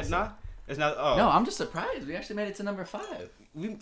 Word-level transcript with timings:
said 0.00 0.10
not? 0.10 0.38
It's 0.68 0.78
not. 0.78 0.96
Oh 0.98 1.16
No, 1.16 1.28
I'm 1.28 1.44
just 1.44 1.56
surprised. 1.56 2.06
We 2.06 2.14
actually 2.16 2.36
made 2.36 2.48
it 2.48 2.54
to 2.56 2.62
number 2.62 2.84
five. 2.84 3.30
we. 3.54 3.76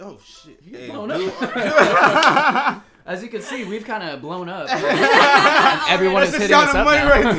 Oh 0.00 0.18
shit! 0.24 0.58
You 0.62 0.76
Hey, 0.78 0.88
blown 0.90 1.08
dude. 1.10 1.32
up. 1.40 2.82
As 3.06 3.22
you 3.22 3.28
can 3.28 3.42
see, 3.42 3.64
we've 3.64 3.84
kind 3.84 4.02
of 4.02 4.20
blown 4.20 4.48
up. 4.48 4.68
And 4.70 5.90
everyone 5.90 6.22
is 6.22 6.32
That's 6.32 6.48
the 6.48 6.54
hitting 6.54 6.56
sound 6.56 6.68
us 6.68 6.74
of 6.74 6.80
up 6.80 6.84
money 6.86 6.98
now. 6.98 7.10
right 7.10 7.38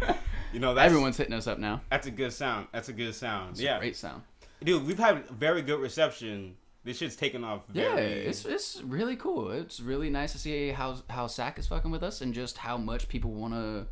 there. 0.00 0.18
you 0.52 0.60
know 0.60 0.74
that's 0.74 0.86
Everyone's 0.86 1.16
hitting 1.16 1.34
us 1.34 1.46
up 1.46 1.58
now. 1.58 1.80
that's 1.90 2.06
a 2.06 2.10
good 2.10 2.32
sound. 2.32 2.66
That's 2.72 2.88
a 2.88 2.92
good 2.92 3.14
sound. 3.14 3.50
It's 3.52 3.60
a 3.60 3.64
yeah, 3.64 3.78
great 3.78 3.96
sound. 3.96 4.22
dude, 4.62 4.86
we've 4.86 4.98
had 4.98 5.28
very 5.30 5.62
good 5.62 5.80
reception. 5.80 6.56
This 6.84 6.98
shit's 6.98 7.16
taken 7.16 7.44
off. 7.44 7.64
Yeah, 7.72 7.96
it's 7.96 8.44
it's 8.44 8.80
really 8.82 9.16
cool. 9.16 9.50
It's 9.50 9.78
really 9.80 10.10
nice 10.10 10.32
to 10.32 10.38
see 10.38 10.70
how 10.70 10.96
how 11.10 11.26
Sac 11.26 11.58
is 11.58 11.66
fucking 11.66 11.90
with 11.90 12.02
us 12.02 12.20
and 12.22 12.32
just 12.32 12.56
how 12.58 12.76
much 12.78 13.08
people 13.08 13.30
want 13.32 13.54
to. 13.54 13.86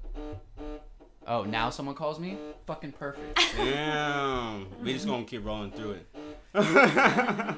Oh, 1.27 1.43
now 1.43 1.71
someone 1.71 1.97
calls 1.97 2.21
me. 2.21 2.39
Fucking 2.67 2.93
perfect. 2.93 3.41
Damn. 3.57 4.67
we 4.83 4.93
just 4.93 5.07
gonna 5.07 5.25
keep 5.25 5.45
rolling 5.45 5.73
through 5.73 5.99
it. 5.99 6.07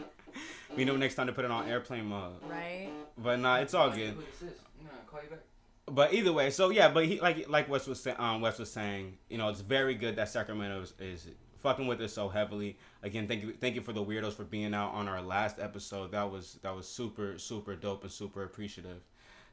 we 0.76 0.84
know 0.86 0.96
next 0.96 1.16
time 1.16 1.26
to 1.26 1.32
put 1.32 1.44
it 1.44 1.50
on 1.50 1.68
airplane 1.68 2.06
mode. 2.06 2.32
Right? 2.48 2.88
But 3.18 3.40
nah, 3.40 3.56
it's 3.56 3.74
all 3.74 3.90
good. 3.90 4.16
I'm 4.16 4.88
call 5.06 5.20
you 5.22 5.28
back. 5.28 5.40
But 5.86 6.12
either 6.14 6.32
way, 6.32 6.50
so 6.50 6.70
yeah, 6.70 6.88
but 6.88 7.06
he 7.06 7.20
like 7.20 7.48
like 7.48 7.68
Wes 7.68 7.86
was 7.86 8.00
saying, 8.00 8.16
um, 8.18 8.40
Wes 8.40 8.58
was 8.58 8.70
saying, 8.70 9.18
you 9.28 9.38
know, 9.38 9.48
it's 9.48 9.60
very 9.60 9.94
good 9.94 10.16
that 10.16 10.28
Sacramento 10.28 10.82
is, 10.82 10.94
is 10.98 11.26
fucking 11.58 11.86
with 11.86 12.00
us 12.00 12.12
so 12.12 12.28
heavily. 12.28 12.78
Again, 13.02 13.26
thank 13.26 13.42
you, 13.42 13.52
thank 13.52 13.74
you 13.74 13.80
for 13.80 13.92
the 13.92 14.04
weirdos 14.04 14.32
for 14.32 14.44
being 14.44 14.74
out 14.74 14.92
on 14.92 15.08
our 15.08 15.22
last 15.22 15.58
episode. 15.58 16.12
That 16.12 16.30
was 16.30 16.58
that 16.62 16.74
was 16.74 16.88
super 16.88 17.38
super 17.38 17.74
dope 17.74 18.02
and 18.02 18.12
super 18.12 18.44
appreciative. 18.44 19.00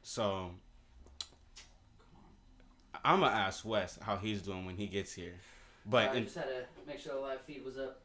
So 0.02 0.50
I'm 3.04 3.20
gonna 3.20 3.34
ask 3.34 3.64
Wes 3.64 3.98
how 4.00 4.16
he's 4.16 4.42
doing 4.42 4.66
when 4.66 4.76
he 4.76 4.86
gets 4.86 5.12
here. 5.12 5.34
But 5.84 6.10
I 6.10 6.14
in- 6.16 6.24
just 6.24 6.36
had 6.36 6.44
to 6.46 6.64
make 6.86 6.98
sure 6.98 7.14
the 7.14 7.20
live 7.20 7.40
feed 7.42 7.64
was 7.64 7.78
up. 7.78 8.00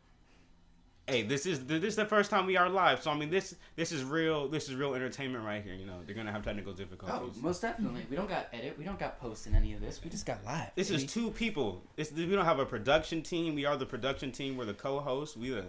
hey, 1.08 1.24
this 1.24 1.46
is 1.46 1.66
this 1.66 1.84
is 1.84 1.96
the 1.96 2.06
first 2.06 2.30
time 2.30 2.46
we 2.46 2.56
are 2.58 2.70
live, 2.70 3.02
so 3.02 3.12
I 3.12 3.18
mean 3.18 3.30
this 3.30 3.56
this 3.76 3.92
is 3.92 4.04
real 4.04 4.48
this 4.48 4.70
is 4.70 4.76
real 4.76 4.94
entertainment 4.94 5.44
right 5.44 5.64
here. 5.64 5.74
You 5.74 5.86
know, 5.86 6.00
they're 6.06 6.16
gonna 6.16 6.32
have 6.32 6.44
technical 6.44 6.74
difficulties. 6.74 7.10
Oh, 7.16 7.20
difficulties. 7.26 7.44
most 7.44 7.62
definitely. 7.62 8.06
We 8.10 8.16
don't 8.16 8.30
got 8.30 8.48
edit. 8.54 8.78
We 8.78 8.86
don't 8.86 9.00
got 9.00 9.20
post 9.20 9.48
in 9.48 9.56
any 9.56 9.74
of 9.74 9.82
this. 9.82 10.00
We 10.04 10.10
just 10.10 10.26
got 10.26 10.44
live. 10.46 10.70
This 10.76 10.90
is 10.92 11.06
two 11.06 11.32
people. 11.32 11.84
This 11.96 12.12
we 12.12 12.28
don't 12.28 12.46
have 12.46 12.60
a 12.60 12.66
production 12.66 13.24
team. 13.24 13.56
We 13.56 13.66
are 13.66 13.76
the 13.76 13.86
production 13.86 14.32
team. 14.32 14.58
We're 14.58 14.66
the 14.66 14.74
co-hosts. 14.76 15.36
We 15.36 15.50
the 15.50 15.66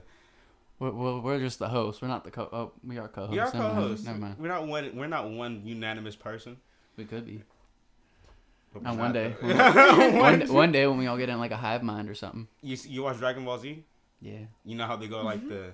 We're, 0.79 0.91
we're, 0.91 1.20
we're 1.20 1.39
just 1.39 1.59
the 1.59 1.69
hosts. 1.69 2.03
We're 2.03 2.09
not 2.09 2.25
the 2.25 2.31
co. 2.31 2.48
Oh, 2.53 2.73
we 2.84 2.98
are 2.98 3.09
co-hosts. 3.09 3.33
we 3.33 3.39
are 3.39 3.51
co-hosts. 3.51 4.05
Never 4.05 4.19
mind. 4.19 4.36
We're 4.39 4.48
not 4.48 4.67
one. 4.67 4.95
We're 4.95 5.07
not 5.07 5.31
one 5.31 5.62
unanimous 5.64 6.14
person. 6.14 6.59
We 6.97 7.05
could 7.07 7.25
be. 7.25 7.42
But 8.73 8.83
And 8.87 8.98
one 8.98 9.12
not, 9.12 9.15
day, 9.15 9.37
though. 9.42 10.11
one, 10.20 10.41
one 10.53 10.73
day 10.73 10.87
when 10.87 10.98
we 10.98 11.06
all 11.06 11.19
get 11.19 11.28
in 11.28 11.39
like 11.39 11.51
a 11.51 11.56
hive 11.56 11.83
mind 11.83 12.09
or 12.09 12.15
something. 12.15 12.48
you 12.62 12.77
you 12.89 13.03
watch 13.03 13.19
Dragon 13.19 13.45
Ball 13.45 13.59
Z? 13.59 13.84
Yeah. 14.20 14.39
You 14.64 14.77
know 14.77 14.87
how 14.87 14.97
they 14.97 15.09
go 15.09 15.23
like 15.23 15.47
the 15.48 15.73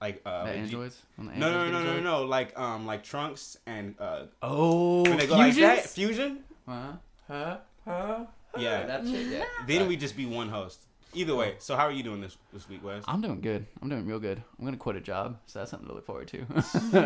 like 0.00 0.22
uh 0.26 0.44
The 0.44 0.50
Vegeta- 0.50 0.56
androids. 0.58 1.02
When 1.16 1.26
the 1.28 1.34
No 1.34 1.50
no 1.52 1.58
androids 1.64 1.72
no 1.72 1.78
get 1.78 1.84
no 1.86 1.92
no 1.92 1.98
absorbed? 1.98 2.04
no 2.04 2.24
like 2.24 2.58
um 2.58 2.86
like 2.86 3.02
Trunks 3.04 3.56
and 3.66 3.94
uh 4.00 4.24
Oh, 4.42 5.02
when 5.02 5.18
they 5.18 5.26
go 5.26 5.36
like 5.36 5.54
that 5.56 5.86
fusion. 5.86 6.42
Huh? 6.66 6.92
Huh? 7.28 7.56
Huh? 7.84 8.24
Yeah. 8.58 8.86
That 8.86 9.06
shit. 9.06 9.26
Yeah. 9.28 9.44
Then 9.66 9.86
we 9.88 9.96
just 9.96 10.16
be 10.16 10.26
one 10.26 10.48
host. 10.48 10.80
Either 11.14 11.36
way, 11.36 11.56
so 11.58 11.76
how 11.76 11.84
are 11.84 11.92
you 11.92 12.02
doing 12.02 12.22
this 12.22 12.38
this 12.54 12.66
week, 12.70 12.82
Wes? 12.82 13.04
I'm 13.06 13.20
doing 13.20 13.42
good. 13.42 13.66
I'm 13.82 13.90
doing 13.90 14.06
real 14.06 14.18
good. 14.18 14.42
I'm 14.58 14.64
gonna 14.64 14.78
quit 14.78 14.96
a 14.96 15.00
job, 15.00 15.36
so 15.46 15.58
that's 15.58 15.70
something 15.70 15.86
to 15.88 15.94
look 15.94 16.06
forward 16.06 16.28
to. 16.28 16.46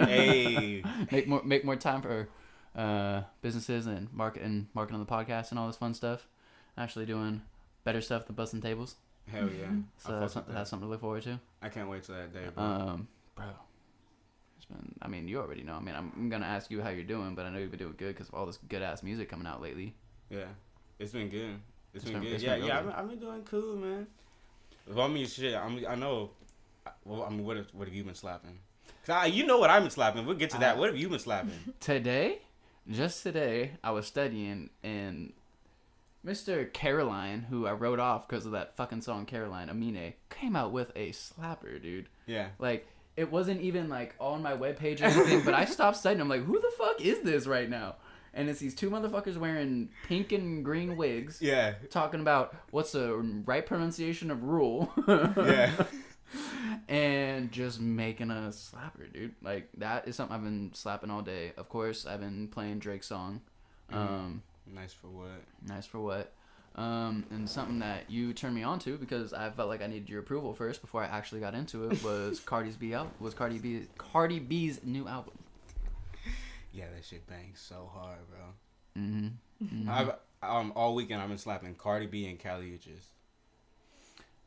Hey. 0.07 0.83
make 1.11 1.27
more 1.27 1.43
make 1.45 1.65
more 1.65 1.75
time 1.77 2.03
for 2.03 2.29
uh, 2.77 3.23
businesses 3.43 3.87
and 3.87 4.13
market 4.13 4.43
and 4.43 4.67
marketing 4.75 5.01
on 5.01 5.05
the 5.07 5.11
podcast 5.11 5.51
and 5.51 5.59
all 5.59 5.67
this 5.67 5.77
fun 5.77 5.95
stuff. 5.95 6.27
Actually 6.79 7.07
doing 7.07 7.43
better 7.85 8.01
stuff 8.01 8.27
than 8.27 8.37
busting 8.37 8.61
tables. 8.61 8.97
Hell 9.31 9.49
yeah! 9.49 9.67
So 9.99 10.21
that's, 10.21 10.35
something, 10.35 10.53
that. 10.53 10.59
that's 10.61 10.71
something 10.71 10.87
to 10.87 10.91
look 10.91 11.01
forward 11.01 11.23
to. 11.25 11.41
I 11.63 11.69
can't 11.69 11.89
wait 11.89 12.05
till 12.05 12.15
that 12.15 12.33
day, 12.33 12.45
bro. 12.55 12.63
Um, 12.63 13.09
bro, 13.35 13.47
it's 14.57 14.67
been. 14.67 14.95
I 15.03 15.09
mean, 15.09 15.27
you 15.27 15.41
already 15.41 15.63
know. 15.63 15.75
I 15.75 15.81
mean, 15.81 15.95
I'm, 15.97 16.13
I'm 16.17 16.29
gonna 16.29 16.47
ask 16.47 16.71
you 16.71 16.81
how 16.83 16.91
you're 16.91 17.03
doing, 17.03 17.35
but 17.35 17.45
I 17.47 17.51
know 17.51 17.59
you've 17.59 17.71
been 17.71 17.79
doing 17.81 17.95
good 17.97 18.15
because 18.15 18.29
of 18.29 18.35
all 18.35 18.47
this 18.47 18.59
good 18.69 18.83
ass 18.83 19.03
music 19.03 19.29
coming 19.29 19.47
out 19.47 19.61
lately. 19.63 19.95
Yeah, 20.31 20.45
it's 20.99 21.13
been 21.13 21.29
good. 21.29 21.57
It's 21.95 22.05
it's 22.05 22.05
been, 22.05 22.13
been- 22.15 22.23
good. 22.23 22.33
it's 22.35 22.45
yeah, 22.45 22.57
been 22.57 22.67
yeah. 22.67 22.79
I've 22.79 22.85
been, 22.85 22.93
I've 22.95 23.09
been 23.09 23.19
doing 23.19 23.43
cool, 23.45 23.77
man. 23.77 24.07
Well, 24.87 25.07
I 25.07 25.09
mean, 25.09 25.27
shit. 25.27 25.55
I 25.57 25.69
mean, 25.69 25.87
I 25.89 25.95
know. 25.97 26.31
Well, 27.05 27.25
I 27.25 27.31
mean, 27.31 27.45
what 27.45 27.57
have, 27.57 27.67
what 27.73 27.89
have 27.89 27.95
you 27.95 28.05
been 28.05 28.15
slapping? 28.15 28.59
'Cause 29.05 29.15
I, 29.17 29.27
you 29.27 29.47
know 29.47 29.59
what 29.59 29.71
I've 29.71 29.83
been 29.83 29.91
slapping. 29.91 30.25
We'll 30.27 30.37
get 30.37 30.51
to 30.51 30.59
that. 30.59 30.77
Uh, 30.77 30.79
what 30.79 30.89
have 30.89 30.97
you 30.97 31.09
been 31.09 31.19
slapping? 31.19 31.51
Today, 31.81 32.39
just 32.91 33.23
today, 33.23 33.73
I 33.83 33.91
was 33.91 34.07
studying 34.07 34.71
and 34.83 35.33
Mr. 36.25 36.73
Caroline, 36.73 37.47
who 37.49 37.67
I 37.67 37.73
wrote 37.73 38.01
off 38.01 38.27
because 38.29 38.47
of 38.47 38.53
that 38.53 38.77
fucking 38.77 39.03
song 39.03 39.27
Caroline 39.27 39.69
Amine, 39.69 40.15
came 40.29 40.57
out 40.57 40.73
with 40.73 40.91
a 40.97 41.11
slapper, 41.11 41.81
dude. 41.81 42.09
Yeah. 42.27 42.49
Like 42.59 42.87
it 43.17 43.31
wasn't 43.31 43.61
even 43.61 43.89
like 43.89 44.15
on 44.21 44.43
my 44.43 44.57
webpage 44.57 45.01
or 45.01 45.05
anything, 45.05 45.43
but 45.45 45.55
I 45.55 45.65
stopped 45.67 45.97
studying. 45.99 46.21
I'm 46.21 46.29
like, 46.29 46.43
who 46.45 46.61
the 46.61 46.73
fuck 46.77 47.01
is 47.01 47.21
this 47.23 47.47
right 47.47 47.71
now? 47.71 47.97
And 48.35 48.51
it's 48.51 48.59
these 48.61 48.75
two 48.75 48.91
motherfuckers 48.91 49.39
wearing 49.39 49.89
pink 50.07 50.33
and 50.33 50.63
green 50.65 50.97
wigs 50.99 51.41
Yeah. 51.41 51.75
talking 51.91 52.21
about 52.21 52.55
what's 52.71 52.93
the 52.93 53.15
right 53.47 53.65
pronunciation 53.65 54.31
of 54.31 54.43
rule. 54.43 54.93
Yeah. 55.09 55.73
and 56.89 57.51
just 57.53 57.81
making 57.81 58.31
a 58.31 58.51
slapper, 58.51 59.13
dude. 59.13 59.35
Like 59.43 59.69
that 59.79 60.09
is 60.09 60.17
something 60.17 60.35
I've 60.35 60.43
been 60.43 60.71
slapping 60.75 61.11
all 61.11 61.23
day. 61.23 61.53
Of 61.57 61.69
course, 61.69 62.07
I've 62.07 62.21
been 62.21 62.49
playing 62.49 62.79
Drake's 62.79 63.07
song. 63.07 63.41
Um, 63.93 64.43
nice 64.67 64.93
for 64.93 65.09
what? 65.09 65.43
nice 65.67 65.87
for 65.87 66.01
what? 66.01 66.33
Um, 66.75 67.25
and 67.31 67.49
something 67.49 67.79
that 67.79 68.11
you 68.11 68.35
turned 68.35 68.55
me 68.55 68.63
on 68.63 68.79
to 68.81 68.99
because 68.99 69.33
I 69.33 69.49
felt 69.51 69.71
like 69.71 69.81
I 69.81 69.87
needed 69.87 70.11
your 70.11 70.21
approval 70.21 70.53
first 70.53 70.83
before 70.83 71.03
I 71.03 71.07
actually 71.07 71.41
got 71.41 71.55
into 71.55 71.89
it 71.89 72.03
was 72.05 72.41
Cardi's 72.45 72.77
B 72.77 72.95
out 72.95 73.11
was 73.19 73.33
Cardi 73.33 73.59
B 73.59 73.87
Cardi 73.97 74.39
B's 74.39 74.81
new 74.85 75.09
album. 75.09 75.39
Yeah, 76.73 76.85
that 76.95 77.05
shit 77.05 77.27
bangs 77.27 77.61
so 77.61 77.91
hard, 77.95 78.19
bro. 78.29 79.03
Mm-hmm. 79.03 79.89
I've 79.89 80.11
um 80.43 80.73
all 80.77 80.95
weekend 80.95 81.23
I've 81.23 81.29
been 81.29 81.39
slapping 81.39 81.75
Cardi 81.77 82.07
B 82.07 82.27
and 82.29 82.39
Kali 82.39 82.67
Uchis. 82.67 83.07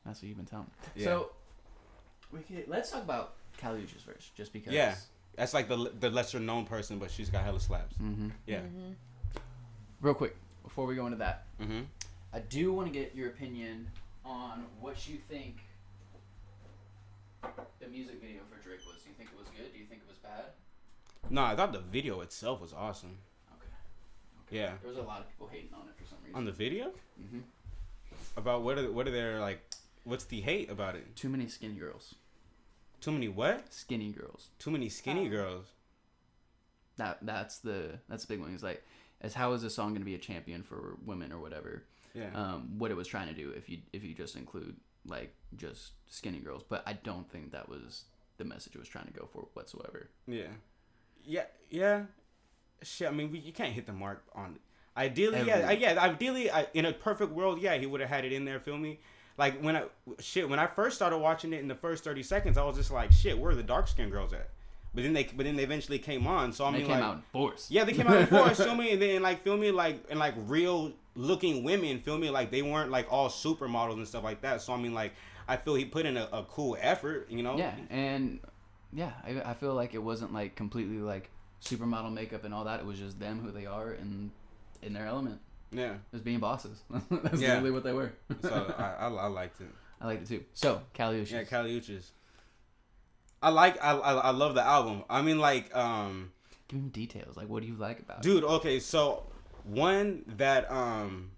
That's 0.06 0.22
what 0.22 0.28
you've 0.28 0.38
been 0.38 0.46
telling 0.46 0.66
me. 0.66 1.02
Yeah. 1.02 1.06
So 1.06 1.32
we 2.32 2.40
could, 2.42 2.68
let's 2.68 2.92
talk 2.92 3.04
about 3.04 3.36
Uchis 3.62 4.02
first, 4.06 4.36
just 4.36 4.54
because. 4.54 4.74
Yeah. 4.74 4.96
That's 5.36 5.54
like 5.54 5.68
the 5.70 5.92
the 6.00 6.10
lesser 6.10 6.40
known 6.40 6.66
person, 6.66 7.00
but 7.00 7.12
she's 7.12 7.30
got 7.30 7.44
hella 7.44 7.60
slaps. 7.60 7.96
Mm-hmm. 7.96 8.30
Yeah. 8.46 8.62
Real 10.02 10.14
quick 10.14 10.36
before 10.64 10.86
we 10.86 10.96
go 10.96 11.06
into 11.06 11.18
that, 11.18 11.46
Mm-hmm. 11.62 11.82
I 12.34 12.40
do 12.40 12.74
want 12.74 12.88
to 12.88 12.94
get 12.94 13.16
your 13.16 13.30
opinion 13.30 13.90
on 14.26 14.66
what 14.80 15.08
you 15.08 15.18
think 15.30 15.58
the 17.80 17.88
music 17.88 18.22
video 18.22 18.42
for 18.50 18.62
Drake 18.64 18.80
was. 18.86 19.02
Do 19.04 19.10
you 19.10 19.16
think 19.18 19.30
it 19.34 19.38
was 19.38 19.48
good? 19.48 19.72
Do 19.74 19.80
you 19.80 19.86
think 19.86 20.02
it 20.02 20.08
was 20.08 20.18
bad? 20.18 20.46
No, 21.30 21.44
I 21.44 21.56
thought 21.56 21.74
the 21.74 21.80
video 21.80 22.22
itself 22.22 22.62
was 22.62 22.74
awesome. 22.74 23.18
Okay. 23.56 24.58
Yeah. 24.58 24.74
There 24.82 24.90
was 24.90 24.98
a 24.98 25.02
lot 25.02 25.22
of 25.22 25.30
people 25.30 25.48
hating 25.52 25.70
on 25.74 25.88
it 25.88 25.96
for 25.98 26.08
some 26.08 26.18
reason. 26.24 26.36
On 26.36 26.46
the 26.46 26.52
video 26.52 26.92
hmm 27.32 27.40
about 28.38 28.62
what 28.64 28.78
are 28.78 28.92
what 28.92 29.08
are 29.08 29.12
their 29.12 29.40
like? 29.40 29.62
What's 30.04 30.26
the 30.26 30.42
hate 30.42 30.70
about 30.70 30.96
it? 30.96 31.16
Too 31.16 31.30
many 31.30 31.48
skinny 31.48 31.76
girls. 31.76 32.16
Too 33.02 33.12
many 33.12 33.28
what? 33.28 33.74
Skinny 33.74 34.12
girls. 34.12 34.50
Too 34.60 34.72
many 34.72 34.90
skinny 34.90 35.28
Oh. 35.28 35.30
girls. 35.30 35.66
That 36.98 37.20
that's 37.22 37.60
the 37.60 38.00
that's 38.10 38.26
the 38.26 38.34
big 38.34 38.42
one. 38.42 38.54
It's 38.54 38.64
like, 38.64 38.84
as 39.22 39.34
how 39.34 39.54
is 39.54 39.62
this 39.62 39.76
song 39.76 39.90
going 39.90 40.02
to 40.02 40.06
be 40.06 40.16
a 40.16 40.20
champion 40.20 40.64
for 40.64 40.98
women 41.06 41.32
or 41.32 41.40
whatever? 41.40 41.84
Yeah. 42.14 42.30
Um, 42.34 42.78
what 42.78 42.92
it 42.92 42.98
was 42.98 43.08
trying 43.08 43.28
to 43.30 43.34
do 43.34 43.52
if 43.52 43.70
you 43.70 43.80
if 43.94 44.04
you 44.04 44.14
just 44.14 44.36
include 44.36 44.76
like 45.06 45.34
just 45.56 45.92
skinny 46.08 46.40
girls, 46.40 46.64
but 46.68 46.84
I 46.86 46.94
don't 46.94 47.30
think 47.32 47.52
that 47.54 47.70
was 47.70 48.04
the 48.38 48.44
message 48.44 48.76
it 48.76 48.80
was 48.80 48.88
trying 48.90 49.06
to 49.08 49.14
go 49.14 49.28
for 49.32 49.48
whatsoever. 49.54 50.10
yeah. 50.28 50.48
Yeah. 51.26 51.46
Yeah. 51.70 52.04
Shit. 52.82 53.10
I 53.10 53.12
mean, 53.12 53.30
we, 53.32 53.40
you 53.40 53.52
can't 53.52 53.74
hit 53.74 53.86
the 53.86 53.92
mark 53.94 54.24
on. 54.34 54.58
Ideally, 54.96 55.42
yeah, 55.46 55.56
Every- 55.56 55.86
I- 55.86 55.92
yeah. 55.94 56.02
Ideally, 56.02 56.50
I, 56.50 56.68
in 56.74 56.86
a 56.86 56.94
perfect 56.94 57.32
world, 57.34 57.62
yeah, 57.62 57.76
he 57.78 57.86
would 57.86 58.00
have 58.02 58.10
had 58.10 58.24
it 58.26 58.32
in 58.32 58.46
there. 58.46 58.60
Feel 58.60 58.78
me? 58.78 59.00
Like 59.40 59.60
when 59.62 59.76
I 59.76 59.84
shit 60.20 60.48
when 60.50 60.60
I 60.60 60.68
first 60.68 60.96
started 60.98 61.18
watching 61.18 61.54
it 61.54 61.62
in 61.62 61.68
the 61.68 61.76
first 61.76 62.04
thirty 62.04 62.22
seconds, 62.24 62.58
I 62.58 62.64
was 62.64 62.76
just 62.76 62.92
like, 62.92 63.12
shit, 63.12 63.40
where 63.40 63.52
are 63.52 63.56
the 63.56 63.64
dark 63.64 63.88
skinned 63.88 64.12
girls 64.12 64.34
at? 64.34 64.50
But 64.94 65.04
then 65.04 65.14
they 65.14 65.24
but 65.24 65.46
then 65.46 65.56
they 65.56 65.64
eventually 65.64 65.98
came 65.98 66.28
on. 66.28 66.52
So 66.52 66.66
I 66.66 66.68
And 66.68 66.76
they 66.76 66.80
mean, 66.80 66.88
came 66.90 67.00
like, 67.00 67.04
out 67.10 67.16
in 67.16 67.22
force. 67.32 67.68
Yeah, 67.72 67.86
they 67.86 67.94
came 67.94 68.08
out 68.08 68.18
in 68.20 68.28
force, 68.38 68.58
feel 68.58 68.76
me, 68.76 68.92
and 68.92 69.02
then 69.02 69.22
like 69.22 69.42
feel 69.44 69.56
me, 69.58 69.72
like 69.72 70.04
and 70.10 70.20
like 70.20 70.34
real 70.46 70.92
looking 71.16 71.64
women, 71.64 72.00
feel 72.00 72.18
me, 72.18 72.30
like 72.30 72.52
they 72.52 72.62
weren't 72.62 72.92
like 72.92 73.08
all 73.10 73.30
supermodels 73.30 73.94
and 73.96 74.08
stuff 74.08 74.24
like 74.24 74.42
that. 74.42 74.62
So 74.62 74.74
I 74.74 74.78
mean, 74.78 74.94
like 74.94 75.14
I 75.48 75.56
feel 75.58 75.76
he 75.76 75.86
put 75.86 76.06
in 76.06 76.18
a, 76.18 76.28
a 76.34 76.44
cool 76.44 76.78
effort, 76.80 77.28
you 77.32 77.42
know. 77.42 77.58
Yeah, 77.58 77.74
and 77.90 78.40
yeah, 78.92 79.14
I, 79.26 79.52
I 79.52 79.54
feel 79.54 79.74
like 79.74 79.94
it 79.94 80.04
wasn't 80.04 80.34
like 80.34 80.56
completely 80.56 80.98
like 80.98 81.30
supermodel 81.64 82.12
makeup 82.14 82.44
and 82.44 82.54
all 82.54 82.66
that. 82.66 82.82
It 82.82 82.86
was 82.86 83.00
just 83.00 83.20
them 83.20 83.40
who 83.40 83.52
they 83.52 83.66
are 83.68 83.92
and 83.92 84.32
in 84.82 84.94
their 84.94 85.06
element, 85.06 85.40
Yeah. 85.72 85.96
just 86.12 86.24
being 86.24 86.40
bosses. 86.40 86.82
That's 86.90 87.40
Yeah. 87.42 87.50
literally 87.50 87.72
what 87.72 87.84
they 87.84 87.94
were. 87.94 88.12
So 88.42 88.74
I, 88.78 89.06
I, 89.06 89.08
I 89.08 89.28
liked 89.28 89.62
it. 89.62 89.68
I 90.02 90.08
liked 90.08 90.24
it 90.24 90.28
too. 90.28 90.44
So 90.54 90.82
Kali 90.94 91.22
Uchis. 91.22 91.32
Yeah, 91.32 91.44
Kali 91.44 91.80
Uchis. 91.80 92.10
I 93.42 93.50
like 93.50 93.82
I, 93.84 93.92
I 93.92 94.14
I 94.14 94.30
love 94.32 94.56
the 94.56 94.64
album. 94.64 95.04
I 95.10 95.22
mean, 95.22 95.40
like 95.40 95.74
um, 95.76 96.32
Give 96.68 96.82
me 96.84 96.90
details. 96.90 97.38
Like, 97.38 97.48
what 97.50 97.62
do 97.62 97.68
you 97.68 97.76
like 97.76 98.00
about 98.00 98.18
it? 98.20 98.24
dude. 98.24 98.44
Okay, 98.44 98.80
so 98.80 99.24
one 99.64 100.24
that 100.38 100.70
um 100.72 101.32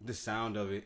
the 0.00 0.14
sound 0.14 0.56
of 0.56 0.72
it. 0.72 0.84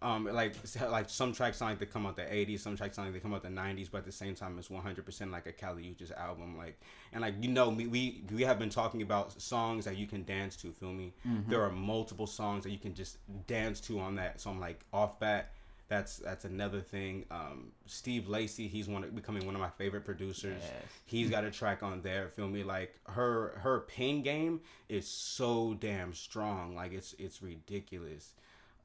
Um, 0.00 0.26
like 0.26 0.54
like 0.88 1.10
some 1.10 1.32
tracks 1.32 1.56
sound 1.56 1.72
like 1.72 1.80
they 1.80 1.86
come 1.86 2.06
out 2.06 2.14
the 2.14 2.22
'80s, 2.22 2.60
some 2.60 2.76
tracks 2.76 2.96
sound 2.96 3.08
like 3.08 3.14
they 3.14 3.20
come 3.20 3.34
out 3.34 3.42
the 3.42 3.48
'90s, 3.48 3.88
but 3.90 3.98
at 3.98 4.04
the 4.04 4.12
same 4.12 4.34
time, 4.34 4.56
it's 4.58 4.68
100% 4.68 5.32
like 5.32 5.46
a 5.46 5.52
Kali 5.52 5.82
Uchis 5.82 6.16
album. 6.16 6.56
Like, 6.56 6.80
and 7.12 7.22
like 7.22 7.34
you 7.40 7.50
know, 7.50 7.68
we 7.68 7.88
we, 7.88 8.22
we 8.32 8.42
have 8.42 8.58
been 8.60 8.70
talking 8.70 9.02
about 9.02 9.40
songs 9.40 9.84
that 9.84 9.96
you 9.96 10.06
can 10.06 10.24
dance 10.24 10.54
to. 10.56 10.70
Feel 10.72 10.92
me? 10.92 11.12
There 11.48 11.62
are 11.62 11.70
multiple 11.70 12.26
songs 12.28 12.62
that 12.64 12.70
you 12.70 12.78
can 12.78 12.94
just 12.94 13.18
dance 13.48 13.80
to 13.82 13.98
on 13.98 14.14
that. 14.16 14.40
So 14.40 14.50
I'm 14.50 14.60
like 14.60 14.84
off 14.92 15.18
bat. 15.18 15.50
That's 15.88 16.18
that's 16.18 16.44
another 16.44 16.80
thing. 16.80 17.24
Um, 17.30 17.72
Steve 17.86 18.28
Lacy, 18.28 18.68
he's 18.68 18.88
one 18.88 19.02
of, 19.02 19.14
becoming 19.16 19.46
one 19.46 19.54
of 19.54 19.60
my 19.60 19.70
favorite 19.70 20.04
producers. 20.04 20.62
Yes. 20.62 20.72
He's 21.06 21.30
got 21.30 21.44
a 21.44 21.50
track 21.50 21.82
on 21.82 22.02
there. 22.02 22.28
Feel 22.28 22.46
me? 22.46 22.62
Like 22.62 22.94
her 23.06 23.58
her 23.62 23.80
pain 23.80 24.22
game 24.22 24.60
is 24.88 25.08
so 25.08 25.76
damn 25.80 26.12
strong. 26.12 26.76
Like 26.76 26.92
it's 26.92 27.16
it's 27.18 27.42
ridiculous. 27.42 28.34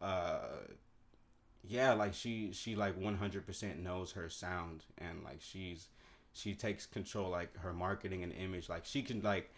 Uh, 0.01 0.39
yeah, 1.67 1.93
like 1.93 2.13
she 2.13 2.51
she 2.51 2.75
like 2.75 2.97
one 2.97 3.15
hundred 3.15 3.45
percent 3.45 3.79
knows 3.79 4.11
her 4.13 4.29
sound 4.29 4.83
and 4.97 5.23
like 5.23 5.39
she's 5.39 5.87
she 6.33 6.53
takes 6.53 6.85
control 6.85 7.29
like 7.29 7.55
her 7.57 7.73
marketing 7.73 8.23
and 8.23 8.33
image. 8.33 8.67
Like 8.69 8.85
she 8.85 9.01
can 9.01 9.21
like 9.21 9.49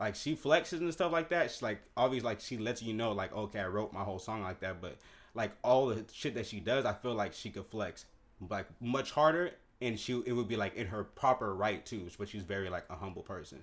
like 0.00 0.16
she 0.16 0.34
flexes 0.34 0.78
and 0.78 0.92
stuff 0.92 1.12
like 1.12 1.28
that. 1.28 1.50
She's 1.50 1.62
like 1.62 1.82
obviously 1.96 2.28
like 2.28 2.40
she 2.40 2.56
lets 2.58 2.82
you 2.82 2.94
know 2.94 3.12
like 3.12 3.34
okay 3.34 3.60
I 3.60 3.68
wrote 3.68 3.92
my 3.92 4.02
whole 4.02 4.18
song 4.18 4.42
like 4.42 4.60
that, 4.60 4.80
but 4.80 4.96
like 5.34 5.52
all 5.62 5.86
the 5.86 6.04
shit 6.12 6.34
that 6.34 6.46
she 6.46 6.58
does, 6.58 6.84
I 6.84 6.92
feel 6.94 7.14
like 7.14 7.32
she 7.32 7.50
could 7.50 7.66
flex 7.66 8.06
like 8.48 8.66
much 8.80 9.12
harder 9.12 9.52
and 9.80 9.98
she 9.98 10.20
it 10.26 10.32
would 10.32 10.48
be 10.48 10.56
like 10.56 10.74
in 10.74 10.88
her 10.88 11.04
proper 11.04 11.54
right 11.54 11.84
too. 11.86 12.08
But 12.18 12.28
she's 12.28 12.42
very 12.42 12.70
like 12.70 12.86
a 12.90 12.96
humble 12.96 13.22
person. 13.22 13.60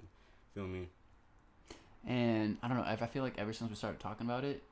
Feel 0.54 0.68
me? 0.68 0.88
And 2.08 2.58
I 2.64 2.70
don't 2.70 2.78
know. 2.78 2.84
I 2.84 2.96
feel 3.08 3.24
like 3.24 3.38
ever 3.38 3.52
since 3.52 3.70
we 3.70 3.76
started 3.76 4.00
talking 4.00 4.26
about 4.26 4.46
it, 4.46 4.64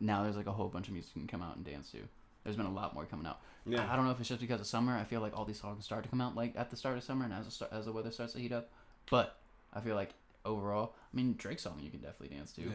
now 0.00 0.22
there's 0.22 0.36
like 0.36 0.46
a 0.46 0.52
whole 0.52 0.68
bunch 0.68 0.88
of 0.88 0.92
music 0.92 1.12
you 1.14 1.22
can 1.22 1.28
come 1.28 1.42
out 1.42 1.56
and 1.56 1.64
dance 1.64 1.90
to. 1.92 2.00
There's 2.44 2.56
been 2.56 2.66
a 2.66 2.72
lot 2.72 2.94
more 2.94 3.04
coming 3.04 3.26
out. 3.26 3.40
Yeah. 3.66 3.86
I, 3.88 3.92
I 3.92 3.96
don't 3.96 4.04
know 4.06 4.10
if 4.12 4.20
it's 4.20 4.28
just 4.28 4.40
because 4.40 4.60
of 4.60 4.66
summer. 4.66 4.96
I 4.96 5.04
feel 5.04 5.20
like 5.20 5.36
all 5.36 5.44
these 5.44 5.60
songs 5.60 5.84
start 5.84 6.02
to 6.04 6.08
come 6.08 6.20
out 6.20 6.34
like 6.34 6.54
at 6.56 6.70
the 6.70 6.76
start 6.76 6.96
of 6.96 7.02
summer 7.04 7.24
and 7.24 7.34
as 7.34 7.44
the 7.44 7.50
start, 7.50 7.72
as 7.72 7.84
the 7.84 7.92
weather 7.92 8.10
starts 8.10 8.32
to 8.34 8.38
heat 8.38 8.52
up. 8.52 8.70
But 9.10 9.36
I 9.74 9.80
feel 9.80 9.94
like 9.96 10.10
overall, 10.44 10.94
I 11.12 11.16
mean 11.16 11.34
Drake's 11.36 11.62
song 11.62 11.78
you 11.82 11.90
can 11.90 12.00
definitely 12.00 12.36
dance 12.36 12.52
to. 12.52 12.62
Yeah. 12.62 12.68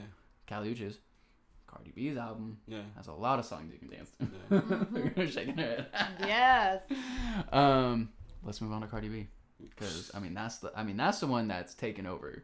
Kali 0.48 0.74
Uchis, 0.76 0.98
Cardi 1.68 1.92
B's 1.96 2.18
album 2.18 2.58
Yeah. 2.68 2.82
has 2.98 3.08
a 3.08 3.14
lot 3.14 3.40
of 3.40 3.46
songs 3.46 3.72
you 3.74 3.80
can 3.80 3.90
dance 3.90 4.12
to. 4.20 4.28
Yeah. 4.52 5.12
You're 5.24 5.28
shaking 5.28 5.58
her 5.58 5.64
head. 5.64 5.88
Yes. 6.20 6.82
Um, 7.52 8.10
let's 8.44 8.62
move 8.62 8.72
on 8.74 8.82
to 8.82 8.88
Cardi 8.88 9.08
B 9.10 9.28
because 9.60 10.12
I 10.14 10.20
mean 10.20 10.34
that's 10.36 10.58
the 10.58 10.72
I 10.76 10.84
mean 10.84 10.98
that's 10.98 11.20
the 11.20 11.28
one 11.28 11.48
that's 11.48 11.74
taken 11.74 12.06
over 12.06 12.44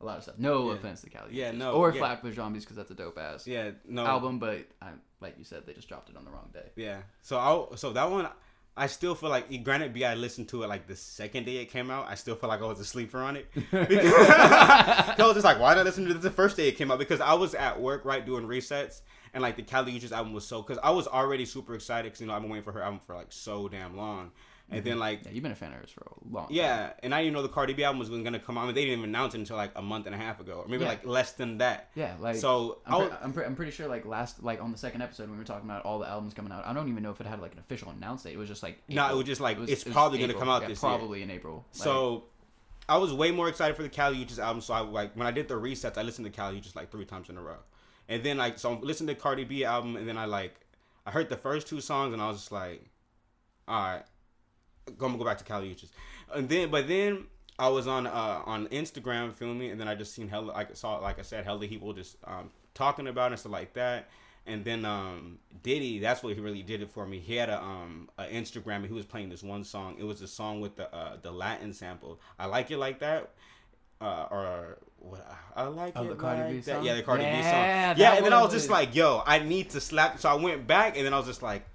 a 0.00 0.04
lot 0.04 0.16
of 0.18 0.22
stuff. 0.22 0.36
No 0.38 0.68
Yeah. 0.68 0.76
offense 0.76 1.00
to 1.02 1.10
Kali. 1.10 1.34
Yeah, 1.34 1.50
no, 1.52 1.72
Or 1.72 1.92
yeah. 1.92 1.98
Flatbush 1.98 2.36
Zombies 2.36 2.64
because 2.64 2.76
that's 2.76 2.90
a 2.90 2.94
dope 2.94 3.18
ass 3.18 3.46
Yeah. 3.46 3.70
No. 3.86 4.06
album, 4.06 4.38
but 4.38 4.66
I, 4.80 4.90
like 5.20 5.36
you 5.38 5.44
said, 5.44 5.66
they 5.66 5.72
just 5.72 5.88
dropped 5.88 6.08
it 6.10 6.16
on 6.16 6.24
the 6.24 6.30
wrong 6.30 6.50
day. 6.52 6.70
Yeah. 6.76 6.98
So 7.22 7.38
I 7.38 7.76
so 7.76 7.92
that 7.92 8.10
one 8.10 8.28
I 8.76 8.86
still 8.86 9.16
feel 9.16 9.28
like 9.30 9.64
granted 9.64 9.92
B 9.92 10.04
I 10.04 10.14
listened 10.14 10.48
to 10.50 10.62
it 10.62 10.68
like 10.68 10.86
the 10.86 10.94
second 10.94 11.46
day 11.46 11.56
it 11.56 11.66
came 11.66 11.90
out. 11.90 12.06
I 12.08 12.14
still 12.14 12.36
feel 12.36 12.48
like 12.48 12.62
I 12.62 12.66
was 12.66 12.78
a 12.78 12.84
sleeper 12.84 13.18
on 13.18 13.36
it. 13.36 13.46
Because 13.70 15.18
I 15.18 15.24
was 15.26 15.34
just 15.34 15.44
like, 15.44 15.58
why 15.58 15.74
did 15.74 15.80
I 15.80 15.82
listen 15.82 16.06
to 16.06 16.14
this 16.14 16.22
the 16.22 16.30
first 16.30 16.56
day 16.56 16.68
it 16.68 16.76
came 16.76 16.90
out? 16.92 16.98
Because 17.00 17.20
I 17.20 17.34
was 17.34 17.54
at 17.56 17.80
work 17.80 18.04
right 18.04 18.24
doing 18.24 18.44
resets 18.46 19.00
and 19.34 19.42
like 19.42 19.56
the 19.56 19.62
Kali 19.62 19.92
Uchis 19.98 20.12
album 20.12 20.32
was 20.32 20.46
so 20.46 20.62
because 20.62 20.78
I 20.82 20.90
was 20.90 21.06
already 21.06 21.44
super 21.44 21.74
excited 21.74 22.04
because 22.04 22.20
you 22.20 22.26
know 22.26 22.34
I've 22.34 22.42
been 22.42 22.50
waiting 22.50 22.64
for 22.64 22.72
her 22.72 22.82
album 22.82 23.00
for 23.00 23.14
like 23.14 23.28
so 23.32 23.68
damn 23.68 23.96
long. 23.96 24.30
And 24.70 24.84
then 24.84 24.92
mm-hmm. 24.92 25.00
like 25.00 25.24
Yeah, 25.24 25.30
you've 25.30 25.42
been 25.42 25.52
a 25.52 25.56
fan 25.56 25.72
of 25.72 25.78
hers 25.78 25.90
for 25.90 26.02
a 26.02 26.34
long. 26.34 26.46
time. 26.48 26.54
yeah, 26.54 26.90
and 27.02 27.14
I 27.14 27.22
didn't 27.22 27.32
know 27.32 27.40
the 27.40 27.48
Cardi 27.48 27.72
B 27.72 27.84
album 27.84 28.00
was 28.00 28.10
gonna 28.10 28.38
come 28.38 28.58
out. 28.58 28.64
I 28.64 28.66
mean, 28.66 28.74
they 28.74 28.82
didn't 28.84 28.98
even 28.98 29.08
announce 29.08 29.34
it 29.34 29.38
until 29.38 29.56
like 29.56 29.70
a 29.76 29.80
month 29.80 30.04
and 30.04 30.14
a 30.14 30.18
half 30.18 30.40
ago, 30.40 30.60
or 30.62 30.68
maybe 30.68 30.82
Yeah. 30.82 30.90
like 30.90 31.06
less 31.06 31.32
than 31.32 31.56
that. 31.56 31.88
Yeah, 31.94 32.16
like 32.20 32.36
So 32.36 32.80
I'm, 32.84 33.08
pre- 33.08 33.16
I'm, 33.22 33.32
pre- 33.32 33.44
I'm 33.46 33.56
pretty 33.56 33.72
sure 33.72 33.88
like 33.88 34.04
last 34.04 34.42
like 34.44 34.60
on 34.62 34.70
the 34.70 34.76
second 34.76 35.00
episode 35.00 35.22
when 35.22 35.32
we 35.32 35.38
were 35.38 35.44
talking 35.44 35.66
about 35.70 35.86
all 35.86 35.98
the 35.98 36.06
albums 36.06 36.34
coming 36.34 36.52
out, 36.52 36.66
I 36.66 36.74
don't 36.74 36.88
even 36.90 37.02
know 37.02 37.10
if 37.10 37.18
it 37.22 37.26
had 37.26 37.40
like 37.40 37.52
an 37.54 37.60
official 37.60 37.90
announce 37.92 38.24
date. 38.24 38.34
It 38.34 38.38
was 38.38 38.48
just 38.48 38.62
like 38.62 38.82
No, 38.90 39.08
it 39.10 39.16
was 39.16 39.24
just 39.24 39.40
like, 39.40 39.58
was- 39.58 39.70
it's 39.70 39.86
was 39.86 39.94
probably 39.94 40.18
gonna 40.18 40.32
April. 40.32 40.40
come 40.40 40.50
out 40.50 40.60
Yeah, 40.60 40.68
this 40.68 40.82
year. 40.82 40.90
probably 40.92 41.22
in 41.22 41.30
April. 41.30 41.64
Like, 41.72 41.82
So 41.82 42.24
I 42.90 42.98
was 42.98 43.10
way 43.14 43.30
more 43.30 43.48
excited 43.48 43.74
for 43.74 43.82
the 43.82 43.88
Kali 43.88 44.22
Uchis 44.22 44.38
album. 44.38 44.60
So 44.60 44.74
I 44.74 44.80
like 44.80 45.14
when 45.16 45.26
I 45.26 45.30
did 45.30 45.48
the 45.48 45.54
resets, 45.54 45.96
I 45.96 46.02
listened 46.02 46.26
to 46.26 46.30
Kali 46.30 46.60
Uchis 46.60 46.76
like 46.76 46.90
three 46.90 47.06
times 47.06 47.30
in 47.30 47.38
a 47.38 47.42
row, 47.42 47.56
and 48.08 48.22
then 48.22 48.38
like 48.38 48.58
so 48.58 48.74
I 48.74 48.78
listened 48.78 49.08
to 49.08 49.14
Cardi 49.14 49.44
B 49.44 49.64
album, 49.64 49.96
and 49.96 50.08
then 50.08 50.16
I 50.16 50.24
like 50.26 50.54
I 51.06 51.10
heard 51.10 51.28
the 51.28 51.36
first 51.36 51.68
two 51.68 51.80
songs, 51.80 52.12
and 52.12 52.22
I 52.22 52.28
was 52.28 52.38
just 52.38 52.52
like, 52.52 52.84
all 53.66 53.82
right, 53.82 54.02
I'm 54.86 54.94
gonna 54.96 55.18
go 55.18 55.24
back 55.24 55.38
to 55.38 55.44
Kali 55.44 55.74
Uchis, 55.74 55.90
and 56.34 56.48
then 56.48 56.70
but 56.70 56.88
then. 56.88 57.26
I 57.60 57.66
was 57.66 57.88
on 57.88 58.06
uh, 58.06 58.42
on 58.46 58.68
Instagram 58.68 59.34
filming, 59.34 59.72
and 59.72 59.80
then 59.80 59.88
I 59.88 59.96
just 59.96 60.14
seen 60.14 60.28
hella 60.28 60.52
like 60.52 60.76
saw 60.76 60.98
like 60.98 61.18
I 61.18 61.22
said 61.22 61.44
hella 61.44 61.66
people 61.66 61.92
just 61.92 62.16
um, 62.22 62.50
talking 62.72 63.08
about 63.08 63.26
it 63.26 63.32
and 63.32 63.40
stuff 63.40 63.50
like 63.50 63.72
that. 63.74 64.08
And 64.46 64.64
then 64.64 64.84
um, 64.84 65.38
Diddy, 65.62 65.98
that's 65.98 66.22
what 66.22 66.34
he 66.34 66.40
really 66.40 66.62
did 66.62 66.80
it 66.80 66.90
for 66.90 67.06
me. 67.06 67.18
He 67.18 67.34
had 67.34 67.50
a 67.50 67.60
um 67.60 68.08
a 68.16 68.24
Instagram 68.24 68.76
and 68.76 68.86
he 68.86 68.92
was 68.92 69.04
playing 69.04 69.28
this 69.28 69.42
one 69.42 69.64
song. 69.64 69.96
It 69.98 70.04
was 70.04 70.22
a 70.22 70.28
song 70.28 70.60
with 70.60 70.76
the 70.76 70.94
uh, 70.94 71.16
the 71.20 71.30
Latin 71.30 71.72
sample. 71.72 72.20
I 72.38 72.46
like 72.46 72.70
it 72.70 72.78
like 72.78 73.00
that. 73.00 73.30
Uh, 74.00 74.28
or 74.30 74.78
what? 75.08 75.26
I 75.56 75.64
like 75.64 75.94
Oh, 75.96 76.04
it 76.04 76.08
the 76.10 76.14
Cardi 76.14 76.40
like 76.42 76.50
B 76.50 76.56
that. 76.60 76.64
song? 76.76 76.84
Yeah, 76.84 76.94
the 76.94 77.02
Cardi 77.02 77.24
B 77.24 77.30
Yeah, 77.30 77.50
song. 77.92 77.98
Yeah, 78.00 78.14
and 78.14 78.24
then 78.24 78.32
I 78.32 78.40
was 78.42 78.52
just 78.52 78.70
like, 78.70 78.94
yo, 78.94 79.22
I 79.26 79.40
need 79.40 79.70
to 79.70 79.80
slap. 79.80 80.18
So 80.20 80.28
I 80.28 80.34
went 80.34 80.66
back, 80.66 80.96
and 80.96 81.04
then 81.04 81.12
I 81.12 81.18
was 81.18 81.26
just 81.26 81.42
like, 81.42 81.66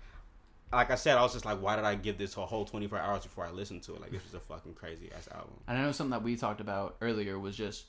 like 0.72 0.90
I 0.90 0.96
said, 0.96 1.18
I 1.18 1.22
was 1.22 1.34
just 1.34 1.46
like, 1.46 1.62
why 1.62 1.76
did 1.76 1.86
I 1.86 1.96
give 1.96 2.18
this 2.18 2.36
a 2.38 2.46
whole 2.46 2.66
24 2.66 2.98
hours 2.98 3.24
before 3.24 3.46
I 3.46 3.52
listened 3.52 3.84
to 3.84 3.96
it? 3.96 4.02
Like 4.02 4.12
this 4.12 4.24
was 4.24 4.34
a 4.34 4.40
fucking 4.40 4.74
crazy 4.74 5.12
ass 5.16 5.28
album. 5.34 5.54
And 5.68 5.78
I 5.78 5.82
know 5.82 5.92
something 5.92 6.12
that 6.12 6.24
we 6.24 6.36
talked 6.36 6.62
about 6.62 6.96
earlier 7.02 7.38
was 7.38 7.56
just 7.56 7.86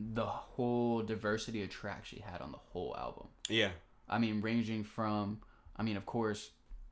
the 0.00 0.26
whole 0.26 1.00
diversity 1.02 1.62
of 1.62 1.70
tracks 1.70 2.08
she 2.08 2.18
had 2.20 2.40
on 2.42 2.52
the 2.52 2.58
whole 2.72 2.94
album. 2.98 3.28
Yeah, 3.48 3.70
I 4.08 4.18
mean, 4.18 4.40
ranging 4.42 4.84
from, 4.84 5.40
I 5.76 5.82
mean, 5.82 5.96
of 5.96 6.04
course, 6.04 6.50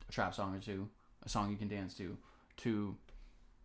a 0.08 0.12
trap 0.12 0.34
song 0.34 0.54
or 0.54 0.60
two, 0.60 0.88
a 1.24 1.28
song 1.28 1.50
you 1.50 1.56
can 1.56 1.68
dance 1.68 1.94
to, 1.94 2.16
to, 2.58 2.96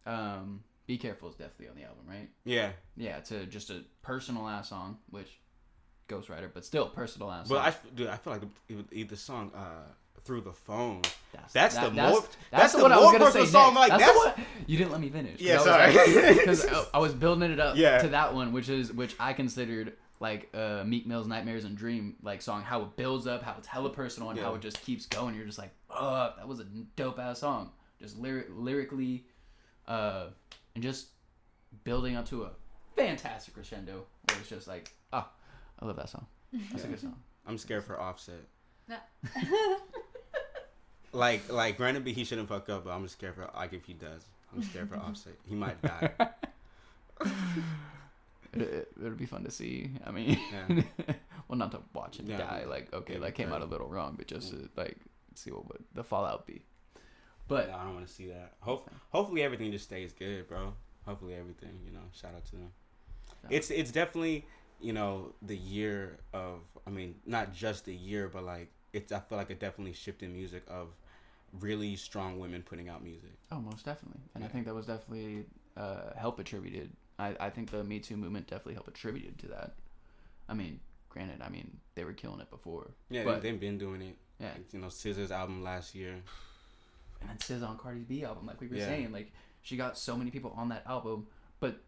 um, 0.06 0.64
"Be 0.87 0.97
Careful" 0.97 1.29
is 1.29 1.35
definitely 1.35 1.67
on 1.69 1.75
the 1.75 1.83
album, 1.83 2.06
right? 2.07 2.29
yeah. 2.45 2.71
Yeah, 2.95 3.19
to 3.21 3.45
just 3.45 3.69
a 3.69 3.81
personal 4.01 4.47
ass 4.47 4.69
song, 4.69 4.97
which 5.11 5.39
Ghostwriter, 6.09 6.49
but 6.53 6.65
still 6.65 6.87
personal 6.87 7.31
ass. 7.31 7.47
But 7.49 7.63
song. 7.73 7.73
I, 7.91 7.95
dude, 7.95 8.07
I 8.07 8.15
feel 8.17 8.33
like 8.33 8.41
the, 8.67 8.83
the, 8.89 9.03
the 9.03 9.15
song 9.17 9.51
uh, 9.53 9.83
"Through 10.23 10.41
the 10.41 10.53
Phone." 10.53 11.01
That's, 11.33 11.53
That's 11.53 11.75
that- 11.75 11.89
the 11.89 11.95
that's, 11.95 12.11
more- 12.11 12.21
That's, 12.21 12.35
that's 12.51 12.71
the 12.73 12.77
the 12.79 12.83
one 12.83 12.91
I 12.94 12.97
was 12.97 13.11
gonna 13.17 13.31
say 13.31 13.45
song, 13.45 13.75
like, 13.75 13.89
that's, 13.89 14.03
that's- 14.06 14.23
the 14.35 14.41
one 14.41 14.47
you 14.65 14.77
didn't 14.77 14.91
let 14.91 15.01
me 15.01 15.09
finish. 15.09 15.39
Yeah, 15.41 15.59
sorry. 15.59 15.91
Because 16.37 16.65
I, 16.65 16.85
I 16.95 16.97
was 16.99 17.13
building 17.13 17.51
it 17.51 17.59
up 17.59 17.75
Yeah. 17.77 17.99
to 17.99 18.07
that 18.09 18.33
one, 18.33 18.53
which 18.53 18.69
is 18.69 18.91
which 18.94 19.15
I 19.19 19.33
considered 19.33 19.94
like 20.19 20.49
uh, 20.56 20.83
Meek 20.85 21.06
Mill's 21.06 21.27
"Nightmares 21.27 21.63
and 21.65 21.77
Dream" 21.77 22.15
like 22.23 22.41
song. 22.41 22.63
How 22.63 22.81
it 22.83 22.95
builds 22.95 23.27
up, 23.27 23.44
how 23.44 23.56
it's 23.57 23.67
hella 23.67 23.89
personal, 23.89 24.29
and 24.31 24.39
how 24.39 24.56
it 24.56 24.61
just 24.61 24.81
keeps 24.83 25.06
going. 25.06 25.35
You're 25.35 25.45
just 25.45 25.59
like, 25.59 25.71
fuck, 25.89 26.37
that 26.37 26.47
was 26.47 26.59
a 26.61 26.65
dope 26.95 27.19
ass 27.19 27.39
song. 27.39 27.71
Just 27.99 28.17
lyric, 28.17 28.47
lyrically, 28.51 29.25
uh, 29.87 30.27
and 30.78 30.84
just 30.84 31.07
building 31.86 32.16
up 32.16 32.30
to 32.30 32.44
a 32.44 32.52
fantastic 32.96 33.56
crescendo 33.56 34.06
where 34.30 34.40
it's 34.40 34.48
just 34.48 34.68
like, 34.68 34.92
ah, 35.12 35.28
I 35.80 35.86
love 35.88 35.96
that 35.96 36.07
song. 36.07 36.28
That's 36.72 36.84
a 36.84 36.88
good 36.88 37.00
song. 37.00 37.16
I'm 37.48 37.57
scared 37.57 37.84
for 37.84 38.00
Offset. 38.00 38.46
No. 38.88 38.98
Like, 41.14 41.52
like, 41.52 41.78
granted, 41.78 42.06
he 42.06 42.24
shouldn't 42.26 42.48
fuck 42.50 42.69
up, 42.69 42.84
but 42.84 42.92
I'm 42.92 43.07
scared 43.07 43.34
for 43.36 43.50
like 43.56 43.74
if 43.74 43.86
he 43.86 43.94
does, 43.94 44.24
I'm 44.54 44.62
scared 44.62 44.90
for 44.90 44.98
Offset. 44.98 45.34
He 45.48 45.56
might 45.56 45.81
die. 45.81 46.12
It, 48.54 48.62
it, 48.62 48.92
it'll 49.00 49.12
be 49.18 49.26
fun 49.26 49.44
to 49.44 49.52
see. 49.52 49.90
I 50.06 50.12
mean, 50.12 50.40
Yeah. 50.52 50.81
well, 51.48 51.57
not 51.57 51.72
to 51.72 51.80
watch 51.94 52.19
him 52.19 52.28
Yeah, 52.30 52.38
die. 52.38 52.66
Like, 52.68 52.94
okay, 52.94 53.14
yeah, 53.14 53.19
that 53.19 53.36
came 53.36 53.52
out 53.52 53.62
a 53.62 53.66
little 53.66 53.88
wrong, 53.88 54.16
but 54.18 54.28
just 54.28 54.52
to 54.52 54.69
like 54.76 54.98
see 55.36 55.52
what 55.52 55.68
would 55.68 55.84
the 55.94 56.04
fallout 56.04 56.46
be. 56.48 56.62
But 57.47 57.69
I 57.69 57.83
don't 57.83 57.94
want 57.94 58.07
to 58.07 58.13
see 58.13 58.27
that. 58.27 58.54
Hope, 58.59 58.89
hopefully, 59.09 59.42
everything 59.44 59.71
just 59.71 59.85
stays 59.85 60.11
good, 60.13 60.47
bro. 60.47 60.73
Hopefully, 61.06 61.33
everything. 61.35 61.80
You 61.85 61.92
know, 61.94 62.01
shout 62.13 62.33
out 62.35 62.45
to 62.45 62.51
them. 62.51 62.71
Yeah. 63.49 63.57
It's 63.57 63.71
it's 63.71 63.92
definitely 63.92 64.45
you 64.81 64.94
know 64.94 65.33
the 65.42 65.56
year 65.56 66.19
of. 66.33 66.59
I 66.85 66.89
mean, 66.89 67.16
not 67.25 67.54
just 67.54 67.85
the 67.85 67.95
year, 67.95 68.27
but 68.27 68.44
like 68.44 68.69
it's. 68.94 69.11
I 69.11 69.19
feel 69.19 69.37
like 69.37 69.49
it 69.49 69.59
definitely 69.59 69.94
shifted 69.94 70.30
music 70.30 70.63
of 70.68 70.89
really 71.61 71.95
strong 71.95 72.39
women 72.39 72.61
putting 72.63 72.89
out 72.89 73.04
music. 73.04 73.31
oh, 73.51 73.59
most 73.61 73.85
definitely, 73.85 74.19
and 74.35 74.44
I 74.44 74.47
think 74.47 74.66
that 74.66 74.75
was 74.75 74.85
definitely 74.87 75.45
uh, 75.77 76.13
help 76.18 76.39
attributed. 76.39 76.92
I 77.18 77.35
I 77.39 77.49
think 77.49 77.71
the 77.71 77.83
Me 77.83 77.99
Too 77.99 78.18
movement 78.18 78.47
definitely 78.47 78.73
helped 78.73 78.89
attributed 78.89 79.37
to 79.39 79.47
that. 79.47 79.75
I 80.49 80.54
mean, 80.54 80.80
granted, 81.09 81.42
I 81.42 81.49
mean 81.49 81.77
they 81.95 82.04
were 82.04 82.13
killing 82.13 82.42
it 82.42 82.49
before. 82.49 82.92
Yeah, 83.09 83.23
But- 83.23 83.42
they, 83.42 83.51
they've 83.51 83.59
been 83.59 83.77
doing 83.77 84.01
it. 84.01 84.18
Yeah, 84.39 84.51
Like, 84.54 84.71
you 84.73 84.80
know, 84.80 84.87
SZA's 84.87 85.31
album 85.31 85.63
last 85.63 85.95
year. 85.95 86.16
And 87.21 87.30
then 87.30 87.38
SZA 87.38 87.68
on 87.68 87.78
Cardi's 87.78 88.06
B 88.06 88.24
album, 88.24 88.45
like 88.45 88.59
we 88.62 88.68
were 88.68 88.76
Yeah. 88.76 88.86
saying, 88.88 89.12
like 89.12 89.31
she 89.62 89.76
got 89.78 89.97
so 89.97 90.16
many 90.16 90.31
people 90.31 90.54
on 90.56 90.69
that 90.69 90.83
album, 90.86 91.28
but 91.59 91.81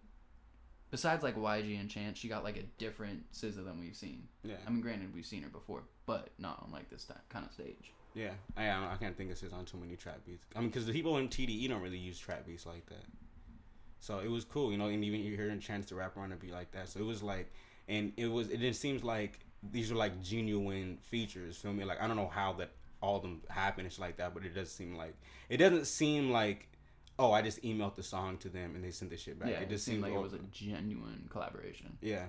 besides 0.92 1.24
like 1.24 1.36
YG 1.36 1.80
and 1.80 1.90
Chance, 1.90 2.18
she 2.18 2.28
got 2.28 2.44
like 2.44 2.58
a 2.58 2.64
different 2.78 3.32
SZA 3.32 3.64
than 3.64 3.80
we've 3.80 3.96
seen. 3.96 4.28
Yeah, 4.44 4.56
I 4.66 4.70
mean, 4.70 4.82
granted, 4.82 5.14
we've 5.14 5.26
seen 5.26 5.44
her 5.44 5.50
before, 5.50 5.84
but 6.06 6.30
not 6.40 6.62
on 6.64 6.72
like 6.72 6.90
this 6.90 7.06
ti- 7.06 7.14
kind 7.30 7.46
of 7.46 7.52
stage. 7.52 7.92
yeah. 8.16 8.32
I 8.58 8.68
I, 8.68 8.94
I 8.94 8.98
can't 8.98 9.16
think 9.16 9.32
of 9.32 9.38
SZA 9.38 9.54
on 9.54 9.66
too 9.66 9.78
many 9.78 9.96
trap 9.96 10.20
beats. 10.26 10.46
I 10.56 10.60
mean, 10.60 10.70
because 10.70 10.86
the 10.86 10.94
people 10.94 11.18
in 11.18 11.30
TDE 11.30 11.70
don't 11.70 11.82
really 11.82 11.98
use 12.00 12.18
trap 12.20 12.46
beats 12.46 12.66
like 12.66 12.86
that. 12.88 13.06
So 14.02 14.20
it 14.20 14.30
was 14.32 14.46
cool, 14.46 14.72
you 14.72 14.78
know, 14.78 14.88
and 14.88 15.04
even 15.04 15.20
you 15.22 15.36
hearing 15.36 15.60
Chance 15.60 15.88
the 15.90 15.96
rapper 15.96 16.22
on 16.22 16.32
a 16.32 16.36
beat 16.36 16.54
like 16.54 16.72
that. 16.72 16.88
So 16.90 17.00
it 17.02 17.06
was 17.06 17.22
like, 17.22 17.52
and 17.90 18.14
it 18.18 18.28
was, 18.28 18.50
it 18.50 18.60
just 18.62 18.80
seems 18.82 19.04
like 19.04 19.40
these 19.72 19.92
are 19.92 19.96
like 19.96 20.22
genuine 20.24 20.98
features. 21.02 21.58
Feel 21.58 21.74
me? 21.74 21.84
Like 21.84 22.02
I 22.02 22.08
don't 22.08 22.16
know 22.16 22.30
how 22.30 22.54
that 22.54 22.72
all 23.02 23.16
of 23.18 23.22
them 23.22 23.42
happen 23.50 23.86
and 23.86 23.92
shit 23.94 24.00
like 24.02 24.18
that, 24.18 24.34
but 24.34 24.44
it 24.44 24.50
doesn't 24.50 24.68
seem 24.74 24.96
like 24.96 25.16
it 25.50 25.58
doesn't 25.58 25.86
seem 25.86 26.32
like 26.32 26.68
oh 27.18 27.32
I 27.32 27.42
just 27.42 27.62
emailed 27.64 27.96
the 27.96 28.04
song 28.04 28.38
to 28.38 28.50
them 28.50 28.76
and 28.76 28.84
they 28.84 28.92
sent 28.92 29.12
the 29.12 29.18
shit 29.18 29.38
back. 29.40 29.50
yeah, 29.50 29.56
it 29.60 29.64
it 29.64 29.70
just 29.70 29.86
seemed 29.86 30.02
like 30.04 30.14
it 30.14 30.20
was 30.22 30.34
a 30.34 30.40
genuine 30.52 31.28
collaboration. 31.30 31.98
yeah, 32.02 32.26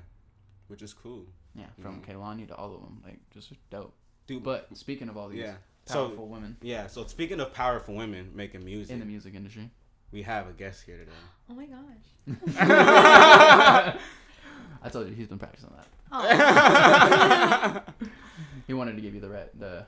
which 0.68 0.82
is 0.82 0.92
cool, 0.92 1.26
Yeah, 1.54 1.66
from 1.80 2.00
Mhm. 2.00 2.06
Kehlani 2.06 2.46
to 2.48 2.54
all 2.56 2.74
of 2.74 2.80
them, 2.82 3.00
like 3.04 3.18
just 3.32 3.52
dope. 3.70 3.94
dude. 4.26 4.42
But 4.42 4.68
speaking 4.76 5.08
of 5.08 5.16
all 5.16 5.28
these 5.28 5.40
yeah. 5.40 5.54
So 5.86 6.06
powerful 6.08 6.28
women 6.28 6.56
yeah. 6.62 6.86
So 6.88 7.04
speaking 7.06 7.40
of 7.40 7.52
powerful 7.54 7.94
women 7.94 8.30
making 8.34 8.64
music, 8.64 8.92
in 8.94 9.00
the 9.00 9.06
music 9.06 9.34
industry, 9.34 9.70
we 10.12 10.22
have 10.22 10.46
a 10.48 10.52
guest 10.52 10.84
here 10.84 10.98
today. 10.98 11.10
Oh 11.48 11.54
my 11.54 11.66
gosh. 11.66 12.04
I 14.82 14.88
told 14.90 15.08
you 15.08 15.14
he's 15.14 15.26
been 15.28 15.38
practicing 15.38 15.70
that. 15.76 15.86
Oh. 16.12 17.82
He 18.66 18.74
wanted 18.74 18.94
to 18.96 19.02
give 19.02 19.14
you 19.14 19.20
the 19.20 19.28
re- 19.28 19.48
the 19.58 19.84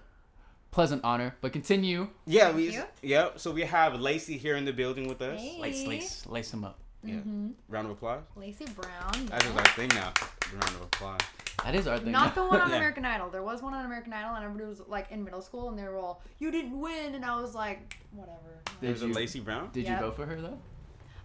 pleasant 0.73 1.05
honor, 1.05 1.37
but 1.41 1.53
continue. 1.53 2.09
Yeah, 2.27 2.51
we 2.51 2.71
you. 2.71 2.83
yep. 3.03 3.39
So 3.39 3.53
we 3.53 3.63
have 3.63 4.01
Lacey 4.01 4.37
here 4.37 4.57
in 4.57 4.65
the 4.65 4.73
building 4.73 5.07
with 5.07 5.23
us. 5.23 5.41
Hey. 5.41 5.59
Lace, 5.61 5.87
lace, 5.87 6.27
lace 6.27 6.53
him 6.53 6.65
up. 6.65 6.79
Yeah. 7.05 7.17
hmm 7.17 7.51
Round 7.69 7.87
of 7.87 7.93
applause. 7.93 8.23
Lacey 8.37 8.65
Brown. 8.75 9.27
That 9.27 9.43
is 9.45 9.51
yeah. 9.51 9.59
our 9.59 9.67
thing 9.69 9.89
now. 9.91 10.13
Round 10.53 10.75
of 10.77 10.83
applause. 10.83 11.21
That 11.65 11.75
is 11.75 11.87
our 11.87 11.99
thing. 11.99 12.11
Not 12.13 12.35
the 12.35 12.43
one 12.43 12.61
on 12.61 12.71
Yeah. 12.71 12.77
American 12.77 13.05
Idol. 13.05 13.29
There 13.31 13.43
was 13.43 13.63
one 13.63 13.75
on 13.75 13.85
American 13.85 14.13
Idol, 14.13 14.35
and 14.35 14.45
everybody 14.45 14.69
was 14.69 14.83
like 14.89 15.11
in 15.11 15.23
middle 15.23 15.43
school, 15.43 15.69
and 15.69 15.79
they 15.79 15.85
were 15.85 15.99
all, 15.99 16.23
"You 16.39 16.51
didn't 16.51 16.79
win," 16.79 17.15
and 17.15 17.25
I 17.25 17.41
was 17.41 17.55
like, 17.55 17.99
"Whatever." 18.13 18.39
Did 18.81 18.89
There's 18.89 19.03
a 19.03 19.07
Lacey 19.09 19.41
Brown. 19.41 19.71
Did 19.73 19.85
Yep. 19.85 20.01
you 20.01 20.07
vote 20.07 20.17
for 20.17 20.27
her 20.27 20.41
though? 20.41 20.59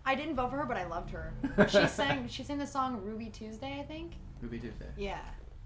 I 0.06 0.16
didn't 0.16 0.36
vote 0.36 0.50
for 0.51 0.58
her, 0.58 0.66
but 0.66 0.77
I 0.77 0.86
loved 0.88 1.10
her. 1.12 1.34
She 1.70 1.86
sang. 1.88 2.27
She 2.27 2.44
sang 2.44 2.58
the 2.58 2.68
song 2.68 3.01
"Ruby 3.04 3.30
Tuesday," 3.30 3.80
I 3.80 3.84
think. 3.84 4.13
Ruby 4.42 4.60
Tuesday. 4.60 4.88
Yeah. 4.98 5.20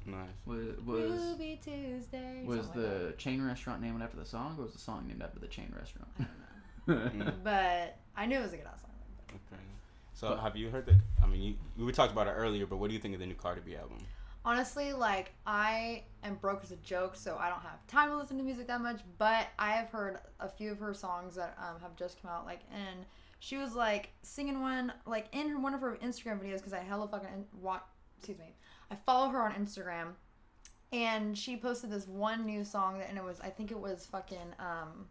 Nice. 0.06 0.28
Was 0.46 0.78
was 0.86 1.22
Ruby 1.22 1.60
Tuesday. 1.64 2.44
was 2.46 2.66
something 2.66 2.82
like 2.84 2.92
the 3.08 3.14
chain 3.18 3.42
restaurant 3.46 3.82
named 3.82 4.02
after 4.02 4.18
the 4.18 4.26
song, 4.26 4.56
or 4.58 4.64
was 4.64 4.74
the 4.74 4.80
song 4.80 5.08
named 5.08 5.22
after 5.22 5.40
the 5.40 5.48
chain 5.48 5.72
restaurant? 5.78 6.08
I 6.20 6.24
don't 6.24 6.30
know. 6.30 6.36
Mm. 6.88 7.44
But 7.44 8.00
I 8.18 8.26
knew 8.26 8.40
it 8.40 8.42
was 8.42 8.54
a 8.54 8.58
good 8.58 8.66
ass 8.66 8.82
song. 8.82 8.90
Okay. 9.30 9.62
So 10.14 10.30
But- 10.30 10.40
have 10.40 10.56
you 10.58 10.70
heard 10.72 10.88
that? 10.88 10.96
I 11.24 11.28
mean, 11.28 11.42
you, 11.78 11.86
we 11.86 11.92
talked 11.92 12.12
about 12.12 12.26
it 12.28 12.32
earlier, 12.32 12.66
but 12.66 12.78
what 12.78 12.88
do 12.90 12.96
you 12.96 13.00
think 13.00 13.14
of 13.14 13.20
the 13.20 13.28
new 13.28 13.36
Cardi 13.36 13.62
B 13.64 13.76
album? 13.76 14.00
Honestly, 14.44 14.92
like 14.92 15.32
I 15.46 16.04
am 16.24 16.36
broke 16.36 16.64
as 16.64 16.72
a 16.72 16.76
joke, 16.78 17.16
so 17.16 17.38
I 17.40 17.50
don't 17.50 17.62
have 17.62 17.86
time 17.86 18.10
to 18.10 18.18
listen 18.18 18.38
to 18.40 18.44
music 18.44 18.66
that 18.68 18.82
much. 18.82 19.02
But 19.20 19.50
I 19.60 19.74
have 19.74 19.90
heard 19.90 20.18
a 20.40 20.50
few 20.50 20.72
of 20.72 20.80
her 20.80 20.96
songs 20.96 21.36
that 21.36 21.56
um, 21.60 21.80
have 21.82 21.96
just 21.96 22.20
come 22.20 22.32
out. 22.32 22.46
Like, 22.48 22.62
and 22.74 23.06
she 23.40 23.58
was 23.58 23.76
like 23.76 24.10
singing 24.24 24.60
one, 24.62 24.92
like 25.06 25.28
in 25.34 25.50
her, 25.50 25.60
one 25.60 25.76
of 25.76 25.82
her 25.82 25.98
Instagram 26.04 26.40
videos, 26.44 26.58
because 26.58 26.74
I 26.74 26.80
hella 26.80 27.08
fucking 27.08 27.30
in, 27.30 27.46
watch. 27.62 27.84
Excuse 28.18 28.40
me, 28.40 28.54
I 28.92 28.96
follow 28.96 29.30
her 29.30 29.42
on 29.42 29.54
Instagram, 29.54 30.10
and 30.92 31.38
she 31.38 31.56
posted 31.58 31.90
this 31.90 32.08
one 32.08 32.46
new 32.46 32.64
song 32.66 33.00
that, 33.00 33.08
and 33.10 33.18
it 33.18 33.24
was 33.24 33.40
I 33.40 33.50
think 33.50 33.72
it 33.72 33.80
was 33.80 34.06
fucking 34.12 34.38
um, 34.60 35.08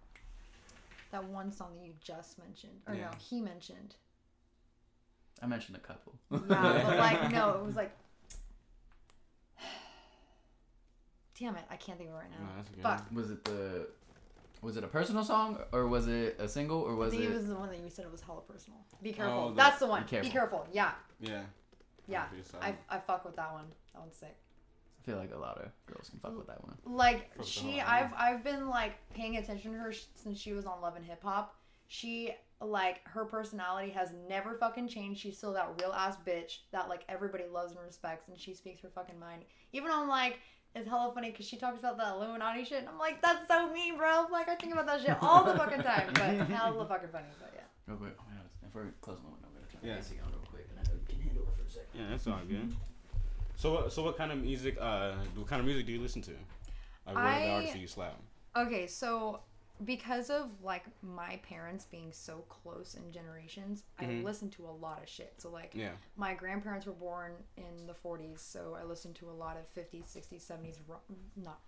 that 1.10 1.24
one 1.24 1.50
song 1.50 1.68
that 1.78 1.84
you 1.86 1.94
just 2.00 2.38
mentioned, 2.38 2.80
or 2.86 2.94
Yeah. 2.94 3.06
no, 3.06 3.10
he 3.18 3.40
mentioned. 3.40 3.94
I 5.42 5.46
mentioned 5.46 5.76
a 5.76 5.80
couple. 5.80 6.12
Yeah, 6.30 6.82
but 6.84 6.98
like 6.98 7.32
no, 7.38 7.50
it 7.54 7.64
was 7.64 7.74
like. 7.76 7.90
Damn 11.38 11.56
it! 11.56 11.64
I 11.70 11.76
can't 11.76 11.96
think 11.96 12.10
of 12.10 12.16
it 12.16 12.18
right 12.18 12.30
now. 12.30 12.44
No, 12.46 12.52
that's 12.56 12.68
good. 12.68 12.82
Fuck. 12.82 13.06
Was 13.12 13.30
it 13.30 13.44
the 13.44 13.88
was 14.60 14.76
it 14.76 14.84
a 14.84 14.88
personal 14.88 15.24
song 15.24 15.58
or 15.72 15.86
was 15.86 16.06
it 16.06 16.36
a 16.38 16.46
single 16.46 16.82
or 16.82 16.92
I 16.92 16.94
was 16.96 17.12
think 17.12 17.24
it? 17.24 17.30
it 17.30 17.34
was 17.34 17.46
the 17.46 17.54
one 17.54 17.70
that 17.70 17.78
you 17.78 17.88
said 17.88 18.04
it 18.04 18.12
was 18.12 18.20
hella 18.20 18.42
personal. 18.42 18.78
Be 19.02 19.12
careful. 19.12 19.38
Oh, 19.44 19.48
the- 19.50 19.54
That's 19.56 19.78
the 19.78 19.86
one. 19.86 20.02
Be 20.02 20.06
Be 20.06 20.10
careful. 20.28 20.30
careful. 20.32 20.68
Yeah, 20.70 20.90
Yeah. 21.18 21.40
Yeah. 22.10 22.24
I 22.60 22.74
I 22.88 22.98
fuck 22.98 23.24
with 23.24 23.36
that 23.36 23.52
one. 23.52 23.66
That 23.94 24.00
one's 24.00 24.16
sick. 24.16 24.36
I 25.00 25.02
feel 25.06 25.16
like 25.16 25.32
a 25.34 25.38
lot 25.38 25.56
of 25.58 25.70
girls 25.86 26.10
can 26.10 26.18
fuck 26.18 26.36
with 26.36 26.46
that 26.48 26.62
one. 26.62 26.76
Like 26.84 27.28
Fuck 27.36 27.44
the 27.46 27.50
she, 27.50 27.78
whole 27.78 27.90
I've 27.90 28.12
I've 28.18 28.44
been 28.44 28.68
like 28.68 28.92
paying 29.14 29.36
attention 29.38 29.72
to 29.72 29.78
her 29.78 29.92
sh- 29.92 30.04
since 30.14 30.38
she 30.38 30.52
was 30.52 30.66
on 30.66 30.80
Love 30.82 30.96
and 30.96 31.04
Hip 31.06 31.22
Hop. 31.22 31.54
She 31.88 32.32
like 32.60 33.00
her 33.08 33.24
personality 33.24 33.90
has 33.92 34.12
never 34.28 34.54
fucking 34.54 34.88
changed. 34.88 35.20
She's 35.22 35.38
still 35.38 35.54
that 35.54 35.70
real 35.80 35.92
ass 35.92 36.16
bitch 36.26 36.58
that 36.72 36.88
like 36.88 37.04
everybody 37.08 37.44
loves 37.50 37.72
and 37.72 37.80
respects, 37.84 38.28
and 38.28 38.38
she 38.38 38.52
speaks 38.54 38.80
her 38.82 38.90
fucking 38.94 39.18
mind. 39.18 39.42
Even 39.72 39.90
on 39.90 40.08
like. 40.08 40.38
It's 40.72 40.86
hella 40.88 41.10
funny 41.12 41.32
because 41.32 41.46
she 41.46 41.56
talks 41.56 41.80
about 41.80 41.96
the 41.98 42.06
Illuminati 42.14 42.62
shit, 42.64 42.78
and 42.78 42.88
I'm 42.88 42.96
like, 42.96 43.20
that's 43.20 43.48
so 43.48 43.72
me, 43.72 43.90
bro. 43.90 44.26
Like, 44.30 44.48
I 44.48 44.54
think 44.54 44.72
about 44.72 44.86
that 44.86 45.00
shit 45.00 45.16
all 45.20 45.42
the 45.42 45.58
fucking 45.58 45.82
time, 45.82 46.10
but 46.14 46.46
hella 46.46 46.86
fucking 46.86 47.08
funny, 47.10 47.26
but 47.40 47.50
yeah. 47.56 47.66
Real 47.88 47.96
quick, 47.98 48.14
oh 48.20 48.22
my 48.30 48.36
God, 48.38 48.46
if 48.62 48.72
we're 48.72 48.94
closing 49.00 49.24
the 49.26 49.30
window, 49.34 49.48
I'm 49.50 49.54
gonna 49.58 49.66
turn 49.66 49.82
Yeah. 49.82 49.98
the 49.98 50.06
AC 50.06 50.14
on 50.22 50.30
real 50.30 50.46
quick, 50.46 50.70
and 50.70 50.78
I 50.78 50.86
can 51.10 51.18
handle 51.26 51.42
it 51.42 51.58
for 51.58 51.66
a 51.66 51.68
second. 51.68 51.89
Yeah, 52.00 52.10
that's 52.10 52.26
all 52.26 52.40
good. 52.48 52.74
So, 53.56 53.74
what- 53.74 53.92
so 53.92 54.02
what 54.02 54.16
kind 54.16 54.32
of 54.32 54.38
music? 54.38 54.76
Uh, 54.80 55.12
what 55.34 55.46
kind 55.46 55.60
of 55.60 55.66
music 55.66 55.86
do 55.86 55.92
you 55.92 56.00
listen 56.00 56.22
to? 56.22 56.30
Like, 57.06 57.14
what 57.14 57.14
the 57.14 57.20
I- 57.20 57.48
artists 57.50 57.76
you 57.76 57.86
slap? 57.86 58.14
Okay, 58.56 58.86
so 58.86 59.40
because 59.84 60.28
of 60.30 60.50
like 60.62 60.84
my 61.02 61.36
parents 61.38 61.84
being 61.86 62.12
so 62.12 62.44
close 62.48 62.94
in 62.94 63.10
generations, 63.12 63.84
Mhm. 64.00 64.20
I 64.20 64.24
listen 64.24 64.50
to 64.50 64.66
a 64.66 64.70
lot 64.70 65.02
of 65.02 65.08
shit. 65.08 65.34
So 65.40 65.48
like 65.50 65.74
Yeah. 65.74 65.92
my 66.16 66.34
grandparents 66.34 66.84
were 66.86 66.92
born 66.92 67.32
in 67.56 67.86
the 67.86 67.94
40s, 67.94 68.42
so 68.42 68.74
I 68.74 68.82
listened 68.84 69.16
to 69.16 69.30
a 69.30 69.32
lot 69.32 69.56
of 69.56 69.66
50s, 69.68 70.06
60s, 70.06 70.42
70s 70.44 70.80
rock, 70.86 71.02
not 71.36 71.60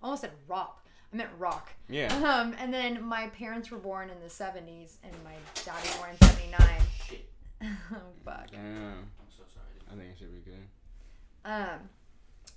I 0.00 0.04
almost 0.04 0.20
said 0.20 0.32
rock. 0.46 0.84
I 1.12 1.16
meant 1.16 1.30
rock. 1.38 1.70
Yeah. 1.88 2.08
Um, 2.24 2.54
and 2.58 2.72
then 2.72 3.02
my 3.02 3.28
parents 3.30 3.70
were 3.70 3.78
born 3.78 4.10
in 4.10 4.20
the 4.20 4.28
70s, 4.30 4.98
and 5.02 5.12
my 5.24 5.34
dad 5.64 5.80
was 5.82 5.96
born 5.96 6.10
in 6.10 6.16
79. 6.18 6.82
Shit. 7.06 7.32
Fuck. 8.24 8.50
Damn. 8.50 9.10
I'm 9.20 9.30
so 9.30 9.42
sorry. 9.52 9.66
Dude. 9.74 9.77
I 9.90 9.96
think 9.96 10.10
it 10.12 10.18
should 10.18 10.32
be 10.32 10.50
good. 10.50 10.66
Um, 11.44 11.88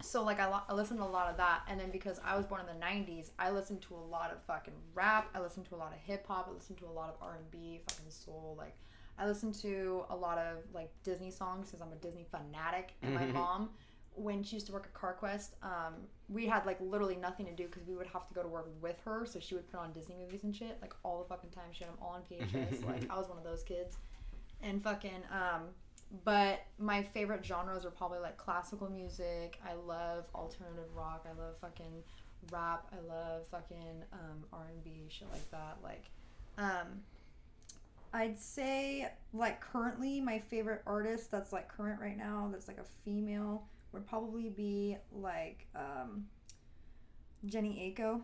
so 0.02 0.24
like 0.24 0.40
I, 0.40 0.48
lo- 0.50 0.62
I 0.68 0.74
listened 0.74 1.00
to 1.00 1.06
a 1.06 1.08
lot 1.08 1.30
of 1.30 1.38
that, 1.38 1.62
and 1.68 1.80
then 1.80 1.92
because 1.92 2.20
I 2.26 2.36
was 2.36 2.46
born 2.46 2.62
in 2.62 2.68
the 2.68 2.86
'90s, 2.86 3.30
I 3.40 3.52
listened 3.52 3.82
to 3.84 3.96
a 3.96 4.06
lot 4.10 4.32
of 4.32 4.42
fucking 4.44 4.74
rap. 4.94 5.30
I 5.36 5.40
listened 5.40 5.66
to 5.68 5.76
a 5.76 5.78
lot 5.78 5.94
of 5.94 6.00
hip 6.00 6.26
hop. 6.28 6.48
I 6.50 6.54
listened 6.54 6.78
to 6.80 6.86
a 6.86 6.92
lot 6.92 7.10
of 7.10 7.16
R 7.22 7.36
and 7.36 7.52
B, 7.52 7.82
fucking 7.88 8.10
soul. 8.12 8.56
Like 8.58 8.76
I 9.18 9.28
listened 9.28 9.54
to 9.62 10.04
a 10.10 10.16
lot 10.16 10.38
of 10.38 10.58
like 10.74 10.92
Disney 11.04 11.32
songs 11.32 11.70
because 11.70 11.82
I'm 11.82 11.94
a 11.94 11.98
Disney 11.98 12.26
fanatic. 12.32 12.94
And 13.04 13.14
my 13.14 13.26
mom, 13.40 13.70
when 14.16 14.44
she 14.44 14.56
used 14.56 14.68
to 14.68 14.74
work 14.74 14.90
at 14.94 15.00
CarQuest, 15.00 15.50
um, 15.62 15.94
we 16.30 16.48
had 16.48 16.66
like 16.66 16.80
literally 16.82 17.16
nothing 17.16 17.46
to 17.46 17.52
do 17.52 17.66
because 17.66 17.84
we 17.88 17.96
would 17.96 18.08
have 18.08 18.28
to 18.28 18.34
go 18.34 18.42
to 18.42 18.48
work 18.48 18.70
with 18.82 19.00
her. 19.06 19.26
So 19.26 19.40
she 19.40 19.56
would 19.56 19.70
put 19.70 19.80
on 19.80 19.92
Disney 19.94 20.16
movies 20.16 20.44
and 20.44 20.56
shit 20.56 20.78
like 20.82 20.94
all 21.04 21.20
the 21.20 21.30
fucking 21.30 21.52
time. 21.52 21.66
She 21.72 21.84
had 21.84 21.94
them 21.94 22.00
all 22.02 22.16
on 22.16 22.22
VHS. 22.32 22.86
like 22.88 23.10
I 23.10 23.18
was 23.18 23.30
one 23.30 23.38
of 23.38 23.44
those 23.44 23.64
kids, 23.64 23.98
and 24.64 24.82
fucking 24.84 25.22
um, 25.32 25.68
but 26.24 26.66
my 26.78 27.04
favorite 27.04 27.46
genres 27.46 27.86
are 27.86 27.92
probably 27.92 28.20
like 28.20 28.38
classical 28.38 28.90
music. 28.90 29.60
I 29.66 29.74
love 29.74 30.26
alternative 30.36 30.90
rock. 30.96 31.26
I 31.26 31.40
love 31.40 31.56
fucking 31.60 32.04
rap. 32.52 32.88
I 32.92 33.08
love 33.08 33.48
fucking 33.50 34.04
um, 34.14 34.44
R 34.52 34.68
and 34.72 34.84
B 34.84 35.06
shit 35.10 35.30
like 35.32 35.50
that. 35.52 35.78
Like, 35.84 36.10
um, 36.58 37.02
I'd 38.14 38.40
say 38.40 39.10
like 39.34 39.62
currently 39.62 40.20
my 40.20 40.40
favorite 40.40 40.82
artist 40.86 41.32
that's 41.32 41.54
like 41.54 41.70
current 41.70 42.02
right 42.02 42.18
now 42.18 42.50
that's 42.52 42.68
like 42.68 42.78
a 42.78 42.86
female 43.06 43.64
would 43.94 44.08
probably 44.08 44.50
be 44.50 44.98
like 45.14 45.66
um, 45.76 46.26
Jenny 47.46 47.96
Aiko. 47.98 48.22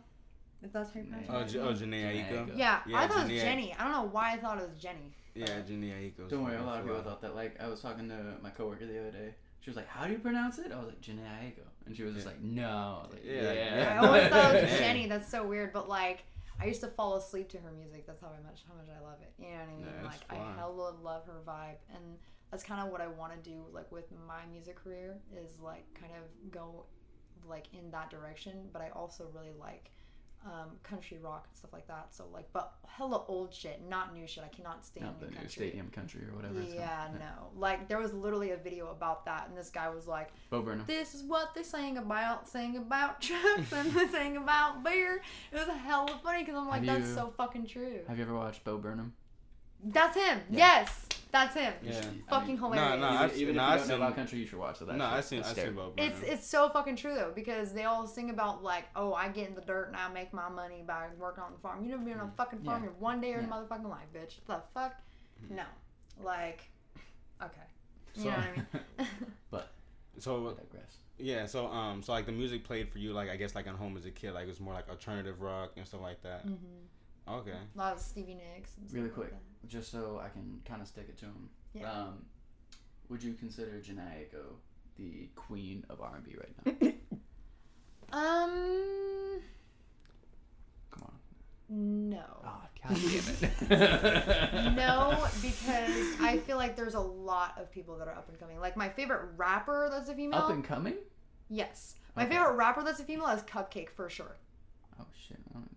If 0.64 0.74
that's 0.74 0.92
her 0.92 1.00
Jhené. 1.02 1.26
Oh, 1.30 1.40
name. 1.40 1.48
J- 1.48 1.60
oh 1.60 1.74
Jhené 1.74 2.02
Jhené 2.04 2.30
Aiko. 2.30 2.48
Aiko. 2.48 2.58
yeah, 2.58 2.80
Yeah, 2.88 3.00
I 3.00 3.08
thought 3.08 3.18
it 3.20 3.24
was 3.24 3.32
Jhené- 3.32 3.42
Jenny. 3.42 3.76
I 3.78 3.84
don't 3.84 3.92
know 3.94 4.10
why 4.12 4.34
I 4.34 4.38
thought 4.38 4.58
it 4.60 4.68
was 4.70 4.78
Jenny. 4.80 5.12
Yeah, 5.36 5.46
Jhené 5.46 5.92
Aiko. 6.14 6.28
Don't 6.30 6.44
worry, 6.44 6.56
a 6.58 6.64
lot 6.64 6.80
of 6.80 6.86
people 6.86 7.02
thought 7.04 7.22
that. 7.22 7.36
Like, 7.36 7.62
I 7.62 7.68
was 7.68 7.80
talking 7.82 8.10
to 8.10 8.16
my 8.42 8.50
coworker 8.50 8.86
the 8.88 9.00
other 9.00 9.12
day. 9.12 9.36
She 9.62 9.70
was 9.70 9.78
like, 9.78 9.88
"How 9.88 10.06
do 10.08 10.14
you 10.14 10.20
pronounce 10.20 10.58
it?" 10.60 10.72
I 10.72 10.78
was 10.80 10.88
like, 10.88 11.02
"Jhené 11.02 11.22
Aiko," 11.44 11.66
and 11.86 11.96
she 11.96 12.04
was 12.04 12.14
just 12.16 12.26
Yeah. 12.26 12.32
like, 12.32 12.42
"No." 12.42 13.02
I 13.04 13.14
like, 13.14 13.24
Yeah, 13.26 13.42
yeah. 13.54 13.76
yeah. 13.76 14.02
I 14.02 14.06
always 14.08 14.28
thought 14.30 14.56
it 14.56 14.64
was 14.64 14.72
Jenny. 14.80 15.08
That's 15.08 15.30
so 15.30 15.46
weird, 15.46 15.74
but 15.74 15.88
like 15.90 16.24
I 16.60 16.66
used 16.66 16.82
to 16.82 16.88
fall 16.88 17.18
asleep 17.18 17.50
to 17.50 17.60
her 17.60 17.72
music. 17.72 18.08
That's 18.08 18.22
how 18.22 18.30
much 18.44 18.64
how 18.68 18.74
much 18.76 18.88
I 18.90 19.04
love 19.04 19.20
it. 19.22 19.34
You 19.38 19.50
know 19.52 19.58
what 19.58 19.62
I 19.64 19.68
mean? 19.68 19.80
Yeah, 19.82 19.92
that's 20.02 20.06
like 20.22 20.28
fly. 20.30 20.38
I 20.38 20.56
hella 20.58 20.96
love 21.04 21.26
her 21.28 21.42
vibe, 21.46 21.78
and 21.94 22.18
that's 22.50 22.64
kind 22.64 22.82
of 22.82 22.92
what 22.92 23.02
I 23.02 23.08
want 23.08 23.34
to 23.34 23.50
do. 23.50 23.66
Like 23.74 23.92
with 23.92 24.06
my 24.28 24.42
music 24.50 24.78
career, 24.82 25.18
is 25.36 25.60
like 25.60 25.86
kind 26.00 26.14
of 26.14 26.52
go 26.52 26.86
like 27.46 27.66
in 27.74 27.92
that 27.92 28.10
direction. 28.10 28.70
But 28.74 28.82
I 28.82 28.90
also 28.90 29.28
really 29.36 29.52
like 29.60 29.92
um, 30.46 30.70
country 30.84 31.18
rock 31.22 31.46
and 31.50 31.58
stuff 31.58 31.74
like 31.74 31.88
that. 31.88 32.08
So 32.12 32.26
like, 32.32 32.48
but 32.54 32.74
hella 32.88 33.24
old 33.28 33.54
shit, 33.54 33.82
not 33.90 34.14
new 34.16 34.26
shit. 34.28 34.44
I 34.44 34.48
cannot 34.56 34.86
stand 34.86 35.06
Not 35.08 35.20
the 35.20 35.26
new 35.26 35.32
new 35.32 35.38
country. 35.38 35.52
stadium 35.68 35.90
country 35.90 36.22
or 36.32 36.36
whatever. 36.36 36.62
Yeah, 36.62 37.08
called. 37.08 37.20
no. 37.20 37.60
Like 37.60 37.88
there 37.88 37.98
was 38.00 38.14
literally 38.14 38.52
a 38.52 38.58
video 38.58 38.90
about 38.92 39.26
that, 39.26 39.48
and 39.50 39.58
this 39.58 39.70
guy 39.70 39.90
was 39.90 40.08
like. 40.08 40.30
Bo 40.50 40.62
Burnham. 40.62 40.86
This 40.88 41.14
is 41.14 41.24
what 41.24 41.54
they 41.54 41.64
sang 41.64 41.98
about, 41.98 42.48
sang 42.48 42.78
about 42.78 43.22
trucks, 43.22 43.72
and 43.74 43.92
they 43.92 44.08
sang 44.08 44.38
about 44.38 44.84
beer. 44.84 45.22
It 45.52 45.56
was 45.56 45.68
hella 45.68 46.20
funny 46.24 46.44
because 46.44 46.56
I'm 46.56 46.68
like, 46.68 46.84
Have 46.86 46.98
that's 47.00 47.10
you- 47.10 47.16
so 47.16 47.34
fucking 47.36 47.66
true. 47.68 48.00
Have 48.08 48.18
you 48.18 48.24
ever 48.24 48.34
watched 48.36 48.64
Bo 48.64 48.78
Burnham? 48.78 49.14
That's 49.84 50.16
him. 50.18 50.40
Yeah. 50.50 50.58
Yes, 50.58 51.07
that's 51.32 51.56
him. 51.56 51.74
Yeah. 51.84 52.02
Fucking 52.30 52.56
Nah, 52.56 52.70
hilarious. 52.70 53.00
nah, 53.02 53.08
even 53.10 53.18
I've- 53.18 53.42
even 53.42 53.56
no, 53.56 53.64
if 53.64 53.68
I've 53.70 53.74
you 53.74 53.78
don't 53.80 53.88
know 53.88 53.94
seen- 53.96 54.02
about 54.04 54.16
country, 54.16 54.40
you 54.40 54.46
should 54.48 54.60
watch 54.60 54.82
it. 54.82 54.88
That 54.88 54.96
No, 54.98 55.06
shit. 55.06 55.14
I 55.14 55.22
seen 55.22 55.40
I 55.40 55.42
That's 55.44 55.56
seen 55.56 55.64
terrible. 55.64 55.94
It's 55.98 56.22
it's 56.24 56.48
so 56.48 56.70
fucking 56.70 56.96
true 56.96 57.16
though 57.16 57.32
because 57.36 57.74
they 57.74 57.84
all 57.86 58.08
sing 58.08 58.30
about 58.30 58.64
like, 58.64 58.86
oh, 58.96 59.14
I 59.14 59.30
get 59.30 59.50
in 59.50 59.56
the 59.56 59.62
dirt 59.62 59.88
and 59.88 59.96
I 59.98 60.10
make 60.10 60.34
my 60.34 60.50
money 60.50 60.84
by 60.86 61.08
working 61.20 61.44
on 61.44 61.52
the 61.52 61.60
farm. 61.60 61.84
You 61.84 61.90
never 61.92 62.04
been 62.04 62.20
on 62.20 62.28
a 62.30 62.32
fucking 62.32 62.64
farm 62.64 62.84
Yeah. 62.84 62.90
in 62.90 62.96
one 63.00 63.22
day 63.22 63.32
of 63.34 63.42
your 63.42 63.50
Yeah. 63.50 63.56
motherfucking 63.56 63.90
life, 63.90 64.08
bitch. 64.14 64.36
The 64.48 64.62
fuck? 64.74 64.96
No. 65.50 65.64
Like, 66.24 66.70
okay. 67.42 67.62
You 68.16 68.24
So- 68.24 68.30
know 68.30 68.36
what 68.38 68.46
I 68.48 68.52
mean? 68.52 69.08
I 69.54 70.20
So 70.20 70.50
digress. 70.52 70.98
Yeah, 71.20 71.46
so 71.48 71.68
um, 71.68 72.02
so 72.04 72.12
like 72.12 72.26
the 72.26 72.32
music 72.32 72.64
played 72.64 72.90
for 72.90 73.00
you, 73.00 73.12
like 73.14 73.30
I 73.30 73.36
guess 73.38 73.56
like 73.56 73.68
at 73.68 73.76
home 73.76 73.98
as 73.98 74.06
a 74.06 74.12
kid, 74.12 74.34
like 74.34 74.46
it 74.46 74.48
was 74.48 74.60
more 74.60 74.74
like 74.74 74.88
alternative 74.90 75.42
rock 75.42 75.72
and 75.78 75.86
stuff 75.88 76.02
like 76.02 76.22
that. 76.24 76.46
Mm-hmm. 76.48 77.34
Okay. 77.34 77.52
A 77.76 77.78
lot 77.78 77.94
of 77.94 78.00
Stevie 78.00 78.36
Nicks. 78.36 78.78
And 78.78 78.92
Really 78.94 79.08
stuff 79.10 79.18
like 79.20 79.30
quick. 79.32 79.40
Just 79.68 79.92
so 79.92 80.22
I 80.24 80.30
can 80.30 80.62
kind 80.66 80.82
of 80.82 80.88
stick 80.88 81.06
it 81.10 81.18
to 81.20 81.26
him. 81.26 81.50
Yeah. 81.74 81.92
Um, 81.92 82.26
would 83.10 83.22
you 83.24 83.34
consider 83.34 83.72
Jhené 83.84 84.02
Aiko 84.02 84.56
the 84.98 85.30
queen 85.36 85.86
of 85.90 86.02
R 86.02 86.16
and 86.16 86.24
B 86.24 86.36
right 86.38 86.82
now? 86.82 86.92
Um, 88.10 89.42
Come 90.92 91.04
on. 91.04 92.10
no. 92.10 92.24
Oh, 92.46 92.62
god 92.88 92.96
damn 92.96 93.72
it. 93.74 94.76
no, 94.78 95.28
because 95.42 96.16
I 96.22 96.38
feel 96.46 96.56
like 96.56 96.78
there's 96.78 96.94
a 96.96 97.00
lot 97.02 97.58
of 97.60 97.70
people 97.70 97.98
that 97.98 98.08
are 98.08 98.14
up 98.16 98.30
and 98.30 98.40
coming. 98.40 98.62
Like 98.62 98.78
my 98.78 98.88
favorite 98.88 99.28
rapper 99.36 99.90
that's 99.92 100.10
a 100.10 100.16
female. 100.16 100.40
Up 100.40 100.50
and 100.52 100.64
coming? 100.64 100.94
yes, 101.50 101.96
my 102.16 102.24
Okay. 102.24 102.36
favorite 102.36 102.54
rapper 102.54 102.82
that's 102.82 103.02
a 103.02 103.04
female 103.04 103.28
is 103.28 103.42
CupcakKe 103.44 103.90
for 103.90 104.10
sure. 104.10 104.38
Oh 105.02 105.06
shit! 105.28 105.38
I 105.50 105.54
don't 105.54 105.77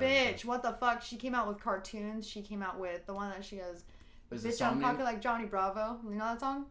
Bitch, 0.00 0.44
what 0.44 0.62
the 0.62 0.72
fuck? 0.72 1.02
She 1.02 1.16
came 1.16 1.34
out 1.34 1.48
with 1.48 1.60
cartoons. 1.62 2.26
She 2.28 2.42
came 2.42 2.62
out 2.62 2.78
with 2.78 3.06
the 3.06 3.14
one 3.14 3.30
that 3.30 3.44
she 3.44 3.56
goes, 3.56 3.84
Is 4.30 4.42
the 4.42 4.48
"Bitch, 4.50 4.52
song 4.54 4.68
I'm 4.74 4.78
name- 4.80 4.90
cocky 4.90 5.02
like 5.04 5.20
Johnny 5.20 5.46
Bravo." 5.46 5.98
You 6.04 6.14
know 6.16 6.24
that 6.24 6.40
song? 6.40 6.66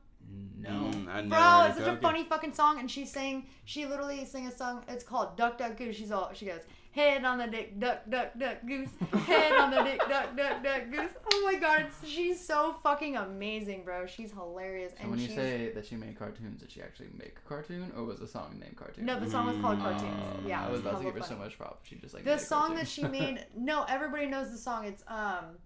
No. 0.59 0.69
Mm, 0.69 1.07
I 1.07 1.21
Bro, 1.21 1.37
heard 1.39 1.69
it's 1.69 1.79
such 1.79 1.87
a 1.87 1.97
funny 2.01 2.23
fucking 2.25 2.53
song, 2.53 2.79
and 2.79 2.91
she 2.91 3.05
sang. 3.05 3.45
She 3.65 3.85
literally 3.85 4.25
sang 4.25 4.47
a 4.47 4.51
song. 4.55 4.83
It's 4.87 5.03
called 5.03 5.37
"Duck 5.37 5.57
Duck 5.57 5.77
Goose." 5.77 5.95
She's 5.95 6.11
all. 6.11 6.31
She 6.33 6.45
goes, 6.45 6.61
"Head 6.97 7.23
on 7.23 7.37
the 7.37 7.47
dick, 7.47 7.79
duck 7.79 8.09
duck 8.09 8.37
duck 8.37 8.57
goose. 8.67 8.89
Head 9.25 9.51
on 9.53 9.71
the 9.71 9.83
dick, 9.83 9.99
duck 10.09 10.35
duck 10.35 10.63
duck 10.63 10.81
goose." 10.91 11.11
Oh 11.33 11.41
my 11.45 11.55
god, 11.59 11.87
she's 12.03 12.45
so 12.45 12.75
fucking 12.83 13.15
amazing, 13.15 13.83
bro. 13.83 14.05
She's 14.07 14.31
hilarious, 14.31 14.91
So 14.93 14.97
and 15.01 15.11
when 15.11 15.19
you 15.19 15.27
she's. 15.27 15.35
say 15.35 15.71
that 15.73 15.85
she 15.85 15.95
made 15.95 16.17
cartoons, 16.17 16.59
did 16.61 16.71
she 16.71 16.81
actually 16.81 17.09
make 17.17 17.37
a 17.45 17.47
cartoon, 17.47 17.91
or 17.95 18.03
was 18.03 18.19
the 18.19 18.27
song 18.27 18.57
named 18.59 18.75
Cartoon? 18.75 19.05
no, 19.05 19.19
the 19.19 19.29
song 19.29 19.47
was 19.47 19.57
called. 19.57 19.79
Cartoons. 19.79 20.11
Oh, 20.43 20.47
yeah, 20.47 20.63
I 20.63 20.67
it 20.67 20.71
was 20.71 20.81
about 20.81 20.97
to 20.99 21.03
give 21.05 21.15
her 21.15 21.21
so 21.23 21.35
much 21.35 21.57
props. 21.57 21.87
She 21.87 21.95
just 21.95 22.13
like 22.13 22.23
The 22.25 22.37
song 22.37 22.75
that 22.75 22.87
she 22.87 23.03
made. 23.17 23.45
no, 23.55 23.83
everybody 23.87 24.25
knows 24.25 24.51
the 24.51 24.57
song. 24.57 24.85
It's 24.85 25.03
um, 25.07 25.57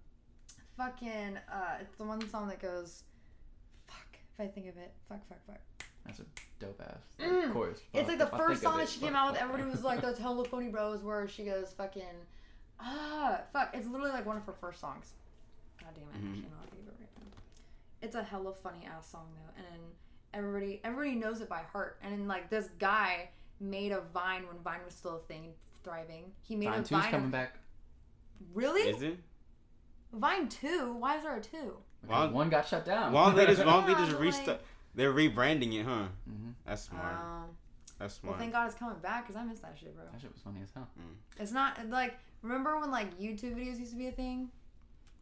fucking 0.76 1.38
uh, 1.50 1.78
it's 1.80 1.96
the 1.96 2.04
one 2.04 2.28
song 2.28 2.48
that 2.48 2.60
goes, 2.60 3.04
fuck. 3.86 4.16
If 4.34 4.40
I 4.40 4.46
think 4.48 4.68
of 4.68 4.76
it, 4.76 4.92
fuck, 5.08 5.26
fuck, 5.28 5.38
fuck. 5.46 5.60
That's 6.04 6.20
a 6.20 6.24
dope 6.58 6.80
ass 6.80 6.98
Mm. 7.20 7.46
of 7.46 7.52
course. 7.52 7.78
It's 7.92 8.08
like 8.08 8.18
the 8.18 8.26
first 8.26 8.62
song 8.62 8.78
that 8.78 8.88
she 8.88 9.00
came 9.00 9.14
out 9.16 9.32
with. 9.32 9.40
Everybody 9.40 9.64
was 9.70 9.82
like, 9.84 10.00
"That's 10.00 10.18
hella 10.18 10.44
funny, 10.44 10.68
bros." 10.68 11.02
Where 11.02 11.26
she 11.28 11.44
goes, 11.44 11.72
"Fucking 11.72 12.02
ah, 12.80 13.40
fuck." 13.52 13.70
It's 13.74 13.86
literally 13.86 14.12
like 14.12 14.26
one 14.26 14.36
of 14.36 14.44
her 14.46 14.52
first 14.52 14.80
songs. 14.80 15.12
God 15.80 15.90
damn 15.94 16.04
it, 16.04 16.14
Mhm. 16.26 16.38
I 16.38 16.42
cannot 16.48 16.70
think 16.70 16.82
of 16.82 16.88
it 16.88 17.08
right 17.16 17.24
now. 17.26 17.36
It's 18.00 18.14
a 18.16 18.22
hella 18.22 18.52
funny 18.52 18.84
ass 18.86 19.08
song 19.10 19.28
though, 19.34 19.62
and 19.62 19.82
everybody 20.34 20.80
everybody 20.84 21.14
knows 21.14 21.40
it 21.40 21.48
by 21.48 21.62
heart. 21.62 21.98
And 22.02 22.12
then 22.12 22.26
like 22.28 22.50
this 22.50 22.68
guy 22.78 23.30
made 23.60 23.92
a 23.92 24.00
Vine 24.00 24.46
when 24.48 24.58
Vine 24.58 24.80
was 24.84 24.94
still 24.94 25.16
a 25.16 25.20
thing, 25.20 25.54
thriving. 25.84 26.32
He 26.42 26.56
made 26.56 26.70
Vine 26.70 26.80
a 26.80 26.82
2's 26.82 26.90
Vine. 26.90 27.10
coming 27.10 27.26
Of, 27.26 27.32
back. 27.32 27.58
really? 28.54 28.82
Is 28.82 29.02
it? 29.02 29.18
Vine 30.12 30.48
two? 30.48 30.92
Why 30.94 31.16
is 31.16 31.22
there 31.22 31.36
a 31.36 31.40
two? 31.40 31.76
Because 32.02 32.28
Why- 32.28 32.34
one 32.34 32.50
got 32.50 32.66
shut 32.66 32.84
down. 32.84 33.12
Why 33.12 33.26
don't 33.26 33.36
they 33.36 33.46
just 33.46 33.64
why 33.64 33.72
don't 33.72 33.86
they 33.86 33.94
just 33.94 34.12
but, 34.12 34.20
restart? 34.20 34.60
Like- 34.94 34.96
They're 34.96 35.12
rebranding 35.12 35.74
it, 35.80 35.84
huh? 35.84 36.06
hmm 36.26 36.50
That's 36.66 36.82
smart. 36.82 37.14
Um, 37.14 37.44
That's 37.98 38.20
well, 38.22 38.34
thank 38.38 38.52
God 38.52 38.66
it's 38.66 38.74
coming 38.78 38.98
back 38.98 39.26
because 39.26 39.36
I 39.40 39.44
miss 39.44 39.60
that 39.60 39.76
shit, 39.78 39.94
bro. 39.94 40.04
That 40.12 40.20
shit 40.20 40.32
was 40.32 40.42
funny 40.42 40.60
as 40.62 40.70
hell. 40.74 40.88
It's 41.38 41.52
not 41.52 41.78
like 41.88 42.18
remember 42.42 42.78
when 42.78 42.90
like 42.90 43.18
YouTube 43.18 43.54
videos 43.56 43.78
used 43.78 43.92
to 43.92 43.98
be 43.98 44.08
a 44.08 44.12
thing. 44.12 44.50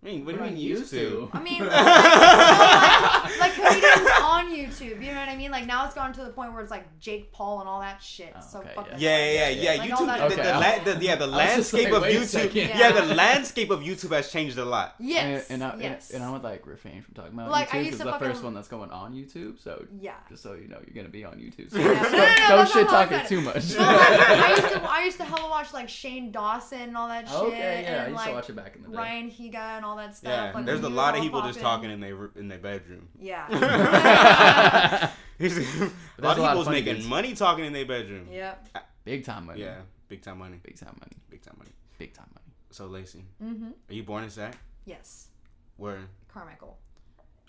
I 0.03 0.07
mean, 0.07 0.25
what 0.25 0.33
do 0.35 0.39
you 0.41 0.47
I 0.47 0.51
mean 0.51 0.57
used 0.59 0.91
to? 0.93 1.29
I 1.35 1.41
mean, 1.43 1.61
like, 1.67 3.39
like 3.39 3.53
comedians 3.55 4.11
on 4.25 4.47
YouTube. 4.51 5.03
You 5.05 5.13
know 5.13 5.21
what 5.21 5.29
I 5.29 5.37
mean? 5.37 5.51
Like 5.51 5.67
now 5.67 5.85
it's 5.85 5.95
gone 5.95 6.15
to 6.15 6.25
the 6.25 6.31
point 6.31 6.53
where 6.55 6.63
it's 6.63 6.71
like 6.71 6.99
Jake 7.01 7.31
Paul 7.33 7.61
and 7.61 7.69
all 7.69 7.81
that 7.81 8.03
shit. 8.03 8.33
Oh, 8.35 8.41
so 8.41 8.59
okay, 8.61 8.73
fucking 8.75 8.95
Yeah, 8.99 9.31
yeah, 9.33 9.49
yeah. 9.51 9.79
Like, 9.79 9.91
YouTube, 9.91 10.07
that- 10.07 10.31
the, 10.31 10.37
the, 10.37 10.43
Okay. 10.57 10.79
la- 10.79 10.85
the, 10.95 11.05
yeah, 11.05 11.17
the 11.17 11.25
I 11.27 11.29
was 11.29 11.57
just 11.57 11.73
landscape 11.75 11.85
like, 11.85 11.93
of 11.93 12.03
wait 12.03 12.17
a 12.17 12.21
YouTube. 12.21 12.27
second. 12.29 12.57
Yeah. 12.69 12.79
Yeah. 12.79 12.93
the 12.93 13.15
landscape 13.15 13.71
of 13.71 13.81
YouTube 13.81 14.11
has 14.17 14.33
changed 14.33 14.57
a 14.57 14.65
lot. 14.65 14.95
Yes. 14.99 15.51
And, 15.51 15.63
and, 15.63 15.73
I, 15.73 15.83
yes. 15.83 16.11
and, 16.11 16.23
and 16.23 16.31
I 16.31 16.33
would 16.33 16.43
like 16.45 16.67
refrain 16.67 17.03
from 17.03 17.13
talking 17.13 17.35
about 17.35 17.51
Like, 17.51 17.69
YouTube 17.69 17.85
used 17.85 17.99
because 17.99 18.13
the 18.19 18.25
first 18.27 18.43
one 18.43 18.55
that's 18.55 18.69
going 18.69 18.91
on 18.91 19.13
YouTube. 19.13 19.63
So 19.63 19.85
yeah. 20.01 20.15
just 20.31 20.43
so 20.43 20.55
you 20.55 20.69
know, 20.69 20.79
you're 20.87 20.95
gonna 20.95 21.11
be 21.13 21.27
on 21.27 21.35
YouTube. 21.35 21.71
So 21.71 21.79
Yeah. 21.79 21.89
No, 21.89 21.93
no, 21.93 22.03
no, 22.03 22.11
don't 22.11 22.11
that's 22.11 22.49
don't 22.49 22.59
not 22.59 22.69
shit 22.71 22.87
how 22.87 23.05
talk 23.05 23.13
it 23.13 23.29
too 23.29 23.41
much. 23.43 23.77
No, 23.77 23.85
I 23.85 24.51
used 24.57 24.69
to 24.73 24.83
I 24.91 25.05
used 25.05 25.17
to 25.19 25.25
hella 25.25 25.51
watch 25.51 25.75
like 25.75 25.91
Shane 25.91 26.33
Dawson 26.33 26.81
and 26.81 26.97
all 26.97 27.09
that 27.09 27.29
shit. 27.29 27.37
okay, 27.37 27.83
yeah, 27.85 27.91
I 27.91 27.95
and 28.05 28.13
used 28.13 28.17
like 28.17 28.29
to 28.29 28.35
watch 28.35 28.49
it 28.51 28.57
back 28.57 28.77
in 28.77 28.83
the 28.83 28.89
day. 28.89 28.97
Ryan 28.97 29.31
Higa 29.31 29.55
and 29.77 29.85
all 29.85 29.90
that 29.97 30.15
stuff. 30.17 30.31
Yeah, 30.33 30.53
like, 30.55 30.65
there's 30.67 30.81
a 30.83 30.89
lot 30.89 31.15
of 31.15 31.21
all 31.21 31.23
people 31.23 31.43
just 31.43 31.61
poppin'. 31.61 31.89
talking 31.89 31.91
in 31.91 32.01
their 32.01 32.31
in 32.37 32.49
their 32.49 32.59
bedroom. 32.59 33.09
Yeah. 33.19 33.47
a 35.41 35.51
lot 35.51 35.51
a 35.51 35.51
of 35.51 36.23
lot 36.23 36.31
of 36.31 36.37
people's 36.49 36.67
funny 36.67 36.79
making 36.81 36.95
dudes. 36.97 37.07
money 37.09 37.35
talking 37.35 37.65
in 37.65 37.73
their 37.73 37.87
bedroom. 37.87 38.29
yep. 38.31 38.69
Big 39.05 39.25
time 39.25 39.47
money. 39.47 39.61
Yeah, 39.63 39.77
big 40.09 40.23
time 40.23 40.39
money. 40.39 40.59
Big 40.63 40.79
time 40.79 40.95
money. 41.01 41.17
Big 41.31 41.43
time 41.43 41.55
money. 41.59 41.71
Big 41.99 42.13
time 42.13 42.27
money. 42.35 42.55
So 42.71 42.87
Lacey, 42.87 43.25
Mm-hmm. 43.43 43.69
are 43.89 43.95
you 43.95 44.03
born 44.03 44.25
in 44.25 44.31
Sac? 44.31 44.57
Yes. 44.85 45.29
Where? 45.77 46.01
Carmichael. 46.29 46.77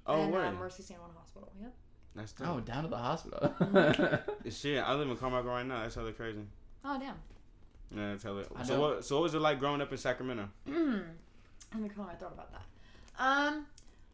Oh, 0.07 0.23
and, 0.23 0.31
where? 0.31 0.45
Uh, 0.45 0.51
Mercy 0.53 0.83
San 0.83 0.97
Juan 0.97 1.09
Hospital. 1.17 1.51
Yep. 1.61 1.73
That's 2.15 2.33
Oh, 2.43 2.59
down 2.59 2.83
to 2.83 2.89
the 2.89 2.97
hospital. 2.97 3.53
Shit, 4.49 4.83
I 4.83 4.93
live 4.95 5.09
in 5.09 5.15
Carmichael 5.17 5.49
right 5.51 5.65
now. 5.65 5.81
That's 5.81 5.95
hella 5.95 6.11
crazy. 6.13 6.41
Oh 6.83 6.97
damn. 6.99 7.15
Yeah, 7.95 8.15
tell 8.17 8.37
it. 8.39 8.47
I 8.55 8.63
So 8.63 8.79
what? 8.79 9.05
So 9.05 9.15
what 9.17 9.23
was 9.23 9.33
it 9.35 9.39
like 9.39 9.59
growing 9.59 9.81
up 9.81 9.91
in 9.91 9.97
Sacramento? 9.97 10.49
Mm. 10.67 11.03
Let 11.73 11.83
me 11.83 11.89
clear 11.89 12.05
my 12.05 12.13
throat 12.15 12.33
about 12.33 12.51
that. 12.51 12.65
Um, 13.17 13.65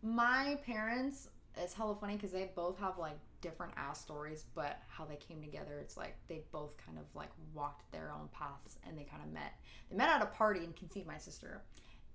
my 0.04 0.60
parents, 0.65 1.30
it's 1.56 1.74
hella 1.74 1.96
funny 1.96 2.15
because 2.15 2.32
they 2.32 2.52
both 2.56 2.78
have 2.80 2.98
like 2.98 3.17
different 3.41 3.74
ass 3.78 4.00
stories, 4.02 4.46
but 4.56 4.82
how 4.88 5.06
they 5.06 5.15
came 5.15 5.41
together, 5.41 5.80
it's 5.80 5.98
like 5.98 6.15
they 6.28 6.41
both 6.52 6.76
kind 6.86 6.98
of 6.98 7.06
like 7.15 7.30
walked 7.54 7.91
their 7.91 8.12
own 8.12 8.30
paths 8.32 8.78
and 8.88 8.98
they 8.98 9.04
kind 9.04 9.24
of 9.24 9.32
met. 9.32 9.54
They 9.89 9.98
met 9.98 10.10
at 10.10 10.22
a 10.22 10.28
party 10.28 10.60
and 10.63 10.76
conceived 10.76 11.08
my 11.08 11.17
sister. 11.17 11.62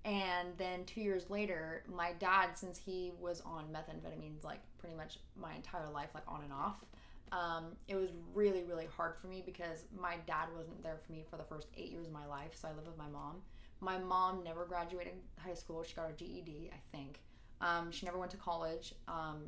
And 0.05 0.49
then 0.57 0.83
two 0.85 1.01
years 1.01 1.29
later, 1.29 1.83
my 1.93 2.11
dad, 2.19 2.57
since 2.57 2.77
he 2.77 3.11
was 3.19 3.41
on 3.41 3.65
methamphetamines 3.65 4.43
like 4.43 4.59
pretty 4.77 4.95
much 4.95 5.19
my 5.39 5.53
entire 5.55 5.89
life, 5.89 6.09
like 6.13 6.23
on 6.27 6.41
and 6.43 6.51
off, 6.51 6.83
um, 7.31 7.67
it 7.87 7.95
was 7.95 8.09
really, 8.33 8.63
really 8.63 8.87
hard 8.95 9.15
for 9.15 9.27
me 9.27 9.41
because 9.45 9.85
my 9.99 10.17
dad 10.27 10.49
wasn't 10.55 10.83
there 10.83 10.99
for 11.05 11.13
me 11.13 11.23
for 11.29 11.37
the 11.37 11.43
first 11.43 11.67
eight 11.77 11.89
years 11.89 12.07
of 12.07 12.13
my 12.13 12.25
life. 12.25 12.51
So 12.53 12.67
I 12.67 12.71
lived 12.73 12.87
with 12.87 12.97
my 12.97 13.07
mom. 13.07 13.41
My 13.83 13.97
mom 13.97 14.43
never 14.43 14.65
graduated 14.65 15.13
high 15.37 15.53
school. 15.53 15.83
She 15.83 15.93
got 15.93 16.07
her 16.07 16.13
GED, 16.15 16.71
I 16.73 16.95
think. 16.95 17.19
Um, 17.61 17.91
she 17.91 18.05
never 18.05 18.17
went 18.17 18.31
to 18.31 18.37
college. 18.37 18.93
Um, 19.07 19.43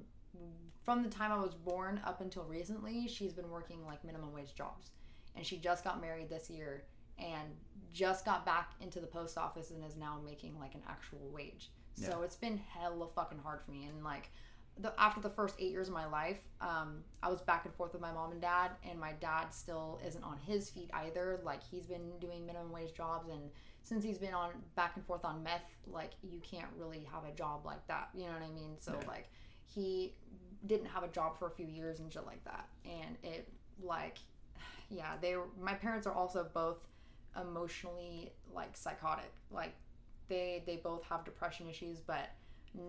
from 0.84 1.04
the 1.04 1.10
time 1.10 1.32
I 1.32 1.38
was 1.38 1.54
born 1.56 2.02
up 2.06 2.22
until 2.22 2.44
recently, 2.44 3.08
she's 3.08 3.34
been 3.34 3.50
working 3.50 3.86
like 3.86 4.04
minimum 4.04 4.34
wage 4.34 4.54
jobs. 4.54 4.92
And 5.36 5.46
she 5.46 5.58
just 5.58 5.84
got 5.84 6.02
married 6.02 6.30
this 6.30 6.50
year 6.50 6.84
and 7.18 7.50
just 7.94 8.26
got 8.26 8.46
back 8.46 8.72
into 8.82 9.00
the 9.00 9.08
post 9.08 9.38
office 9.38 9.72
and 9.72 9.84
is 9.84 9.96
now 9.96 10.20
making 10.24 10.60
like 10.60 10.76
an 10.76 10.82
actual 10.88 11.30
wage. 11.32 11.72
So 11.98 12.24
it's 12.24 12.36
been 12.36 12.58
hella 12.58 13.08
fucking 13.16 13.40
hard 13.40 13.62
for 13.62 13.72
me. 13.72 13.86
And 13.86 14.04
like, 14.04 14.30
the, 14.78 14.94
after 15.00 15.22
the 15.22 15.30
first 15.30 15.56
eight 15.60 15.72
years 15.72 15.88
of 15.88 15.94
my 15.94 16.06
life, 16.06 16.42
um, 16.60 17.04
I 17.24 17.30
was 17.30 17.42
back 17.42 17.64
and 17.66 17.74
forth 17.74 17.94
with 17.94 18.02
my 18.02 18.12
mom 18.12 18.34
and 18.34 18.42
dad, 18.42 18.72
and 18.90 19.00
my 19.00 19.14
dad 19.14 19.54
still 19.54 20.02
isn't 20.06 20.24
on 20.24 20.38
his 20.46 20.70
feet 20.70 20.90
either. 20.94 21.40
Like 21.44 21.64
he's 21.64 21.86
been 21.86 22.12
doing 22.20 22.46
minimum 22.46 22.72
wage 22.72 22.94
jobs, 22.94 23.30
and 23.30 23.50
since 23.86 24.04
he's 24.04 24.18
been 24.18 24.34
on 24.34 24.50
back 24.76 24.94
and 24.96 25.06
forth 25.06 25.24
on 25.24 25.42
meth, 25.44 25.62
like 25.88 26.12
you 26.24 26.40
can't 26.42 26.68
really 26.78 27.08
have 27.12 27.24
a 27.24 27.32
job 27.34 27.66
like 27.66 27.86
that. 27.88 28.10
You 28.14 28.26
know 28.26 28.34
what 28.34 28.42
I 28.42 28.50
mean? 28.52 28.76
So 28.80 28.98
Yeah. 29.00 29.08
like 29.08 29.30
he 29.68 30.14
didn't 30.66 30.88
have 30.88 31.04
a 31.04 31.08
job 31.08 31.38
for 31.38 31.48
a 31.48 31.52
few 31.52 31.68
years 31.68 32.00
and 32.00 32.12
shit 32.12 32.26
like 32.26 32.44
that, 32.46 32.68
and 32.84 33.16
it 33.24 33.48
like 33.82 34.18
yeah, 34.90 35.14
they 35.22 35.36
were, 35.38 35.46
my 35.62 35.74
parents 35.76 36.06
are 36.08 36.14
also 36.14 36.48
both 36.54 36.78
emotionally 37.40 38.34
like 38.54 38.76
psychotic. 38.76 39.32
Like 39.52 39.76
they 40.28 40.64
they 40.66 40.78
both 40.78 41.04
have 41.04 41.24
depression 41.24 41.68
issues, 41.70 42.00
but 42.00 42.32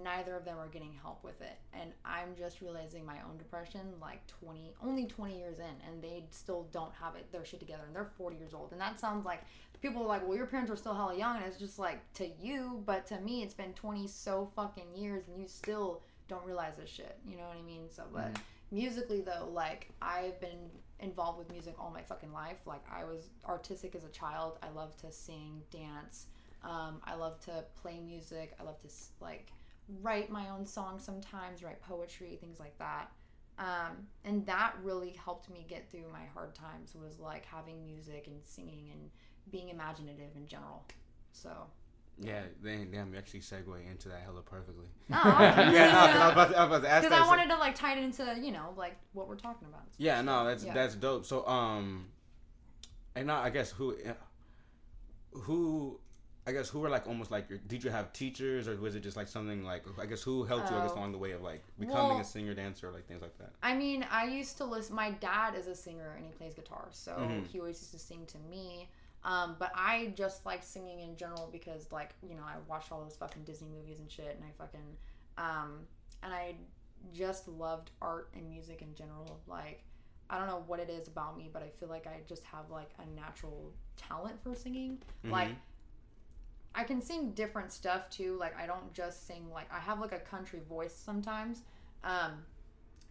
neither 0.02 0.36
of 0.36 0.44
them 0.44 0.58
are 0.58 0.68
getting 0.68 0.92
help 1.02 1.22
with 1.24 1.40
it. 1.40 1.58
And 1.72 1.90
I'm 2.04 2.34
just 2.36 2.60
realizing 2.60 3.04
my 3.04 3.16
own 3.28 3.36
depression 3.38 3.80
like 4.00 4.26
20 4.26 4.72
only 4.84 5.06
20 5.06 5.38
years 5.38 5.58
in 5.58 5.88
and 5.88 6.02
they 6.02 6.24
still 6.30 6.66
don't 6.72 6.92
have 7.00 7.14
it 7.16 7.30
their 7.32 7.44
shit 7.44 7.60
together 7.60 7.82
and 7.86 7.94
they're 7.94 8.10
40 8.18 8.36
years 8.36 8.54
old. 8.54 8.72
And 8.72 8.80
that 8.80 8.98
sounds 8.98 9.24
like 9.24 9.42
people 9.82 10.02
are 10.02 10.06
like, 10.08 10.26
"Well, 10.26 10.36
your 10.36 10.46
parents 10.46 10.70
are 10.70 10.76
still 10.76 10.94
hella 10.94 11.16
young." 11.16 11.36
And 11.36 11.44
it's 11.46 11.58
just 11.58 11.78
like 11.78 12.00
to 12.14 12.26
you, 12.40 12.82
but 12.86 13.06
to 13.08 13.20
me 13.20 13.42
it's 13.42 13.54
been 13.54 13.72
20 13.74 14.06
so 14.08 14.50
fucking 14.56 14.94
years 14.94 15.28
and 15.28 15.40
you 15.40 15.46
still 15.48 16.02
don't 16.28 16.44
realize 16.44 16.74
this 16.76 16.90
shit. 16.90 17.18
You 17.26 17.36
know 17.36 17.46
what 17.48 17.56
I 17.56 17.62
mean? 17.62 17.88
So 17.90 18.04
but 18.12 18.32
Mhm. 18.32 18.40
musically 18.72 19.20
though, 19.20 19.48
like 19.52 19.90
I've 20.02 20.40
been 20.40 20.70
involved 21.00 21.38
with 21.38 21.50
music 21.52 21.74
all 21.78 21.90
my 21.90 22.02
fucking 22.02 22.32
life. 22.32 22.66
Like 22.66 22.82
I 22.90 23.04
was 23.04 23.28
artistic 23.44 23.94
as 23.94 24.04
a 24.04 24.08
child. 24.08 24.58
I 24.62 24.70
love 24.70 24.96
to 25.02 25.12
sing, 25.12 25.62
dance. 25.70 26.26
Um, 26.62 27.00
I 27.04 27.14
love 27.14 27.38
to 27.44 27.64
play 27.80 28.00
music. 28.00 28.56
I 28.58 28.64
love 28.64 28.80
to 28.80 28.88
like 29.20 29.52
write 30.02 30.30
my 30.30 30.48
own 30.50 30.66
songs 30.66 31.04
sometimes, 31.04 31.62
write 31.62 31.80
poetry, 31.80 32.36
things 32.40 32.58
like 32.58 32.76
that. 32.78 33.10
Um, 33.58 34.06
and 34.24 34.44
that 34.46 34.74
really 34.82 35.10
helped 35.24 35.48
me 35.50 35.64
get 35.68 35.90
through 35.90 36.04
my 36.12 36.24
hard 36.34 36.54
times 36.54 36.94
was 36.94 37.18
like 37.18 37.46
having 37.46 37.86
music 37.86 38.26
and 38.26 38.36
singing 38.44 38.90
and 38.92 39.10
being 39.50 39.70
imaginative 39.70 40.36
in 40.36 40.46
general. 40.46 40.84
So 41.32 41.50
Yeah, 42.20 42.42
damn, 42.62 42.90
damn, 42.90 43.12
you 43.12 43.18
actually 43.18 43.40
segue 43.40 43.90
into 43.90 44.08
that 44.08 44.20
hella 44.24 44.42
perfectly. 44.42 44.88
Oh, 45.10 45.14
yeah, 45.40 45.90
no, 45.92 45.98
I 45.98 46.24
was 46.26 46.32
about 46.32 46.50
to, 46.50 46.58
I 46.58 46.64
was 46.64 46.68
about 46.78 46.82
to 46.82 46.90
ask 46.90 47.04
Because. 47.08 47.24
I 47.24 47.26
wanted 47.26 47.48
to 47.48 47.56
like 47.56 47.74
tie 47.74 47.96
it 47.96 48.02
into 48.02 48.36
you 48.40 48.52
know 48.52 48.74
like 48.76 48.96
what 49.14 49.26
we're 49.28 49.36
talking 49.36 49.68
about. 49.68 49.84
Yeah, 49.96 50.20
no, 50.20 50.44
that's 50.44 50.64
Yeah. 50.64 50.74
that's 50.74 50.94
dope. 50.94 51.24
So, 51.24 51.46
um, 51.46 52.08
and 53.14 53.26
now 53.28 53.40
I 53.40 53.48
guess 53.48 53.70
who, 53.70 53.96
who, 55.32 55.98
I 56.48 56.52
guess 56.52 56.68
who 56.68 56.78
were 56.78 56.88
like 56.88 57.06
almost 57.08 57.30
like 57.30 57.48
your? 57.50 57.58
Did 57.66 57.82
you 57.82 57.90
have 57.90 58.12
teachers 58.12 58.68
or 58.68 58.76
was 58.76 58.94
it 58.94 59.00
just 59.00 59.16
like 59.16 59.26
something 59.28 59.64
like? 59.64 59.84
I 60.00 60.06
guess 60.06 60.22
who 60.22 60.44
helped 60.44 60.70
you? 60.70 60.76
I 60.76 60.82
guess 60.82 60.92
Oh. 60.94 60.98
along 60.98 61.12
the 61.12 61.18
way 61.18 61.32
of 61.32 61.42
like 61.42 61.62
becoming 61.78 62.08
Well- 62.10 62.20
a 62.20 62.24
singer, 62.24 62.54
dancer, 62.54 62.90
like 62.92 63.06
things 63.08 63.20
like 63.22 63.36
that. 63.38 63.50
I 63.62 63.74
mean, 63.74 64.06
I 64.10 64.26
used 64.26 64.56
to 64.58 64.64
listen. 64.64 64.94
My 64.94 65.10
dad 65.10 65.54
is 65.56 65.66
a 65.66 65.74
singer 65.74 66.12
and 66.16 66.24
he 66.24 66.30
plays 66.32 66.54
guitar, 66.54 66.86
so 66.92 67.16
Mhm. 67.16 67.46
he 67.48 67.58
always 67.58 67.80
used 67.80 67.92
to 67.92 67.98
sing 67.98 68.26
to 68.26 68.38
me. 68.38 68.88
Um, 69.24 69.56
but 69.58 69.72
I 69.74 70.12
just 70.16 70.46
like 70.46 70.62
singing 70.62 71.00
in 71.00 71.16
general 71.16 71.48
because, 71.50 71.90
like, 71.90 72.14
you 72.22 72.36
know, 72.36 72.44
I 72.44 72.58
watched 72.68 72.92
all 72.92 73.02
those 73.02 73.16
fucking 73.16 73.42
Disney 73.42 73.68
movies 73.68 73.98
and 73.98 74.08
shit, 74.10 74.36
and 74.36 74.44
I 74.44 74.52
fucking, 74.52 74.96
um, 75.38 75.88
and 76.22 76.32
I 76.32 76.54
just 77.12 77.48
loved 77.48 77.90
art 78.00 78.28
and 78.34 78.48
music 78.48 78.82
in 78.82 78.94
general. 78.94 79.40
Like, 79.48 79.82
I 80.30 80.38
don't 80.38 80.46
know 80.46 80.62
what 80.68 80.78
it 80.78 80.90
is 80.90 81.08
about 81.08 81.36
me, 81.36 81.50
but 81.52 81.62
I 81.64 81.70
feel 81.70 81.88
like 81.88 82.06
I 82.06 82.20
just 82.28 82.44
have 82.44 82.70
like 82.70 82.90
a 83.00 83.06
natural 83.06 83.72
talent 83.96 84.40
for 84.44 84.54
singing. 84.54 85.02
Like, 85.24 85.48
Mhm. 85.48 85.56
I 86.76 86.84
can 86.84 87.00
sing 87.00 87.32
different 87.32 87.72
stuff 87.72 88.10
too. 88.10 88.36
Like 88.38 88.56
I 88.56 88.66
don't 88.66 88.92
just 88.92 89.26
sing 89.26 89.50
like 89.52 89.72
I 89.72 89.80
have 89.80 89.98
like 89.98 90.12
a 90.12 90.18
country 90.18 90.60
voice 90.68 90.94
sometimes. 90.94 91.62
Um 92.04 92.44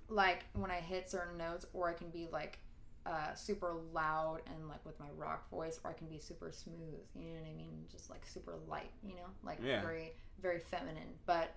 like 0.07 0.45
when 0.53 0.69
I 0.69 0.79
hit 0.79 1.09
certain 1.09 1.37
notes 1.37 1.65
or 1.73 1.89
I 1.89 1.93
can 1.93 2.09
be 2.11 2.27
like 2.31 2.59
uh 3.07 3.33
super 3.33 3.73
loud 3.91 4.41
and 4.47 4.69
like 4.69 4.85
with 4.85 4.99
my 4.99 5.09
rock 5.17 5.49
voice 5.49 5.79
or 5.83 5.89
I 5.89 5.93
can 5.93 6.07
be 6.07 6.19
super 6.19 6.51
smooth, 6.51 7.01
you 7.15 7.29
know 7.29 7.39
what 7.41 7.49
I 7.49 7.55
mean? 7.55 7.85
Just 7.91 8.09
like 8.11 8.25
super 8.25 8.55
light, 8.67 8.91
you 9.03 9.15
know? 9.15 9.27
Like 9.43 9.59
Yeah. 9.63 9.81
very 9.81 10.13
very 10.39 10.59
feminine. 10.59 11.15
But 11.25 11.55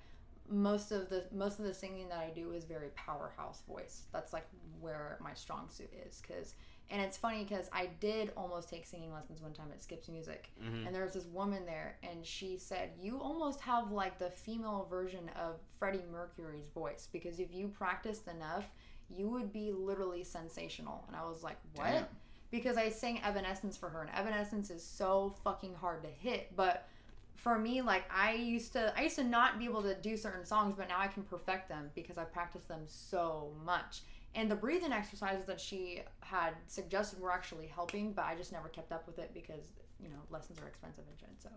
most 0.51 0.93
of 0.93 1.11
the 1.11 1.27
most 1.31 1.59
of 1.59 1.67
the 1.67 1.75
singing 1.75 2.09
that 2.09 2.19
I 2.19 2.31
do 2.35 2.53
is 2.53 2.65
very 2.65 2.89
powerhouse 2.95 3.63
voice. 3.69 4.05
That's 4.13 4.33
like 4.33 4.47
where 4.81 5.19
my 5.21 5.35
strong 5.35 5.69
suit 5.69 5.93
is 6.07 6.23
cuz 6.27 6.55
and 6.91 7.03
it's 7.03 7.17
funny 7.17 7.45
because 7.45 7.69
I 7.73 7.87
did 8.01 8.33
almost 8.37 8.69
take 8.69 8.87
singing 8.87 9.13
lessons 9.13 9.43
one 9.43 9.53
time 9.53 9.69
at 9.73 9.83
Skips 9.83 10.09
Music, 10.09 10.51
Mhm. 10.61 10.87
and 10.87 10.95
there 10.95 11.05
was 11.05 11.15
this 11.15 11.27
woman 11.27 11.67
there, 11.67 11.99
and 12.03 12.25
she 12.25 12.57
said, 12.59 12.93
"You 12.99 13.21
almost 13.21 13.61
have 13.61 13.91
like 13.93 14.19
the 14.19 14.31
female 14.31 14.85
version 14.87 15.29
of 15.31 15.61
Freddie 15.77 16.05
Mercury's 16.11 16.69
voice 16.69 17.09
because 17.13 17.39
if 17.41 17.53
you 17.53 17.69
practiced 17.69 18.27
enough, 18.29 18.71
you 19.11 19.29
would 19.29 19.53
be 19.53 19.73
literally 19.73 20.25
sensational." 20.25 21.05
And 21.09 21.17
I 21.17 21.25
was 21.25 21.43
like, 21.43 21.59
"What?" 21.75 21.85
Damn. 21.87 22.07
Because 22.51 22.79
I 22.79 22.89
sang 22.89 23.21
Evanescence 23.23 23.77
for 23.77 23.91
her, 23.91 24.01
and 24.01 24.11
Evanescence 24.11 24.71
is 24.71 24.83
so 24.83 25.31
fucking 25.45 25.75
hard 25.75 26.03
to 26.03 26.09
hit, 26.09 26.57
but 26.57 26.89
for 27.37 27.57
me 27.57 27.81
like 27.83 28.03
i 28.13 28.33
used 28.33 28.73
to 28.73 28.93
i 28.99 29.03
used 29.03 29.15
to 29.15 29.23
not 29.23 29.61
be 29.61 29.65
able 29.65 29.81
to 29.81 29.95
do 29.95 30.17
certain 30.17 30.45
songs 30.45 30.75
but 30.77 30.89
now 30.89 30.99
i 30.99 31.07
can 31.07 31.23
perfect 31.23 31.69
them 31.69 31.89
because 31.95 32.19
i 32.19 32.25
practiced 32.25 32.67
them 32.67 32.83
so 32.89 33.55
much 33.65 34.03
and 34.39 34.49
the 34.49 34.55
breathing 34.55 34.93
exercises 34.93 35.45
that 35.47 35.61
she 35.61 36.01
had 36.21 36.53
suggested 36.69 37.21
were 37.21 37.33
actually 37.33 37.67
helping 37.67 38.13
but 38.13 38.25
i 38.25 38.37
just 38.37 38.53
never 38.53 38.69
kept 38.69 38.93
up 38.93 39.05
with 39.07 39.19
it 39.19 39.33
because 39.35 39.73
you 40.01 40.09
know 40.09 40.21
lessons 40.31 40.59
are 40.61 40.69
expensive 40.69 41.05
and 41.11 41.19
shit 41.19 41.29
so. 41.43 41.51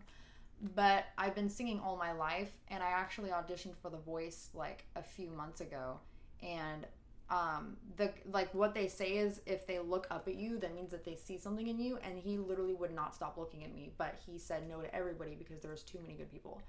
But 0.76 1.06
i've 1.18 1.36
been 1.36 1.50
singing 1.50 1.80
all 1.80 1.96
my 1.96 2.12
life 2.12 2.52
and 2.70 2.84
i 2.84 2.90
actually 2.90 3.30
auditioned 3.30 3.76
for 3.82 3.90
the 3.90 3.98
voice 3.98 4.50
like 4.54 4.86
a 4.96 5.04
few 5.04 5.30
months 5.30 5.62
ago. 5.62 6.00
And 6.42 6.88
um 7.30 7.78
the 7.98 8.12
like 8.32 8.54
what 8.54 8.74
they 8.74 8.88
say 8.88 9.12
is 9.18 9.42
if 9.46 9.66
they 9.68 9.80
look 9.80 10.08
up 10.10 10.28
at 10.28 10.36
you 10.36 10.58
that 10.60 10.76
means 10.76 10.92
that 10.92 11.06
they 11.06 11.16
see 11.16 11.38
something 11.38 11.68
in 11.68 11.80
you. 11.80 12.00
And 12.04 12.18
he 12.18 12.38
literally 12.38 12.74
would 12.74 12.94
not 12.94 13.16
stop 13.16 13.38
looking 13.38 13.64
at 13.64 13.74
me 13.74 13.92
but 13.98 14.16
he 14.26 14.38
said 14.38 14.68
no 14.68 14.82
to 14.82 14.96
everybody 14.96 15.36
because 15.36 15.60
there 15.62 15.72
was 15.72 15.84
too 15.84 16.00
many 16.02 16.16
good 16.16 16.32
people. 16.32 16.62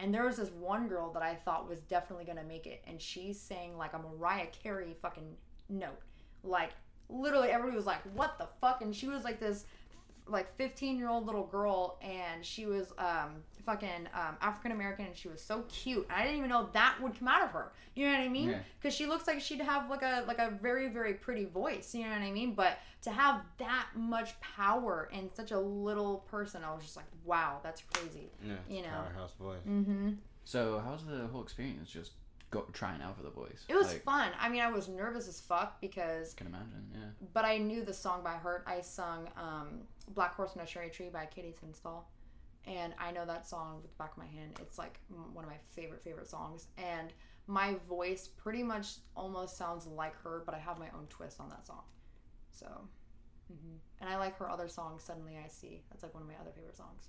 And 0.00 0.14
there 0.14 0.24
was 0.24 0.36
this 0.36 0.50
one 0.50 0.88
girl 0.88 1.10
that 1.12 1.22
i 1.22 1.34
thought 1.34 1.68
was 1.68 1.80
definitely 1.80 2.24
gonna 2.24 2.44
make 2.44 2.66
it 2.66 2.82
and 2.86 3.00
she 3.00 3.32
sang 3.32 3.76
like 3.76 3.92
a 3.94 3.98
mariah 3.98 4.46
carey 4.62 4.96
fucking 5.02 5.36
note. 5.68 5.98
Like 6.42 6.70
literally 7.08 7.48
everybody 7.48 7.76
was 7.76 7.86
like 7.86 8.02
what 8.14 8.38
the 8.38 8.48
fuck? 8.60 8.82
And 8.82 8.94
she 8.94 9.08
was 9.08 9.24
like 9.24 9.40
this 9.40 9.64
like 10.26 10.54
15 10.56 10.98
year 10.98 11.08
old 11.08 11.24
little 11.26 11.46
girl 11.46 11.98
and 12.02 12.44
she 12.44 12.66
was 12.66 12.92
um 12.98 13.42
fucking 13.64 14.08
um, 14.14 14.36
african 14.42 14.72
american 14.72 15.06
and 15.06 15.16
she 15.16 15.28
was 15.28 15.40
so 15.40 15.64
cute. 15.68 16.06
I 16.10 16.22
didn't 16.22 16.38
even 16.38 16.50
know 16.50 16.68
that 16.72 16.96
would 17.02 17.18
come 17.18 17.28
out 17.28 17.42
of 17.42 17.50
her. 17.50 17.72
You 17.94 18.06
know 18.06 18.12
what 18.12 18.20
i 18.20 18.28
mean? 18.28 18.50
Yeah. 18.50 18.58
because 18.80 18.94
she 18.94 19.06
looks 19.06 19.26
like 19.26 19.40
she'd 19.40 19.60
have 19.60 19.88
like 19.90 20.02
a 20.02 20.24
like 20.26 20.38
a 20.38 20.50
very 20.50 20.88
very 20.88 21.14
pretty 21.14 21.46
voice. 21.46 21.94
You 21.94 22.04
know 22.04 22.10
what 22.10 22.20
i 22.20 22.30
mean? 22.30 22.52
But 22.52 22.78
to 23.02 23.10
have 23.10 23.40
that 23.58 23.86
much 23.94 24.38
power 24.40 25.08
in 25.12 25.32
such 25.32 25.52
a 25.52 25.58
little 25.58 26.18
person 26.30 26.62
i 26.64 26.74
was 26.74 26.82
just 26.82 26.96
like 26.96 27.06
wow 27.24 27.60
that's 27.62 27.82
crazy. 27.94 28.30
Yeah, 28.44 28.54
you 28.68 28.82
know. 28.82 28.88
powerhouse 28.88 29.32
voice. 29.40 29.58
mm-hmm. 29.66 30.10
So 30.44 30.80
how 30.84 30.92
was 30.92 31.04
the 31.04 31.26
whole 31.26 31.42
experience? 31.42 31.90
Just 31.90 32.12
go 32.50 32.64
trying 32.72 33.02
out 33.02 33.16
for 33.16 33.22
the 33.22 33.30
voice. 33.30 33.64
it 33.68 33.74
was 33.74 33.88
like, 33.88 34.02
fun 34.04 34.30
i 34.40 34.48
mean 34.48 34.62
i 34.62 34.70
was 34.70 34.88
nervous 34.88 35.28
as 35.28 35.38
fuck 35.40 35.80
because 35.80 36.32
Can 36.34 36.46
imagine. 36.46 36.90
Yeah. 36.92 37.26
but 37.34 37.44
I 37.44 37.58
knew 37.58 37.84
the 37.84 37.92
song 37.92 38.22
by 38.24 38.34
heart. 38.36 38.64
I 38.66 38.80
sung 38.80 39.28
um, 39.36 39.82
"Black 40.14 40.34
Horse 40.34 40.52
and 40.54 40.62
a 40.62 40.66
Cherry 40.66 40.88
Tree" 40.90 41.10
by 41.10 41.26
KT 41.26 41.58
Tunstall, 41.60 42.08
and 42.66 42.94
I 42.98 43.10
know 43.10 43.24
that 43.26 43.46
song 43.46 43.80
with 43.82 43.90
the 43.92 43.96
back 44.02 44.12
of 44.12 44.18
my 44.18 44.26
hand. 44.26 44.56
It's 44.60 44.78
like 44.78 44.98
one 45.34 45.44
of 45.44 45.50
my 45.50 45.58
favorite 45.74 46.02
favorite 46.02 46.28
songs, 46.28 46.68
and 46.78 47.12
my 47.46 47.76
voice 47.88 48.28
pretty 48.28 48.62
much 48.62 48.96
almost 49.16 49.56
sounds 49.56 49.86
like 49.86 50.14
her, 50.22 50.42
but 50.46 50.54
I 50.54 50.58
have 50.58 50.78
my 50.78 50.88
own 50.94 51.06
twist 51.08 51.40
on 51.40 51.48
that 51.50 51.66
song. 51.66 51.82
So, 52.50 52.66
hmm 53.48 53.76
and 54.00 54.08
I 54.08 54.16
like 54.16 54.36
her 54.38 54.48
other 54.48 54.68
song, 54.68 54.98
"Suddenly 54.98 55.36
I 55.44 55.48
See." 55.48 55.82
That's 55.90 56.02
like 56.02 56.14
one 56.14 56.22
of 56.22 56.28
my 56.28 56.36
other 56.40 56.52
favorite 56.54 56.76
songs. 56.76 57.08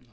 Nice, 0.00 0.08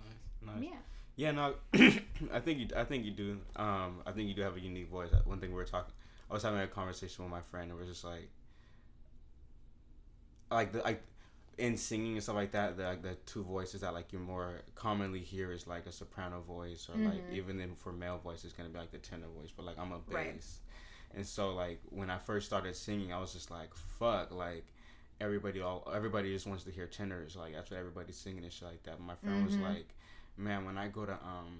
nice. 0.55 0.63
Yeah. 0.71 0.77
Yeah, 1.19 1.31
no, 1.31 1.55
I 1.73 2.39
think 2.39 2.59
you. 2.59 2.67
I 2.77 2.85
think 2.85 3.03
you 3.03 3.11
do. 3.11 3.37
Um, 3.57 3.99
I 4.05 4.11
think 4.13 4.29
you 4.29 4.33
do 4.33 4.41
have 4.41 4.55
a 4.55 4.59
unique 4.61 4.89
voice. 4.89 5.09
One 5.25 5.41
thing 5.41 5.49
we 5.49 5.55
were 5.57 5.65
talking, 5.65 5.93
I 6.31 6.33
was 6.33 6.43
having 6.43 6.61
a 6.61 6.67
conversation 6.67 7.25
with 7.25 7.31
my 7.31 7.41
friend, 7.41 7.69
and 7.69 7.77
we 7.77 7.83
are 7.83 7.89
just 7.89 8.05
like, 8.05 8.29
like 10.49 10.71
the 10.71 10.79
like, 10.79 11.01
in 11.57 11.75
singing 11.75 12.13
and 12.13 12.23
stuff 12.23 12.35
like 12.35 12.53
that. 12.53 12.77
The 12.77 12.83
like 12.83 13.01
the 13.01 13.15
two 13.25 13.43
voices 13.43 13.81
that 13.81 13.93
like 13.93 14.13
you 14.13 14.19
more 14.19 14.61
commonly 14.75 15.19
hear 15.19 15.51
is 15.51 15.67
like 15.67 15.87
a 15.87 15.91
soprano 15.91 16.39
voice, 16.39 16.87
or 16.89 16.95
like 16.97 17.29
Mhm. 17.29 17.33
even 17.33 17.57
then 17.57 17.75
for 17.75 17.91
male 17.91 18.17
voice, 18.19 18.45
it's 18.45 18.53
gonna 18.53 18.69
be 18.69 18.79
like 18.79 18.91
the 18.91 18.97
tenor 18.99 19.27
voice. 19.37 19.51
But 19.53 19.65
like 19.65 19.77
I'm 19.77 19.91
a 19.91 19.99
bass, 19.99 20.13
Right. 20.15 20.35
and 21.15 21.27
so 21.27 21.53
like 21.53 21.81
when 21.89 22.09
I 22.09 22.17
first 22.17 22.45
started 22.45 22.77
singing, 22.77 23.11
I 23.11 23.19
was 23.19 23.33
just 23.33 23.51
like, 23.51 23.73
fuck, 23.75 24.31
like. 24.31 24.65
Everybody, 25.21 25.59
all 25.59 25.85
everybody 25.93 26.31
just 26.33 26.47
wants 26.47 26.63
to 26.63 26.71
hear 26.71 26.87
tenors. 26.87 27.35
Like 27.35 27.51
that's 27.53 27.69
what 27.69 27.77
everybody's 27.77 28.15
singing 28.15 28.41
and 28.45 28.53
shit 28.53 28.69
like 28.69 28.83
that. 28.83 28.91
But 28.99 29.01
my 29.05 29.15
friend 29.15 29.43
was 29.43 29.57
Mhm. 29.57 29.63
like, 29.63 29.93
man, 30.39 30.65
when 30.65 30.77
I 30.77 30.87
go 30.87 31.05
to 31.05 31.13
um 31.13 31.59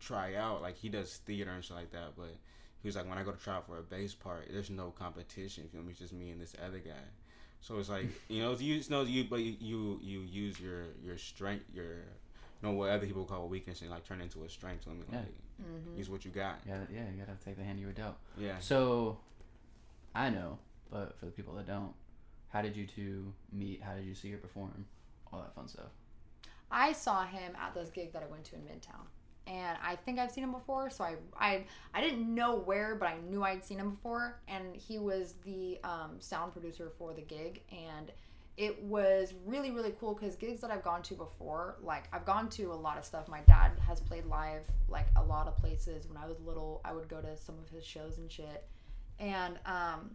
try 0.00 0.34
out, 0.34 0.60
like 0.62 0.76
he 0.76 0.88
does 0.88 1.16
theater 1.24 1.50
and 1.50 1.64
shit 1.64 1.76
like 1.76 1.92
that, 1.92 2.16
but 2.16 2.34
he 2.82 2.88
was 2.88 2.96
like, 2.96 3.08
when 3.08 3.18
I 3.18 3.22
go 3.22 3.32
to 3.32 3.42
try 3.42 3.56
out 3.56 3.66
for 3.66 3.78
a 3.78 3.82
bass 3.82 4.14
part, 4.14 4.48
there's 4.52 4.70
no 4.70 4.90
competition. 4.90 5.64
You 5.64 5.70
feel 5.70 5.82
me? 5.82 5.90
It's 5.90 6.00
just 6.00 6.12
me 6.12 6.30
and 6.30 6.40
this 6.40 6.54
other 6.64 6.78
guy. 6.78 6.92
So 7.60 7.78
it's 7.78 7.88
like 7.88 8.06
you 8.28 8.42
know, 8.42 8.52
you 8.54 8.82
know, 8.90 9.02
you 9.02 9.24
but 9.24 9.40
you 9.40 9.56
you, 9.60 10.00
you 10.02 10.20
use 10.20 10.60
your 10.60 10.84
your 11.04 11.16
strength, 11.18 11.64
your 11.72 11.84
you 11.94 12.62
know 12.62 12.72
what 12.72 12.90
other 12.90 13.06
people 13.06 13.24
call 13.24 13.44
a 13.44 13.46
weakness, 13.46 13.80
and 13.82 13.90
like 13.90 14.04
turn 14.04 14.20
into 14.20 14.44
a 14.44 14.48
strength. 14.48 14.84
So 14.84 14.90
I 14.90 14.94
mean, 14.94 15.04
Yeah. 15.10 15.18
like 15.18 15.34
hmm 15.58 15.96
use 15.98 16.10
what 16.10 16.24
you 16.24 16.30
got. 16.30 16.56
Yeah. 16.68 16.80
Yeah. 16.92 17.04
You 17.10 17.24
gotta 17.24 17.38
take 17.44 17.56
the 17.56 17.64
hand 17.64 17.80
you 17.80 17.86
were 17.86 17.92
dealt. 17.92 18.16
Yeah. 18.36 18.58
So, 18.58 19.18
I 20.14 20.28
know, 20.30 20.58
but 20.90 21.18
for 21.18 21.24
the 21.26 21.32
people 21.32 21.54
that 21.54 21.66
don't, 21.66 21.94
how 22.50 22.60
did 22.60 22.76
you 22.76 22.86
two 22.86 23.32
meet? 23.52 23.82
How 23.82 23.94
did 23.94 24.04
you 24.04 24.14
see 24.14 24.30
her 24.32 24.38
perform? 24.38 24.84
All 25.32 25.40
that 25.40 25.54
fun 25.54 25.66
stuff. 25.68 25.90
I 26.70 26.92
saw 26.92 27.24
him 27.24 27.52
at 27.60 27.74
this 27.74 27.90
gig 27.90 28.12
that 28.12 28.22
I 28.22 28.26
went 28.26 28.44
to 28.44 28.56
in 28.56 28.62
Midtown. 28.62 29.06
And 29.46 29.78
I 29.80 29.94
think 29.94 30.18
I've 30.18 30.32
seen 30.32 30.42
him 30.42 30.50
before, 30.50 30.90
so 30.90 31.04
I, 31.04 31.14
I 31.38 31.64
I 31.94 32.00
didn't 32.00 32.34
know 32.34 32.56
where, 32.56 32.96
but 32.96 33.08
I 33.08 33.18
knew 33.28 33.44
I'd 33.44 33.64
seen 33.64 33.78
him 33.78 33.90
before. 33.90 34.40
And 34.48 34.74
he 34.74 34.98
was 34.98 35.34
the 35.44 35.78
um, 35.84 36.16
sound 36.18 36.52
producer 36.52 36.90
for 36.98 37.14
the 37.14 37.22
gig, 37.22 37.62
and 37.70 38.10
it 38.56 38.82
was 38.82 39.34
really 39.44 39.70
really 39.70 39.94
cool 40.00 40.14
because 40.14 40.34
gigs 40.34 40.60
that 40.62 40.72
I've 40.72 40.82
gone 40.82 41.02
to 41.02 41.14
before, 41.14 41.76
like 41.80 42.08
I've 42.12 42.24
gone 42.24 42.48
to 42.50 42.72
a 42.72 42.74
lot 42.74 42.98
of 42.98 43.04
stuff. 43.04 43.28
My 43.28 43.40
dad 43.42 43.70
has 43.86 44.00
played 44.00 44.26
live 44.26 44.62
like 44.88 45.06
a 45.14 45.22
lot 45.22 45.46
of 45.46 45.56
places. 45.56 46.08
When 46.08 46.16
I 46.16 46.26
was 46.26 46.40
little, 46.40 46.80
I 46.84 46.92
would 46.92 47.08
go 47.08 47.20
to 47.20 47.36
some 47.36 47.54
of 47.62 47.68
his 47.70 47.84
shows 47.84 48.18
and 48.18 48.30
shit. 48.30 48.66
And 49.20 49.60
um, 49.64 50.10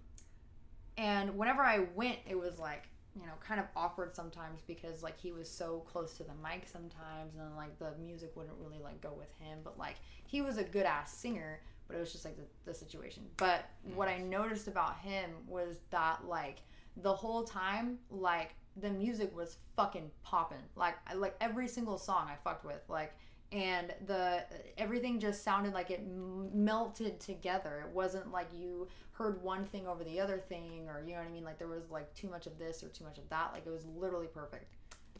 and 0.97 1.37
whenever 1.37 1.61
I 1.61 1.85
went, 1.95 2.17
it 2.27 2.37
was 2.37 2.59
like 2.59 2.83
you 3.15 3.25
know 3.25 3.33
kind 3.45 3.59
of 3.59 3.65
awkward 3.75 4.15
sometimes 4.15 4.61
because 4.67 5.03
like 5.03 5.19
he 5.19 5.31
was 5.31 5.49
so 5.49 5.79
close 5.91 6.13
to 6.17 6.23
the 6.23 6.33
mic 6.43 6.67
sometimes 6.67 7.35
and 7.39 7.55
like 7.55 7.77
the 7.79 7.91
music 8.01 8.31
wouldn't 8.35 8.55
really 8.59 8.81
like 8.81 9.01
go 9.01 9.13
with 9.17 9.31
him. 9.39 9.59
But 9.63 9.77
like 9.77 9.95
he 10.25 10.41
was 10.41 10.57
a 10.57 10.63
good 10.63 10.85
ass 10.85 11.13
singer 11.13 11.59
but 11.87 11.97
it 11.97 11.99
was 11.99 12.13
just 12.13 12.23
like 12.23 12.37
the, 12.37 12.71
the 12.71 12.73
situation. 12.73 13.23
But 13.37 13.65
what 13.95 14.07
i 14.07 14.17
noticed 14.17 14.67
about 14.67 14.97
him 14.99 15.31
was 15.47 15.79
that 15.89 16.19
like 16.27 16.59
the 16.97 17.13
whole 17.13 17.43
time 17.43 17.97
like 18.09 18.53
the 18.77 18.89
music 18.89 19.35
was 19.35 19.57
fucking 19.75 20.09
popping 20.23 20.63
like 20.75 20.95
I, 21.07 21.13
like 21.13 21.35
every 21.41 21.67
single 21.67 21.97
song 21.97 22.27
i 22.29 22.35
fucked 22.43 22.65
with 22.65 22.81
like 22.87 23.13
and 23.51 23.93
the 24.07 24.43
everything 24.77 25.19
just 25.19 25.43
sounded 25.43 25.73
like 25.73 25.91
it 25.91 25.99
m- 25.99 26.49
melted 26.53 27.19
together. 27.19 27.83
It 27.87 27.93
wasn't 27.93 28.31
like 28.31 28.47
you 28.53 28.87
heard 29.11 29.41
one 29.43 29.65
thing 29.65 29.87
over 29.87 30.03
the 30.03 30.19
other 30.19 30.37
thing 30.37 30.87
or 30.87 31.01
you 31.05 31.13
know 31.13 31.19
what 31.19 31.27
i 31.27 31.31
mean? 31.31 31.43
Like 31.43 31.59
there 31.59 31.67
was 31.67 31.89
like 31.91 32.13
too 32.13 32.29
much 32.29 32.47
of 32.47 32.57
this 32.57 32.81
or 32.83 32.87
too 32.89 33.03
much 33.03 33.17
of 33.17 33.27
that. 33.29 33.51
Like 33.53 33.65
it 33.65 33.71
was 33.71 33.85
literally 33.85 34.27
perfect. 34.27 34.73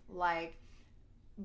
Like 0.10 0.56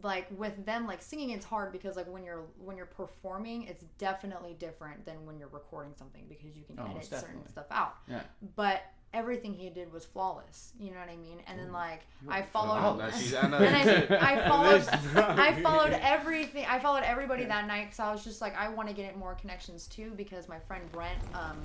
like 0.03 0.27
with 0.37 0.66
them 0.66 0.87
like 0.87 1.01
singing 1.01 1.31
it's 1.31 1.44
hard 1.44 1.72
because 1.72 1.96
like 1.96 2.09
when 2.12 2.22
you're 2.25 2.44
when 2.59 2.77
you're 2.77 2.85
performing 2.87 3.62
it's 3.62 3.85
definitely 3.99 4.53
different 4.59 5.05
than 5.07 5.25
when 5.25 5.38
you're 5.38 5.49
recording 5.49 5.92
something 5.96 6.25
because 6.29 6.55
you 6.57 6.64
can 6.64 6.77
Oh, 6.79 6.83
edit 6.85 6.96
most 6.96 7.11
certain 7.11 7.46
stuff 7.49 7.66
out. 7.70 7.94
Yeah. 8.09 8.20
but 8.57 8.83
everything 9.14 9.54
he 9.54 9.70
did 9.70 9.90
was 9.92 10.04
flawless 10.04 10.72
you 10.78 10.90
know 10.90 10.98
what 10.98 11.08
i 11.08 11.16
mean 11.16 11.38
and 11.46 11.58
then 11.58 11.72
like 11.72 12.00
i 12.28 12.42
followed 12.42 12.98
that 13.00 13.14
she's- 13.14 13.34
I 13.34 13.48
know. 13.48 13.56
and 13.58 14.12
I, 14.14 14.32
I 14.34 14.48
followed 14.48 14.86
I 15.16 15.60
followed 15.62 15.92
everything. 16.02 16.66
I 16.68 16.78
followed 16.78 17.02
everybody 17.04 17.44
that 17.44 17.66
night 17.66 17.86
because 17.86 18.00
I 18.00 18.12
was 18.12 18.24
just 18.24 18.40
like, 18.40 18.56
I 18.56 18.68
want 18.68 18.88
to 18.88 18.94
get 18.94 19.16
more 19.16 19.34
connections 19.34 19.86
too 19.86 20.12
because 20.16 20.48
my 20.48 20.58
friend 20.58 20.82
Brent 20.92 21.18
um, 21.34 21.56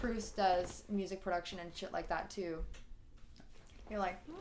Cruz 0.00 0.30
does 0.30 0.84
music 0.88 1.22
production 1.22 1.58
and 1.58 1.74
shit 1.74 1.92
like 1.92 2.08
that 2.08 2.30
too. 2.30 2.58
You're 3.90 4.00
like, 4.00 4.18
hmm? 4.26 4.34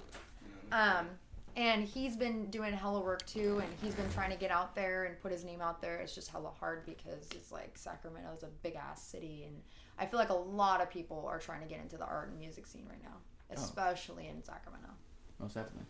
um, 0.72 1.08
and 1.56 1.84
he's 1.84 2.16
been 2.16 2.46
doing 2.50 2.74
hella 2.74 3.02
work 3.02 3.26
too, 3.26 3.60
and 3.64 3.70
he's 3.82 3.94
been 3.94 4.10
trying 4.14 4.32
to 4.32 4.38
get 4.38 4.52
out 4.52 4.74
there 4.76 5.04
and 5.06 5.20
put 5.22 5.32
his 5.32 5.44
name 5.44 5.62
out 5.62 5.82
there. 5.82 5.98
It's 5.98 6.16
just 6.16 6.30
hella 6.30 6.52
hard 6.60 6.86
because 6.86 7.28
it's 7.36 7.52
like 7.52 7.78
Sacramento's 7.78 8.44
a 8.44 8.50
big 8.64 8.76
ass 8.76 9.04
city, 9.04 9.44
and 9.46 9.56
I 10.00 10.06
feel 10.06 10.20
like 10.20 10.30
a 10.30 10.34
lot 10.34 10.82
of 10.82 10.90
people 10.90 11.26
are 11.30 11.40
trying 11.40 11.62
to 11.62 11.68
get 11.68 11.80
into 11.80 11.98
the 11.98 12.06
art 12.06 12.30
and 12.30 12.40
music 12.40 12.66
scene 12.68 12.86
right 12.90 13.02
now, 13.04 13.18
especially 13.52 14.28
in 14.28 14.44
Sacramento. 14.44 14.88
Most 15.40 15.56
definitely. 15.56 15.86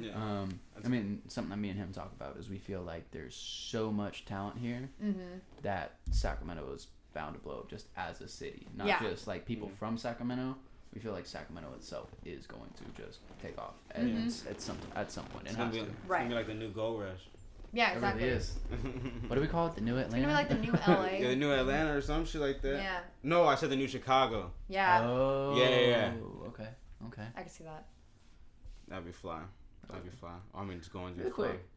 Yeah. 0.00 0.14
Um, 0.14 0.58
I 0.84 0.88
mean, 0.88 1.22
something 1.28 1.50
that 1.50 1.56
me 1.58 1.68
and 1.70 1.78
him 1.78 1.92
talk 1.92 2.12
about 2.16 2.36
is 2.38 2.48
we 2.48 2.58
feel 2.58 2.82
like 2.82 3.10
there's 3.12 3.34
so 3.34 3.90
much 3.92 4.24
talent 4.24 4.58
here 4.58 4.88
Mm-hmm. 5.02 5.20
that 5.62 5.96
Sacramento 6.10 6.72
is 6.74 6.88
bound 7.14 7.34
to 7.34 7.40
blow 7.40 7.58
up 7.60 7.70
just 7.70 7.86
as 7.96 8.20
a 8.20 8.28
city, 8.28 8.66
not 8.76 8.86
Yeah. 8.86 9.00
just 9.00 9.26
like 9.26 9.46
people 9.46 9.68
Mm-hmm. 9.68 9.76
from 9.76 9.98
Sacramento. 9.98 10.56
We 10.94 11.00
feel 11.00 11.12
like 11.12 11.26
Sacramento 11.26 11.72
itself 11.74 12.08
is 12.24 12.46
going 12.46 12.70
to 12.76 13.02
just 13.02 13.20
take 13.42 13.58
off 13.58 13.74
at, 13.90 14.02
Mhm. 14.02 14.50
at 14.50 14.60
some 14.60 14.78
at 14.94 15.10
some 15.12 15.24
point. 15.26 15.44
It's 15.46 15.54
It 15.54 15.58
gonna, 15.58 15.70
be, 15.70 15.78
to. 15.80 15.84
it's 15.84 15.94
Right. 16.06 16.18
gonna 16.20 16.30
be 16.30 16.34
like 16.34 16.46
the 16.46 16.54
new 16.54 16.70
gold 16.70 17.00
rush. 17.02 17.28
Yeah, 17.76 17.90
It 17.92 17.94
exactly. 17.96 18.22
really 18.24 18.36
is. 18.36 18.54
What 19.28 19.34
do 19.36 19.40
we 19.42 19.46
call 19.48 19.66
it? 19.66 19.74
The 19.74 19.80
new 19.82 19.96
It's 19.96 20.06
Atlanta. 20.14 20.26
gonna 20.26 20.32
be 20.32 20.40
like 20.42 20.48
the 20.48 20.66
new 20.66 20.94
LA. 20.94 21.06
yeah, 21.20 21.28
the 21.28 21.36
new 21.36 21.52
Atlanta 21.52 21.94
or 21.94 22.00
some 22.00 22.24
shit 22.24 22.40
like 22.40 22.62
that. 22.62 22.76
Yeah, 22.76 23.00
No, 23.22 23.44
I 23.46 23.54
said 23.54 23.68
the 23.70 23.76
new 23.76 23.86
Chicago. 23.88 24.50
yeah, 24.68 25.02
Oh. 25.04 25.54
Yeah, 25.58 25.68
yeah, 25.68 25.86
yeah. 25.86 26.12
Okay. 26.48 26.68
Okay. 27.08 27.26
I 27.36 27.40
can 27.42 27.50
see 27.50 27.64
that. 27.64 27.86
That'd 28.88 29.04
be 29.04 29.12
fly. 29.12 29.40
That'd 29.88 30.04
be 30.04 30.10
fly. 30.10 30.36
I 30.54 30.64
mean, 30.64 30.78
just 30.78 30.92
going 30.92 31.14
to 31.16 31.20
Real 31.20 31.30
be 31.30 31.34
fly. 31.36 31.46
quick. 31.48 31.68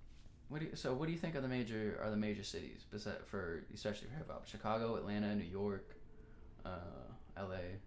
What 0.47 0.59
do 0.61 0.65
you, 0.67 0.75
so 0.75 0.93
what 0.93 1.05
do 1.07 1.11
you 1.11 1.19
think 1.19 1.35
are 1.35 1.41
the 1.41 1.47
major 1.47 1.99
are 2.03 2.09
the 2.09 2.17
major 2.17 2.43
cities 2.43 2.85
besides 2.89 3.17
for 3.29 3.63
especially 3.73 4.07
for 4.07 4.15
hip 4.15 4.31
hop? 4.31 4.47
Chicago, 4.47 4.95
Atlanta, 4.95 5.35
New 5.35 5.43
York, 5.43 5.95
uh, 6.65 6.69
L.A., 7.37 7.77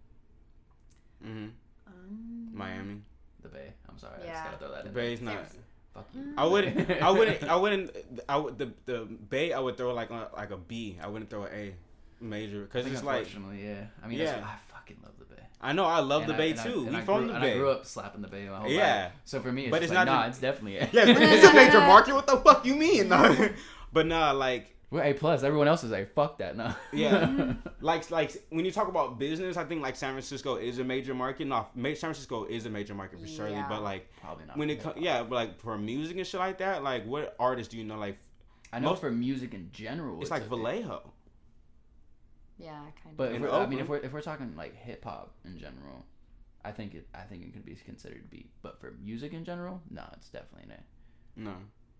Mm-hmm. 1.27 1.48
Um, 1.87 2.48
Miami. 2.53 3.01
the 3.42 3.48
Bay. 3.48 3.72
I'm 3.88 3.96
sorry, 3.98 4.14
I 4.22 4.27
just 4.27 4.44
gotta 4.44 4.59
throw 4.59 4.70
that 4.72 4.87
in 4.87 4.92
The 4.92 5.01
in. 5.01 5.07
Bay's 5.07 5.18
San 5.18 5.27
not. 5.27 5.46
Francisco. 5.92 5.94
Fuck 5.94 6.09
you. 6.14 6.35
I 6.37 6.46
wouldn't. 6.46 7.02
I 7.02 7.11
wouldn't. 7.18 7.42
I 7.44 7.57
wouldn't. 7.57 7.90
I 8.28 8.37
would 8.37 8.59
the 8.59 8.70
the 8.87 9.00
Bay. 9.31 9.52
I 9.52 9.59
would 9.61 9.76
throw 9.76 9.92
like 9.94 10.11
a, 10.11 10.28
like 10.37 10.50
a 10.50 10.57
B. 10.57 10.98
I 11.02 11.07
wouldn't 11.09 11.31
throw 11.31 11.44
an 11.44 11.52
A 11.55 11.74
major 12.24 12.62
because 12.62 12.87
it's 12.87 13.02
like 13.02 13.26
yeah. 13.35 13.85
I 14.02 14.07
mean, 14.09 14.18
Yeah. 14.18 14.26
that's, 14.26 14.42
I 14.46 14.55
fucking 14.72 14.98
love 15.02 15.12
the 15.18 15.24
Bay. 15.35 15.42
I 15.61 15.72
know 15.72 15.85
I 15.85 16.00
love 16.00 16.22
And 16.22 16.31
the 16.31 16.35
I- 16.35 16.38
Bay 16.38 16.50
and 16.52 16.61
I- 16.61 16.64
too. 16.64 16.85
we 16.87 16.96
I 16.96 17.00
from 17.02 17.18
grew, 17.18 17.26
the 17.28 17.35
and 17.35 17.42
Bay. 17.42 17.52
I 17.55 17.57
grew 17.59 17.70
up 17.70 17.87
slapping 17.87 18.22
the 18.22 18.28
Bay 18.28 18.44
my 18.48 18.57
whole 18.57 18.62
life. 18.68 18.72
Yeah. 18.72 19.11
So 19.24 19.40
for 19.40 19.52
me, 19.52 19.62
it's 19.64 19.70
But 19.70 19.81
just 19.83 19.92
it's 19.92 19.96
like, 19.96 20.07
not 20.07 20.12
nah, 20.12 20.22
the- 20.22 20.28
it's 20.28 20.38
definitely 20.38 20.76
A. 20.78 20.81
Yeah, 20.92 21.05
it's 21.07 21.46
a 21.46 21.52
major 21.55 21.81
market. 21.81 22.14
What 22.14 22.26
the 22.26 22.37
fuck 22.38 22.64
you 22.64 22.74
mean? 22.76 23.09
but 23.92 24.07
nah, 24.07 24.33
like 24.33 24.71
We're 24.92 25.02
A 25.02 25.14
plus. 25.14 25.42
Everyone 25.42 25.68
else 25.68 25.83
is 25.85 25.90
A. 25.92 26.05
Fuck 26.05 26.38
that. 26.38 26.55
No. 26.57 26.74
Yeah. 26.92 27.55
like 27.81 28.11
like 28.11 28.37
when 28.50 28.64
you 28.66 28.70
talk 28.70 28.88
about 28.88 29.18
business, 29.18 29.57
I 29.57 29.64
think 29.64 29.81
like 29.83 29.96
San 29.96 30.12
Francisco 30.12 30.57
is 30.57 30.78
a 30.78 30.85
major 30.85 31.14
market. 31.14 31.46
No, 31.46 31.66
Ma- 31.74 31.88
San 31.88 31.96
Francisco 32.12 32.44
is 32.44 32.66
a 32.66 32.70
major 32.70 32.94
market 32.94 33.18
for 33.18 33.26
surely. 33.26 33.52
Yeah. 33.52 33.68
But 33.68 33.83
like 33.83 34.12
Probably 34.20 34.44
not. 34.44 34.59
when 34.59 34.68
it 34.68 34.83
comes, 34.83 34.96
yeah, 35.00 35.22
but 35.22 35.35
like 35.35 35.61
for 35.61 35.78
music 35.78 36.18
and 36.18 36.26
shit 36.26 36.38
like 36.38 36.59
that, 36.59 36.83
like 36.85 37.07
what 37.07 37.35
artists 37.40 37.70
do 37.72 37.78
you 37.78 37.85
know? 37.85 37.96
Like 37.98 38.18
I 38.70 38.81
know 38.81 38.90
most- 38.90 39.00
for 39.00 39.11
music 39.11 39.55
in 39.55 39.70
general, 39.72 40.20
it's 40.20 40.31
like 40.31 40.42
a 40.42 40.44
big- 40.44 40.50
Vallejo. 40.59 41.11
Yeah, 42.59 42.72
kind 43.02 43.12
of. 43.12 43.16
But 43.16 43.33
if 43.33 43.40
we're, 43.40 43.50
I 43.50 43.66
mean, 43.66 43.78
if 43.78 43.88
we're 43.88 43.96
if 43.96 44.12
we're 44.12 44.20
talking 44.20 44.55
like 44.57 44.76
hip 44.76 45.05
hop 45.05 45.35
in 45.44 45.59
general, 45.59 46.05
I 46.64 46.70
think 46.70 46.94
it 46.94 47.09
I 47.14 47.22
think 47.22 47.44
it 47.44 47.52
could 47.55 47.64
be 47.64 47.74
considered 47.74 48.28
B. 48.31 48.50
But 48.61 48.78
for 48.78 48.94
music 49.02 49.33
in 49.33 49.44
general, 49.44 49.81
no, 49.90 50.05
it's 50.12 50.28
definitely 50.28 50.64
an 50.70 50.78
A. 50.78 51.40
No. 51.40 51.55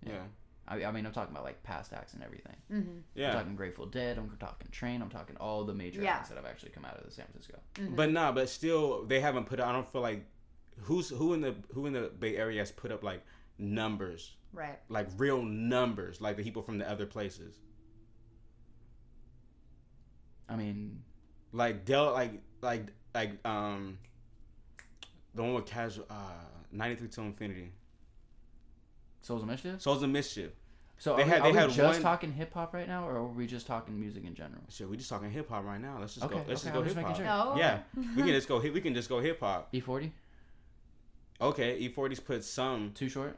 Yeah. 0.07 0.25
I, 0.73 0.85
I 0.87 0.91
mean, 0.93 1.05
I'm 1.05 1.13
talking 1.13 1.33
about 1.35 1.45
like 1.45 1.63
past 1.63 1.93
acts 1.93 2.15
and 2.15 2.23
everything. 2.23 2.57
hmm 2.69 3.23
I'm 3.23 3.33
talking 3.33 3.57
Grateful 3.57 3.87
Dead. 3.87 4.17
I'm 4.19 4.31
talking 4.41 4.69
Train. 4.71 5.03
I'm 5.03 5.11
talking 5.11 5.37
all 5.37 5.65
the 5.65 5.75
major 5.75 6.01
Yeah. 6.03 6.15
acts 6.15 6.29
that 6.31 6.37
have 6.37 6.47
actually 6.47 6.71
come 6.71 6.85
out 6.85 6.97
of 6.99 7.05
the 7.05 7.11
San 7.13 7.27
Francisco. 7.27 7.59
But 7.97 8.11
nah, 8.11 8.33
but 8.33 8.49
still, 8.49 9.05
they 9.05 9.21
haven't 9.21 9.47
put. 9.47 9.61
I 9.61 9.71
don't 9.73 9.87
feel 9.91 10.01
like 10.01 10.25
who's 10.81 11.09
who 11.11 11.35
in 11.35 11.41
the 11.43 11.55
who 11.75 11.87
in 11.87 11.93
the 11.93 12.11
Bay 12.19 12.37
Area 12.37 12.61
has 12.61 12.71
put 12.71 12.91
up 12.91 13.03
like 13.03 13.23
numbers, 13.59 14.35
Right. 14.53 14.79
like 14.89 15.09
real 15.19 15.43
numbers, 15.43 16.21
like 16.21 16.37
the 16.37 16.43
people 16.43 16.63
from 16.63 16.79
the 16.79 16.91
other 16.91 17.07
places. 17.07 17.55
I 20.49 20.57
mean, 20.57 21.03
like 21.53 21.85
Del, 21.85 22.13
like 22.13 22.33
like 22.63 22.87
like 23.15 23.47
um, 23.47 23.99
the 25.35 25.43
one 25.43 25.55
with 25.55 25.67
casual 25.67 26.07
uh, 26.11 26.15
ninety 26.71 26.97
three 26.97 27.09
to 27.09 27.21
infinity, 27.23 27.73
Souls 29.23 29.43
of 29.43 29.49
Mischief. 29.49 29.81
Souls 29.81 30.03
of 30.03 30.11
Mischief. 30.11 30.51
So 31.03 31.17
They 31.17 31.23
are, 31.23 31.27
had- 31.27 31.43
we, 31.43 31.51
they 31.51 31.59
are 31.59 31.67
we 31.67 31.75
just 31.75 31.95
one- 31.95 32.01
talking 32.03 32.31
hip 32.33 32.55
hop 32.55 32.73
right 32.73 32.87
now, 32.87 33.09
or 33.09 33.17
are 33.17 33.27
we 33.27 33.49
just 33.49 33.67
talking 33.67 33.99
music 33.99 34.25
in 34.25 34.37
general? 34.37 34.63
Shit, 34.69 34.89
we 34.89 34.97
just 34.97 35.11
talking 35.11 35.33
hip 35.33 35.49
hop 35.49 35.65
right 35.65 35.81
now. 35.81 35.97
Let's 35.99 36.15
just 36.15 36.25
Okay, 36.27 36.37
go. 36.37 36.45
Let's 36.47 36.65
okay, 36.65 36.73
just 36.85 36.95
go 36.95 37.01
hip 37.01 37.07
hop. 37.09 37.17
sure. 37.17 37.25
No. 37.25 37.55
Yeah, 37.59 37.81
we 37.97 38.23
can 38.23 38.27
just 38.39 38.47
go. 38.47 38.61
hip- 38.61 38.73
We 38.73 38.81
can 38.81 38.95
just 38.95 39.09
go 39.09 39.19
hip 39.19 39.41
hop. 39.41 39.73
E40, 39.73 40.13
Okay, 41.41 41.89
E40's 41.89 42.21
put 42.21 42.45
some. 42.45 42.93
Too 42.95 43.09
Short. 43.09 43.37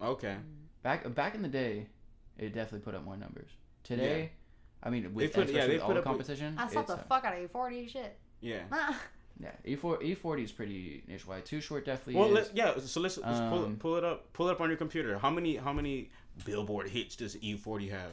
Okay, 0.00 0.36
Back 0.84 1.12
back 1.16 1.34
in 1.34 1.42
the 1.42 1.48
day, 1.48 1.88
it 2.38 2.54
definitely 2.54 2.80
put 2.84 2.94
up 2.94 3.04
more 3.04 3.16
numbers. 3.16 3.50
Today, 3.82 4.30
I 4.84 4.90
mean, 4.90 5.12
with, 5.14 5.32
put- 5.34 5.46
especially 5.46 5.54
yeah, 5.60 5.66
they 5.66 5.72
with 5.74 5.82
all 5.82 5.88
put 5.88 5.94
the 5.94 5.98
up- 6.00 6.04
competition, 6.04 6.54
I 6.56 6.68
slapped 6.68 6.86
the 6.86 6.94
it's, 6.94 7.08
fuck 7.08 7.24
out 7.24 7.34
of 7.34 7.40
you. 7.40 7.48
Forty 7.48 7.88
shit. 7.88 8.16
yeah. 8.40 8.62
Yeah, 9.40 9.50
E 9.64 9.74
four 9.74 10.00
E 10.02 10.14
forty 10.14 10.44
is 10.44 10.52
pretty 10.52 11.02
niche 11.08 11.26
wide. 11.26 11.44
Too 11.44 11.60
short 11.60 11.84
definitely 11.84 12.14
Well, 12.14 12.28
is. 12.36 12.48
let, 12.48 12.56
yeah. 12.56 12.78
So 12.78 13.00
let's, 13.00 13.18
let's 13.18 13.40
pull, 13.40 13.64
Um, 13.64 13.72
it, 13.72 13.78
pull 13.80 13.96
it 13.96 14.04
up. 14.04 14.32
Pull 14.32 14.48
it 14.48 14.52
up 14.52 14.60
on 14.60 14.68
your 14.68 14.76
computer. 14.78 15.18
How 15.18 15.30
many 15.30 15.56
how 15.56 15.72
many 15.72 16.10
Billboard 16.44 16.88
hits 16.88 17.16
does 17.16 17.36
E40 17.36 17.90
have? 17.90 18.12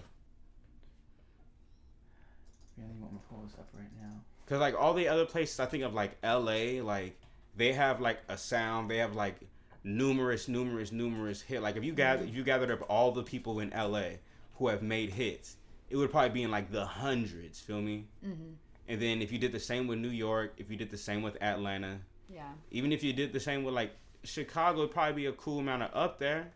Yeah, 2.78 2.86
you 2.96 3.02
want 3.02 3.14
to 3.22 3.28
pull 3.30 3.44
this 3.44 3.54
up 3.60 3.68
right 3.74 3.88
now? 4.02 4.10
Cause 4.48 4.60
like 4.60 4.76
all 4.78 4.94
the 4.94 5.08
other 5.08 5.26
places, 5.26 5.60
I 5.60 5.66
think 5.66 5.84
of 5.84 5.94
like 5.94 6.18
L.A. 6.24 6.82
Like 6.82 7.18
they 7.56 7.72
have 7.74 8.02
like 8.02 8.20
a 8.28 8.38
sound. 8.38 8.90
They 8.90 8.98
have 8.98 9.16
like 9.16 9.36
numerous, 9.84 10.48
numerous, 10.48 10.92
numerous 10.92 11.42
hit. 11.42 11.62
Like 11.62 11.76
if 11.78 11.84
you 11.84 11.94
gather, 11.94 12.24
if 12.24 12.34
you 12.34 12.44
gathered 12.44 12.72
up 12.72 12.84
all 12.90 13.12
the 13.12 13.24
people 13.24 13.60
in 13.60 13.72
L.A. 13.74 14.20
who 14.56 14.68
have 14.68 14.82
made 14.82 15.12
hits, 15.12 15.58
it 15.90 15.96
would 15.98 16.12
probably 16.12 16.30
be 16.32 16.44
in 16.44 16.52
like 16.52 16.72
the 16.72 16.86
hundreds. 16.86 17.60
Feel 17.60 17.82
me? 17.82 18.06
Mm-hmm. 18.26 18.54
And 18.92 19.02
then 19.02 19.22
if 19.22 19.32
you 19.32 19.40
did 19.40 19.54
the 19.54 19.60
same 19.60 19.88
with 19.88 20.00
New 20.00 20.10
York, 20.10 20.52
if 20.58 20.70
you 20.70 20.76
did 20.76 20.90
the 20.90 20.98
same 20.98 21.22
with 21.22 21.42
Atlanta, 21.42 22.02
Yeah. 22.30 22.52
even 22.72 22.92
if 22.92 23.02
you 23.06 23.14
did 23.14 23.32
the 23.32 23.40
same 23.40 23.64
with 23.64 23.74
like 23.74 23.92
Chicago, 24.26 24.80
it'd 24.80 24.92
probably 24.92 25.14
be 25.14 25.26
a 25.28 25.32
cool 25.32 25.60
amount 25.60 25.84
of 25.84 25.92
up 25.94 26.20
there. 26.20 26.52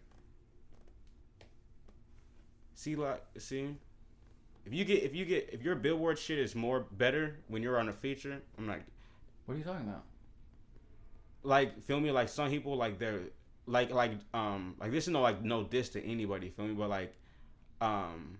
See, 2.73 2.97
like, 2.97 3.23
see, 3.37 3.69
if 4.65 4.73
you 4.73 4.83
get, 4.83 5.01
if 5.03 5.15
you 5.15 5.23
get, 5.23 5.49
if 5.53 5.63
your 5.63 5.75
Billboard 5.75 6.19
shit 6.19 6.37
is 6.37 6.55
more 6.55 6.81
better 6.91 7.37
when 7.47 7.63
you're 7.63 7.79
on 7.79 7.87
a 7.87 7.93
feature, 7.93 8.41
I'm 8.57 8.67
like, 8.67 8.83
What 9.45 9.55
are 9.55 9.57
you 9.57 9.63
talking 9.63 9.87
about? 9.87 10.03
like, 11.43 11.81
feel 11.83 12.01
me? 12.01 12.11
Like 12.11 12.27
some 12.27 12.49
people, 12.49 12.75
like 12.75 12.99
they're, 12.99 13.21
like, 13.65 13.91
like, 13.91 14.11
um, 14.33 14.75
like 14.77 14.91
this 14.91 15.05
is 15.05 15.09
no 15.13 15.21
like 15.21 15.41
no 15.41 15.63
diss 15.63 15.87
to 15.89 16.03
anybody, 16.03 16.49
feel 16.49 16.65
me? 16.65 16.73
But 16.73 16.89
like, 16.89 17.15
um, 17.79 18.39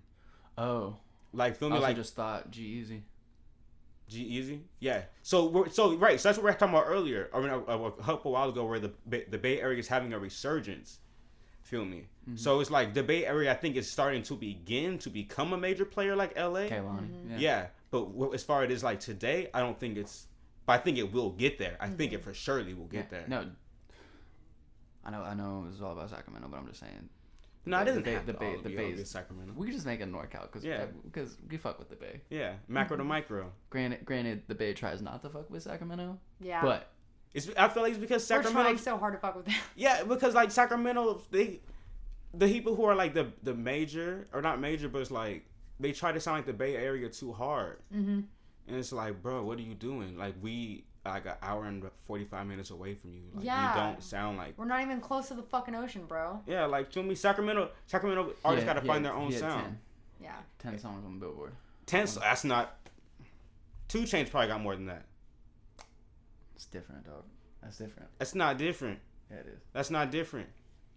Oh, 0.58 0.97
like 1.31 1.55
feel 1.55 1.69
I 1.69 1.71
me? 1.71 1.75
also 1.77 1.88
Like 1.88 1.95
just 1.95 2.13
thought 2.15 2.51
G-Eazy. 2.51 3.01
G-Eazy, 4.07 4.59
yeah. 4.79 5.03
So 5.23 5.45
we're 5.47 5.69
so 5.69 5.95
right. 5.97 6.19
So 6.19 6.29
that's 6.29 6.37
what 6.37 6.43
we 6.45 6.51
were 6.51 6.57
talking 6.57 6.75
about 6.75 6.87
earlier. 6.87 7.29
I 7.33 7.39
mean, 7.39 7.49
a, 7.49 7.57
a, 7.59 7.85
a 7.87 7.91
couple 8.03 8.31
while 8.33 8.49
ago, 8.49 8.65
where 8.65 8.79
the 8.79 8.91
Bay- 9.09 9.25
the 9.29 9.37
Bay 9.39 9.59
Area 9.59 9.79
is 9.79 9.87
having 9.87 10.13
a 10.13 10.19
resurgence. 10.19 10.99
Feel 11.63 11.83
me? 11.85 12.05
Mm-hmm. 12.29 12.35
So 12.37 12.59
it's 12.59 12.69
like 12.69 12.93
the 12.93 13.01
Bay 13.01 13.25
Area. 13.25 13.51
I 13.51 13.55
think 13.55 13.75
is 13.75 13.89
starting 13.91 14.21
to 14.23 14.35
begin 14.35 14.99
to 14.99 15.09
become 15.09 15.53
a 15.53 15.57
major 15.57 15.85
player 15.85 16.15
like 16.15 16.37
LA. 16.37 16.67
Kehlani. 16.67 17.31
Yeah. 17.31 17.37
Yeah. 17.37 17.67
but 17.89 18.05
w- 18.11 18.33
as 18.35 18.43
far 18.43 18.61
as 18.61 18.69
it 18.69 18.73
is 18.73 18.83
like 18.83 18.99
today, 18.99 19.49
I 19.53 19.61
don't 19.61 19.79
think 19.79 19.97
it's. 19.97 20.27
But 20.67 20.73
I 20.73 20.77
think 20.83 20.97
it 20.99 21.11
will 21.11 21.31
get 21.31 21.57
there. 21.57 21.77
I 21.79 21.87
think 21.89 22.13
it 22.13 22.21
for 22.23 22.33
surely 22.33 22.73
will 22.75 22.85
get 22.85 23.07
Yeah. 23.11 23.17
there. 23.19 23.25
No. 23.27 23.49
I 25.03 25.11
know. 25.11 25.21
I 25.23 25.33
know. 25.33 25.65
This 25.65 25.75
is 25.75 25.81
all 25.81 25.93
about 25.93 26.09
Sacramento, 26.11 26.47
but 26.49 26.57
I'm 26.57 26.67
just 26.67 26.79
saying 26.79 27.09
no, 27.65 27.78
it 27.78 27.80
the 27.80 27.86
doesn't 27.86 28.04
Bay- 28.04 28.13
have 28.13 28.25
the 28.25 28.34
to 28.34 28.39
Bay- 28.39 28.56
all 28.56 28.62
the 28.62 28.69
be 28.69 28.75
Bay's- 28.75 28.91
all 28.91 28.97
good 28.97 29.08
Sacramento. 29.08 29.54
we 29.56 29.65
could 29.67 29.73
just 29.75 29.86
make 29.86 30.01
a 30.01 30.06
NorCal 30.06 30.43
because 30.43 30.63
Yeah. 30.63 30.86
because 31.04 31.38
we 31.49 31.58
fuck 31.58 31.80
with 31.80 31.89
the 31.89 31.95
Bay. 31.95 32.21
Yeah, 32.30 32.54
macro 32.67 32.97
to 32.97 33.04
micro. 33.04 33.51
Granted, 33.69 34.06
granted, 34.06 34.43
the 34.47 34.56
Bay 34.56 34.73
tries 34.73 35.01
not 35.01 35.21
to 35.23 35.30
fuck 35.30 35.49
with 35.49 35.63
Sacramento, 35.63 36.19
Yeah. 36.39 36.62
but 36.62 36.91
It's. 37.34 37.49
I 37.58 37.67
feel 37.69 37.84
like 37.84 37.91
it's 37.91 37.99
because 37.99 38.21
we're 38.23 38.38
Sacramento. 38.38 38.62
trying 38.62 38.78
so 38.78 38.97
hard 38.97 39.13
to 39.13 39.19
fuck 39.19 39.36
with 39.36 39.45
them. 39.45 39.56
Yeah, 39.75 40.04
because 40.04 40.34
like 40.36 40.51
Sacramento, 40.51 41.21
they, 41.32 41.60
the 42.34 42.47
people 42.47 42.75
who 42.75 42.86
are 42.86 42.95
like 42.95 43.13
the 43.13 43.32
the 43.43 43.54
major 43.54 44.28
or 44.34 44.41
not 44.41 44.60
major, 44.60 44.88
but 44.89 45.01
it's 45.01 45.12
like 45.12 45.45
they 45.80 45.91
try 45.91 46.12
to 46.12 46.19
sound 46.19 46.38
like 46.38 46.45
the 46.45 46.54
Bay 46.54 46.75
Area 46.78 47.10
too 47.10 47.34
hard, 47.34 47.80
Mm-hmm. 47.93 48.21
and 48.67 48.78
it's 48.78 48.91
like, 48.93 49.21
bro, 49.21 49.43
what 49.43 49.58
are 49.60 49.63
you 49.63 49.73
doing? 49.75 50.17
Like 50.17 50.36
we 50.41 50.86
like 51.05 51.25
an 51.25 51.33
hour 51.41 51.65
and 51.65 51.83
forty 52.07 52.25
five 52.25 52.47
minutes 52.47 52.71
away 52.71 52.95
from 52.95 53.13
you. 53.13 53.21
Like, 53.33 53.45
Yeah. 53.45 53.75
You 53.75 53.81
don't 53.93 54.03
sound 54.03 54.37
like. 54.37 54.57
We're 54.57 54.65
not 54.65 54.81
even 54.81 54.99
close 55.01 55.27
to 55.29 55.33
the 55.35 55.43
fucking 55.43 55.75
ocean, 55.75 56.05
bro. 56.07 56.41
Yeah, 56.47 56.65
like 56.65 56.91
to 56.91 57.03
me, 57.03 57.15
Sacramento, 57.15 57.69
Sacramento 57.87 58.33
artists 58.43 58.65
Yeah, 58.67 58.73
got 58.73 58.79
to 58.79 58.81
he 58.81 58.87
find 58.87 59.05
their 59.05 59.13
own 59.13 59.27
he 59.27 59.33
had 59.33 59.41
sound. 59.41 59.63
10, 59.63 59.79
Yeah. 60.21 60.35
10 60.59 60.79
songs 60.79 61.05
on 61.05 61.19
Billboard. 61.19 61.53
Ten. 61.85 62.07
That's 62.19 62.43
not. 62.43 62.77
2 63.89 63.99
Chainz 64.01 64.29
probably 64.31 64.47
got 64.47 64.61
more 64.61 64.75
than 64.75 64.87
that. 64.87 65.05
It's 66.55 66.65
different, 66.65 67.05
dog. 67.05 67.23
That's 67.61 67.77
different. 67.77 68.09
That's 68.17 68.35
not 68.35 68.57
different. 68.57 68.99
Yeah, 69.29 69.37
it 69.37 69.47
is. 69.47 69.61
That's 69.73 69.89
not 69.91 70.11
different. 70.11 70.49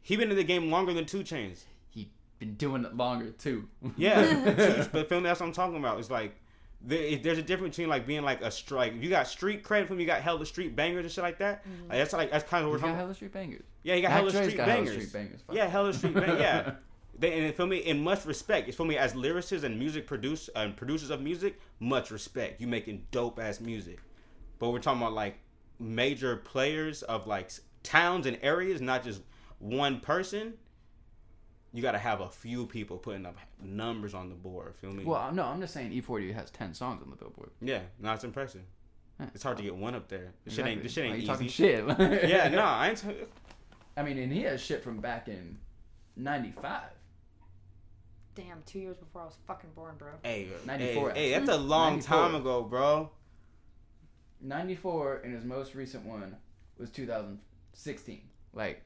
He 0.02 0.16
been 0.16 0.30
in 0.30 0.36
the 0.36 0.44
game 0.44 0.70
longer 0.70 0.94
than 0.94 1.04
2 1.04 1.20
Chainz. 1.20 1.60
He 1.90 2.10
been 2.38 2.54
doing 2.54 2.84
it 2.84 2.96
longer 2.96 3.30
too. 3.32 3.68
Yeah, 3.96 4.86
but 4.92 5.08
film 5.08 5.22
that's 5.24 5.40
what 5.40 5.46
I'm 5.46 5.52
talking 5.52 5.76
about. 5.78 5.98
It's 5.98 6.10
like 6.10 6.34
there, 6.34 6.36
there's 6.80 7.38
a 7.38 7.42
difference 7.42 7.76
between 7.76 7.88
like 7.88 8.06
being 8.06 8.22
like 8.22 8.40
a 8.42 8.50
strike. 8.50 8.94
If 8.94 9.02
you 9.02 9.10
got 9.10 9.26
street 9.26 9.62
credit 9.62 9.88
from 9.88 9.98
you 10.00 10.06
got 10.06 10.20
hella 10.20 10.46
street 10.46 10.76
bangers 10.76 11.04
and 11.04 11.12
shit 11.12 11.24
like 11.24 11.38
that. 11.38 11.64
Mm-hmm. 11.64 11.88
Like, 11.88 11.98
that's 11.98 12.12
like 12.12 12.30
that's 12.30 12.48
kind 12.48 12.64
of 12.64 12.70
what 12.70 12.76
He 12.78 12.82
we're 12.84 12.88
got 12.88 12.94
talking. 12.94 13.00
hella 13.00 13.14
street 13.14 13.32
bangers. 13.32 13.64
Yeah, 13.82 13.94
he 13.96 14.02
got 14.02 14.12
hella 14.12 14.30
Dre's 14.30 14.42
street 14.44 14.56
got 14.56 14.68
hella 14.68 14.78
bangers. 14.84 14.94
street 14.94 15.12
bangers. 15.12 15.40
Fuck. 15.46 15.56
Yeah, 15.56 15.66
hella 15.66 15.92
street 15.92 16.14
bangers. 16.14 16.40
Yeah. 16.40 16.72
They, 17.20 17.46
and 17.46 17.52
for 17.56 17.66
me, 17.66 17.78
in 17.78 18.00
much 18.04 18.24
respect, 18.26 18.68
it's 18.68 18.76
for 18.76 18.84
me 18.86 18.96
as 18.96 19.12
lyricists 19.14 19.64
and 19.64 19.76
music 19.76 20.06
produce 20.06 20.48
and 20.54 20.76
producers 20.76 21.10
of 21.10 21.20
music, 21.20 21.58
much 21.80 22.12
respect. 22.12 22.60
You 22.60 22.68
making 22.68 23.06
dope 23.10 23.40
ass 23.40 23.60
music, 23.60 23.98
but 24.60 24.70
we're 24.70 24.78
talking 24.78 25.02
about 25.02 25.14
like 25.14 25.40
major 25.80 26.36
players 26.36 27.02
of 27.02 27.26
like 27.26 27.50
towns 27.82 28.26
and 28.26 28.38
areas, 28.40 28.80
not 28.80 29.02
just 29.02 29.22
one 29.58 29.98
person. 29.98 30.54
You 31.72 31.82
got 31.82 31.92
to 31.92 31.98
have 31.98 32.20
a 32.20 32.28
few 32.30 32.66
people 32.66 32.96
putting 32.96 33.26
up 33.26 33.36
numbers 33.62 34.14
on 34.14 34.28
the 34.30 34.34
board. 34.34 34.74
Feel 34.80 34.90
me? 34.92 35.04
Well, 35.04 35.30
no, 35.32 35.44
I'm 35.44 35.60
just 35.60 35.74
saying 35.74 35.92
E-40 35.92 36.32
has 36.34 36.50
10 36.50 36.72
songs 36.74 37.02
on 37.02 37.10
the 37.10 37.16
Billboard. 37.16 37.50
yeah, 37.60 37.80
no, 38.00 38.12
it's 38.14 38.24
impressive. 38.24 38.62
Yeah. 39.20 39.26
It's 39.34 39.42
hard 39.42 39.56
to 39.58 39.62
get 39.62 39.74
one 39.74 39.94
up 39.94 40.08
there. 40.08 40.32
This 40.44 40.54
shit 40.54 40.66
ain't. 40.66 40.82
This 40.82 40.92
shit 40.92 41.04
Why 41.06 41.10
ain't 41.12 41.20
you 41.22 41.26
talking 41.26 41.46
easy. 41.46 41.54
shit? 41.54 41.84
Yeah, 42.28 42.48
no, 42.48 42.62
I 42.62 42.88
ain't. 42.90 42.98
T- 42.98 43.08
I 43.96 44.02
mean, 44.02 44.16
and 44.18 44.32
he 44.32 44.42
has 44.42 44.62
shit 44.62 44.82
from 44.82 44.98
back 45.00 45.26
in 45.28 45.58
'95. 46.16 46.82
Damn, 48.36 48.62
two 48.64 48.78
years 48.78 48.96
before 48.96 49.22
I 49.22 49.24
was 49.24 49.34
fucking 49.48 49.70
born, 49.74 49.96
bro. 49.98 50.12
hey, 50.22 50.46
94, 50.64 51.10
hey, 51.10 51.30
hey, 51.32 51.38
that's 51.38 51.50
a 51.50 51.56
long 51.60 51.94
94. 51.94 52.16
time 52.16 52.34
ago, 52.36 52.62
bro. 52.62 53.10
'94, 54.40 55.16
and 55.24 55.34
his 55.34 55.44
most 55.44 55.74
recent 55.74 56.04
one 56.06 56.36
was 56.78 56.90
2016. 56.90 58.20
Like, 58.52 58.82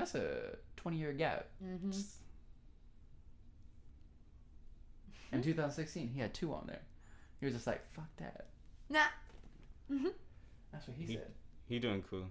that's 0.00 0.14
a 0.14 0.56
20 0.76 0.96
year 0.96 1.12
gap. 1.12 1.46
Mm-hmm. 1.64 1.90
In 5.32 5.42
2016, 5.42 6.08
he 6.08 6.20
had 6.20 6.34
two 6.34 6.52
on 6.52 6.64
there. 6.66 6.80
He 7.38 7.46
was 7.46 7.54
just 7.54 7.66
like, 7.66 7.82
"Fuck 7.92 8.08
that." 8.18 8.46
Nah. 8.88 9.00
That's 10.72 10.86
what 10.88 10.96
he, 10.96 11.04
He- 11.04 11.14
said. 11.14 11.30
He 11.68 11.78
doing 11.78 12.02
cool. 12.10 12.24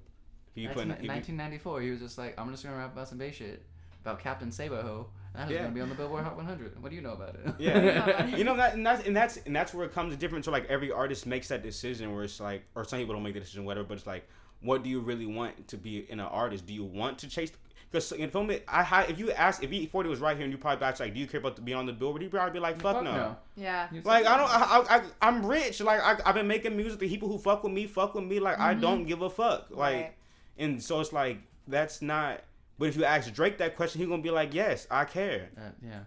He 0.53 0.65
19- 0.65 0.73
putting. 0.73 0.89
He 0.91 1.01
be, 1.03 1.07
1994, 1.07 1.81
he 1.81 1.89
was 1.91 1.99
just 1.99 2.17
like, 2.17 2.37
"I'm 2.39 2.51
just 2.51 2.63
gonna 2.63 2.75
rap 2.75 2.91
about 2.93 3.07
some 3.07 3.17
bass 3.17 3.35
shit 3.35 3.63
about 4.01 4.19
Captain 4.19 4.51
Save-a-Hoe. 4.51 5.07
That 5.33 5.47
is 5.47 5.53
Yeah. 5.53 5.61
gonna 5.63 5.73
be 5.75 5.81
on 5.81 5.89
the 5.89 5.95
Billboard 5.95 6.23
Hot 6.23 6.35
100. 6.35 6.81
What 6.81 6.89
do 6.89 6.95
you 6.95 7.01
know 7.01 7.13
about 7.13 7.35
it?" 7.35 7.53
Yeah. 7.59 8.25
you 8.35 8.43
know 8.43 8.57
that, 8.57 8.73
and 8.73 8.85
that's 8.85 9.05
and 9.07 9.15
that's 9.15 9.37
and 9.37 9.55
that's 9.55 9.73
where 9.73 9.85
it 9.85 9.93
comes 9.93 10.13
to 10.13 10.19
different. 10.19 10.43
So 10.43 10.51
like 10.51 10.65
every 10.65 10.91
artist 10.91 11.25
makes 11.25 11.47
that 11.47 11.63
decision 11.63 12.13
where 12.13 12.23
it's 12.25 12.39
like, 12.41 12.63
or 12.75 12.83
some 12.83 12.99
people 12.99 13.13
don't 13.15 13.23
make 13.23 13.33
the 13.33 13.39
decision, 13.39 13.63
whatever. 13.63 13.87
But 13.87 13.97
it's 13.99 14.07
like, 14.07 14.27
what 14.61 14.83
do 14.83 14.89
you 14.89 14.99
really 14.99 15.25
want 15.25 15.67
to 15.69 15.77
be 15.77 16.05
in 16.09 16.19
an 16.19 16.25
artist? 16.27 16.65
Do 16.65 16.73
you 16.73 16.83
want 16.83 17.17
to 17.19 17.29
chase? 17.29 17.51
Because 17.91 18.11
in 18.11 18.29
film, 18.29 18.51
I 18.67 19.05
if 19.05 19.17
you 19.17 19.31
ask 19.31 19.63
if 19.63 19.71
E-40 19.71 20.05
was 20.07 20.19
right 20.19 20.35
here 20.37 20.43
and 20.43 20.51
you 20.51 20.59
probably 20.59 20.85
asked 20.85 20.99
like, 20.99 21.13
do 21.15 21.19
you 21.19 21.25
care 21.25 21.39
about 21.39 21.55
to 21.55 21.61
be 21.63 21.73
on 21.73 21.87
the 21.87 21.93
billboard? 21.93 22.21
He'd 22.21 22.29
probably 22.29 22.53
be 22.53 22.59
like, 22.59 22.79
fuck, 22.79 23.03
no. 23.03 23.35
Yeah. 23.55 23.87
Like 24.03 24.27
I 24.27 24.37
don't, 24.37 24.49
I, 24.49 24.97
I, 24.97 25.27
I'm 25.27 25.43
rich. 25.45 25.81
Like 25.81 25.99
I, 26.01 26.19
I've 26.23 26.35
been 26.35 26.45
making 26.47 26.77
music. 26.77 26.99
The 26.99 27.09
people 27.09 27.27
who 27.29 27.39
fuck 27.39 27.63
with 27.63 27.73
me, 27.73 27.87
fuck 27.87 28.13
with 28.13 28.25
me. 28.25 28.39
Like 28.39 28.59
I 28.59 28.73
don't 28.75 29.05
give 29.05 29.21
a 29.23 29.29
fuck. 29.29 29.67
Like, 29.71 29.95
Right. 29.95 30.13
and 30.59 30.81
so 30.83 30.99
it's 30.99 31.11
like 31.13 31.39
that's 31.67 32.01
not. 32.01 32.41
But 32.77 32.89
if 32.89 32.95
you 32.95 33.05
ask 33.05 33.33
Drake 33.33 33.57
that 33.57 33.75
question, 33.75 33.99
he's 33.99 34.07
gonna 34.07 34.21
be 34.21 34.29
like, 34.29 34.53
yes, 34.53 34.85
I 34.91 35.05
care. 35.05 35.49
Uh, 35.57 35.61
yeah, 35.83 35.99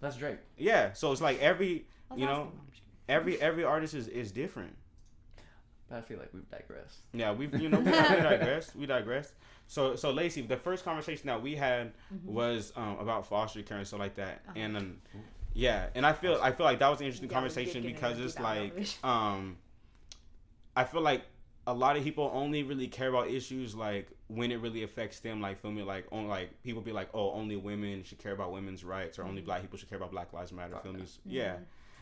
that's 0.00 0.16
Drake. 0.16 0.38
Yeah. 0.58 0.92
So 0.94 1.12
it's 1.12 1.20
like 1.20 1.40
every, 1.40 1.86
Let's 2.10 2.20
you 2.20 2.26
ask 2.26 2.34
know, 2.36 2.52
every 3.08 3.40
every 3.40 3.62
artist 3.62 3.94
is 3.94 4.08
is 4.08 4.32
different. 4.32 4.74
But 5.94 5.98
I 5.98 6.06
feel 6.08 6.18
like 6.18 6.30
we've 6.34 6.48
digressed. 6.50 6.98
Yeah, 7.12 7.32
we've 7.32 7.54
you 7.60 7.68
know 7.68 7.78
we, 7.86 7.86
we 7.86 7.92
digress. 7.92 8.74
We 8.74 8.86
digress. 8.86 9.32
So 9.68 9.94
so 9.96 10.10
Lacey, 10.10 10.42
the 10.42 10.56
first 10.56 10.84
conversation 10.84 11.28
that 11.28 11.40
we 11.40 11.54
had 11.54 11.92
was 12.24 12.72
um, 12.76 12.98
about 12.98 13.26
foster 13.26 13.62
care 13.62 13.78
and 13.78 13.86
stuff 13.86 14.00
like 14.00 14.16
that, 14.16 14.42
Uh-huh. 14.48 14.58
and 14.58 14.76
um, 14.76 14.96
yeah, 15.54 15.86
and 15.94 16.04
I 16.04 16.12
feel 16.12 16.38
I 16.42 16.50
feel 16.52 16.66
like 16.66 16.80
that 16.80 16.88
was 16.88 17.00
an 17.00 17.06
interesting 17.06 17.28
Yeah, 17.30 17.34
conversation 17.34 17.82
because 17.82 18.18
it's 18.18 18.38
like 18.38 18.74
um, 19.04 19.56
I 20.76 20.84
feel 20.84 21.00
like 21.00 21.22
a 21.66 21.72
lot 21.72 21.96
of 21.96 22.02
people 22.04 22.30
only 22.34 22.62
really 22.62 22.88
care 22.88 23.08
about 23.08 23.28
issues 23.28 23.74
like 23.74 24.08
when 24.28 24.50
it 24.52 24.60
really 24.60 24.82
affects 24.82 25.20
them. 25.20 25.40
Like 25.40 25.60
feel 25.62 25.70
me, 25.70 25.82
like 25.82 26.06
on 26.12 26.26
like 26.28 26.60
people 26.64 26.82
be 26.82 26.92
like, 26.92 27.08
oh, 27.14 27.30
only 27.32 27.56
women 27.56 28.02
should 28.02 28.18
care 28.18 28.32
about 28.32 28.52
women's 28.52 28.82
rights, 28.84 29.18
or 29.18 29.22
only 29.22 29.36
Mm-hmm. 29.40 29.46
black 29.46 29.62
people 29.62 29.78
should 29.78 29.88
care 29.88 29.96
about 29.98 30.10
Black 30.10 30.32
Lives 30.32 30.52
Matter. 30.52 30.76
Feel 30.82 30.92
me? 30.92 31.02
that. 31.02 31.08
Yeah. 31.24 31.56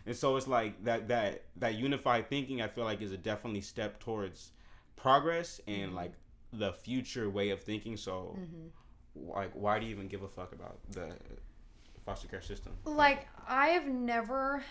And 0.06 0.16
so 0.16 0.36
it's 0.36 0.48
like 0.48 0.82
that 0.84 1.08
that 1.08 1.44
that 1.56 1.74
unified 1.74 2.28
thinking 2.28 2.60
I 2.62 2.68
feel 2.68 2.84
like 2.84 3.00
is 3.02 3.12
a 3.12 3.16
definitely 3.16 3.60
step 3.60 4.00
towards 4.00 4.52
progress 4.96 5.60
and 5.66 5.86
Mm-hmm. 5.88 5.96
like 5.96 6.12
the 6.52 6.72
future 6.72 7.30
way 7.30 7.50
of 7.50 7.60
thinking. 7.62 7.96
So 7.96 8.36
like 9.14 9.50
why 9.54 9.78
do 9.78 9.86
you 9.86 9.92
even 9.92 10.08
give 10.08 10.22
a 10.22 10.28
fuck 10.28 10.52
about 10.52 10.78
the 10.90 11.12
foster 12.04 12.28
care 12.28 12.42
system? 12.42 12.72
like 12.84 13.28
I've 13.48 13.86
never 13.86 14.64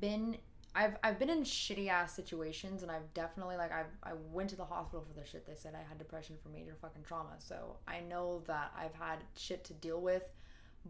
been 0.00 0.36
I've 0.76 0.96
I've 1.04 1.18
been 1.20 1.30
in 1.30 1.42
shitty 1.44 1.88
ass 1.88 2.12
situations 2.14 2.82
and 2.82 2.90
I've 2.90 3.12
definitely 3.14 3.56
like 3.56 3.70
I've 3.72 3.86
I 4.02 4.12
went 4.32 4.50
to 4.50 4.56
the 4.56 4.64
hospital 4.64 5.04
for 5.06 5.18
the 5.18 5.24
shit 5.24 5.46
they 5.46 5.54
said 5.54 5.74
I 5.74 5.88
had 5.88 5.98
depression 5.98 6.36
for 6.42 6.48
major 6.48 6.74
fucking 6.80 7.02
trauma. 7.04 7.34
So 7.38 7.76
I 7.86 8.00
know 8.00 8.42
that 8.48 8.72
I've 8.76 8.94
had 8.94 9.18
shit 9.36 9.62
to 9.64 9.72
deal 9.74 10.00
with, 10.00 10.24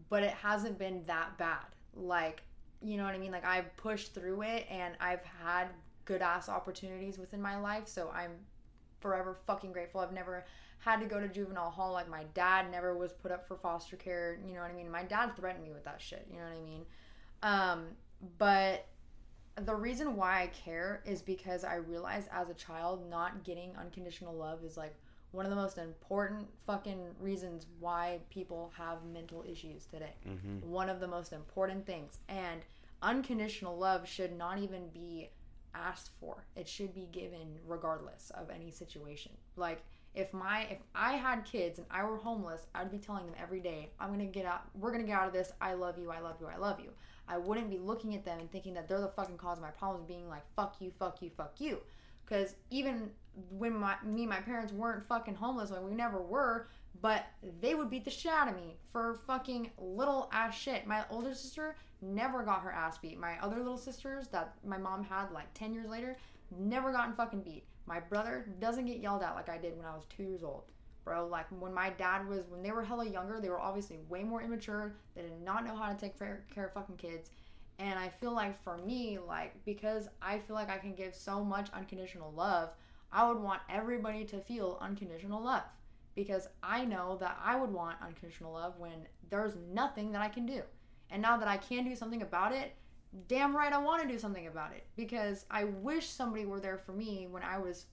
but 0.09 0.23
it 0.23 0.31
hasn't 0.31 0.79
been 0.79 1.03
that 1.05 1.37
bad. 1.37 1.65
Like, 1.93 2.41
you 2.85 2.97
know 2.97 3.03
what 3.03 3.15
I 3.15 3.17
mean? 3.17 3.31
Like 3.31 3.45
I've 3.45 3.75
pushed 3.77 4.13
through 4.13 4.43
it 4.43 4.67
and 4.69 4.95
I've 4.99 5.23
had 5.23 5.69
good 6.05 6.21
ass 6.21 6.49
opportunities 6.49 7.17
within 7.17 7.41
my 7.41 7.57
life, 7.57 7.87
so 7.87 8.11
I'm 8.13 8.31
forever 8.99 9.37
fucking 9.47 9.71
grateful. 9.71 10.01
I've 10.01 10.13
never 10.13 10.45
had 10.79 10.99
to 10.99 11.07
go 11.07 11.19
to 11.19 11.27
juvenile 11.27 11.71
hall 11.71 11.93
like 11.93 12.09
my 12.09 12.25
dad 12.35 12.69
never 12.69 12.95
was 12.95 13.11
put 13.11 13.31
up 13.31 13.47
for 13.47 13.55
foster 13.57 13.95
care, 13.95 14.37
you 14.45 14.53
know 14.53 14.61
what 14.61 14.69
I 14.69 14.73
mean? 14.73 14.89
My 14.91 15.03
dad 15.03 15.35
threatened 15.35 15.63
me 15.63 15.71
with 15.71 15.83
that 15.85 15.99
shit, 15.99 16.27
you 16.31 16.37
know 16.37 16.43
what 16.43 16.57
I 16.57 16.61
mean? 16.61 16.85
Um, 17.41 17.85
but 18.37 18.85
the 19.63 19.73
reason 19.73 20.15
why 20.15 20.43
I 20.43 20.47
care 20.47 21.01
is 21.05 21.21
because 21.21 21.63
I 21.63 21.75
realized 21.75 22.27
as 22.31 22.49
a 22.49 22.53
child 22.53 23.09
not 23.09 23.43
getting 23.43 23.71
unconditional 23.77 24.35
love 24.35 24.63
is 24.63 24.77
like 24.77 24.95
one 25.31 25.45
of 25.45 25.49
the 25.49 25.55
most 25.55 25.77
important 25.77 26.47
fucking 26.65 26.99
reasons 27.19 27.65
why 27.79 28.19
people 28.29 28.71
have 28.77 29.03
mental 29.11 29.43
issues 29.47 29.85
today. 29.85 30.13
Mm-hmm. 30.27 30.69
One 30.69 30.89
of 30.89 30.99
the 30.99 31.07
most 31.07 31.33
important 31.33 31.85
things. 31.85 32.19
And 32.29 32.61
unconditional 33.01 33.77
love 33.77 34.07
should 34.07 34.37
not 34.37 34.59
even 34.59 34.89
be 34.89 35.29
asked 35.73 36.11
for. 36.19 36.45
It 36.55 36.67
should 36.67 36.93
be 36.93 37.07
given 37.11 37.59
regardless 37.65 38.31
of 38.35 38.49
any 38.49 38.71
situation. 38.71 39.31
Like 39.55 39.83
if 40.13 40.33
my 40.33 40.61
if 40.71 40.79
I 40.93 41.13
had 41.13 41.43
kids 41.45 41.77
and 41.77 41.87
I 41.91 42.03
were 42.05 42.17
homeless, 42.17 42.67
I'd 42.73 42.91
be 42.91 42.97
telling 42.97 43.25
them 43.25 43.35
every 43.41 43.59
day, 43.59 43.89
I'm 43.99 44.09
gonna 44.09 44.25
get 44.25 44.45
out 44.45 44.61
we're 44.73 44.91
gonna 44.91 45.03
get 45.03 45.19
out 45.19 45.27
of 45.27 45.33
this. 45.33 45.51
I 45.61 45.73
love 45.73 45.97
you, 45.99 46.11
I 46.11 46.19
love 46.19 46.37
you, 46.39 46.47
I 46.47 46.57
love 46.57 46.79
you. 46.79 46.91
I 47.27 47.37
wouldn't 47.37 47.69
be 47.69 47.77
looking 47.77 48.15
at 48.15 48.23
them 48.23 48.39
and 48.39 48.51
thinking 48.51 48.73
that 48.75 48.87
they're 48.87 49.01
the 49.01 49.07
fucking 49.07 49.37
cause 49.37 49.57
of 49.57 49.63
my 49.63 49.71
problems, 49.71 50.07
being 50.07 50.29
like, 50.29 50.43
fuck 50.55 50.75
you, 50.79 50.91
fuck 50.97 51.21
you, 51.21 51.31
fuck 51.35 51.55
you. 51.59 51.79
Because 52.23 52.55
even 52.69 53.11
when 53.49 53.75
my 53.75 53.95
me 54.03 54.21
and 54.21 54.29
my 54.29 54.41
parents 54.41 54.71
weren't 54.71 55.05
fucking 55.05 55.35
homeless, 55.35 55.71
when 55.71 55.85
we 55.85 55.93
never 55.93 56.21
were, 56.21 56.67
but 57.01 57.25
they 57.61 57.75
would 57.75 57.89
beat 57.89 58.05
the 58.05 58.11
shit 58.11 58.31
out 58.31 58.47
of 58.47 58.55
me 58.55 58.75
for 58.91 59.19
fucking 59.27 59.71
little 59.77 60.29
ass 60.31 60.55
shit. 60.57 60.87
My 60.87 61.03
older 61.09 61.33
sister 61.33 61.75
never 62.01 62.43
got 62.43 62.61
her 62.61 62.71
ass 62.71 62.97
beat. 62.97 63.19
My 63.19 63.37
other 63.41 63.57
little 63.57 63.77
sisters 63.77 64.27
that 64.29 64.55
my 64.65 64.77
mom 64.77 65.03
had 65.03 65.31
like 65.31 65.53
10 65.53 65.73
years 65.73 65.89
later 65.89 66.17
never 66.57 66.91
gotten 66.91 67.15
fucking 67.15 67.41
beat. 67.41 67.65
My 67.85 67.99
brother 67.99 68.45
doesn't 68.59 68.85
get 68.85 68.99
yelled 68.99 69.23
at 69.23 69.35
like 69.35 69.49
I 69.49 69.57
did 69.57 69.77
when 69.77 69.85
I 69.85 69.95
was 69.95 70.05
two 70.05 70.23
years 70.23 70.43
old. 70.43 70.63
Bro, 71.03 71.27
like 71.27 71.45
when 71.59 71.73
my 71.73 71.91
dad 71.91 72.27
was, 72.27 72.47
when 72.49 72.63
they 72.63 72.71
were 72.71 72.83
hella 72.83 73.07
younger, 73.07 73.39
they 73.39 73.49
were 73.49 73.59
obviously 73.59 73.99
way 74.09 74.23
more 74.23 74.41
immature. 74.41 74.95
They 75.15 75.21
did 75.21 75.39
not 75.43 75.63
know 75.65 75.75
how 75.75 75.91
to 75.91 75.97
take 75.97 76.17
care 76.17 76.43
of 76.57 76.73
fucking 76.73 76.97
kids. 76.97 77.29
And 77.77 77.99
I 77.99 78.09
feel 78.09 78.33
like 78.33 78.61
for 78.63 78.77
me, 78.77 79.19
like, 79.19 79.53
because 79.65 80.07
I 80.21 80.39
feel 80.39 80.55
like 80.55 80.69
I 80.69 80.77
can 80.77 80.95
give 80.95 81.13
so 81.13 81.43
much 81.43 81.69
unconditional 81.73 82.31
love, 82.31 82.69
I 83.11 83.27
would 83.27 83.39
want 83.39 83.61
everybody 83.69 84.25
to 84.25 84.39
feel 84.39 84.79
unconditional 84.81 85.43
love. 85.43 85.63
Because 86.15 86.47
I 86.63 86.85
know 86.85 87.17
that 87.19 87.37
I 87.43 87.59
would 87.59 87.71
want 87.71 87.97
unconditional 88.01 88.53
love 88.53 88.79
when 88.79 89.07
there's 89.29 89.55
nothing 89.71 90.11
that 90.13 90.21
I 90.21 90.29
can 90.29 90.45
do. 90.45 90.61
And 91.11 91.21
now 91.21 91.37
that 91.37 91.47
I 91.47 91.57
can 91.57 91.83
do 91.83 91.95
something 91.95 92.21
about 92.21 92.53
it, 92.53 92.73
damn 93.27 93.55
right 93.55 93.71
I 93.71 93.77
want 93.77 94.01
to 94.01 94.07
do 94.07 94.17
something 94.17 94.47
about 94.47 94.71
it. 94.73 94.85
Because 94.95 95.45
I 95.51 95.65
wish 95.65 96.07
somebody 96.07 96.45
were 96.45 96.59
there 96.59 96.77
for 96.77 96.93
me 96.93 97.27
when 97.29 97.43
I 97.43 97.57
was 97.57 97.85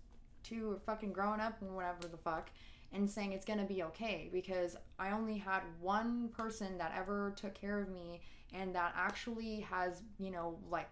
two 0.43 0.81
fucking 0.87 1.13
growing 1.13 1.41
up 1.41 1.61
and 1.61 1.75
whatever 1.75 2.09
the 2.09 2.17
fuck 2.17 2.51
and 2.93 3.09
saying 3.09 3.33
it's 3.33 3.45
gonna 3.45 3.65
be 3.65 3.83
okay 3.83 4.29
because 4.33 4.77
I 4.99 5.13
only 5.13 5.39
had 5.39 5.63
one 5.81 6.29
person 6.29 6.77
that 6.79 6.93
ever 6.97 7.33
took 7.37 7.55
care 7.55 7.81
of 7.81 7.89
me 7.89 8.21
and 8.53 8.75
that 8.75 8.93
actually 8.97 9.61
has, 9.61 10.03
you 10.19 10.31
know, 10.31 10.59
like 10.71 10.89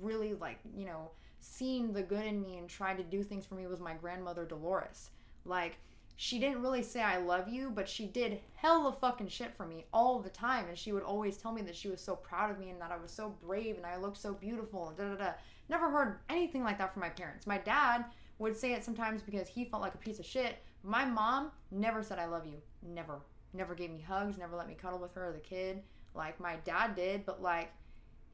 really 0.00 0.34
like 0.34 0.58
you 0.76 0.84
know 0.84 1.10
seen 1.40 1.92
the 1.92 2.02
good 2.02 2.26
in 2.26 2.40
me 2.40 2.58
and 2.58 2.68
tried 2.68 2.98
to 2.98 3.04
do 3.04 3.22
things 3.22 3.46
for 3.46 3.54
me 3.54 3.66
was 3.66 3.80
my 3.80 3.94
grandmother 3.94 4.44
Dolores. 4.44 5.10
Like 5.44 5.78
she 6.20 6.40
didn't 6.40 6.62
really 6.62 6.82
say 6.82 7.00
I 7.00 7.18
love 7.18 7.48
you, 7.48 7.70
but 7.70 7.88
she 7.88 8.04
did 8.04 8.40
hella 8.54 8.92
fucking 8.92 9.28
shit 9.28 9.54
for 9.56 9.64
me 9.64 9.84
all 9.92 10.18
the 10.18 10.28
time. 10.28 10.64
And 10.68 10.76
she 10.76 10.90
would 10.90 11.04
always 11.04 11.36
tell 11.36 11.52
me 11.52 11.62
that 11.62 11.76
she 11.76 11.88
was 11.88 12.00
so 12.00 12.16
proud 12.16 12.50
of 12.50 12.58
me 12.58 12.70
and 12.70 12.80
that 12.80 12.90
I 12.90 12.96
was 12.96 13.12
so 13.12 13.36
brave 13.40 13.76
and 13.76 13.86
I 13.86 13.98
looked 13.98 14.16
so 14.16 14.32
beautiful 14.32 14.88
and 14.88 14.96
da 14.96 15.04
da 15.10 15.14
da. 15.14 15.32
Never 15.68 15.88
heard 15.88 16.18
anything 16.28 16.64
like 16.64 16.76
that 16.78 16.92
from 16.92 17.02
my 17.02 17.08
parents. 17.08 17.46
My 17.46 17.58
dad 17.58 18.04
would 18.40 18.56
say 18.56 18.72
it 18.72 18.82
sometimes 18.82 19.22
because 19.22 19.46
he 19.46 19.64
felt 19.64 19.80
like 19.80 19.94
a 19.94 19.98
piece 19.98 20.18
of 20.18 20.26
shit. 20.26 20.56
My 20.82 21.04
mom 21.04 21.52
never 21.70 22.02
said 22.02 22.18
I 22.18 22.26
love 22.26 22.46
you. 22.46 22.60
Never. 22.82 23.20
Never 23.52 23.76
gave 23.76 23.92
me 23.92 24.00
hugs, 24.00 24.38
never 24.38 24.56
let 24.56 24.66
me 24.66 24.74
cuddle 24.74 24.98
with 24.98 25.14
her 25.14 25.24
as 25.24 25.36
a 25.36 25.40
kid. 25.40 25.84
Like 26.16 26.40
my 26.40 26.56
dad 26.64 26.96
did, 26.96 27.26
but 27.26 27.40
like 27.40 27.72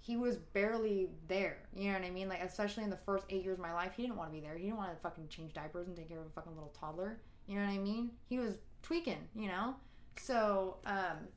he 0.00 0.16
was 0.16 0.38
barely 0.38 1.10
there. 1.28 1.58
You 1.76 1.92
know 1.92 1.98
what 1.98 2.06
I 2.06 2.10
mean? 2.10 2.30
Like 2.30 2.42
especially 2.42 2.84
in 2.84 2.90
the 2.90 2.96
first 2.96 3.26
eight 3.28 3.44
years 3.44 3.58
of 3.58 3.62
my 3.62 3.74
life, 3.74 3.92
he 3.94 4.04
didn't 4.04 4.16
want 4.16 4.30
to 4.30 4.32
be 4.32 4.40
there. 4.40 4.56
He 4.56 4.64
didn't 4.64 4.78
want 4.78 4.90
to 4.90 5.02
fucking 5.02 5.28
change 5.28 5.52
diapers 5.52 5.86
and 5.86 5.94
take 5.94 6.08
care 6.08 6.20
of 6.20 6.26
a 6.26 6.30
fucking 6.30 6.54
little 6.54 6.72
toddler. 6.80 7.18
You 7.46 7.56
know 7.56 7.66
what 7.66 7.72
I 7.72 7.78
mean? 7.78 8.10
He 8.28 8.38
was 8.38 8.58
tweaking, 8.82 9.28
you 9.34 9.48
know? 9.48 9.74
So, 10.18 10.76
um, 10.86 11.28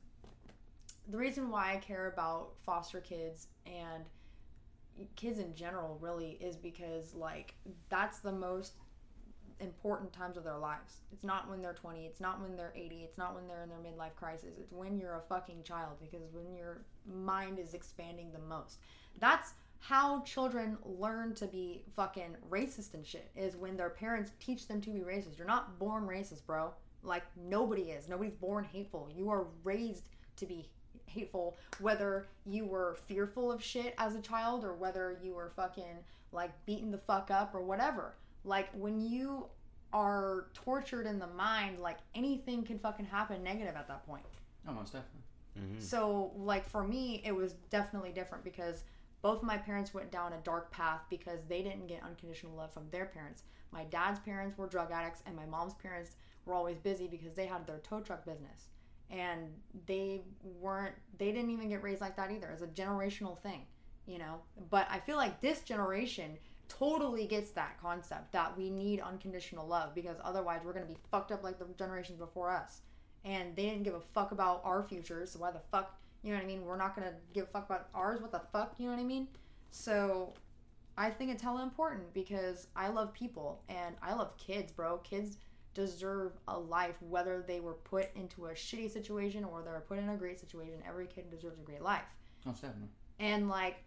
the 1.08 1.16
reason 1.16 1.50
why 1.50 1.74
I 1.74 1.76
care 1.78 2.08
about 2.08 2.52
foster 2.64 3.00
kids 3.00 3.48
and 3.66 4.04
kids 5.16 5.38
in 5.38 5.54
general 5.54 5.98
really 6.00 6.38
is 6.40 6.56
because, 6.56 7.14
like, 7.14 7.54
that's 7.88 8.18
the 8.18 8.32
most 8.32 8.74
important 9.60 10.12
times 10.12 10.36
of 10.36 10.44
their 10.44 10.58
lives. 10.58 10.98
It's 11.12 11.24
not 11.24 11.48
when 11.48 11.62
they're 11.62 11.72
20, 11.72 12.06
it's 12.06 12.20
not 12.20 12.40
when 12.40 12.56
they're 12.56 12.72
80, 12.76 13.02
it's 13.02 13.18
not 13.18 13.34
when 13.34 13.46
they're 13.48 13.62
in 13.62 13.68
their 13.68 13.78
midlife 13.78 14.14
crisis. 14.14 14.54
It's 14.58 14.72
when 14.72 14.98
you're 14.98 15.16
a 15.16 15.22
fucking 15.22 15.62
child 15.64 15.96
because 16.00 16.32
when 16.32 16.54
your 16.54 16.82
mind 17.06 17.58
is 17.58 17.74
expanding 17.74 18.30
the 18.32 18.38
most. 18.38 18.78
That's 19.18 19.54
how 19.80 20.20
children 20.22 20.76
learn 20.84 21.34
to 21.36 21.46
be 21.46 21.84
fucking 21.94 22.36
racist 22.50 22.94
and 22.94 23.06
shit 23.06 23.30
is 23.36 23.56
when 23.56 23.76
their 23.76 23.90
parents 23.90 24.32
teach 24.40 24.66
them 24.66 24.80
to 24.82 24.90
be 24.90 25.00
racist. 25.00 25.38
You're 25.38 25.46
not 25.46 25.78
born 25.78 26.06
racist, 26.06 26.44
bro. 26.46 26.72
Like 27.02 27.24
nobody 27.36 27.90
is. 27.90 28.08
Nobody's 28.08 28.34
born 28.34 28.64
hateful. 28.64 29.08
You 29.14 29.30
are 29.30 29.46
raised 29.64 30.04
to 30.36 30.46
be 30.46 30.68
hateful 31.06 31.56
whether 31.80 32.28
you 32.44 32.66
were 32.66 32.98
fearful 33.06 33.50
of 33.50 33.62
shit 33.62 33.94
as 33.98 34.14
a 34.14 34.20
child 34.20 34.64
or 34.64 34.74
whether 34.74 35.18
you 35.22 35.34
were 35.34 35.52
fucking 35.56 36.04
like 36.32 36.50
beaten 36.66 36.90
the 36.90 36.98
fuck 36.98 37.30
up 37.30 37.54
or 37.54 37.62
whatever. 37.62 38.14
Like 38.44 38.68
when 38.74 39.00
you 39.00 39.46
are 39.92 40.48
tortured 40.54 41.06
in 41.06 41.18
the 41.18 41.26
mind, 41.28 41.78
like 41.78 41.98
anything 42.14 42.62
can 42.62 42.78
fucking 42.78 43.06
happen 43.06 43.42
negative 43.42 43.76
at 43.76 43.88
that 43.88 44.06
point. 44.06 44.24
Almost 44.66 44.92
definitely. 44.92 45.22
Mm-hmm. 45.58 45.80
So, 45.80 46.32
like 46.36 46.68
for 46.68 46.84
me, 46.84 47.22
it 47.24 47.34
was 47.34 47.54
definitely 47.70 48.12
different 48.12 48.44
because 48.44 48.84
both 49.22 49.38
of 49.38 49.44
my 49.44 49.58
parents 49.58 49.92
went 49.92 50.10
down 50.10 50.32
a 50.32 50.38
dark 50.38 50.70
path 50.70 51.00
because 51.10 51.40
they 51.48 51.62
didn't 51.62 51.86
get 51.86 52.02
unconditional 52.02 52.54
love 52.56 52.72
from 52.72 52.88
their 52.90 53.06
parents. 53.06 53.42
My 53.72 53.84
dad's 53.84 54.20
parents 54.20 54.56
were 54.56 54.66
drug 54.66 54.90
addicts, 54.92 55.22
and 55.26 55.34
my 55.34 55.46
mom's 55.46 55.74
parents 55.74 56.16
were 56.44 56.54
always 56.54 56.78
busy 56.78 57.06
because 57.06 57.34
they 57.34 57.46
had 57.46 57.66
their 57.66 57.78
tow 57.78 58.00
truck 58.00 58.24
business. 58.24 58.68
And 59.10 59.48
they 59.86 60.22
weren't, 60.60 60.94
they 61.18 61.32
didn't 61.32 61.50
even 61.50 61.68
get 61.68 61.82
raised 61.82 62.00
like 62.00 62.16
that 62.16 62.30
either. 62.30 62.48
It's 62.50 62.62
a 62.62 62.66
generational 62.66 63.38
thing, 63.38 63.62
you 64.06 64.18
know? 64.18 64.40
But 64.70 64.86
I 64.90 65.00
feel 65.00 65.16
like 65.16 65.40
this 65.40 65.60
generation 65.62 66.38
totally 66.68 67.26
gets 67.26 67.50
that 67.52 67.80
concept 67.80 68.32
that 68.32 68.56
we 68.56 68.70
need 68.70 69.00
unconditional 69.00 69.66
love 69.66 69.94
because 69.94 70.16
otherwise 70.22 70.60
we're 70.64 70.74
going 70.74 70.86
to 70.86 70.92
be 70.92 70.98
fucked 71.10 71.32
up 71.32 71.42
like 71.42 71.58
the 71.58 71.66
generations 71.78 72.18
before 72.18 72.50
us. 72.50 72.82
And 73.24 73.56
they 73.56 73.64
didn't 73.64 73.82
give 73.82 73.94
a 73.94 74.00
fuck 74.00 74.32
about 74.32 74.62
our 74.64 74.82
futures, 74.82 75.32
so 75.32 75.40
why 75.40 75.50
the 75.50 75.60
fuck 75.72 75.98
you 76.22 76.32
know 76.32 76.38
what 76.38 76.44
I 76.44 76.46
mean? 76.46 76.64
We're 76.64 76.76
not 76.76 76.94
gonna 76.94 77.14
give 77.32 77.44
a 77.44 77.46
fuck 77.48 77.66
about 77.66 77.88
ours. 77.94 78.20
What 78.20 78.32
the 78.32 78.42
fuck? 78.52 78.74
You 78.78 78.86
know 78.86 78.94
what 78.94 79.00
I 79.00 79.04
mean? 79.04 79.28
So 79.70 80.34
I 80.96 81.10
think 81.10 81.30
it's 81.30 81.42
hella 81.42 81.62
important 81.62 82.12
because 82.12 82.66
I 82.74 82.88
love 82.88 83.12
people 83.12 83.62
and 83.68 83.94
I 84.02 84.14
love 84.14 84.36
kids, 84.36 84.72
bro. 84.72 84.98
Kids 84.98 85.38
deserve 85.74 86.32
a 86.48 86.58
life 86.58 86.96
whether 87.00 87.44
they 87.46 87.60
were 87.60 87.74
put 87.74 88.08
into 88.16 88.46
a 88.46 88.50
shitty 88.50 88.90
situation 88.90 89.44
or 89.44 89.62
they 89.62 89.70
were 89.70 89.84
put 89.86 89.98
in 89.98 90.08
a 90.08 90.16
great 90.16 90.40
situation. 90.40 90.82
Every 90.86 91.06
kid 91.06 91.30
deserves 91.30 91.60
a 91.60 91.62
great 91.62 91.82
life. 91.82 92.02
Most 92.44 92.62
definitely. 92.62 92.88
And 93.20 93.48
like 93.48 93.84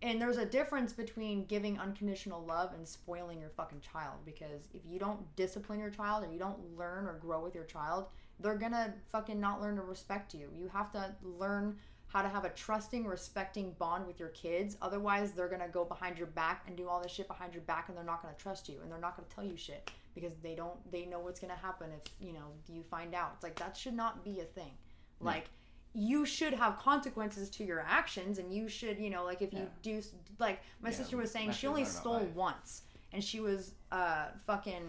and 0.00 0.22
there's 0.22 0.36
a 0.36 0.46
difference 0.46 0.92
between 0.92 1.44
giving 1.46 1.78
unconditional 1.78 2.44
love 2.44 2.72
and 2.72 2.86
spoiling 2.86 3.40
your 3.40 3.50
fucking 3.50 3.80
child 3.80 4.18
because 4.24 4.68
if 4.72 4.82
you 4.86 4.98
don't 4.98 5.20
discipline 5.34 5.80
your 5.80 5.90
child 5.90 6.24
or 6.24 6.32
you 6.32 6.38
don't 6.38 6.78
learn 6.78 7.06
or 7.06 7.14
grow 7.14 7.42
with 7.42 7.54
your 7.54 7.64
child, 7.64 8.06
they're 8.40 8.56
gonna 8.56 8.94
fucking 9.10 9.40
not 9.40 9.60
learn 9.60 9.76
to 9.76 9.82
respect 9.82 10.34
you. 10.34 10.48
You 10.56 10.68
have 10.68 10.92
to 10.92 11.14
learn 11.22 11.76
how 12.06 12.22
to 12.22 12.28
have 12.28 12.44
a 12.46 12.48
trusting, 12.50 13.06
respecting 13.06 13.72
bond 13.78 14.06
with 14.06 14.18
your 14.18 14.30
kids. 14.30 14.76
Otherwise, 14.80 15.32
they're 15.32 15.48
gonna 15.48 15.68
go 15.68 15.84
behind 15.84 16.16
your 16.16 16.28
back 16.28 16.64
and 16.66 16.76
do 16.76 16.88
all 16.88 17.02
this 17.02 17.12
shit 17.12 17.28
behind 17.28 17.52
your 17.52 17.62
back, 17.64 17.88
and 17.88 17.96
they're 17.96 18.04
not 18.04 18.22
gonna 18.22 18.34
trust 18.38 18.68
you, 18.68 18.78
and 18.82 18.90
they're 18.90 18.98
not 18.98 19.16
gonna 19.16 19.28
tell 19.34 19.44
you 19.44 19.56
shit 19.56 19.90
because 20.14 20.32
they 20.42 20.54
don't. 20.54 20.90
They 20.90 21.04
know 21.04 21.20
what's 21.20 21.38
gonna 21.40 21.54
happen 21.56 21.90
if 21.92 22.10
you 22.20 22.32
know 22.32 22.46
you 22.66 22.82
find 22.82 23.14
out. 23.14 23.32
It's 23.34 23.42
like 23.42 23.56
that 23.56 23.76
should 23.76 23.94
not 23.94 24.24
be 24.24 24.40
a 24.40 24.44
thing. 24.44 24.72
Like 25.20 25.50
you 25.94 26.24
should 26.24 26.54
have 26.54 26.78
consequences 26.78 27.50
to 27.50 27.64
your 27.64 27.80
actions, 27.86 28.38
and 28.38 28.52
you 28.54 28.68
should, 28.68 28.98
you 28.98 29.10
know, 29.10 29.24
like 29.24 29.42
if 29.42 29.52
you 29.52 29.66
do, 29.82 30.00
like 30.38 30.60
my 30.80 30.90
Yeah, 30.90 30.94
sister 30.96 31.16
was 31.16 31.30
saying, 31.30 31.52
she 31.52 31.66
only 31.66 31.84
stole 31.84 32.20
life. 32.20 32.34
once, 32.34 32.82
and 33.12 33.22
she 33.22 33.40
was 33.40 33.72
uh 33.92 34.26
fucking 34.46 34.86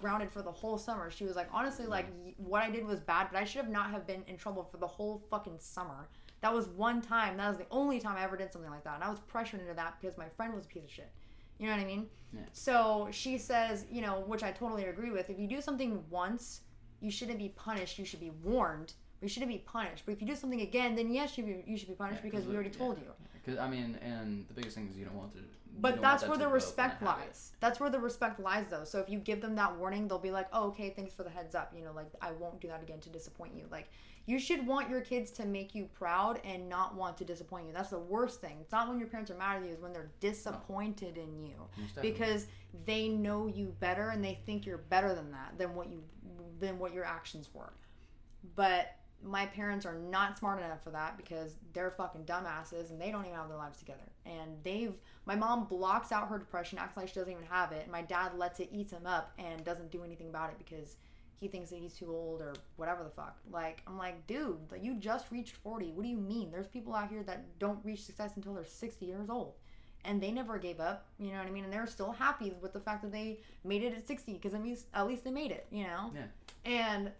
grounded 0.00 0.30
for 0.30 0.42
the 0.42 0.50
whole 0.52 0.78
summer. 0.78 1.10
She 1.10 1.24
was 1.24 1.36
like, 1.36 1.48
honestly, 1.52 1.86
like 1.86 2.06
what 2.36 2.62
I 2.62 2.70
did 2.70 2.86
was 2.86 3.00
bad, 3.00 3.28
but 3.32 3.38
I 3.40 3.44
should 3.44 3.62
have 3.62 3.70
not 3.70 3.90
have 3.90 4.06
been 4.06 4.22
in 4.26 4.36
trouble 4.36 4.64
for 4.64 4.76
the 4.78 4.86
whole 4.86 5.22
fucking 5.30 5.58
summer. 5.58 6.08
That 6.40 6.52
was 6.52 6.68
one 6.68 7.00
time. 7.00 7.36
That 7.36 7.48
was 7.48 7.58
the 7.58 7.66
only 7.70 7.98
time 8.00 8.16
I 8.18 8.24
ever 8.24 8.36
did 8.36 8.52
something 8.52 8.70
like 8.70 8.84
that, 8.84 8.96
and 8.96 9.04
I 9.04 9.08
was 9.10 9.20
pressured 9.20 9.60
into 9.60 9.74
that 9.74 9.94
because 10.00 10.18
my 10.18 10.28
friend 10.36 10.52
was 10.54 10.64
a 10.66 10.68
piece 10.68 10.84
of 10.84 10.90
shit. 10.90 11.12
You 11.58 11.66
know 11.68 11.72
what 11.76 11.82
I 11.82 11.86
mean? 11.86 12.06
Yeah. 12.32 12.40
So 12.52 13.08
she 13.12 13.38
says, 13.38 13.86
you 13.90 14.02
know, 14.02 14.24
which 14.26 14.42
I 14.42 14.50
totally 14.50 14.84
agree 14.86 15.10
with. 15.10 15.30
If 15.30 15.38
you 15.38 15.46
do 15.46 15.60
something 15.60 16.02
once, 16.10 16.62
you 17.00 17.10
shouldn't 17.10 17.38
be 17.38 17.50
punished. 17.50 17.98
You 17.98 18.04
should 18.04 18.20
be 18.20 18.32
warned. 18.42 18.92
But 19.20 19.28
you 19.28 19.32
shouldn't 19.32 19.52
be 19.52 19.58
punished. 19.58 20.02
But 20.04 20.12
if 20.12 20.20
you 20.20 20.26
do 20.26 20.34
something 20.34 20.60
again, 20.60 20.96
then 20.96 21.12
yes, 21.12 21.38
you, 21.38 21.44
be, 21.44 21.62
you 21.64 21.78
should 21.78 21.88
be 21.88 21.94
punished 21.94 22.20
Yeah, 22.24 22.30
because 22.30 22.40
'cause 22.40 22.48
we 22.48 22.54
already 22.56 22.70
yeah. 22.70 22.78
told 22.78 22.98
you. 22.98 23.06
Because 23.44 23.60
I 23.60 23.68
mean, 23.68 23.98
and 24.02 24.46
the 24.48 24.54
biggest 24.54 24.76
thing 24.76 24.88
is 24.90 24.96
you 24.96 25.04
don't 25.04 25.16
want 25.16 25.34
to. 25.34 25.40
But 25.80 26.00
that's 26.00 26.22
that 26.22 26.28
where 26.28 26.38
the 26.38 26.48
respect 26.48 27.02
lies. 27.02 27.52
That's 27.60 27.80
where 27.80 27.90
the 27.90 27.98
respect 27.98 28.38
lies, 28.38 28.66
though. 28.70 28.84
So 28.84 29.00
if 29.00 29.08
you 29.08 29.18
give 29.18 29.40
them 29.40 29.56
that 29.56 29.76
warning, 29.76 30.06
they'll 30.08 30.18
be 30.18 30.30
like, 30.30 30.48
"Oh, 30.52 30.68
okay, 30.68 30.90
thanks 30.90 31.12
for 31.12 31.24
the 31.24 31.30
heads 31.30 31.54
up." 31.54 31.72
You 31.76 31.84
know, 31.84 31.92
like 31.92 32.06
I 32.22 32.32
won't 32.32 32.60
do 32.60 32.68
that 32.68 32.82
again 32.82 33.00
to 33.00 33.10
disappoint 33.10 33.54
you. 33.54 33.64
Like 33.70 33.88
you 34.26 34.38
should 34.38 34.66
want 34.66 34.88
your 34.88 35.00
kids 35.00 35.30
to 35.32 35.44
make 35.44 35.74
you 35.74 35.88
proud 35.94 36.40
and 36.44 36.68
not 36.68 36.94
want 36.94 37.18
to 37.18 37.24
disappoint 37.24 37.66
you. 37.66 37.72
That's 37.72 37.90
the 37.90 37.98
worst 37.98 38.40
thing. 38.40 38.56
It's 38.60 38.72
not 38.72 38.88
when 38.88 38.98
your 38.98 39.08
parents 39.08 39.30
are 39.30 39.36
mad 39.36 39.56
at 39.56 39.64
you; 39.64 39.72
it's 39.72 39.82
when 39.82 39.92
they're 39.92 40.12
disappointed 40.20 41.18
in 41.18 41.42
you 41.42 41.68
because 42.00 42.46
they 42.86 43.08
know 43.08 43.46
you 43.46 43.74
better 43.80 44.10
and 44.10 44.24
they 44.24 44.38
think 44.46 44.64
you're 44.64 44.78
better 44.78 45.14
than 45.14 45.30
that 45.32 45.58
than 45.58 45.74
what 45.74 45.90
you 45.90 46.02
than 46.60 46.78
what 46.78 46.94
your 46.94 47.04
actions 47.04 47.50
were. 47.52 47.72
But 48.56 48.96
my 49.24 49.46
parents 49.46 49.86
are 49.86 49.94
not 49.94 50.38
smart 50.38 50.60
enough 50.60 50.82
for 50.84 50.90
that 50.90 51.16
because 51.16 51.56
they're 51.72 51.90
fucking 51.90 52.24
dumbasses 52.24 52.90
and 52.90 53.00
they 53.00 53.10
don't 53.10 53.24
even 53.24 53.36
have 53.36 53.48
their 53.48 53.56
lives 53.56 53.78
together. 53.78 54.12
And 54.26 54.56
they've 54.62 54.94
my 55.24 55.34
mom 55.34 55.64
blocks 55.64 56.12
out 56.12 56.28
her 56.28 56.38
depression, 56.38 56.78
acts 56.78 56.96
like 56.96 57.08
she 57.08 57.14
doesn't 57.14 57.32
even 57.32 57.44
have 57.46 57.72
it. 57.72 57.82
And 57.84 57.92
my 57.92 58.02
dad 58.02 58.36
lets 58.36 58.60
it 58.60 58.68
eat 58.70 58.90
him 58.90 59.06
up 59.06 59.32
and 59.38 59.64
doesn't 59.64 59.90
do 59.90 60.04
anything 60.04 60.28
about 60.28 60.50
it 60.50 60.56
because 60.58 60.96
he 61.40 61.48
thinks 61.48 61.70
that 61.70 61.78
he's 61.78 61.94
too 61.94 62.10
old 62.12 62.40
or 62.40 62.52
whatever 62.76 63.02
the 63.02 63.10
fuck. 63.10 63.38
Like 63.50 63.82
I'm 63.86 63.96
like, 63.96 64.26
dude, 64.26 64.58
like, 64.70 64.84
you 64.84 64.94
just 64.94 65.30
reached 65.30 65.56
40. 65.56 65.92
What 65.92 66.02
do 66.02 66.08
you 66.08 66.18
mean? 66.18 66.50
There's 66.50 66.66
people 66.66 66.94
out 66.94 67.08
here 67.08 67.22
that 67.22 67.58
don't 67.58 67.82
reach 67.84 68.02
success 68.02 68.32
until 68.36 68.54
they're 68.54 68.66
60 68.66 69.06
years 69.06 69.30
old. 69.30 69.54
And 70.06 70.22
they 70.22 70.30
never 70.30 70.58
gave 70.58 70.80
up, 70.80 71.06
you 71.18 71.32
know 71.32 71.38
what 71.38 71.46
I 71.46 71.50
mean? 71.50 71.64
And 71.64 71.72
they're 71.72 71.86
still 71.86 72.12
happy 72.12 72.52
with 72.60 72.74
the 72.74 72.80
fact 72.80 73.00
that 73.02 73.10
they 73.10 73.40
made 73.64 73.82
it 73.82 73.94
at 73.94 74.06
60 74.06 74.34
because 74.34 74.52
at 74.52 74.62
least, 74.62 74.84
at 74.92 75.06
least 75.06 75.24
they 75.24 75.30
made 75.30 75.50
it, 75.50 75.66
you 75.70 75.84
know? 75.84 76.12
Yeah. 76.14 76.70
And 76.70 77.10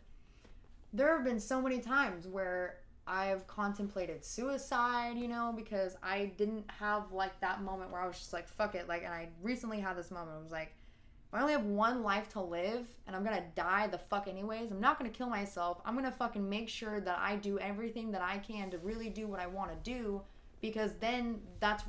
there 0.95 1.15
have 1.15 1.25
been 1.25 1.41
so 1.41 1.61
many 1.61 1.81
times 1.81 2.27
where 2.27 2.79
I've 3.07 3.47
contemplated 3.47 4.25
suicide, 4.25 5.19
you 5.19 5.29
know, 5.29 5.53
because 5.55 5.97
I 6.03 6.33
didn't 6.39 6.65
have 6.71 7.13
like 7.13 7.39
that 7.41 7.63
moment 7.63 7.91
where 7.91 8.01
I 8.01 8.07
was 8.07 8.17
just 8.17 8.33
like, 8.33 8.49
fuck 8.49 8.75
it. 8.75 8.89
Like, 8.89 9.03
and 9.03 9.13
I 9.13 9.29
recently 9.43 9.81
had 9.81 9.99
this 9.99 10.11
moment. 10.11 10.31
I 10.39 10.43
was 10.43 10.53
like, 10.53 10.73
if 11.29 11.35
I 11.35 11.41
only 11.41 11.53
have 11.53 11.65
one 11.65 12.03
life 12.03 12.29
to 12.31 12.41
live 12.41 12.87
and 13.07 13.17
I'm 13.17 13.25
gonna 13.25 13.45
die 13.57 13.89
the 13.89 13.99
fuck 13.99 14.29
anyways, 14.29 14.71
I'm 14.71 14.81
not 14.81 14.99
gonna 14.99 15.11
kill 15.11 15.29
myself. 15.29 15.81
I'm 15.85 15.97
gonna 15.97 16.13
fucking 16.13 16.49
make 16.49 16.69
sure 16.69 17.01
that 17.01 17.19
I 17.19 17.37
do 17.37 17.59
everything 17.59 18.13
that 18.13 18.23
I 18.23 18.39
can 18.39 18.71
to 18.71 18.79
really 18.79 19.11
do 19.11 19.27
what 19.27 19.41
I 19.41 19.49
wanna 19.49 19.77
do 19.83 20.23
because 20.61 20.93
then 21.01 21.41
that's 21.59 21.83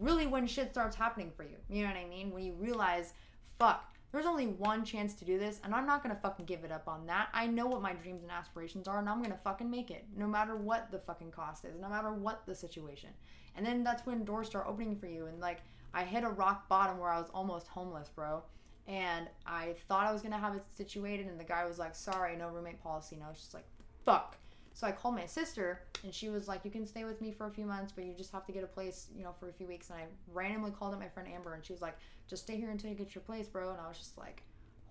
really 0.00 0.26
when 0.26 0.46
shit 0.46 0.72
starts 0.72 0.96
happening 0.96 1.30
for 1.34 1.44
you. 1.44 1.56
You 1.70 1.84
know 1.84 1.90
what 1.90 1.98
I 1.98 2.06
mean? 2.06 2.32
When 2.32 2.42
you 2.42 2.54
realize, 2.54 3.14
fuck, 3.58 3.94
there's 4.10 4.26
only 4.26 4.46
one 4.46 4.84
chance 4.84 5.14
to 5.14 5.24
do 5.24 5.38
this, 5.38 5.60
and 5.64 5.74
I'm 5.74 5.86
not 5.86 6.02
gonna 6.02 6.18
fucking 6.20 6.46
give 6.46 6.64
it 6.64 6.72
up 6.72 6.88
on 6.88 7.06
that. 7.06 7.28
I 7.32 7.46
know 7.46 7.66
what 7.66 7.82
my 7.82 7.92
dreams 7.92 8.22
and 8.22 8.32
aspirations 8.32 8.88
are, 8.88 8.98
and 8.98 9.08
I'm 9.08 9.22
gonna 9.22 9.38
fucking 9.44 9.70
make 9.70 9.90
it, 9.90 10.06
no 10.16 10.26
matter 10.26 10.56
what 10.56 10.90
the 10.90 10.98
fucking 10.98 11.30
cost 11.30 11.64
is, 11.64 11.78
no 11.78 11.88
matter 11.88 12.12
what 12.12 12.46
the 12.46 12.54
situation. 12.54 13.10
And 13.54 13.66
then 13.66 13.84
that's 13.84 14.06
when 14.06 14.24
doors 14.24 14.46
start 14.46 14.66
opening 14.66 14.96
for 14.96 15.06
you, 15.06 15.26
and 15.26 15.40
like 15.40 15.62
I 15.92 16.04
hit 16.04 16.24
a 16.24 16.28
rock 16.28 16.68
bottom 16.68 16.98
where 16.98 17.10
I 17.10 17.18
was 17.18 17.30
almost 17.34 17.66
homeless, 17.68 18.08
bro. 18.08 18.42
And 18.86 19.28
I 19.46 19.74
thought 19.86 20.06
I 20.06 20.12
was 20.12 20.22
gonna 20.22 20.38
have 20.38 20.54
it 20.54 20.64
situated, 20.74 21.26
and 21.26 21.38
the 21.38 21.44
guy 21.44 21.66
was 21.66 21.78
like, 21.78 21.94
"Sorry, 21.94 22.36
no 22.36 22.48
roommate 22.48 22.82
policy." 22.82 23.16
And 23.16 23.24
I 23.24 23.28
was 23.28 23.38
just 23.38 23.52
like, 23.52 23.66
"Fuck." 24.04 24.36
So 24.78 24.86
I 24.86 24.92
called 24.92 25.16
my 25.16 25.26
sister, 25.26 25.80
and 26.04 26.14
she 26.14 26.28
was 26.28 26.46
like, 26.46 26.64
"You 26.64 26.70
can 26.70 26.86
stay 26.86 27.02
with 27.02 27.20
me 27.20 27.32
for 27.32 27.48
a 27.48 27.50
few 27.50 27.66
months, 27.66 27.90
but 27.90 28.04
you 28.04 28.14
just 28.14 28.30
have 28.30 28.46
to 28.46 28.52
get 28.52 28.62
a 28.62 28.68
place, 28.68 29.08
you 29.12 29.24
know, 29.24 29.32
for 29.32 29.48
a 29.48 29.52
few 29.52 29.66
weeks." 29.66 29.90
And 29.90 29.98
I 29.98 30.04
randomly 30.32 30.70
called 30.70 30.94
up 30.94 31.00
my 31.00 31.08
friend 31.08 31.28
Amber, 31.28 31.54
and 31.54 31.64
she 31.64 31.72
was 31.72 31.82
like, 31.82 31.98
"Just 32.28 32.44
stay 32.44 32.56
here 32.56 32.70
until 32.70 32.88
you 32.88 32.94
get 32.94 33.12
your 33.12 33.22
place, 33.22 33.48
bro." 33.48 33.72
And 33.72 33.80
I 33.80 33.88
was 33.88 33.98
just 33.98 34.16
like, 34.16 34.44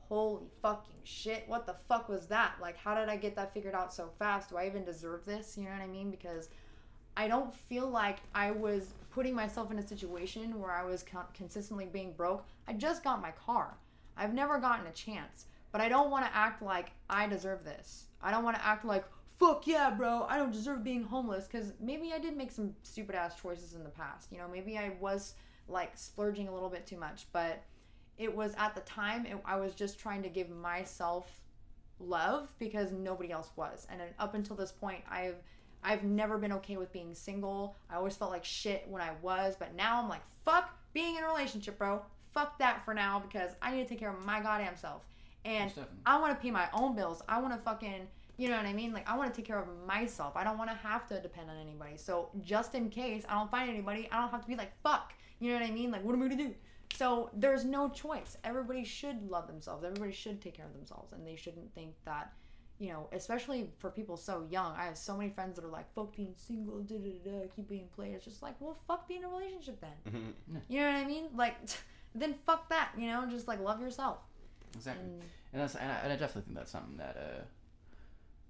"Holy 0.10 0.50
fucking 0.62 1.04
shit! 1.06 1.48
What 1.48 1.66
the 1.66 1.74
fuck 1.88 2.10
was 2.10 2.28
that? 2.28 2.56
Like, 2.60 2.76
how 2.76 2.96
did 2.96 3.08
I 3.08 3.16
get 3.16 3.34
that 3.38 3.54
figured 3.54 3.76
out 3.76 3.94
so 3.94 4.10
fast? 4.20 4.50
Do 4.50 4.58
I 4.58 4.68
even 4.68 4.84
deserve 4.84 5.24
this? 5.24 5.58
You 5.58 5.64
know 5.64 5.72
what 5.72 5.82
I 5.82 5.88
mean? 5.88 6.12
Because 6.12 6.50
I 7.16 7.30
don't 7.30 7.54
feel 7.54 7.88
like 7.90 8.18
I 8.36 8.52
was 8.52 8.94
putting 9.10 9.36
myself 9.36 9.72
in 9.72 9.80
a 9.80 9.88
situation 9.88 10.60
where 10.60 10.72
I 10.72 10.84
was 10.84 11.02
con- 11.02 11.28
consistently 11.34 11.86
being 11.86 12.12
broke. 12.12 12.46
I 12.68 12.74
just 12.74 13.06
got 13.06 13.22
my 13.22 13.32
car. 13.32 13.78
I've 14.18 14.34
never 14.34 14.60
gotten 14.60 14.88
a 14.88 14.92
chance, 14.92 15.46
but 15.72 15.80
I 15.80 15.88
don't 15.88 16.12
want 16.12 16.26
to 16.26 16.36
act 16.36 16.62
like 16.62 16.92
I 17.10 17.26
deserve 17.26 17.64
this. 17.64 18.08
I 18.22 18.32
don't 18.32 18.44
want 18.44 18.58
to 18.58 18.66
act 18.66 18.84
like 18.84 19.06
fuck 19.38 19.68
yeah, 19.68 19.90
bro, 19.92 20.26
I 20.28 20.38
don't 20.38 20.52
deserve 20.52 20.84
being 20.84 21.04
homeless 21.04 21.48
because 21.48 21.74
maybe 21.80 22.12
I 22.14 22.20
did 22.20 22.36
make 22.36 22.52
some 22.52 22.74
stupid 22.84 23.16
ass 23.16 23.40
choices 23.40 23.74
in 23.74 23.84
the 23.84 23.90
past. 23.90 24.32
You 24.32 24.40
know, 24.40 24.48
maybe 24.52 24.78
I 24.78 24.94
was 25.00 25.36
like 25.68 25.92
splurging 25.96 26.48
a 26.48 26.54
little 26.54 26.70
bit 26.70 26.86
too 26.86 26.98
much, 26.98 27.28
but 27.32 27.64
it 28.18 28.36
was 28.36 28.54
at 28.58 28.74
the 28.74 28.82
time 28.82 29.26
it, 29.26 29.38
I 29.46 29.58
was 29.58 29.74
just 29.74 30.00
trying 30.00 30.24
to 30.24 30.30
give 30.30 30.50
myself 30.50 31.42
love 32.00 32.54
because 32.60 32.92
nobody 32.92 33.32
else 33.32 33.52
was. 33.56 33.86
And 33.92 34.02
up 34.20 34.34
until 34.34 34.56
this 34.56 34.72
point, 34.72 35.04
I've 35.10 35.38
I've 35.84 36.04
never 36.04 36.40
been 36.40 36.52
okay 36.54 36.78
with 36.78 36.92
being 36.92 37.14
single. 37.14 37.76
I 37.90 37.96
always 37.96 38.16
felt 38.16 38.32
like 38.32 38.44
shit 38.44 38.86
when 38.90 39.02
I 39.02 39.12
was, 39.22 39.56
but 39.58 39.76
now 39.76 40.02
I'm 40.02 40.10
like 40.10 40.24
fuck 40.44 40.76
being 40.94 41.16
in 41.16 41.24
a 41.24 41.28
relationship, 41.28 41.78
bro. 41.78 42.02
Fuck 42.32 42.58
that 42.60 42.84
for 42.84 42.94
now 42.94 43.20
because 43.20 43.52
I 43.62 43.72
need 43.72 43.84
to 43.84 43.90
take 43.90 44.00
care 44.00 44.10
of 44.10 44.26
my 44.26 44.42
goddamn 44.42 44.76
self. 44.76 45.04
And 45.46 45.72
I 46.06 46.20
want 46.20 46.38
to 46.38 46.42
pay 46.42 46.52
my 46.52 46.68
own 46.74 46.96
bills. 46.96 47.22
I 47.30 47.40
want 47.40 47.54
to 47.54 47.60
fucking, 47.60 48.08
you 48.38 48.50
know 48.50 48.58
what 48.58 48.66
I 48.68 48.74
mean? 48.74 48.94
Like, 48.94 49.10
I 49.10 49.18
want 49.18 49.34
to 49.34 49.36
take 49.36 49.48
care 49.48 49.60
of 49.60 49.68
myself. 49.88 50.34
I 50.36 50.44
don't 50.44 50.60
want 50.60 50.70
to 50.70 50.76
have 50.76 51.08
to 51.08 51.20
depend 51.20 51.50
on 51.50 51.58
anybody. 51.58 51.98
So, 51.98 52.30
just 52.42 52.76
in 52.76 52.90
case 52.90 53.24
I 53.28 53.34
don't 53.34 53.50
find 53.50 53.70
anybody, 53.70 54.08
I 54.12 54.22
don't 54.22 54.30
have 54.30 54.42
to 54.42 54.48
be 54.48 54.56
like, 54.56 54.72
fuck. 54.84 55.14
You 55.40 55.52
know 55.52 55.60
what 55.60 55.68
I 55.68 55.72
mean? 55.72 55.92
Like, 55.92 56.04
what 56.04 56.14
am 56.14 56.22
I 56.22 56.28
going 56.28 56.38
to 56.38 56.44
do? 56.46 56.56
So, 56.96 57.32
there's 57.34 57.66
no 57.66 57.90
choice. 57.90 58.38
Everybody 58.44 58.84
should 58.84 59.28
love 59.28 59.48
themselves. 59.48 59.84
Everybody 59.84 60.12
should 60.12 60.40
take 60.40 60.56
care 60.56 60.68
of 60.68 60.74
themselves. 60.74 61.14
And 61.14 61.26
they 61.26 61.36
shouldn't 61.36 61.74
think 61.74 61.96
that, 62.06 62.32
you 62.78 62.90
know, 62.90 63.08
especially 63.12 63.72
for 63.80 63.90
people 63.90 64.18
so 64.18 64.46
young. 64.52 64.76
I 64.78 64.86
have 64.86 64.98
so 64.98 65.18
many 65.18 65.32
friends 65.32 65.56
that 65.56 65.66
are 65.66 65.72
like, 65.72 65.92
fuck 65.96 66.16
being 66.16 66.36
single, 66.36 66.82
da 66.82 66.98
da 67.00 67.20
da, 67.24 67.48
keep 67.56 67.68
being 67.68 67.88
played. 67.96 68.14
It's 68.14 68.26
just 68.26 68.44
like, 68.44 68.54
well, 68.60 68.78
fuck 68.88 69.08
being 69.08 69.22
in 69.22 69.26
a 69.26 69.30
relationship 69.30 69.82
then. 69.82 70.34
You 70.70 70.82
know 70.82 70.92
what 70.92 70.96
I 70.96 71.06
mean? 71.06 71.26
Like, 71.36 71.56
then 72.14 72.36
fuck 72.46 72.70
that, 72.70 72.92
you 72.96 73.08
know? 73.08 73.26
Just 73.28 73.48
like 73.48 73.60
love 73.60 73.82
yourself. 73.82 74.20
Exactly. 74.76 75.06
And 75.06 75.24
and 75.54 75.62
that's 75.62 75.76
and 75.76 75.92
I, 75.92 75.96
and 76.04 76.14
I 76.14 76.16
definitely 76.18 76.44
think 76.44 76.58
that's 76.58 76.72
something 76.72 76.98
that 76.98 77.18
uh 77.18 77.42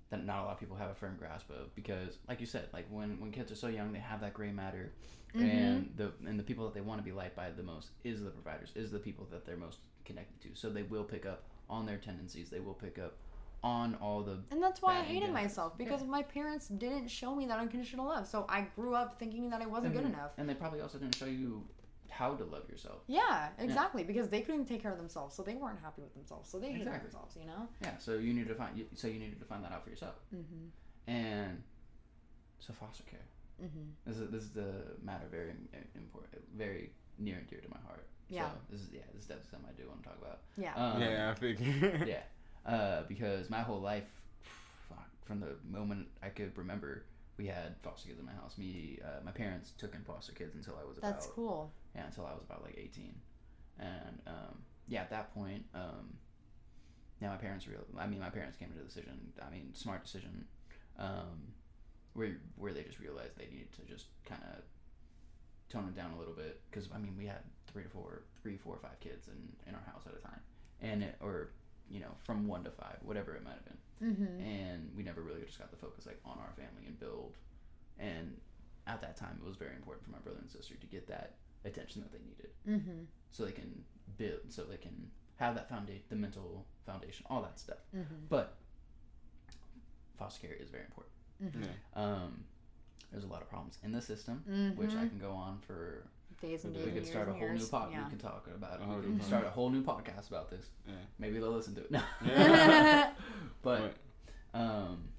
that 0.09 0.25
not 0.25 0.39
a 0.39 0.43
lot 0.43 0.53
of 0.53 0.59
people 0.59 0.75
have 0.75 0.89
a 0.89 0.95
firm 0.95 1.15
grasp 1.19 1.49
of 1.49 1.73
because 1.75 2.17
like 2.29 2.39
you 2.39 2.45
said 2.45 2.67
like 2.73 2.85
when 2.89 3.19
when 3.19 3.31
kids 3.31 3.51
are 3.51 3.55
so 3.55 3.67
young 3.67 3.91
they 3.91 3.99
have 3.99 4.21
that 4.21 4.33
gray 4.33 4.51
matter. 4.51 4.91
And 5.33 5.43
mm-hmm. 5.43 5.97
the 5.97 6.29
and 6.29 6.39
the 6.39 6.43
people 6.43 6.63
that 6.65 6.73
they 6.73 6.81
want 6.81 6.99
to 6.99 7.03
be 7.03 7.11
liked 7.11 7.35
by 7.35 7.49
the 7.51 7.61
most 7.61 7.89
is 8.03 8.23
the 8.23 8.29
providers 8.29 8.71
is 8.75 8.91
the 8.91 8.99
people 8.99 9.27
that 9.29 9.45
they're 9.45 9.57
most 9.57 9.79
connected 10.05 10.41
to. 10.41 10.59
So 10.59 10.69
they 10.69 10.83
will 10.83 11.03
pick 11.03 11.25
up 11.25 11.43
on 11.69 11.85
their 11.85 11.97
tendencies. 11.97 12.49
They 12.49 12.61
will 12.61 12.73
pick 12.73 12.97
up 12.97 13.17
on 13.63 13.95
all 13.95 14.21
the 14.21 14.39
And 14.51 14.61
that's 14.61 14.81
why 14.81 14.97
I 14.97 15.01
hated 15.01 15.31
myself 15.31 15.77
because 15.77 16.03
my 16.03 16.23
parents 16.23 16.67
didn't 16.67 17.07
show 17.09 17.35
me 17.35 17.45
that 17.47 17.59
unconditional 17.59 18.05
love. 18.05 18.27
So 18.27 18.45
I 18.47 18.61
grew 18.75 18.93
up 18.95 19.19
thinking 19.19 19.49
that 19.49 19.61
I 19.61 19.65
wasn't 19.65 19.93
good 19.93 20.05
and- 20.05 20.13
enough. 20.13 20.31
and 20.37 20.47
they 20.47 20.53
probably 20.53 20.81
also 20.81 20.97
didn't 20.97 21.15
show 21.15 21.25
you 21.25 21.63
how 22.09 22.33
to 22.35 22.43
love 22.45 22.69
yourself 22.69 23.01
Yeah, 23.07 23.49
exactly. 23.59 24.03
Because 24.03 24.29
they 24.29 24.41
couldn't 24.41 24.65
take 24.65 24.81
care 24.81 24.91
of 24.91 24.97
themselves, 24.97 25.35
so 25.35 25.43
they 25.43 25.55
weren't 25.55 25.79
happy 25.81 26.01
with 26.01 26.13
themselves. 26.13 26.49
So 26.49 26.59
they 26.59 26.67
hated 26.67 26.81
Exactly. 26.87 27.09
themselves, 27.09 27.35
you 27.39 27.45
know. 27.45 27.67
yeah 27.81 27.97
so 27.99 28.13
you 28.15 28.33
need 28.33 28.47
to 28.47 28.55
find 28.55 28.77
you- 28.77 28.87
so 28.95 29.07
you 29.07 29.19
needed 29.19 29.39
to 29.39 29.45
find 29.45 29.63
that 29.63 29.71
out 29.71 29.83
for 29.83 29.89
yourself 29.89 30.15
Mm-hmm. 30.35 31.11
and 31.11 31.63
so 32.59 32.73
foster 32.73 33.03
care 33.03 33.19
Mm-hmm. 33.61 33.89
This 34.05 34.17
is 34.19 34.29
this 34.29 34.43
is 34.43 34.51
the 34.51 34.71
matter 35.01 35.25
very 35.31 35.49
important, 35.95 36.43
very 36.55 36.91
near 37.17 37.37
and 37.37 37.47
dear 37.49 37.59
to 37.59 37.67
my 37.69 37.79
heart. 37.87 38.05
Yeah. 38.29 38.49
So 38.51 38.57
this 38.69 38.81
is 38.81 38.89
yeah, 38.93 39.01
this 39.13 39.23
is 39.23 39.27
definitely 39.27 39.49
something 39.49 39.69
I 39.75 39.81
do 39.81 39.87
want 39.89 40.03
to 40.03 40.09
talk 40.09 40.17
about. 40.21 40.39
Yeah. 40.59 40.75
Um, 40.75 41.01
yeah, 41.01 41.31
I 41.31 41.33
figure. 41.33 42.05
yeah. 42.13 42.71
Uh, 42.71 43.01
because 43.07 43.49
my 43.49 43.61
whole 43.61 43.81
life, 43.81 44.07
fuck, 44.87 45.09
from 45.25 45.39
the 45.39 45.55
moment 45.67 46.07
I 46.21 46.29
could 46.29 46.55
remember, 46.55 47.05
we 47.37 47.45
had 47.45 47.75
foster 47.83 48.07
kids 48.07 48.19
in 48.19 48.25
my 48.25 48.33
house. 48.33 48.57
Me, 48.57 48.99
uh, 49.03 49.23
my 49.23 49.31
parents 49.31 49.73
took 49.77 49.93
in 49.93 50.01
foster 50.01 50.33
kids 50.33 50.55
until 50.55 50.75
I 50.81 50.87
was 50.87 50.97
about 50.97 51.13
That's 51.13 51.27
cool. 51.27 51.71
yeah, 51.95 52.05
until 52.05 52.25
I 52.25 52.33
was 52.33 52.43
about 52.43 52.63
like 52.63 52.75
18. 52.77 53.13
And 53.79 54.21
um, 54.25 54.57
yeah, 54.87 55.01
at 55.01 55.11
that 55.11 55.33
point, 55.33 55.63
um, 55.75 56.17
yeah, 57.21 57.29
my 57.29 57.35
parents 57.35 57.67
real. 57.67 57.85
I 57.97 58.07
mean, 58.07 58.19
my 58.19 58.29
parents 58.29 58.57
came 58.57 58.69
to 58.69 58.77
the 58.77 58.83
decision. 58.83 59.33
I 59.45 59.51
mean, 59.51 59.73
smart 59.73 60.03
decision, 60.03 60.45
um, 60.97 61.53
where 62.13 62.37
where 62.55 62.73
they 62.73 62.83
just 62.83 62.99
realized 62.99 63.37
they 63.37 63.45
needed 63.45 63.71
to 63.73 63.81
just 63.91 64.07
kind 64.25 64.41
of 64.53 64.63
tone 65.69 65.85
it 65.87 65.95
down 65.95 66.11
a 66.13 66.19
little 66.19 66.33
bit 66.33 66.61
because 66.69 66.89
I 66.93 66.97
mean, 66.97 67.15
we 67.17 67.25
had 67.25 67.41
three 67.71 67.83
to 67.83 67.89
four, 67.89 68.23
three, 68.41 68.57
four, 68.57 68.77
five 68.81 68.99
kids 68.99 69.27
in 69.27 69.35
in 69.67 69.75
our 69.75 69.83
house 69.91 70.03
at 70.07 70.13
a 70.13 70.21
time, 70.21 70.39
and 70.81 71.03
it, 71.03 71.15
or 71.19 71.51
you 71.89 71.99
know, 71.99 72.11
from 72.23 72.47
one 72.47 72.63
to 72.63 72.71
five, 72.71 72.97
whatever 73.03 73.33
it 73.35 73.43
might 73.43 73.53
have 73.53 73.65
been 73.65 73.77
Mm-hmm. 74.03 74.41
and 74.41 74.91
we 74.95 75.01
never 75.01 75.21
really 75.23 75.41
just 75.41 75.57
got 75.57 75.71
the 75.71 75.77
focus 75.77 76.05
like 76.05 76.19
on 76.23 76.37
our 76.37 76.53
family 76.55 76.85
and 76.85 76.99
build 76.99 77.33
and 77.97 78.37
at 78.85 79.01
that 79.01 79.17
time 79.17 79.39
it 79.43 79.47
was 79.47 79.55
very 79.55 79.73
important 79.75 80.05
for 80.05 80.11
my 80.11 80.19
brother 80.19 80.37
and 80.39 80.47
sister 80.51 80.75
to 80.75 80.85
get 80.85 81.07
that 81.07 81.33
attention 81.65 82.03
that 82.03 82.11
they 82.11 82.19
needed 82.23 82.51
Mm-hmm. 82.69 83.05
so 83.31 83.43
they 83.43 83.51
can 83.53 83.83
build 84.19 84.41
so 84.49 84.65
they 84.65 84.77
can 84.77 85.09
have 85.37 85.55
that 85.55 85.67
foundation 85.67 86.03
the 86.09 86.15
mental 86.15 86.63
foundation 86.85 87.25
all 87.27 87.41
that 87.41 87.57
stuff 87.59 87.79
Mm-hmm. 87.95 88.13
but 88.29 88.57
foster 90.17 90.47
care 90.47 90.55
is 90.59 90.69
very 90.69 90.83
important 90.83 91.13
Mm-hmm. 91.43 91.61
Yeah. 91.63 92.03
um, 92.03 92.43
there's 93.11 93.23
a 93.23 93.27
lot 93.27 93.41
of 93.41 93.49
problems 93.49 93.77
in 93.83 93.91
the 93.91 94.01
system 94.01 94.43
Mm-hmm. 94.49 94.79
which 94.79 94.91
i 94.95 95.07
can 95.07 95.17
go 95.19 95.31
on 95.31 95.59
for 95.65 96.03
days 96.41 96.63
and 96.65 96.73
days. 96.73 96.83
we 96.83 96.89
and 96.91 96.93
could 96.97 97.03
years 97.03 97.09
start 97.09 97.27
a 97.27 97.31
and 97.31 97.39
whole 97.39 97.47
new 97.49 97.55
years. 97.55 97.69
pod 97.69 97.89
Yeah. 97.91 98.03
we 98.03 98.09
can 98.09 98.19
talk 98.19 98.47
about 98.55 98.73
it 98.75 98.81
whole 98.81 98.95
we 98.99 99.07
new 99.07 99.17
can 99.17 99.25
start 99.27 99.45
a 99.45 99.49
whole 99.49 99.69
new 99.69 99.83
podcast 99.83 100.29
about 100.29 100.49
this 100.49 100.65
Yeah. 100.87 100.93
maybe 101.19 101.39
they'll 101.39 101.51
listen 101.51 101.75
to 101.75 101.81
it 101.81 101.91
no 101.91 102.01
Yeah. 102.25 103.11
but 103.61 103.81
Right. 103.81 103.93
Um, 104.53 105.09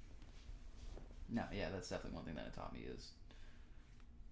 no, 1.29 1.43
yeah, 1.53 1.69
that's 1.71 1.89
definitely 1.91 2.17
one 2.17 2.25
thing 2.25 2.35
that 2.37 2.47
it 2.47 2.55
taught 2.55 2.73
me 2.73 2.81
is 2.93 3.13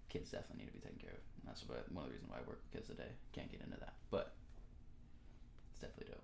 kids 0.09 0.31
definitely 0.31 0.63
need 0.65 0.71
to 0.71 0.73
be 0.73 0.79
taken 0.79 0.97
care 0.99 1.11
of. 1.11 1.19
And 1.39 1.47
that's 1.47 1.61
what, 1.69 1.89
one 1.91 2.03
of 2.03 2.09
the 2.09 2.13
reasons 2.15 2.29
why 2.31 2.37
I 2.37 2.39
work 2.41 2.59
with 2.63 2.71
kids 2.73 2.87
today. 2.89 3.11
Can't 3.33 3.49
get 3.51 3.61
into 3.61 3.77
that, 3.79 3.93
but 4.09 4.33
it's 5.71 5.79
definitely 5.81 6.11
dope. 6.13 6.23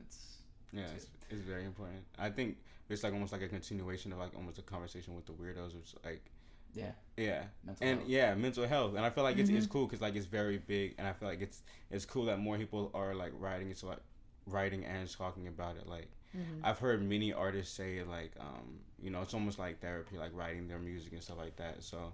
It's, 0.00 0.38
Yeah, 0.72 0.82
it's, 0.96 1.06
it's 1.30 1.42
very 1.42 1.64
important. 1.64 2.00
I 2.18 2.28
think 2.30 2.56
it's 2.90 3.02
like 3.04 3.12
almost 3.12 3.32
like 3.32 3.42
a 3.42 3.48
continuation 3.48 4.12
of 4.12 4.18
like 4.18 4.34
almost 4.34 4.58
a 4.58 4.62
conversation 4.62 5.14
with 5.14 5.24
the 5.26 5.32
weirdos, 5.32 5.74
which 5.76 5.94
like 6.04 6.24
it's 6.26 6.37
yeah, 6.78 6.92
yeah, 7.16 7.44
mental 7.64 7.86
and 7.86 7.98
health. 7.98 8.08
yeah, 8.08 8.34
mental 8.34 8.66
health. 8.66 8.94
And 8.96 9.04
I 9.04 9.10
feel 9.10 9.24
like 9.24 9.38
it's 9.38 9.50
it's 9.50 9.66
Mhm. 9.66 9.70
cool 9.72 9.86
because 9.86 10.00
like 10.00 10.16
it's 10.16 10.26
very 10.26 10.58
big, 10.58 10.94
and 10.98 11.06
I 11.06 11.12
feel 11.12 11.28
like 11.28 11.40
it's 11.40 11.62
it's 11.90 12.04
cool 12.04 12.24
that 12.26 12.38
more 12.38 12.56
people 12.58 12.90
are 12.94 13.14
like 13.14 13.32
writing 13.38 13.70
it's 13.70 13.82
like 13.82 13.98
writing 14.46 14.84
and 14.84 15.10
talking 15.10 15.48
about 15.48 15.76
it. 15.76 15.86
Like 15.86 16.08
Mhm. 16.34 16.62
I've 16.62 16.78
heard 16.78 17.02
many 17.02 17.32
artists 17.32 17.74
say 17.74 18.02
like 18.04 18.32
um 18.40 18.80
you 19.02 19.10
know 19.10 19.22
it's 19.22 19.34
almost 19.34 19.58
like 19.58 19.80
therapy, 19.80 20.18
like 20.18 20.32
writing 20.34 20.68
their 20.68 20.78
music 20.78 21.12
and 21.12 21.22
stuff 21.22 21.38
like 21.38 21.56
that. 21.56 21.82
So 21.82 22.12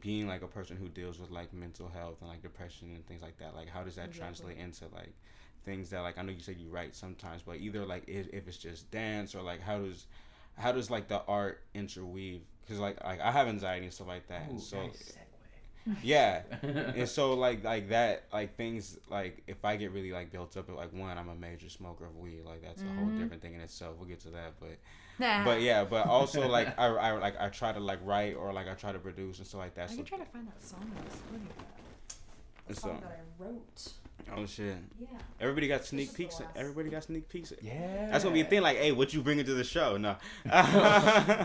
being 0.00 0.26
like 0.26 0.42
a 0.42 0.48
person 0.48 0.76
who 0.76 0.88
deals 0.88 1.18
with 1.20 1.30
like 1.30 1.52
mental 1.52 1.88
health 1.88 2.20
and 2.20 2.28
like 2.30 2.42
depression 2.42 2.90
and 2.94 3.06
things 3.06 3.22
like 3.22 3.38
that, 3.38 3.54
like 3.54 3.68
how 3.68 3.82
does 3.84 3.96
that 3.96 4.08
Exactly. 4.08 4.54
translate 4.54 4.58
into 4.58 4.84
like 4.94 5.14
things 5.64 5.90
that 5.90 6.00
like 6.00 6.18
I 6.18 6.22
know 6.22 6.32
you 6.32 6.40
said 6.40 6.58
you 6.58 6.68
write 6.68 6.94
sometimes, 6.94 7.42
but 7.42 7.56
either 7.56 7.84
like 7.86 8.04
if, 8.08 8.28
if 8.32 8.48
it's 8.48 8.56
just 8.58 8.90
dance 8.90 9.34
or 9.34 9.42
like 9.42 9.60
how 9.60 9.78
does 9.78 10.06
how 10.56 10.72
does 10.72 10.90
like 10.90 11.08
the 11.08 11.22
art 11.26 11.62
interweave? 11.74 12.42
Because 12.62 12.78
like 12.80 13.02
like 13.04 13.20
I 13.20 13.30
have 13.30 13.48
anxiety 13.48 13.84
and 13.86 13.94
stuff 13.94 14.08
like 14.08 14.26
that, 14.28 14.48
and 14.50 14.58
Ooh, 14.58 14.62
so 14.62 14.76
nice 14.78 15.16
yeah, 16.02 16.42
and 16.62 17.08
so 17.08 17.34
like 17.34 17.62
like 17.64 17.88
that 17.90 18.24
like 18.32 18.56
things 18.56 18.98
like 19.10 19.42
if 19.46 19.64
I 19.64 19.76
get 19.76 19.92
really 19.92 20.12
like 20.12 20.32
built 20.32 20.56
up 20.56 20.68
like 20.70 20.92
one 20.92 21.16
I'm 21.18 21.28
a 21.28 21.34
major 21.34 21.68
smoker 21.68 22.06
of 22.06 22.16
weed 22.16 22.42
like 22.44 22.62
that's 22.62 22.82
a 22.84 22.88
whole 22.88 23.06
Mhm. 23.08 23.16
different 23.18 23.42
thing 23.42 23.54
in 23.54 23.60
itself 23.60 23.96
we'll 23.98 24.08
get 24.08 24.20
to 24.20 24.30
that 24.30 24.54
but 24.60 24.78
Nah. 25.18 25.44
but 25.44 25.60
yeah 25.60 25.84
but 25.84 26.06
also 26.06 26.46
like 26.56 26.78
I, 26.78 26.86
I 26.86 27.12
like 27.12 27.40
I 27.40 27.48
try 27.50 27.72
to 27.72 27.80
like 27.80 28.00
write 28.02 28.34
or 28.34 28.52
like 28.52 28.66
I 28.68 28.74
try 28.74 28.92
to 28.92 28.98
produce 28.98 29.38
and 29.38 29.46
stuff 29.46 29.60
like 29.60 29.74
that 29.74 29.84
I 29.84 29.92
so, 29.92 29.96
can 29.96 30.04
try 30.04 30.18
to 30.18 30.24
find 30.24 30.46
that 30.48 30.62
song 30.62 30.90
that 30.96 31.12
was 32.68 32.78
funny. 32.78 32.78
The 32.78 32.80
So- 32.80 32.80
song 32.88 33.00
that 33.02 33.10
I 33.10 33.42
wrote. 33.42 33.92
oh 34.36 34.46
shit 34.46 34.76
Yeah. 34.98 35.06
everybody 35.38 35.68
got 35.68 35.84
sneak 35.84 36.06
just 36.06 36.16
peeks 36.16 36.40
everybody 36.56 36.88
got 36.88 37.04
sneak 37.04 37.28
peeks 37.28 37.52
yeah, 37.60 38.08
that's 38.10 38.24
gonna 38.24 38.32
be 38.32 38.40
a 38.40 38.44
thing 38.46 38.62
like 38.62 38.78
hey 38.78 38.90
what 38.90 39.12
you 39.12 39.20
bringing 39.20 39.44
to 39.44 39.52
the 39.52 39.62
show 39.64 39.98
no 39.98 40.16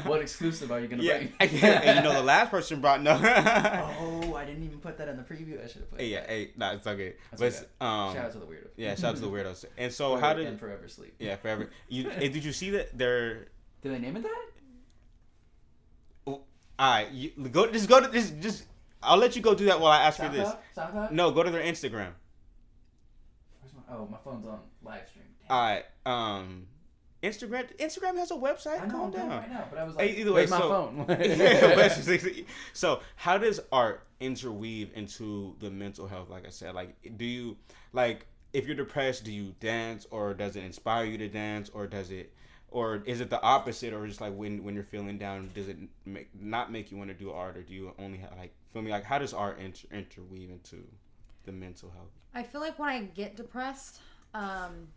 what 0.05 0.22
exclusive 0.22 0.72
are 0.72 0.80
you 0.80 0.88
gonna 0.88 1.03
yeah 1.03 1.17
bring? 1.17 1.34
and 1.63 1.97
you 1.97 2.03
know 2.03 2.13
the 2.13 2.24
last 2.24 2.49
person 2.51 2.80
brought 2.80 3.01
no 3.03 3.11
oh, 3.22 4.34
I 4.34 4.45
didn't 4.45 4.63
even 4.63 4.80
put 4.80 4.97
that 4.97 5.09
in 5.09 5.17
the 5.17 5.24
preview. 5.24 5.61
I 5.61 5.67
should 5.67 5.82
have 5.82 5.89
put. 5.91 5.99
hey, 5.99 6.07
yeah 6.07 6.22
that. 6.22 6.30
hey 6.30 6.51
nah 6.55 6.72
it's 6.72 6.88
okay 6.88 7.15
That's 7.38 7.41
but 7.41 7.53
okay. 7.53 7.65
um 7.82 8.13
Shout 8.15 8.26
out 8.28 8.32
to 8.34 8.39
the 8.39 8.45
weirdos. 8.45 8.70
yeah 8.78 8.95
shout 8.95 9.03
out 9.11 9.15
to 9.15 9.22
the 9.22 9.28
weirdos 9.30 9.65
and 9.78 9.91
so 9.91 10.11
Forever- 10.11 10.26
how 10.26 10.34
did 10.36 10.47
and 10.47 10.57
forever 10.59 10.88
sleep? 10.88 11.15
yeah 11.20 11.36
forever 11.36 11.70
you 11.89 12.09
eh, 12.09 12.30
did 12.30 12.45
you 12.45 12.53
see 12.53 12.70
that 12.72 12.97
they're 12.97 13.47
Did 13.82 13.93
they 13.93 13.99
name 13.99 14.15
it 14.15 14.24
that? 14.24 14.45
All 16.26 16.45
right, 16.80 17.11
you 17.11 17.32
go. 17.51 17.70
Just 17.70 17.89
go 17.89 17.99
to 17.99 18.07
this. 18.07 18.32
Just 18.39 18.63
I'll 19.01 19.17
let 19.17 19.35
you 19.35 19.41
go 19.41 19.55
do 19.55 19.65
that 19.65 19.79
while 19.79 19.91
I 19.91 20.03
ask 20.03 20.19
for 20.19 20.29
this. 20.29 20.49
SoundCloud? 20.75 21.11
No, 21.11 21.31
go 21.31 21.43
to 21.43 21.51
their 21.51 21.63
Instagram. 21.63 22.11
Where's 23.61 23.73
my, 23.75 23.95
oh, 23.95 24.07
my 24.09 24.17
phone's 24.23 24.45
on 24.45 24.59
live 24.83 25.07
stream. 25.09 25.25
Damn. 25.47 25.57
All 25.57 25.63
right. 25.63 25.85
Um, 26.05 26.67
Instagram. 27.23 27.75
Instagram 27.77 28.17
has 28.17 28.31
a 28.31 28.35
website. 28.35 28.81
I 28.81 28.85
know, 28.85 28.91
Calm 28.91 29.11
down. 29.11 29.29
right 29.29 29.49
now, 29.49 29.65
but 29.69 29.79
I 29.79 29.83
was 29.83 29.95
like, 29.95 30.11
either 30.11 30.33
way, 30.33 30.45
where's 30.45 30.51
my 30.51 30.59
so-? 30.59 31.05
Yeah, 31.19 32.47
so 32.73 33.01
how 33.15 33.37
does 33.37 33.59
art 33.71 34.05
interweave 34.19 34.91
into 34.95 35.55
the 35.59 35.69
mental 35.69 36.05
health 36.05 36.29
like 36.29 36.45
i 36.45 36.49
said 36.49 36.75
like 36.75 36.93
do 37.17 37.23
you 37.23 37.55
like 37.93 38.25
if 38.51 38.67
you're 38.67 38.75
depressed 38.75 39.23
do 39.23 39.31
you 39.31 39.53
dance 39.59 40.05
or 40.11 40.33
does 40.33 40.55
it 40.55 40.63
inspire 40.63 41.05
you 41.05 41.17
to 41.17 41.29
dance 41.29 41.69
or 41.69 41.87
does 41.87 42.11
it 42.11 42.33
or 42.69 43.01
is 43.05 43.21
it 43.21 43.29
the 43.29 43.41
opposite 43.41 43.93
or 43.93 44.05
just 44.05 44.19
like 44.19 44.35
when 44.35 44.61
when 44.63 44.75
you're 44.75 44.83
feeling 44.83 45.17
down 45.17 45.49
does 45.53 45.69
it 45.69 45.77
make 46.05 46.27
not 46.39 46.69
make 46.71 46.91
you 46.91 46.97
want 46.97 47.09
to 47.09 47.13
do 47.13 47.31
art 47.31 47.55
or 47.55 47.61
do 47.61 47.73
you 47.73 47.93
only 47.97 48.17
have 48.17 48.31
like 48.37 48.53
feel 48.72 48.82
me 48.82 48.91
like 48.91 49.03
how 49.03 49.17
does 49.17 49.34
art 49.34 49.59
inter- 49.59 49.88
interweave 49.91 50.49
into 50.49 50.78
the 51.45 51.51
mental 51.51 51.89
health 51.91 52.11
I 52.34 52.43
feel 52.43 52.61
like 52.61 52.78
when 52.78 52.89
I 52.89 53.01
get 53.01 53.36
depressed, 53.36 54.01
um, 54.36 54.88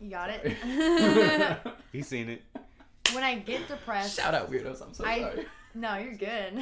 you 0.00 0.08
got 0.08 0.30
it. 0.30 0.56
he's 1.92 2.06
seen 2.08 2.30
it 2.30 2.42
when 3.12 3.24
I 3.24 3.36
get 3.36 3.68
depressed, 3.68 4.16
Shout 4.16 4.34
out 4.34 4.50
weirdos. 4.50 4.82
I'm 4.82 4.92
so 4.92 5.04
I 5.04 5.20
sorry. 5.20 5.46
no, 5.74 5.96
you're 5.96 6.14
good. 6.14 6.58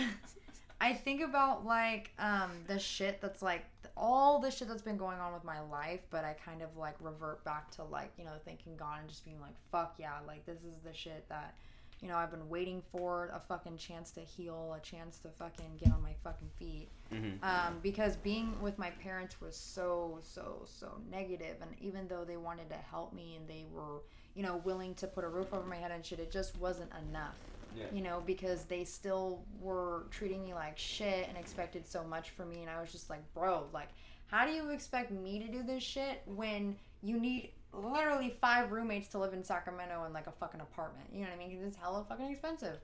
I 0.81 0.93
think 0.93 1.23
about 1.23 1.65
like 1.65 2.11
um 2.19 2.51
the 2.67 2.79
shit 2.79 3.21
that's 3.21 3.43
like 3.43 3.65
all 3.97 4.41
the 4.41 4.51
shit 4.51 4.69
that's 4.69 4.83
been 4.83 4.97
going 4.97 5.19
on 5.19 5.33
with 5.33 5.45
my 5.45 5.61
life, 5.61 6.01
but 6.11 6.25
I 6.25 6.35
kind 6.45 6.63
of 6.63 6.77
like 6.77 6.97
revert 7.01 7.45
back 7.45 7.71
to 7.73 7.85
like 7.85 8.13
you 8.19 8.25
know 8.25 8.33
thinking 8.45 8.77
God 8.77 9.01
and 9.01 9.09
just 9.09 9.25
being 9.25 9.41
like 9.41 9.55
fuck 9.71 9.95
yeah, 9.99 10.15
like 10.27 10.45
this 10.47 10.59
is 10.59 10.79
the 10.85 10.93
shit 10.93 11.29
that 11.29 11.55
you 12.01 12.09
know 12.09 12.17
I've 12.17 12.31
been 12.31 12.49
waiting 12.49 12.83
for 12.93 13.31
a 13.35 13.41
fucking 13.41 13.77
chance 13.79 14.11
to 14.13 14.21
heal, 14.21 14.77
a 14.77 14.81
chance 14.81 15.19
to 15.19 15.29
fucking 15.29 15.77
get 15.79 15.93
on 15.93 16.03
my 16.03 16.15
fucking 16.23 16.51
feet. 16.59 16.89
Mhm. 17.13 17.43
Um, 17.43 17.81
because 17.83 18.17
being 18.17 18.61
with 18.61 18.79
my 18.79 18.91
parents 18.91 19.41
was 19.41 19.57
so 19.57 20.19
so 20.23 20.63
so 20.67 21.01
negative. 21.11 21.59
negative, 21.59 21.63
and 21.63 21.77
even 21.81 22.09
though 22.09 22.25
they 22.25 22.37
wanted 22.37 22.69
to 22.71 22.77
help 22.77 23.13
me 23.13 23.37
and 23.37 23.49
they 23.49 23.65
were 23.71 24.03
you 24.35 24.43
know 24.43 24.57
willing 24.59 24.95
to 24.97 25.07
put 25.07 25.25
a 25.25 25.29
roof 25.29 25.53
over 25.53 25.67
my 25.67 25.77
head 25.77 25.91
and 25.91 26.05
shit, 26.05 26.21
it 26.21 26.31
just 26.31 26.57
wasn't 26.59 26.91
enough 27.09 27.37
yeah 27.77 27.85
you 27.93 28.03
know, 28.03 28.23
because 28.25 28.65
they 28.65 28.85
still 28.85 29.43
were 29.61 30.05
treating 30.11 30.45
me 30.45 30.55
like 30.55 30.79
shit 30.79 31.29
and 31.29 31.37
expected 31.37 31.85
so 31.87 32.05
much 32.05 32.31
from 32.31 32.51
me. 32.51 32.61
And 32.61 32.71
I 32.71 32.81
was 32.81 32.93
just 32.93 33.11
like, 33.11 33.23
bro, 33.35 33.67
like, 33.73 33.89
how 34.29 34.47
do 34.47 34.53
you 34.53 34.71
expect 34.71 35.11
me 35.11 35.41
to 35.41 35.49
do 35.49 35.63
this 35.63 35.83
shit 35.83 36.23
when 36.27 36.77
you 37.03 37.19
need 37.19 37.51
literally 37.77 38.31
five 38.41 38.73
roommates 38.73 39.09
to 39.09 39.19
live 39.19 39.33
in 39.33 39.43
Sacramento 39.45 40.05
in 40.05 40.13
like 40.13 40.27
a 40.27 40.33
fucking 40.33 40.61
apartment? 40.61 41.07
You 41.13 41.21
know 41.21 41.29
what 41.31 41.45
I 41.45 41.49
mean? 41.49 41.63
it's 41.67 41.77
hella 41.77 42.05
fucking 42.09 42.31
expensive. 42.31 42.79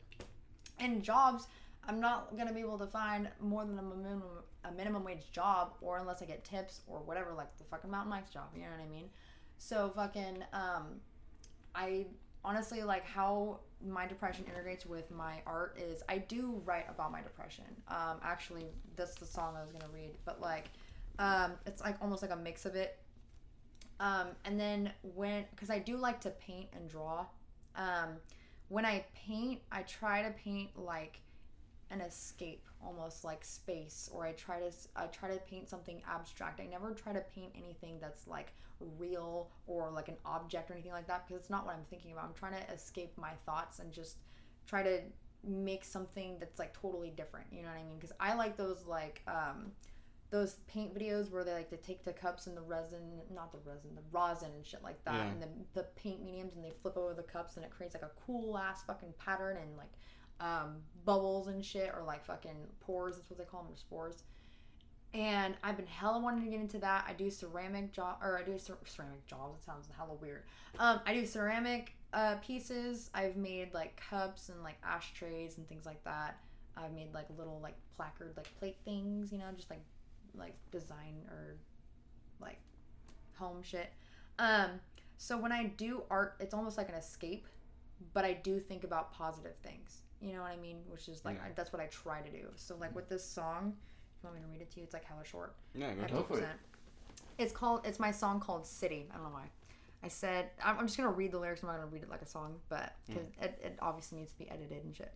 And 0.79 1.03
jobs, 1.03 1.47
I'm 1.87 2.01
not 2.01 2.37
gonna 2.37 2.53
be 2.53 2.61
able 2.61 2.79
to 2.79 2.87
find 2.87 3.29
more 3.41 3.65
than 3.65 3.79
a 3.79 3.83
minimum 3.83 4.23
a 4.65 4.73
minimum 4.73 5.05
wage 5.05 5.33
job, 5.33 5.73
or 5.81 5.99
unless 5.99 6.21
I 6.21 6.27
get 6.27 6.45
tips 6.45 6.83
or 6.87 7.01
whatever, 7.01 7.33
like 7.33 7.57
the 7.57 7.65
fucking 7.65 7.91
mountain 7.91 8.11
bikes 8.11 8.31
job. 8.31 8.49
You 8.55 8.63
know 8.63 8.71
what 8.71 8.81
I 8.81 8.89
mean? 8.89 9.09
So 9.59 9.91
fucking 9.95 10.45
um, 10.53 11.01
I 11.75 12.07
honestly 12.45 12.83
like 12.83 13.05
how 13.05 13.61
my 13.87 14.07
depression 14.07 14.45
integrates 14.51 14.85
with 14.85 15.11
my 15.11 15.41
art 15.47 15.79
is 15.79 16.03
I 16.09 16.19
do 16.19 16.61
write 16.65 16.87
about 16.89 17.13
my 17.13 17.23
depression. 17.23 17.65
Um, 17.89 18.19
actually, 18.23 18.67
that's 18.97 19.15
the 19.15 19.27
song 19.27 19.57
I 19.57 19.63
was 19.63 19.73
gonna 19.73 19.93
read, 19.93 20.17
but 20.25 20.41
like, 20.41 20.67
um, 21.19 21.53
it's 21.67 21.81
like 21.81 21.97
almost 22.03 22.23
like 22.23 22.31
a 22.31 22.37
mix 22.37 22.67
of 22.67 22.75
it. 22.75 22.99
Um, 24.01 24.29
and 24.47 24.59
then 24.59 24.93
when, 25.15 25.45
because 25.51 25.71
I 25.71 25.79
do 25.79 25.97
like 25.97 26.21
to 26.23 26.31
paint 26.31 26.69
and 26.75 26.89
draw. 26.89 27.27
Um, 27.77 28.17
when 28.69 28.87
I 28.87 29.05
paint, 29.15 29.61
I 29.71 29.83
try 29.83 30.23
to 30.23 30.31
paint 30.31 30.71
like 30.77 31.21
an 31.91 32.01
escape, 32.01 32.67
almost 32.85 33.25
like 33.25 33.45
space, 33.45 34.09
or 34.13 34.25
I 34.25 34.33
try 34.33 34.59
to 34.59 34.73
I 34.97 35.07
try 35.07 35.29
to 35.29 35.39
paint 35.39 35.69
something 35.69 36.01
abstract. 36.09 36.61
I 36.61 36.67
never 36.67 36.95
try 36.95 37.13
to 37.13 37.21
paint 37.21 37.53
anything 37.55 37.99
that's 38.01 38.27
like 38.27 38.53
real 38.99 39.51
or 39.67 39.91
like 39.91 40.09
an 40.09 40.17
object 40.25 40.71
or 40.71 40.75
anything 40.75 40.93
like 40.93 41.07
that 41.09 41.27
because 41.27 41.41
it's 41.41 41.51
not 41.51 41.67
what 41.67 41.75
I'm 41.75 41.85
thinking 41.91 42.13
about. 42.13 42.25
I'm 42.25 42.35
trying 42.35 42.55
to 42.55 42.73
escape 42.73 43.13
my 43.19 43.33
thoughts 43.45 43.81
and 43.81 43.93
just 43.93 44.17
try 44.67 44.83
to 44.83 45.01
make 45.45 45.85
something 45.85 46.37
that's 46.39 46.59
like 46.59 46.73
totally 46.73 47.11
different. 47.11 47.47
You 47.53 47.63
know 47.63 47.69
what 47.69 47.79
I 47.79 47.85
mean? 47.85 47.97
Because 47.99 48.15
I 48.21 48.35
like 48.35 48.57
those 48.57 48.87
like 48.87 49.23
um 49.27 49.73
those 50.31 50.55
paint 50.69 50.95
videos 50.95 51.31
where 51.31 51.43
they 51.45 51.53
like 51.53 51.71
to 51.71 51.77
take 51.77 52.05
the 52.05 52.13
cups 52.13 52.47
and 52.47 52.57
the 52.57 52.61
resin, 52.63 53.21
not 53.35 53.51
the 53.53 53.59
resin, 53.69 53.91
the 53.97 54.03
rosin 54.13 54.51
and 54.55 54.65
shit 54.65 54.83
like 54.83 55.03
that, 55.05 55.15
Yeah. 55.15 55.27
and 55.33 55.43
the 55.43 55.49
the 55.75 55.83
paint 55.97 56.25
mediums 56.25 56.55
and 56.55 56.65
they 56.65 56.71
flip 56.83 56.97
over 56.97 57.15
the 57.15 57.23
cups 57.25 57.57
and 57.57 57.65
it 57.65 57.71
creates 57.71 57.95
like 57.95 58.05
a 58.05 58.11
cool 58.27 58.57
ass 58.57 58.83
fucking 58.85 59.13
pattern 59.19 59.57
and 59.57 59.77
like 59.77 59.91
um, 60.41 60.77
bubbles 61.05 61.49
and 61.49 61.63
shit 61.65 61.93
or 61.97 62.03
like 62.05 62.25
fucking 62.25 62.57
pores. 62.81 63.17
That's 63.17 63.29
what 63.29 63.39
they 63.39 63.45
call 63.45 63.63
them, 63.65 63.73
or 63.73 63.77
spores. 63.77 64.23
And 65.13 65.55
I've 65.65 65.77
been 65.77 65.89
hella 65.89 66.21
wanting 66.21 66.45
to 66.45 66.51
get 66.51 66.61
into 66.61 66.79
that. 66.79 67.05
I 67.09 67.13
do 67.15 67.29
ceramic 67.31 67.93
job, 67.93 68.19
or 68.23 68.39
I 68.39 68.45
do 68.45 68.57
cer- 68.59 68.79
ceramic 68.85 69.27
jobs. 69.27 69.59
It 69.59 69.65
sounds 69.65 69.89
hella 69.97 70.15
weird. 70.15 70.45
Um, 70.79 71.01
I 71.05 71.13
do 71.15 71.27
ceramic 71.27 71.95
uh, 72.13 72.37
pieces. 72.37 73.11
I've 73.13 73.37
made 73.37 73.75
like 73.75 74.01
cups 74.09 74.51
and 74.51 74.63
like 74.63 74.77
ashtrays 74.85 75.59
and 75.59 75.69
things 75.69 75.85
like 75.85 76.03
that. 76.05 76.39
I've 76.77 76.93
made 76.93 77.13
like 77.13 77.27
little 77.37 77.59
like 77.61 77.75
placard 77.97 78.35
like 78.37 78.47
plate 78.61 78.77
things, 78.85 79.33
you 79.33 79.39
know, 79.39 79.47
just 79.57 79.69
like 79.69 79.83
like 80.37 80.55
design 80.71 81.17
or 81.31 81.57
like 82.41 82.59
home 83.37 83.63
shit. 83.63 83.93
Um, 84.39 84.71
so 85.17 85.37
when 85.37 85.53
I 85.53 85.65
do 85.77 86.03
art, 86.11 86.37
it's 86.41 86.55
almost 86.55 86.79
like 86.79 86.89
an 86.89 86.95
escape, 86.95 87.47
but 88.15 88.25
I 88.25 88.33
do 88.35 88.59
think 88.59 88.85
about 88.85 89.13
positive 89.13 89.55
things. 89.63 89.99
You 90.23 90.35
know 90.35 90.43
what 90.43 90.53
I 90.53 90.57
mean? 90.57 90.79
Which 90.89 91.09
is 91.09 91.25
like 91.25 91.37
Yeah. 91.37 91.47
I, 91.49 91.53
that's 91.55 91.73
what 91.73 91.81
I 91.83 91.87
try 91.87 92.21
to 92.21 92.31
do. 92.31 92.47
So 92.57 92.77
like 92.81 92.95
with 92.95 93.09
this 93.09 93.25
song, 93.25 93.75
if 94.19 94.23
you 94.25 94.29
want 94.29 94.37
me 94.41 94.43
to 94.47 94.53
read 94.53 94.61
it 94.63 94.71
to 94.73 94.77
you, 94.81 94.85
it's 94.85 94.93
like 94.95 95.05
hella 95.05 95.25
short. 95.25 95.55
yeah 95.75 95.93
go 96.11 96.23
for 96.23 96.39
it. 96.39 96.45
It's 97.39 97.53
called. 97.53 97.87
It's 97.87 97.99
my 97.99 98.11
song 98.11 98.39
called 98.41 98.67
City. 98.67 99.09
I 99.11 99.15
don't 99.15 99.25
know 99.25 99.31
why. 99.33 99.49
I 100.03 100.09
said 100.09 100.51
I'm, 100.63 100.79
I'm 100.79 100.87
just 100.87 100.97
gonna 100.99 101.11
read 101.11 101.33
the 101.33 101.39
lyrics. 101.39 101.63
I'm 101.63 101.69
not 101.69 101.77
gonna 101.77 101.87
read 101.87 102.03
it 102.03 102.11
like 102.11 102.23
a 102.23 102.27
song, 102.27 102.57
but 102.69 102.95
'cause 103.09 103.25
it, 103.41 103.59
it 103.63 103.79
obviously 103.81 104.19
needs 104.19 104.33
to 104.33 104.39
be 104.39 104.51
edited 104.51 104.85
and 104.85 104.95
shit. 104.95 105.13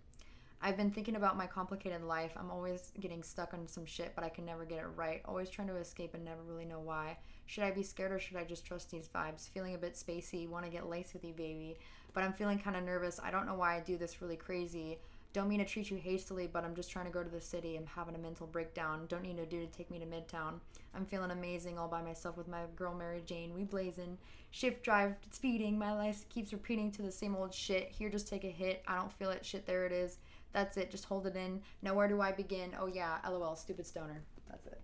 I've 0.66 0.78
been 0.78 0.90
thinking 0.90 1.16
about 1.16 1.36
my 1.36 1.46
complicated 1.46 2.02
life. 2.02 2.32
I'm 2.38 2.50
always 2.50 2.90
getting 2.98 3.22
stuck 3.22 3.52
on 3.52 3.68
some 3.68 3.84
shit, 3.84 4.12
but 4.14 4.24
I 4.24 4.30
can 4.30 4.46
never 4.46 4.64
get 4.64 4.78
it 4.78 4.86
right. 4.96 5.20
Always 5.26 5.50
trying 5.50 5.68
to 5.68 5.76
escape 5.76 6.14
and 6.14 6.24
never 6.24 6.40
really 6.42 6.64
know 6.64 6.80
why. 6.80 7.18
Should 7.44 7.64
I 7.64 7.70
be 7.70 7.82
scared 7.82 8.12
or 8.12 8.18
should 8.18 8.38
I 8.38 8.44
just 8.44 8.64
trust 8.64 8.90
these 8.90 9.06
vibes? 9.14 9.50
Feeling 9.50 9.74
a 9.74 9.78
bit 9.78 9.92
spacey, 9.92 10.48
want 10.48 10.64
to 10.64 10.70
get 10.70 10.88
laced 10.88 11.12
with 11.12 11.22
you, 11.22 11.34
baby. 11.34 11.76
But 12.14 12.24
I'm 12.24 12.32
feeling 12.32 12.58
kind 12.58 12.78
of 12.78 12.82
nervous. 12.82 13.20
I 13.22 13.30
don't 13.30 13.44
know 13.44 13.56
why 13.56 13.76
I 13.76 13.80
do 13.80 13.98
this 13.98 14.22
really 14.22 14.36
crazy. 14.36 14.96
Don't 15.34 15.48
mean 15.48 15.58
to 15.58 15.66
treat 15.66 15.90
you 15.90 15.98
hastily, 15.98 16.48
but 16.50 16.64
I'm 16.64 16.74
just 16.74 16.90
trying 16.90 17.04
to 17.04 17.10
go 17.10 17.22
to 17.22 17.28
the 17.28 17.40
city. 17.42 17.76
I'm 17.76 17.84
having 17.84 18.14
a 18.14 18.18
mental 18.18 18.46
breakdown. 18.46 19.04
Don't 19.08 19.22
need 19.22 19.36
no 19.36 19.44
dude 19.44 19.70
to 19.70 19.76
take 19.76 19.90
me 19.90 19.98
to 19.98 20.06
Midtown. 20.06 20.60
I'm 20.94 21.04
feeling 21.04 21.32
amazing 21.32 21.76
all 21.76 21.88
by 21.88 22.00
myself 22.00 22.38
with 22.38 22.48
my 22.48 22.62
girl 22.74 22.94
Mary 22.94 23.22
Jane. 23.26 23.52
We 23.52 23.64
blazing. 23.64 24.16
Shift 24.52 24.82
drive, 24.82 25.16
speeding. 25.30 25.78
My 25.78 25.92
life 25.92 26.26
keeps 26.30 26.52
repeating 26.52 26.90
to 26.92 27.02
the 27.02 27.10
same 27.10 27.34
old 27.34 27.52
shit. 27.52 27.90
Here, 27.90 28.08
just 28.08 28.28
take 28.28 28.44
a 28.44 28.50
hit. 28.50 28.82
I 28.86 28.94
don't 28.94 29.12
feel 29.12 29.30
it. 29.30 29.44
Shit, 29.44 29.66
there 29.66 29.84
it 29.84 29.92
is. 29.92 30.18
That's 30.54 30.76
it. 30.78 30.90
Just 30.90 31.04
hold 31.04 31.26
it 31.26 31.36
in. 31.36 31.60
Now, 31.82 31.92
where 31.94 32.08
do 32.08 32.22
I 32.22 32.32
begin? 32.32 32.70
Oh, 32.80 32.86
yeah. 32.86 33.18
LOL. 33.28 33.56
Stupid 33.56 33.86
stoner. 33.86 34.22
That's 34.48 34.66
it. 34.66 34.80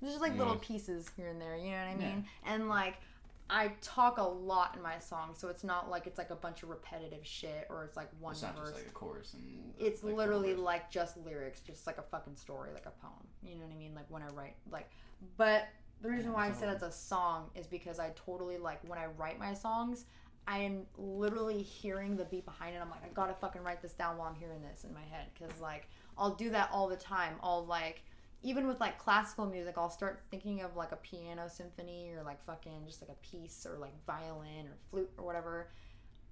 There's 0.00 0.12
just 0.14 0.22
like 0.22 0.38
little 0.38 0.56
pieces 0.56 1.10
here 1.16 1.28
and 1.28 1.40
there. 1.40 1.56
You 1.56 1.72
know 1.72 1.78
what 1.78 1.88
I 1.88 1.94
mean? 1.96 2.24
Yeah. 2.44 2.54
And 2.54 2.68
like, 2.68 2.94
I 3.48 3.72
talk 3.80 4.18
a 4.18 4.22
lot 4.22 4.74
in 4.76 4.82
my 4.82 4.98
songs, 4.98 5.38
so 5.38 5.48
it's 5.48 5.62
not 5.64 5.88
like 5.88 6.06
it's 6.06 6.18
like 6.18 6.30
a 6.30 6.36
bunch 6.36 6.62
of 6.62 6.68
repetitive 6.68 7.24
shit 7.24 7.66
or 7.70 7.84
it's 7.84 7.96
like 7.96 8.08
one 8.20 8.32
It's 8.32 8.42
not 8.42 8.56
verse. 8.56 8.74
like 8.74 8.86
a 8.88 8.90
chorus 8.90 9.34
and. 9.34 9.72
it's 9.78 10.02
like, 10.02 10.16
literally 10.16 10.54
like 10.54 10.90
just 10.90 11.16
lyrics, 11.24 11.60
just 11.60 11.86
like 11.86 11.98
a 11.98 12.02
fucking 12.02 12.34
story, 12.36 12.70
like 12.74 12.86
a 12.86 12.90
poem. 12.90 13.12
You 13.44 13.54
know 13.54 13.62
what 13.62 13.72
I 13.72 13.78
mean? 13.78 13.94
Like 13.94 14.06
when 14.08 14.22
I 14.22 14.28
write, 14.28 14.54
like, 14.72 14.90
but 15.36 15.68
the 16.02 16.10
reason 16.10 16.32
why 16.32 16.48
I 16.48 16.52
said 16.52 16.68
it's 16.68 16.82
a 16.82 16.90
song 16.92 17.50
is 17.54 17.66
because 17.66 17.98
I 18.00 18.10
totally 18.16 18.58
like 18.58 18.80
when 18.88 18.98
I 18.98 19.06
write 19.16 19.38
my 19.38 19.54
songs, 19.54 20.06
I 20.46 20.58
am 20.58 20.86
literally 20.96 21.62
hearing 21.62 22.16
the 22.16 22.24
beat 22.24 22.44
behind 22.44 22.76
it. 22.76 22.80
I'm 22.80 22.90
like, 22.90 23.04
I 23.04 23.08
gotta 23.12 23.34
fucking 23.34 23.62
write 23.62 23.82
this 23.82 23.92
down 23.92 24.16
while 24.16 24.28
I'm 24.28 24.36
hearing 24.36 24.62
this 24.62 24.84
in 24.84 24.94
my 24.94 25.02
head, 25.02 25.26
because 25.34 25.60
like 25.60 25.88
I'll 26.16 26.34
do 26.34 26.50
that 26.50 26.70
all 26.72 26.88
the 26.88 26.96
time. 26.96 27.34
I'll 27.42 27.64
like 27.64 28.02
even 28.42 28.68
with 28.68 28.78
like 28.78 28.98
classical 28.98 29.46
music, 29.46 29.74
I'll 29.76 29.90
start 29.90 30.22
thinking 30.30 30.62
of 30.62 30.76
like 30.76 30.92
a 30.92 30.96
piano 30.96 31.48
symphony 31.48 32.12
or 32.16 32.22
like 32.22 32.42
fucking 32.44 32.82
just 32.86 33.02
like 33.02 33.10
a 33.10 33.26
piece 33.26 33.66
or 33.66 33.78
like 33.78 33.92
violin 34.06 34.66
or 34.66 34.76
flute 34.90 35.10
or 35.18 35.24
whatever. 35.24 35.70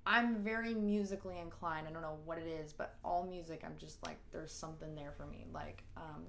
I'm 0.06 0.36
very 0.36 0.74
musically 0.74 1.38
inclined. 1.38 1.88
I 1.88 1.90
don't 1.90 2.02
know 2.02 2.18
what 2.24 2.38
it 2.38 2.46
is, 2.46 2.72
but 2.72 2.96
all 3.04 3.26
music, 3.26 3.62
I'm 3.64 3.76
just 3.78 4.04
like, 4.04 4.18
there's 4.32 4.52
something 4.52 4.94
there 4.94 5.12
for 5.16 5.26
me. 5.26 5.46
Like, 5.52 5.82
um, 5.96 6.24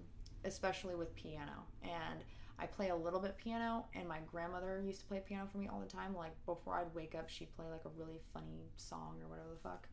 especially 0.45 0.95
with 0.95 1.13
piano. 1.15 1.65
And 1.83 2.23
I 2.57 2.65
play 2.67 2.89
a 2.89 2.95
little 2.95 3.19
bit 3.19 3.37
piano, 3.37 3.85
and 3.93 4.07
my 4.07 4.19
grandmother 4.31 4.81
used 4.85 5.01
to 5.01 5.05
play 5.07 5.21
piano 5.25 5.47
for 5.51 5.57
me 5.57 5.67
all 5.67 5.79
the 5.79 5.85
time. 5.89 6.15
Like, 6.15 6.31
before 6.45 6.75
I'd 6.75 6.93
wake 6.95 7.13
up, 7.13 7.29
she'd 7.29 7.53
play 7.55 7.65
like 7.69 7.83
a 7.85 7.89
really 7.97 8.19
funny 8.33 8.69
song 8.77 9.17
or 9.21 9.27
whatever 9.27 9.49
the 9.53 9.59
fuck. 9.69 9.87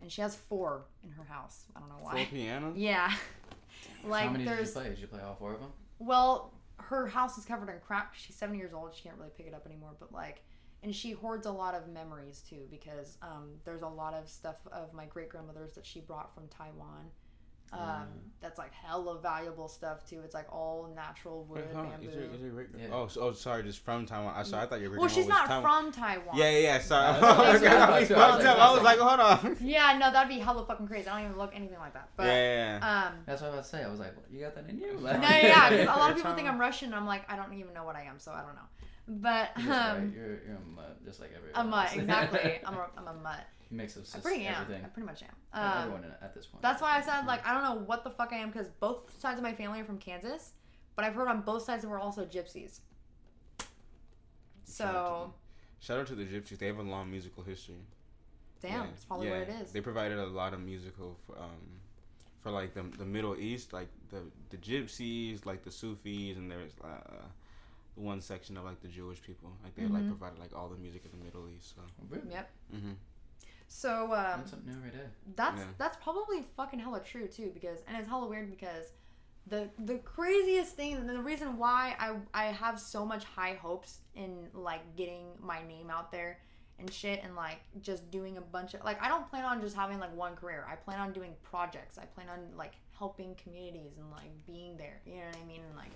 And 0.00 0.10
she 0.10 0.20
has 0.22 0.34
four 0.36 0.86
in 1.04 1.10
her 1.10 1.24
house. 1.24 1.64
I 1.76 1.80
don't 1.80 1.88
know 1.88 1.96
Full 1.96 2.04
why. 2.06 2.24
piano 2.30 2.72
Yeah. 2.76 3.12
like, 4.04 4.26
How 4.26 4.30
many 4.32 4.44
did 4.44 4.50
you 4.50 4.56
there's. 4.56 4.72
play? 4.72 4.88
Did 4.88 4.98
you 4.98 5.06
play 5.06 5.20
all 5.20 5.34
four 5.34 5.52
of 5.54 5.60
them? 5.60 5.70
Well, 5.98 6.54
her 6.78 7.06
house 7.08 7.36
is 7.36 7.44
covered 7.44 7.68
in 7.68 7.78
crap. 7.84 8.14
She's 8.14 8.36
seven 8.36 8.56
years 8.56 8.72
old. 8.72 8.94
She 8.94 9.02
can't 9.02 9.16
really 9.18 9.32
pick 9.36 9.46
it 9.46 9.54
up 9.54 9.66
anymore. 9.66 9.94
But 9.98 10.12
like, 10.12 10.42
and 10.82 10.94
she 10.94 11.10
hoards 11.10 11.46
a 11.46 11.50
lot 11.52 11.74
of 11.74 11.88
memories 11.88 12.42
too 12.48 12.66
because 12.70 13.18
um, 13.20 13.50
there's 13.64 13.82
a 13.82 13.88
lot 13.88 14.14
of 14.14 14.28
stuff 14.28 14.56
of 14.72 14.94
my 14.94 15.04
great 15.06 15.28
grandmother's 15.28 15.72
that 15.74 15.84
she 15.84 16.00
brought 16.00 16.32
from 16.34 16.46
Taiwan, 16.48 17.10
Um, 17.72 18.06
that's 18.40 18.58
like 18.58 18.72
hella 18.72 19.18
valuable 19.18 19.68
stuff 19.68 20.08
too. 20.08 20.20
It's 20.24 20.34
like 20.34 20.46
all 20.52 20.88
natural 20.94 21.44
wood, 21.48 21.64
Wait, 21.66 21.74
bamboo. 21.74 22.08
Is 22.08 22.14
your, 22.14 22.24
is 22.24 22.40
your 22.40 22.66
Yeah. 22.78 22.86
Oh, 22.92 23.08
so, 23.08 23.20
oh, 23.22 23.32
sorry, 23.32 23.64
just 23.64 23.84
from 23.84 24.06
Taiwan. 24.06 24.32
I 24.36 24.44
sorry, 24.44 24.62
I 24.62 24.66
thought 24.66 24.80
your 24.80 24.90
great 24.90 25.00
well, 25.00 25.08
she's 25.08 25.26
not 25.26 25.46
Taiwan. 25.46 25.62
from 25.62 25.92
Taiwan. 25.92 26.36
Yeah, 26.36 26.50
yeah, 26.50 26.58
yeah. 26.58 26.78
Sorry. 26.78 27.14
Yeah, 27.14 27.20
that's 27.20 27.38
what 27.38 27.46
I 27.46 27.52
was 27.52 27.62
I 27.62 27.68
gonna 27.68 28.00
was 28.00 28.08
say. 28.08 28.14
like, 28.14 28.22
I 28.22 28.36
was 28.36 28.44
like, 28.44 28.58
I 28.58 28.72
was 28.72 28.82
like, 28.82 28.98
hold 28.98 29.20
on. 29.20 29.56
Yeah, 29.68 29.98
no, 29.98 30.12
that'd 30.12 30.28
be 30.28 30.38
hella 30.38 30.64
fucking 30.66 30.86
crazy. 30.86 31.08
I 31.08 31.16
don't 31.16 31.30
even 31.30 31.38
look 31.38 31.52
anything 31.54 31.78
like 31.78 31.94
that. 31.94 32.10
But 32.16 32.26
yeah, 32.26 32.32
yeah, 32.32 32.78
yeah. 32.78 33.06
um, 33.08 33.14
That's 33.26 33.42
what 33.42 33.48
I 33.48 33.56
was 33.56 33.58
about 33.58 33.64
to 33.64 33.70
say. 33.70 33.84
I 33.84 33.90
was 33.90 34.00
like, 34.00 34.16
what, 34.16 34.26
you 34.30 34.40
got 34.40 34.54
that 34.54 34.68
in 34.68 34.78
you? 34.78 34.94
no, 35.02 35.10
yeah, 35.10 35.70
because 35.70 35.86
a 35.86 35.98
lot 35.98 36.10
of 36.10 36.16
people 36.16 36.34
think 36.34 36.48
I'm 36.48 36.60
Russian. 36.60 36.94
I'm 36.94 37.06
like, 37.06 37.30
I 37.30 37.34
don't 37.36 37.52
even 37.54 37.74
know 37.74 37.84
what 37.84 37.96
I 37.96 38.02
am, 38.02 38.18
so 38.18 38.30
I 38.30 38.42
don't 38.42 38.54
know. 38.54 38.68
But 39.10 39.52
You're, 39.58 39.68
right. 39.70 39.90
um, 39.96 40.12
you're, 40.14 40.26
you're 40.26 40.56
a 40.56 40.74
mutt, 40.76 41.02
just 41.04 41.18
like 41.20 41.30
everyone. 41.34 41.58
a 41.60 41.64
mutt, 41.68 41.96
exactly. 41.96 42.58
I'm 42.66 42.74
a, 42.74 42.90
I'm 42.96 43.06
a 43.08 43.14
mutt. 43.22 43.40
Mix 43.70 43.96
of 43.96 44.02
I 44.02 44.06
sis- 44.06 44.20
pretty 44.22 44.44
am. 44.46 44.62
I 44.70 44.88
pretty 44.88 45.06
much 45.06 45.22
am. 45.22 45.28
Yeah, 45.54 45.72
Um, 45.72 45.78
everyone 45.82 46.04
in- 46.04 46.10
at 46.22 46.34
this 46.34 46.46
point. 46.46 46.62
That's 46.62 46.82
why 46.82 46.96
I 46.98 47.00
said 47.02 47.24
like 47.26 47.46
I 47.46 47.54
don't 47.54 47.62
know 47.62 47.84
what 47.86 48.04
the 48.04 48.10
fuck 48.10 48.32
I 48.32 48.36
am 48.36 48.50
because 48.50 48.68
both 48.80 49.18
sides 49.18 49.38
of 49.38 49.42
my 49.42 49.52
family 49.54 49.80
are 49.80 49.84
from 49.84 49.98
Kansas, 49.98 50.52
but 50.94 51.04
I've 51.06 51.14
heard 51.14 51.28
on 51.28 51.40
both 51.42 51.62
sides 51.62 51.82
that 51.82 51.88
we're 51.88 51.98
also 52.00 52.24
gypsies. 52.26 52.80
So 54.64 55.32
Shout 55.80 56.00
out 56.00 56.06
to 56.08 56.14
the 56.14 56.24
Gypsies. 56.24 56.58
They 56.58 56.66
have 56.66 56.78
a 56.78 56.82
long 56.82 57.10
musical 57.10 57.42
history. 57.42 57.76
damn, 58.60 58.72
Yeah, 58.72 58.86
it's 58.92 59.04
probably 59.04 59.28
yeah. 59.28 59.38
what 59.38 59.48
it 59.48 59.54
is. 59.62 59.72
They 59.72 59.80
provided 59.80 60.18
a 60.18 60.26
lot 60.26 60.52
of 60.52 60.60
musical 60.60 61.16
for, 61.26 61.38
um, 61.38 61.80
for 62.42 62.50
like 62.50 62.74
the 62.74 62.82
the 62.98 63.04
Middle 63.06 63.38
East, 63.38 63.72
like 63.72 63.88
the 64.10 64.22
the 64.50 64.56
Gypsies, 64.56 65.46
like 65.46 65.62
the 65.62 65.70
Sufis, 65.70 66.36
and 66.36 66.50
there's 66.50 66.72
uh, 66.82 67.22
one 67.98 68.20
section 68.20 68.56
of 68.56 68.64
like 68.64 68.80
the 68.80 68.88
Jewish 68.88 69.20
people. 69.22 69.50
Like 69.62 69.74
they 69.74 69.86
like 69.86 70.02
Mhm. 70.04 70.08
provided 70.08 70.38
like 70.38 70.54
all 70.54 70.68
the 70.68 70.76
music 70.78 71.04
of 71.04 71.10
the 71.10 71.18
Middle 71.18 71.48
East. 71.48 71.74
So. 71.74 71.82
Really? 72.08 72.30
Yep. 72.30 72.50
Mm-hmm. 72.74 72.92
So 73.68 74.04
um, 74.14 74.40
Learn 74.40 74.46
something 74.46 74.66
new 74.72 74.78
every 74.78 74.90
day. 74.90 75.06
that's 75.36 75.60
Yeah. 75.60 75.66
that's 75.76 75.96
probably 76.02 76.42
fucking 76.56 76.78
hella 76.78 77.00
true 77.00 77.28
too 77.28 77.50
because 77.52 77.80
and 77.86 77.96
it's 77.96 78.08
hella 78.08 78.26
weird 78.26 78.50
because 78.50 78.92
the 79.46 79.68
the 79.78 79.98
craziest 79.98 80.74
thing 80.74 80.94
and 80.94 81.08
the 81.08 81.20
reason 81.20 81.58
why 81.58 81.94
I 81.98 82.16
I 82.32 82.44
have 82.52 82.80
so 82.80 83.04
much 83.04 83.24
high 83.24 83.54
hopes 83.54 84.00
in 84.14 84.48
like 84.54 84.96
getting 84.96 85.26
my 85.40 85.62
name 85.66 85.90
out 85.90 86.10
there 86.12 86.38
and 86.78 86.90
shit 86.92 87.20
and 87.24 87.34
like 87.36 87.58
just 87.82 88.10
doing 88.10 88.36
a 88.38 88.40
bunch 88.40 88.72
of 88.74 88.82
like 88.84 89.02
I 89.02 89.08
don't 89.08 89.28
plan 89.28 89.44
on 89.44 89.60
just 89.60 89.76
having 89.76 89.98
like 89.98 90.14
one 90.16 90.34
career. 90.36 90.64
I 90.70 90.76
plan 90.76 91.00
on 91.00 91.12
doing 91.12 91.34
projects. 91.42 91.98
I 91.98 92.04
plan 92.06 92.28
on 92.30 92.56
like 92.56 92.72
helping 92.98 93.34
communities 93.36 93.92
and 93.98 94.10
like 94.10 94.30
being 94.46 94.76
there. 94.76 95.00
You 95.04 95.16
know 95.16 95.26
what 95.26 95.36
I 95.36 95.44
mean? 95.44 95.60
And 95.68 95.76
like 95.76 95.90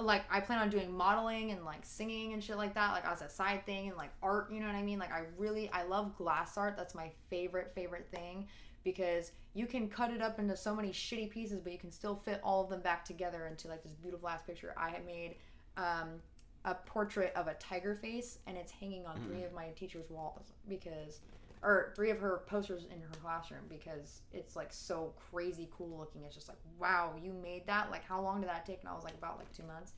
like 0.00 0.24
I 0.30 0.40
plan 0.40 0.58
on 0.58 0.70
doing 0.70 0.94
modeling 0.94 1.50
and 1.50 1.64
like 1.64 1.84
singing 1.84 2.32
and 2.32 2.42
shit 2.42 2.56
like 2.56 2.74
that, 2.74 2.92
like 2.92 3.06
as 3.06 3.22
a 3.22 3.28
side 3.28 3.64
thing 3.66 3.88
and 3.88 3.96
like 3.96 4.10
art, 4.22 4.50
you 4.52 4.60
know 4.60 4.66
what 4.66 4.74
I 4.74 4.82
mean? 4.82 4.98
Like 4.98 5.12
I 5.12 5.24
really 5.36 5.70
I 5.70 5.82
love 5.84 6.16
glass 6.16 6.56
art. 6.56 6.74
That's 6.76 6.94
my 6.94 7.10
favorite 7.30 7.72
favorite 7.74 8.08
thing 8.14 8.46
because 8.84 9.32
you 9.54 9.66
can 9.66 9.88
cut 9.88 10.10
it 10.10 10.22
up 10.22 10.38
into 10.38 10.56
so 10.56 10.74
many 10.74 10.90
shitty 10.90 11.30
pieces, 11.30 11.60
but 11.60 11.72
you 11.72 11.78
can 11.78 11.92
still 11.92 12.16
fit 12.16 12.40
all 12.42 12.64
of 12.64 12.70
them 12.70 12.80
back 12.80 13.04
together 13.04 13.46
into 13.46 13.68
like 13.68 13.82
this 13.82 13.94
beautiful 13.94 14.28
ass 14.28 14.42
picture. 14.42 14.74
I 14.76 14.90
had 14.90 15.06
made 15.06 15.36
um, 15.76 16.20
a 16.64 16.74
portrait 16.74 17.32
of 17.36 17.48
a 17.48 17.54
tiger 17.54 17.94
face 17.94 18.38
and 18.46 18.56
it's 18.56 18.72
hanging 18.72 19.06
on 19.06 19.20
three 19.26 19.42
of 19.42 19.52
my 19.52 19.68
teacher's 19.76 20.10
walls 20.10 20.52
because 20.68 21.20
or 21.62 21.92
three 21.94 22.10
of 22.10 22.18
her 22.18 22.42
posters 22.46 22.86
in 22.92 23.00
her 23.00 23.08
classroom 23.22 23.62
because 23.68 24.22
it's 24.32 24.56
like 24.56 24.72
so 24.72 25.12
crazy 25.30 25.68
cool 25.76 25.96
looking. 25.98 26.22
It's 26.24 26.34
just 26.34 26.48
like, 26.48 26.58
wow, 26.78 27.14
you 27.22 27.32
made 27.32 27.66
that? 27.66 27.90
Like 27.90 28.04
how 28.04 28.20
long 28.20 28.40
did 28.40 28.50
that 28.50 28.66
take? 28.66 28.80
And 28.80 28.88
I 28.88 28.94
was 28.94 29.04
like 29.04 29.14
about 29.14 29.38
like 29.38 29.52
two 29.56 29.64
months. 29.64 29.92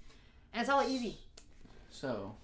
And 0.52 0.60
it's 0.60 0.68
hella 0.68 0.86
easy. 0.88 1.18
So, 1.90 2.34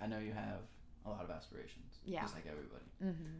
I 0.00 0.06
know 0.06 0.18
you 0.18 0.32
have 0.32 0.60
a 1.06 1.10
lot 1.10 1.24
of 1.24 1.30
aspirations. 1.30 2.00
Yeah. 2.04 2.22
Just 2.22 2.34
like 2.34 2.46
everybody. 2.46 2.84
Mm-hmm. 3.02 3.38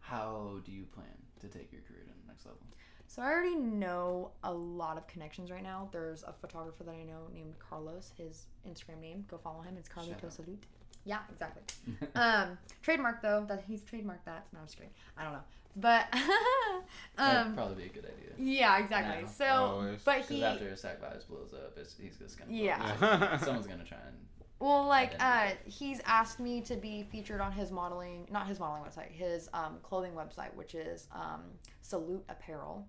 How 0.00 0.60
do 0.64 0.72
you 0.72 0.84
plan 0.84 1.06
to 1.40 1.48
take 1.48 1.72
your 1.72 1.82
career 1.82 2.02
to 2.02 2.12
the 2.22 2.28
next 2.28 2.46
level? 2.46 2.60
So 3.06 3.20
I 3.20 3.26
already 3.26 3.56
know 3.56 4.30
a 4.42 4.52
lot 4.52 4.96
of 4.96 5.06
connections 5.06 5.50
right 5.50 5.62
now. 5.62 5.90
There's 5.92 6.22
a 6.22 6.32
photographer 6.32 6.82
that 6.84 6.94
I 6.94 7.02
know 7.02 7.28
named 7.32 7.54
Carlos. 7.58 8.10
His 8.16 8.46
Instagram 8.66 9.00
name, 9.00 9.24
go 9.28 9.36
follow 9.36 9.60
him. 9.60 9.76
It's 9.78 9.90
out. 9.96 10.32
Salute. 10.32 10.64
Yeah, 11.04 11.18
exactly. 11.32 11.62
um, 12.14 12.58
trademark 12.82 13.22
though. 13.22 13.44
That 13.48 13.64
he's 13.66 13.82
trademarked 13.82 14.24
that. 14.26 14.46
No, 14.52 14.60
I'm 14.60 14.66
just 14.66 14.76
kidding. 14.76 14.92
I 15.16 15.24
don't 15.24 15.32
know, 15.32 15.40
but 15.76 16.06
That'd 17.16 17.46
um, 17.46 17.54
probably 17.54 17.76
be 17.84 17.90
a 17.90 17.92
good 17.92 18.04
idea. 18.06 18.34
yeah, 18.38 18.78
exactly. 18.78 19.22
No. 19.22 19.28
So, 19.28 19.44
Always. 19.46 20.00
but 20.04 20.16
Because 20.16 20.28
he, 20.28 20.44
after 20.44 20.68
his 20.70 20.80
Sac 20.80 21.00
Vibes 21.02 21.26
blows 21.28 21.52
up, 21.54 21.76
it's, 21.76 21.96
he's 22.00 22.16
just 22.16 22.38
gonna. 22.38 22.50
blow 22.50 22.60
Yeah. 22.60 22.96
up. 23.00 23.40
Someone's 23.44 23.66
gonna 23.66 23.84
try 23.84 23.98
and. 24.06 24.16
well, 24.60 24.86
like 24.86 25.14
uh, 25.20 25.50
he's 25.64 26.00
asked 26.06 26.38
me 26.40 26.60
to 26.62 26.76
be 26.76 27.04
featured 27.10 27.40
on 27.40 27.52
his 27.52 27.70
modeling, 27.72 28.26
not 28.30 28.46
his 28.46 28.60
modeling 28.60 28.88
website, 28.88 29.10
his 29.10 29.48
um, 29.52 29.78
clothing 29.82 30.12
website, 30.12 30.54
which 30.54 30.74
is 30.74 31.08
um, 31.12 31.42
Salute 31.80 32.24
Apparel. 32.28 32.86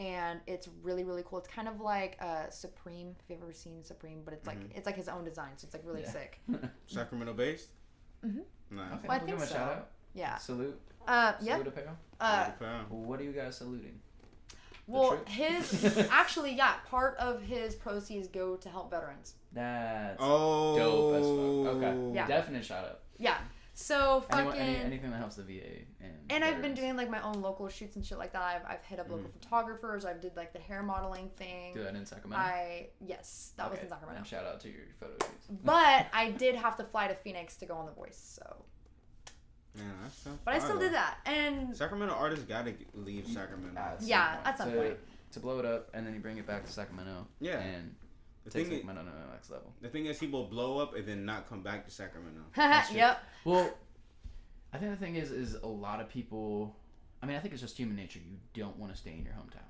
And 0.00 0.40
it's 0.46 0.66
really 0.82 1.04
really 1.04 1.22
cool. 1.26 1.38
It's 1.38 1.48
kind 1.48 1.68
of 1.68 1.80
like 1.80 2.16
uh, 2.20 2.48
Supreme. 2.48 3.14
If 3.22 3.28
you've 3.28 3.42
ever 3.42 3.52
seen 3.52 3.84
Supreme, 3.84 4.22
but 4.24 4.32
it's 4.32 4.46
like 4.46 4.58
Mhm. 4.60 4.76
it's 4.76 4.86
like 4.86 4.96
his 4.96 5.08
own 5.08 5.24
design, 5.24 5.50
so 5.56 5.66
it's 5.66 5.74
like 5.74 5.84
really 5.84 6.02
Yeah. 6.02 6.10
sick. 6.10 6.40
Sacramento 6.86 7.34
based. 7.34 7.68
Mm 8.24 8.30
Mhm. 8.32 8.42
Nice. 8.70 8.92
Okay, 8.94 9.08
Well, 9.08 9.16
I 9.20 9.24
we'll 9.24 9.26
think 9.38 9.40
so. 9.48 9.54
shout 9.54 9.72
out. 9.76 9.90
Yeah. 10.14 10.36
Salute. 10.38 10.80
Uh, 11.06 11.32
yep. 11.40 11.58
Salute 11.58 11.66
apparel. 11.68 11.96
Uh, 12.20 12.50
Pound. 12.58 12.90
What 12.90 13.20
are 13.20 13.24
you 13.24 13.32
guys 13.32 13.56
saluting? 13.56 14.00
well, 14.86 15.22
his 15.26 15.84
actually, 16.10 16.52
yeah, 16.54 16.74
part 16.86 17.16
of 17.18 17.42
his 17.42 17.74
proceeds 17.74 18.26
go 18.28 18.56
to 18.56 18.68
help 18.68 18.90
veterans. 18.90 19.34
That's 19.52 20.16
Oh. 20.20 20.76
dope 20.78 21.14
as 21.14 21.26
fuck. 21.26 21.76
Okay. 21.82 22.14
Yeah. 22.16 22.26
Definite 22.26 22.64
shout 22.64 22.84
out. 22.86 23.00
Yeah. 23.18 23.38
So 23.80 24.22
Anyone, 24.30 24.52
fucking. 24.52 24.68
any, 24.68 24.76
anything 24.76 25.10
that 25.10 25.16
helps 25.16 25.36
the 25.36 25.42
VA 25.42 25.86
and. 26.02 26.12
and 26.28 26.44
I've 26.44 26.60
been 26.60 26.74
doing 26.74 26.96
like 26.96 27.08
my 27.08 27.22
own 27.22 27.40
local 27.40 27.66
shoots 27.70 27.96
and 27.96 28.04
shit 28.04 28.18
like 28.18 28.34
that. 28.34 28.42
I've, 28.42 28.74
I've 28.74 28.84
hit 28.84 29.00
up 29.00 29.08
local 29.08 29.24
mm. 29.24 29.32
photographers. 29.32 30.04
I've 30.04 30.20
did 30.20 30.36
like 30.36 30.52
the 30.52 30.58
hair 30.58 30.82
modeling 30.82 31.30
thing. 31.36 31.72
Do 31.72 31.82
that 31.82 31.94
in 31.94 32.04
Sacramento. 32.04 32.44
I 32.44 32.88
yes, 33.00 33.52
that 33.56 33.70
was 33.70 33.80
in 33.80 33.88
Sacramento. 33.88 34.20
then 34.20 34.24
Shout 34.24 34.44
out 34.44 34.60
to 34.60 34.68
your 34.68 34.82
photo 35.00 35.14
shoots. 35.14 35.46
But 35.64 36.06
I 36.12 36.30
did 36.30 36.56
have 36.56 36.76
to 36.76 36.84
fly 36.84 37.08
to 37.08 37.14
Phoenix 37.14 37.56
to 37.56 37.66
go 37.66 37.74
on 37.74 37.86
The 37.86 37.92
Voice. 37.92 38.38
So, 38.38 38.64
Yeah, 39.74 39.82
that's 40.02 40.18
so 40.18 40.30
but 40.44 40.54
I 40.54 40.58
still 40.58 40.78
did 40.78 40.92
that. 40.92 41.16
And 41.24 41.74
Sacramento 41.74 42.14
artists 42.14 42.44
gotta 42.44 42.74
leave 42.92 43.26
Sacramento. 43.28 43.80
At 43.80 44.00
some 44.00 44.08
Yeah, 44.08 44.34
point. 44.34 44.46
at 44.46 44.58
some 44.58 44.70
to, 44.72 44.76
point. 44.76 44.98
To 45.32 45.40
blow 45.40 45.58
it 45.58 45.64
up 45.64 45.88
and 45.94 46.06
then 46.06 46.12
you 46.12 46.20
bring 46.20 46.36
it 46.36 46.46
back 46.46 46.66
to 46.66 46.70
Sacramento. 46.70 47.26
Yeah. 47.40 47.60
And 47.60 47.94
The 48.44 48.50
take 48.50 48.66
thing, 48.66 48.72
is, 48.72 48.80
Sacramento 48.80 49.10
to 49.12 49.26
the 49.26 49.32
next 49.32 49.50
level. 49.50 49.72
the 49.82 49.88
thing 49.88 50.06
is, 50.06 50.18
people 50.18 50.44
blow 50.44 50.78
up 50.78 50.96
and 50.96 51.06
then 51.06 51.24
not 51.24 51.48
come 51.48 51.62
back 51.62 51.84
to 51.84 51.90
Sacramento. 51.90 52.40
That's 52.56 52.92
yep. 52.92 53.22
Well, 53.44 53.70
I 54.72 54.78
think 54.78 54.92
the 54.92 54.96
thing 54.96 55.16
is, 55.16 55.30
is 55.30 55.54
a 55.54 55.66
lot 55.66 56.00
of 56.00 56.08
people. 56.08 56.74
I 57.22 57.26
mean, 57.26 57.36
I 57.36 57.40
think 57.40 57.52
it's 57.52 57.60
just 57.60 57.76
human 57.76 57.96
nature. 57.96 58.18
You 58.18 58.38
don't 58.54 58.78
want 58.78 58.92
to 58.92 58.98
stay 58.98 59.10
in 59.10 59.24
your 59.24 59.34
hometown, 59.34 59.68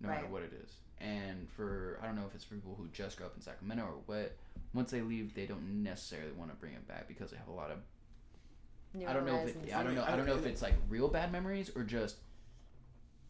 no 0.00 0.08
matter 0.08 0.26
what 0.26 0.42
it 0.42 0.52
is. 0.64 0.72
And 0.98 1.50
for 1.50 1.98
I 2.02 2.06
don't 2.06 2.16
know 2.16 2.24
if 2.26 2.34
it's 2.34 2.44
for 2.44 2.54
people 2.54 2.74
who 2.78 2.88
just 2.88 3.18
grew 3.18 3.26
up 3.26 3.34
in 3.36 3.42
Sacramento 3.42 3.82
or 3.82 3.98
what. 4.06 4.36
Once 4.72 4.90
they 4.90 5.02
leave, 5.02 5.34
they 5.34 5.46
don't 5.46 5.82
necessarily 5.82 6.32
want 6.32 6.50
to 6.50 6.56
bring 6.56 6.72
it 6.72 6.86
back 6.88 7.06
because 7.06 7.30
they 7.30 7.36
have 7.36 7.48
a 7.48 7.52
lot 7.52 7.70
of. 7.70 7.78
New 8.94 9.06
I 9.06 9.12
don't 9.12 9.26
know 9.26 9.42
if 9.42 9.50
it, 9.50 9.74
I 9.74 9.82
don't 9.82 9.94
know. 9.94 10.04
I 10.06 10.16
don't 10.16 10.26
know 10.26 10.36
if 10.36 10.46
it's 10.46 10.62
like 10.62 10.74
real 10.88 11.08
bad 11.08 11.32
memories 11.32 11.70
or 11.74 11.82
just 11.82 12.16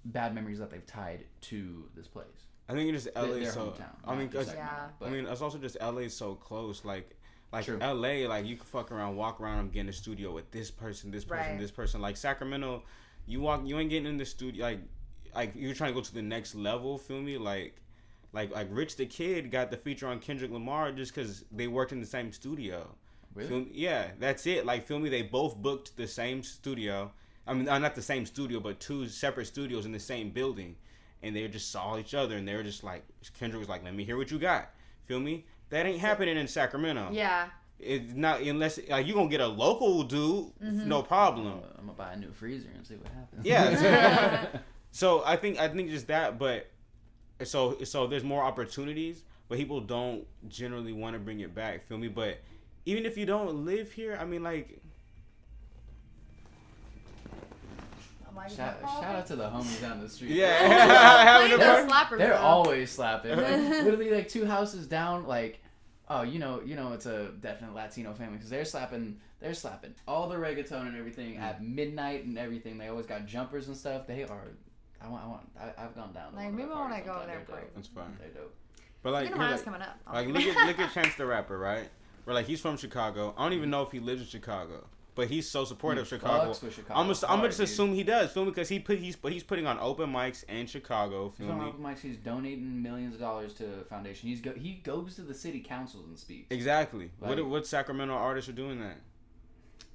bad 0.05 0.34
memories 0.34 0.59
that 0.59 0.70
they've 0.70 0.86
tied 0.86 1.24
to 1.40 1.88
this 1.96 2.07
place. 2.07 2.26
I 2.68 2.72
think 2.72 2.92
it's 2.94 3.04
just 3.04 3.16
LA 3.16 3.34
their 3.40 3.50
so. 3.52 3.66
hometown. 3.66 3.94
I 4.06 4.14
mean, 4.14 4.24
not 4.24 4.32
just 4.32 4.46
'cause- 4.48 4.54
Sacramento, 4.56 4.94
Yeah. 5.00 5.06
I 5.06 5.10
mean, 5.10 5.26
it's 5.26 5.40
also 5.42 5.58
just 5.58 5.76
LA 5.80 6.08
so 6.08 6.34
close. 6.34 6.84
Like, 6.84 7.14
like 7.52 7.66
True. 7.66 7.78
LA, 7.80 8.26
like 8.26 8.46
you 8.46 8.56
can 8.56 8.64
fuck 8.64 8.90
around, 8.90 9.16
walk 9.16 9.40
around, 9.40 9.58
and 9.60 9.72
get 9.72 9.80
in 9.80 9.86
the 9.86 9.92
studio 9.92 10.32
with 10.32 10.50
this 10.50 10.70
person, 10.70 11.10
this 11.10 11.24
person, 11.24 11.50
Right. 11.52 11.58
this 11.60 11.70
person. 11.70 12.00
Like 12.00 12.16
Sacramento, 12.16 12.82
you 13.26 13.40
walk, 13.40 13.62
you 13.66 13.78
ain't 13.78 13.90
getting 13.90 14.08
in 14.08 14.16
the 14.16 14.24
studio. 14.24 14.64
Like, 14.64 14.80
like 15.34 15.52
you're 15.54 15.74
trying 15.74 15.90
to 15.90 15.94
go 15.94 16.00
to 16.00 16.14
the 16.14 16.22
next 16.22 16.54
level. 16.54 16.96
Feel 16.98 17.20
me? 17.20 17.36
Like, 17.38 17.76
like 18.32 18.50
like 18.50 18.68
Rich 18.70 18.96
the 18.96 19.06
Kid 19.06 19.50
got 19.50 19.70
the 19.70 19.76
feature 19.76 20.08
on 20.08 20.18
Kendrick 20.18 20.50
Lamar 20.50 20.90
just 20.92 21.14
because 21.14 21.44
they 21.52 21.66
worked 21.68 21.92
in 21.92 22.00
the 22.00 22.06
same 22.06 22.32
studio. 22.32 22.96
really. 23.34 23.48
Feel? 23.48 23.66
Yeah, 23.72 24.10
that's 24.20 24.46
it. 24.46 24.64
Like, 24.64 24.84
feel 24.86 24.98
me? 25.00 25.08
They 25.10 25.22
both 25.22 25.56
booked 25.56 25.96
the 25.96 26.06
same 26.06 26.42
studio. 26.44 27.12
I 27.46 27.52
mean, 27.54 27.68
uh, 27.68 27.78
not 27.78 27.94
the 27.96 28.02
same 28.02 28.24
studio, 28.26 28.58
but 28.60 28.78
two 28.80 29.06
separate 29.08 29.46
studios 29.46 29.84
in 29.86 29.92
the 29.92 29.98
same 30.00 30.30
building, 30.30 30.76
and 31.25 31.35
they 31.35 31.49
just 31.49 31.72
saw 31.72 31.97
each 31.99 32.14
other, 32.14 32.37
and 32.37 32.47
they 32.47 32.55
were 32.55 32.62
just 32.62 32.85
like, 32.85 33.05
Kendrick 33.39 33.61
was 33.61 33.68
like, 33.68 33.83
"Let 33.85 33.95
me 33.95 34.05
hear 34.05 34.16
what 34.16 34.31
you 34.31 34.39
got." 34.39 34.70
Feel 35.07 35.20
me? 35.20 35.45
That 35.70 35.87
ain't 35.87 35.99
happening 36.01 36.37
in 36.37 36.47
Sacramento. 36.47 37.09
Yeah. 37.12 37.49
It's 37.81 38.14
not 38.14 38.41
unless 38.41 38.79
like 38.89 39.07
you 39.07 39.14
gonna 39.14 39.29
get 39.29 39.41
a 39.41 39.47
local 39.49 40.05
dude, 40.05 40.47
Mm-hmm. 40.62 40.89
no 40.89 41.03
problem. 41.03 41.47
Uh, 41.49 41.79
I'm 41.79 41.87
gonna 41.87 41.93
buy 41.99 42.12
a 42.12 42.16
new 42.16 42.33
freezer 42.33 42.68
and 42.75 42.87
see 42.87 42.95
what 42.95 43.09
happens. 43.09 43.45
Yeah. 43.45 44.47
So 44.93 45.25
I 45.27 45.35
think 45.37 45.59
I 45.59 45.66
think 45.66 45.91
just 45.91 46.07
that, 46.07 46.39
but 46.39 46.70
so 47.43 47.77
so 47.83 48.07
there's 48.07 48.22
more 48.22 48.45
opportunities, 48.45 49.25
but 49.49 49.59
people 49.59 49.81
don't 49.81 50.25
generally 50.49 50.93
want 50.93 51.14
to 51.14 51.18
bring 51.20 51.41
it 51.41 51.53
back. 51.53 51.89
Feel 51.89 51.99
me? 51.99 52.07
But 52.07 52.39
even 52.87 53.05
if 53.05 53.16
you 53.18 53.27
don't 53.27 53.64
live 53.64 53.91
here, 53.91 54.16
I 54.20 54.25
mean, 54.25 54.45
like 54.45 54.81
Am 58.37 58.49
Shout, 58.49 58.80
shout 58.80 59.16
out 59.16 59.26
to 59.26 59.37
the 59.37 59.45
homies 59.45 59.80
down 59.80 60.01
the 60.01 60.09
street. 60.09 60.30
Yeah. 60.32 60.57
Having 60.59 61.53
a 61.53 61.57
those 61.59 61.87
party. 61.87 61.91
slappers. 61.91 62.18
They're 62.18 62.39
always 62.39 62.91
slapping. 62.91 63.37
Like, 63.37 63.59
literally, 63.85 64.11
like 64.11 64.28
two 64.28 64.45
houses 64.45 64.87
down. 64.87 65.26
Like, 65.26 65.61
oh, 66.09 66.22
you 66.22 66.39
know, 66.39 66.61
you 66.64 66.76
know, 66.76 66.93
it's 66.93 67.07
a 67.07 67.30
definite 67.41 67.74
Latino 67.74 68.12
family 68.14 68.35
because 68.35 68.51
they're 68.51 68.64
slapping, 68.64 69.18
they're 69.41 69.55
slapping 69.55 69.95
all 70.09 70.28
the 70.28 70.37
reggaeton 70.37 70.89
and 70.89 70.97
everything 70.97 71.35
mm. 71.35 71.41
at 71.41 71.62
midnight 71.62 72.24
and 72.24 72.39
everything. 72.39 72.78
They 72.78 72.89
always 72.89 73.07
got 73.07 73.26
jumpers 73.26 73.68
and 73.68 73.76
stuff. 73.76 74.07
They 74.07 74.24
are, 74.24 74.49
I 75.01 75.09
want. 75.09 75.24
I 75.24 75.28
want. 75.28 75.51
I, 75.59 75.85
I've 75.85 75.95
gone 75.95 76.12
down. 76.12 76.35
Like, 76.35 76.45
one 76.45 76.47
of 76.47 76.55
maybe 76.55 76.68
their 76.68 76.76
I 76.76 76.80
wanna 76.80 77.01
go 77.01 77.05
sometime. 77.07 77.26
there 77.26 77.39
and 77.39 77.47
They're 77.47 77.55
party. 77.55 77.66
dope. 77.66 77.74
That's 77.76 77.89
fine. 77.89 78.16
They're 78.20 78.43
dope. 78.43 78.55
But 79.03 79.12
like, 79.12 79.28
you're 79.28 79.37
mine 79.37 79.51
like, 79.51 79.61
is 79.61 79.64
coming 79.64 79.82
up. 79.82 79.99
like 80.12 80.28
look 80.28 80.43
at 80.43 80.66
look 80.66 80.78
at 80.78 80.93
Chance 80.95 81.14
the 81.16 81.26
Rapper, 81.26 81.59
right? 81.59 81.89
Where 82.24 82.35
like 82.35 82.47
he's 82.47 82.61
from 82.61 82.78
Chicago. 82.78 83.35
I 83.37 83.45
don't 83.45 83.53
even 83.53 83.68
mm. 83.68 83.72
know 83.72 83.82
if 83.82 83.93
he 83.93 84.01
lives 84.01 84.22
in 84.22 84.28
Chicago, 84.28 84.87
but 85.14 85.28
he's 85.28 85.48
so 85.50 85.64
supportive 85.64 86.08
He 86.08 86.14
of 86.16 86.20
Chicago. 86.20 86.50
fucks 86.52 86.62
with 86.62 86.74
Chicago 86.74 86.98
I'm 87.00 87.08
just, 87.08 87.24
I'm 87.24 87.36
gonna 87.36 87.48
just 87.48 87.58
dude. 87.58 87.68
assume 87.68 87.94
he 87.94 88.02
does, 88.02 88.32
feel 88.32 88.44
me? 88.44 88.50
Because 88.50 88.68
he 88.68 88.78
put 88.78 88.98
he's 88.98 89.16
but 89.16 89.32
he's 89.32 89.42
putting 89.42 89.66
on 89.66 89.78
open 89.78 90.12
mics 90.12 90.44
in 90.44 90.66
Chicago, 90.66 91.28
He's 91.36 91.46
feel 91.46 91.50
on 91.52 91.60
me? 91.60 91.66
open 91.66 91.82
mics. 91.82 92.00
He's 92.00 92.16
donating 92.16 92.82
millions 92.82 93.14
of 93.14 93.20
dollars 93.20 93.54
to 93.54 93.64
a 93.80 93.84
foundation. 93.84 94.28
He's 94.28 94.40
go. 94.40 94.52
He 94.52 94.74
goes 94.84 95.14
to 95.16 95.22
the 95.22 95.34
city 95.34 95.60
councils 95.60 96.06
and 96.06 96.18
speaks. 96.18 96.46
Exactly. 96.50 97.10
what 97.18 97.38
Like- 97.38 97.46
what 97.46 97.66
Sacramento 97.66 98.12
artists 98.14 98.48
are 98.48 98.54
doing 98.54 98.80
that? 98.80 98.96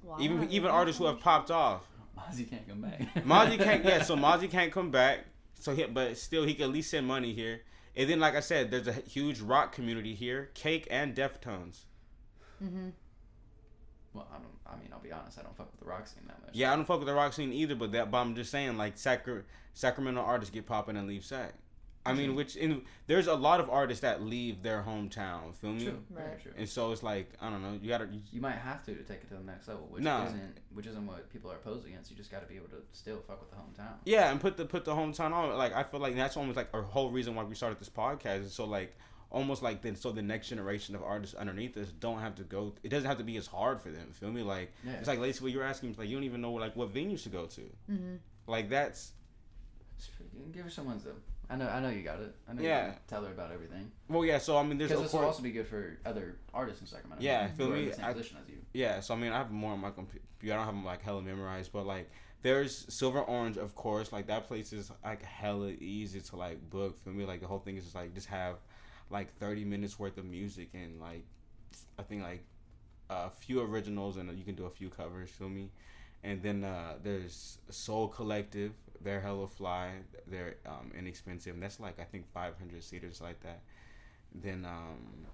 Wow. 0.02 0.16
Even 0.20 0.50
even 0.50 0.70
artists 0.70 0.98
who 0.98 1.06
have 1.06 1.20
popped 1.20 1.50
off. 1.50 1.86
Mozzy 2.18 2.48
can't 2.48 2.66
come 2.68 2.80
back. 2.80 3.00
Mozzy 3.24 3.58
can't. 3.58 3.84
Yeah, 3.84 4.02
so 4.02 4.16
Mozzy 4.26 4.50
can't 4.50 4.72
come 4.72 4.90
back. 4.90 5.20
So 5.58 5.74
he, 5.74 5.84
but 5.84 6.16
still 6.16 6.44
he 6.44 6.54
can 6.54 6.64
at 6.64 6.70
least 6.70 6.90
send 6.90 7.06
money 7.06 7.32
here. 7.34 7.62
And 7.96 8.08
then, 8.08 8.20
like 8.20 8.34
I 8.36 8.40
said, 8.40 8.70
there's 8.70 8.86
a 8.86 8.92
huge 8.92 9.40
rock 9.40 9.72
community 9.72 10.14
here, 10.14 10.50
Cake 10.54 10.86
and 10.90 11.14
Deftones. 11.14 11.80
Mm-hmm. 12.62 12.90
Well, 14.12 14.26
I 14.32 14.36
don't. 14.38 14.46
I 14.66 14.80
mean, 14.80 14.90
I'll 14.92 14.98
be 15.00 15.12
honest. 15.12 15.38
I 15.38 15.42
don't 15.42 15.56
fuck 15.56 15.70
with 15.70 15.80
the 15.80 15.86
rock 15.86 16.06
scene 16.06 16.22
that 16.26 16.40
much. 16.40 16.50
Yeah, 16.52 16.72
I 16.72 16.76
don't 16.76 16.84
fuck 16.84 16.98
with 16.98 17.06
the 17.08 17.14
rock 17.14 17.32
scene 17.32 17.52
either, 17.52 17.74
but 17.74 17.92
that. 17.92 18.10
But 18.10 18.18
I'm 18.18 18.34
just 18.34 18.50
saying, 18.50 18.76
like 18.76 18.98
Sacra- 18.98 19.42
Sacramento 19.74 20.20
artists 20.20 20.52
get 20.52 20.66
popping 20.66 20.96
and 20.96 21.06
leave 21.08 21.24
Sac. 21.24 21.54
I 22.06 22.14
mean, 22.14 22.34
which 22.34 22.56
in 22.56 22.80
there's 23.06 23.26
a 23.26 23.34
lot 23.34 23.60
of 23.60 23.68
artists 23.68 24.00
that 24.00 24.22
leave 24.22 24.62
their 24.62 24.82
hometown. 24.82 25.54
Feel 25.54 25.72
me? 25.74 25.84
True. 25.84 25.98
Right. 26.10 26.40
true. 26.42 26.50
And 26.56 26.66
so 26.66 26.90
it's 26.92 27.02
like 27.02 27.30
I 27.42 27.50
don't 27.50 27.60
know. 27.62 27.78
You 27.80 27.88
gotta. 27.90 28.06
You, 28.06 28.20
You 28.32 28.40
might 28.40 28.56
have 28.56 28.82
to 28.86 28.94
to 28.94 29.02
take 29.02 29.18
it 29.22 29.28
to 29.28 29.34
the 29.34 29.42
next 29.44 29.68
level, 29.68 29.86
which 29.90 30.02
Nah. 30.02 30.24
isn't 30.24 30.58
which 30.72 30.86
isn't 30.86 31.06
what 31.06 31.30
people 31.30 31.52
are 31.52 31.56
opposed 31.56 31.86
against. 31.86 32.10
You 32.10 32.16
just 32.16 32.30
got 32.30 32.40
to 32.40 32.46
be 32.48 32.56
able 32.56 32.68
to 32.68 32.76
still 32.92 33.18
fuck 33.28 33.38
with 33.40 33.50
the 33.50 33.56
hometown. 33.56 33.92
yeah, 34.06 34.30
and 34.30 34.40
put 34.40 34.56
the 34.56 34.64
put 34.64 34.86
the 34.86 34.94
hometown 34.94 35.32
on. 35.32 35.56
Like 35.58 35.74
I 35.74 35.82
feel 35.82 36.00
like 36.00 36.16
that's 36.16 36.38
almost 36.38 36.56
like 36.56 36.68
our 36.72 36.82
whole 36.82 37.10
reason 37.10 37.34
why 37.34 37.44
we 37.44 37.54
started 37.54 37.78
this 37.78 37.90
podcast. 37.90 38.44
Is 38.46 38.54
so 38.54 38.64
like 38.64 38.96
almost 39.30 39.62
like 39.62 39.80
then 39.82 39.94
so 39.96 40.10
the 40.12 40.22
next 40.22 40.48
generation 40.48 40.94
of 40.94 41.02
artists 41.02 41.34
underneath 41.36 41.76
us 41.76 41.88
don't 42.00 42.18
have 42.20 42.34
to 42.36 42.42
go. 42.44 42.74
It 42.82 42.88
doesn't 42.88 43.08
have 43.08 43.18
to 43.18 43.24
be 43.24 43.36
as 43.36 43.46
hard 43.46 43.80
for 43.80 43.90
them. 43.90 44.08
Feel 44.12 44.30
me? 44.32 44.42
Like 44.42 44.72
Yeah. 44.84 44.92
it's 44.94 45.08
like 45.08 45.18
Lacey, 45.20 45.42
what 45.42 45.52
you're 45.52 45.62
asking. 45.64 45.90
Is 45.92 45.98
like 45.98 46.08
you 46.08 46.16
don't 46.16 46.24
even 46.24 46.40
know 46.40 46.52
like 46.52 46.74
what 46.76 46.92
venues 46.92 47.22
to 47.24 47.28
go 47.28 47.46
to. 47.46 47.60
Mm-hmm. 47.90 48.14
Like 48.46 48.68
that's 48.68 49.12
Give 50.52 50.64
her 50.64 50.70
someone's 50.70 51.04
though. 51.04 51.14
I 51.48 51.56
know. 51.56 51.68
I 51.68 51.80
know 51.80 51.90
you 51.90 52.02
got 52.02 52.20
it. 52.20 52.34
I 52.48 52.52
know. 52.54 52.62
Yeah. 52.62 52.86
You 52.88 52.92
tell 53.08 53.24
her 53.24 53.32
about 53.32 53.50
everything. 53.52 53.90
well, 54.08 54.24
yeah. 54.24 54.38
So 54.38 54.56
I 54.56 54.62
mean, 54.62 54.78
there's 54.78 54.90
Because 54.90 55.04
of 55.04 55.10
this 55.10 55.18
will 55.20 55.26
also 55.26 55.42
be 55.42 55.50
good 55.50 55.66
for 55.66 55.98
other 56.06 56.36
artists 56.54 56.80
in 56.80 56.86
Sacramento. 56.86 57.22
Yeah, 57.24 57.48
who 57.48 57.56
feel 57.56 57.72
are 57.72 57.76
in 57.76 57.82
me? 57.84 57.88
the 57.90 57.96
same 57.96 58.04
I- 58.04 58.12
position 58.12 58.36
as 58.42 58.48
you. 58.48 58.56
Yeah, 58.72 59.00
so 59.00 59.14
I 59.14 59.16
mean, 59.16 59.32
I 59.32 59.38
have 59.38 59.50
more 59.50 59.72
on 59.72 59.80
my 59.80 59.90
computer. 59.90 60.24
I 60.42 60.46
don't 60.46 60.58
have 60.58 60.66
them 60.74 60.84
like 60.84 61.02
hella 61.02 61.22
memorized, 61.22 61.72
but 61.72 61.86
like 61.86 62.08
there's 62.42 62.86
Silver 62.92 63.20
Orange, 63.20 63.58
of 63.58 63.74
course. 63.74 64.12
Like 64.12 64.28
that 64.28 64.46
place 64.46 64.72
is 64.72 64.90
like 65.04 65.22
hella 65.24 65.70
easy 65.70 66.20
to 66.20 66.36
like 66.36 66.70
book 66.70 67.02
for 67.02 67.10
me. 67.10 67.24
Like 67.26 67.40
the 67.40 67.46
whole 67.48 67.58
thing 67.58 67.76
is 67.76 67.82
just 67.84 67.96
like 67.96 68.14
just 68.14 68.28
have 68.28 68.56
like 69.10 69.36
30 69.38 69.64
minutes 69.64 69.98
worth 69.98 70.18
of 70.18 70.24
music 70.24 70.70
and 70.74 71.00
like 71.00 71.24
I 71.98 72.02
think 72.02 72.22
like 72.22 72.44
a 73.10 73.30
few 73.30 73.60
originals 73.60 74.16
and 74.16 74.36
you 74.38 74.44
can 74.44 74.54
do 74.54 74.66
a 74.66 74.70
few 74.70 74.88
covers. 74.88 75.30
Feel 75.30 75.48
me? 75.48 75.70
And 76.22 76.42
then 76.42 76.64
uh, 76.64 76.94
there's 77.02 77.58
Sol 77.70 78.08
Collective. 78.08 78.72
They're 79.02 79.20
hella 79.20 79.48
fly. 79.48 79.92
They're 80.26 80.56
um, 80.66 80.92
inexpensive. 80.96 81.54
And 81.54 81.62
that's 81.62 81.80
like 81.80 81.98
I 81.98 82.04
think 82.04 82.30
500 82.32 82.82
seaters 82.82 83.20
like 83.20 83.40
that. 83.40 83.60
Then 84.34 84.64
um, 84.64 85.26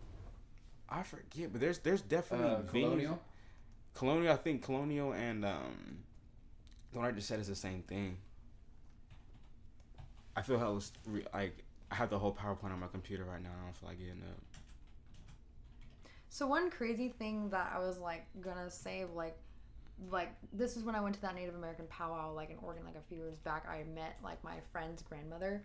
I 0.88 1.02
forget, 1.02 1.52
but 1.52 1.60
there's 1.60 1.78
there's 1.80 2.02
definitely 2.02 2.46
Uh. 2.46 2.62
Colonial. 2.70 3.20
Colonial, 3.94 4.32
I 4.32 4.36
think 4.36 4.62
Colonial 4.62 5.12
and 5.12 5.44
um, 5.44 5.98
the 6.92 6.98
one 6.98 7.08
I 7.08 7.12
just 7.12 7.28
said 7.28 7.40
is 7.40 7.48
the 7.48 7.56
same 7.56 7.82
thing. 7.82 8.18
I 10.36 10.42
feel 10.42 10.58
hella 10.58 10.80
like 11.32 11.64
I 11.90 11.94
have 11.94 12.10
the 12.10 12.18
whole 12.18 12.34
PowerPoint 12.34 12.72
on 12.72 12.80
my 12.80 12.88
computer 12.88 13.24
right 13.24 13.42
now. 13.42 13.50
I 13.50 13.64
don't 13.64 13.76
feel 13.76 13.88
like 13.88 13.98
getting 13.98 14.22
up. 14.22 14.40
So 16.28 16.46
one 16.46 16.70
crazy 16.70 17.08
thing 17.08 17.48
that 17.50 17.72
I 17.74 17.78
was 17.78 17.98
like 17.98 18.26
gonna 18.40 18.70
say, 18.70 19.04
like, 19.14 19.38
like 20.10 20.34
this 20.52 20.76
is 20.76 20.84
when 20.84 20.94
I 20.94 21.00
went 21.00 21.14
to 21.14 21.22
that 21.22 21.34
Native 21.34 21.54
American 21.54 21.86
powwow, 21.86 22.32
like 22.32 22.50
in 22.50 22.56
Oregon, 22.62 22.84
like 22.84 22.96
a 22.96 23.08
few 23.08 23.18
years 23.18 23.36
back. 23.38 23.66
I 23.68 23.84
met 23.94 24.18
like 24.22 24.42
my 24.44 24.56
friend's 24.72 25.02
grandmother, 25.02 25.62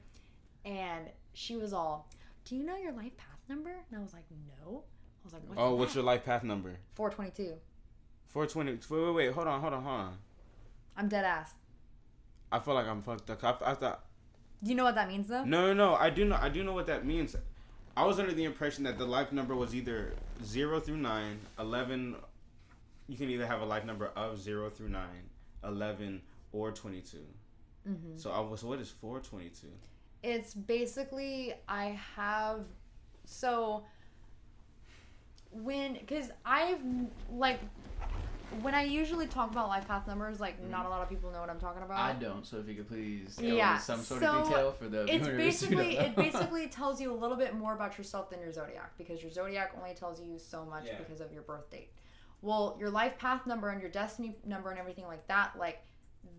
and 0.64 1.08
she 1.34 1.58
was 1.58 1.74
all, 1.74 2.08
"Do 2.46 2.56
you 2.56 2.64
know 2.64 2.78
your 2.78 2.94
life 2.94 3.18
path 3.18 3.40
number?" 3.50 3.72
And 3.72 4.00
I 4.00 4.02
was 4.02 4.14
like, 4.14 4.26
"No." 4.48 4.84
I 4.86 5.26
was 5.26 5.34
like, 5.34 5.42
"What's 5.48 5.60
oh, 5.60 5.76
what's 5.76 5.94
that?" 5.94 6.00
your 6.00 6.06
life 6.06 6.24
path 6.24 6.44
number? 6.44 6.78
422. 6.94 7.56
420. 8.28 8.72
Wait, 8.72 9.08
wait, 9.08 9.16
wait. 9.16 9.34
Hold 9.34 9.48
on, 9.48 9.60
hold 9.60 9.74
on, 9.74 9.84
hold 9.84 10.00
on. 10.00 10.18
I'm 10.96 11.10
dead 11.10 11.26
ass. 11.26 11.54
I 12.52 12.60
feel 12.60 12.74
like 12.74 12.88
I'm 12.88 13.02
fucked 13.02 13.30
up. 13.30 13.44
I, 13.44 13.72
I 13.72 13.74
thought. 13.74 14.06
Do 14.64 14.70
you 14.70 14.76
know 14.76 14.84
what 14.84 14.96
that 14.96 15.08
means 15.08 15.28
though? 15.28 15.44
No, 15.44 15.68
no, 15.68 15.74
no. 15.74 15.96
I 15.96 16.10
do 16.10 16.26
know. 16.26 16.38
I 16.40 16.50
do 16.50 16.64
know 16.64 16.74
what 16.74 16.88
that 16.88 17.06
means. 17.06 17.36
I 17.98 18.06
was 18.06 18.20
under 18.20 18.32
the 18.32 18.44
impression 18.44 18.84
that 18.86 18.98
the 18.98 19.06
life 19.06 19.32
number 19.32 19.56
was 19.56 19.76
either 19.76 20.14
zero 20.44 20.80
through 20.80 20.98
nine, 20.98 21.40
11. 21.60 22.16
You 23.08 23.18
can 23.18 23.30
either 23.30 23.46
have 23.46 23.62
a 23.62 23.66
life 23.66 23.86
number 23.86 24.12
of 24.16 24.40
zero 24.40 24.70
through 24.70 24.90
nine, 24.90 25.30
11, 25.64 26.22
or 26.54 26.72
22. 26.72 27.18
Mm-hmm. 27.88 28.18
So 28.18 28.32
I 28.32 28.40
was. 28.40 28.62
So 28.62 28.68
What 28.68 28.80
is 28.80 28.90
422? 28.90 29.68
It's 30.24 30.54
basically 30.54 31.56
I 31.68 32.00
have 32.16 32.66
so 33.26 33.84
when 35.52 35.94
because 35.94 36.30
I've 36.46 36.80
like 37.32 37.60
when 38.62 38.76
I 38.76 38.84
usually 38.84 39.28
talk 39.28 39.52
about 39.52 39.70
life 39.70 39.88
path 39.88 40.08
numbers, 40.08 40.40
like 40.40 40.60
mm-hmm. 40.62 40.72
not 40.72 40.86
a 40.86 40.90
lot 40.90 41.02
of 41.02 41.10
people 41.10 41.32
know 41.32 41.40
what 41.40 41.50
I'm 41.50 41.60
talking 41.60 41.84
about. 41.84 41.98
I 41.98 42.14
don't. 42.14 42.46
So 42.46 42.58
if 42.58 42.68
you 42.68 42.76
could 42.76 42.88
please 42.88 43.36
go 43.36 43.46
Yeah, 43.46 43.74
into 43.74 43.84
some 43.84 44.02
sort 44.02 44.22
so 44.22 44.28
of 44.28 44.48
detail 44.48 44.72
for 44.72 44.88
the 44.90 45.06
it's 45.06 45.28
basically 45.28 45.98
it 45.98 46.16
basically 46.18 46.68
tells 46.68 47.00
you 47.00 47.14
a 47.14 47.16
little 47.16 47.38
bit 47.38 47.56
more 47.56 47.74
about 47.74 47.98
yourself 47.98 48.30
than 48.30 48.42
your 48.42 48.52
zodiac 48.52 48.98
because 48.98 49.22
your 49.22 49.32
zodiac 49.32 49.74
only 49.78 49.94
tells 49.96 50.22
you 50.22 50.38
so 50.38 50.66
much 50.66 50.86
Yeah. 50.86 50.98
because 50.98 51.22
of 51.22 51.32
your 51.32 51.44
birth 51.44 51.70
date. 51.70 51.92
Well, 52.42 52.76
your 52.80 52.90
life 52.90 53.18
path 53.18 53.46
number 53.46 53.70
and 53.70 53.80
your 53.80 53.92
destiny 53.92 54.36
number 54.46 54.70
and 54.70 54.80
everything 54.80 55.06
like 55.06 55.28
that, 55.28 55.58
like 55.58 55.84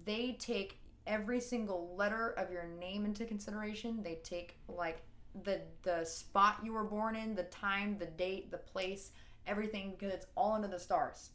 they 0.04 0.36
take 0.38 0.78
every 1.06 1.40
single 1.40 1.94
letter 1.96 2.30
of 2.36 2.50
your 2.50 2.64
name 2.78 3.04
into 3.04 3.24
consideration. 3.24 4.02
They 4.02 4.16
take 4.22 4.58
like 4.68 5.02
the 5.44 5.60
the 5.82 6.04
spot 6.04 6.58
you 6.62 6.72
were 6.72 6.84
born 6.84 7.16
in, 7.16 7.34
the 7.34 7.44
time, 7.44 7.96
the 7.98 8.06
date, 8.06 8.50
the 8.50 8.58
place, 8.58 9.12
everything 9.46 9.92
because 9.98 10.12
it's 10.12 10.26
all 10.36 10.52
under 10.52 10.68
the 10.68 10.78
stars. 10.78 11.30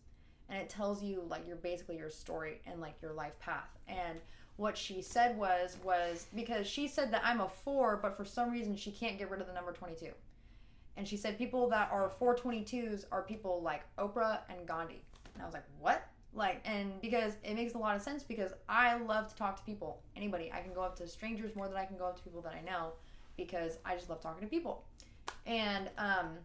And 0.50 0.62
it 0.62 0.70
tells 0.70 1.04
you 1.04 1.24
like 1.30 1.46
your 1.48 1.58
basically 1.58 1.98
your 1.98 2.10
story 2.10 2.62
and 2.66 2.80
like 2.80 2.96
your 3.02 3.14
life 3.14 3.40
path. 3.40 3.70
And 3.88 4.20
what 4.56 4.78
she 4.78 5.02
said 5.02 5.38
was 5.38 5.78
was 5.84 6.28
because 6.36 6.68
she 6.68 6.88
said 6.88 7.12
that 7.12 7.22
I'm 7.24 7.42
a 7.42 7.50
4, 7.50 7.98
but 8.02 8.16
for 8.16 8.26
some 8.26 8.52
reason 8.52 8.76
she 8.76 8.92
can't 8.92 9.18
get 9.18 9.30
rid 9.30 9.42
of 9.42 9.48
the 9.48 9.54
number 9.54 9.72
22. 9.72 10.08
And 10.96 11.08
she 11.08 11.18
said 11.18 11.38
people 11.38 11.70
that 11.70 11.90
are 11.92 12.12
422s 12.20 13.06
are 13.12 13.22
people 13.22 13.62
like 13.62 13.84
Oprah 13.98 14.40
and 14.50 14.68
Gandhi. 14.68 15.04
And 15.36 15.44
I 15.44 15.46
was 15.46 15.54
like, 15.54 15.66
"What?" 15.80 16.08
Like, 16.34 16.62
and 16.66 17.00
because 17.02 17.34
it 17.44 17.54
makes 17.54 17.74
a 17.74 17.78
lot 17.78 17.96
of 17.96 18.02
sense 18.02 18.24
because 18.24 18.52
I 18.68 18.98
love 18.98 19.28
to 19.30 19.36
talk 19.36 19.58
to 19.58 19.64
people. 19.64 20.02
Anybody, 20.16 20.52
I 20.52 20.62
can 20.62 20.74
go 20.74 20.82
up 20.82 20.96
to 20.98 21.08
strangers 21.08 21.56
more 21.56 21.68
than 21.68 21.78
I 21.78 21.86
can 21.86 21.98
go 21.98 22.06
up 22.06 22.18
to 22.18 22.24
people 22.24 22.42
that 22.42 22.54
I 22.54 22.62
know 22.62 22.94
because 23.38 23.78
I 23.86 23.96
just 23.96 24.10
love 24.10 24.22
talking 24.22 24.42
to 24.42 24.50
people. 24.50 24.84
And 25.46 25.90
um, 25.98 26.38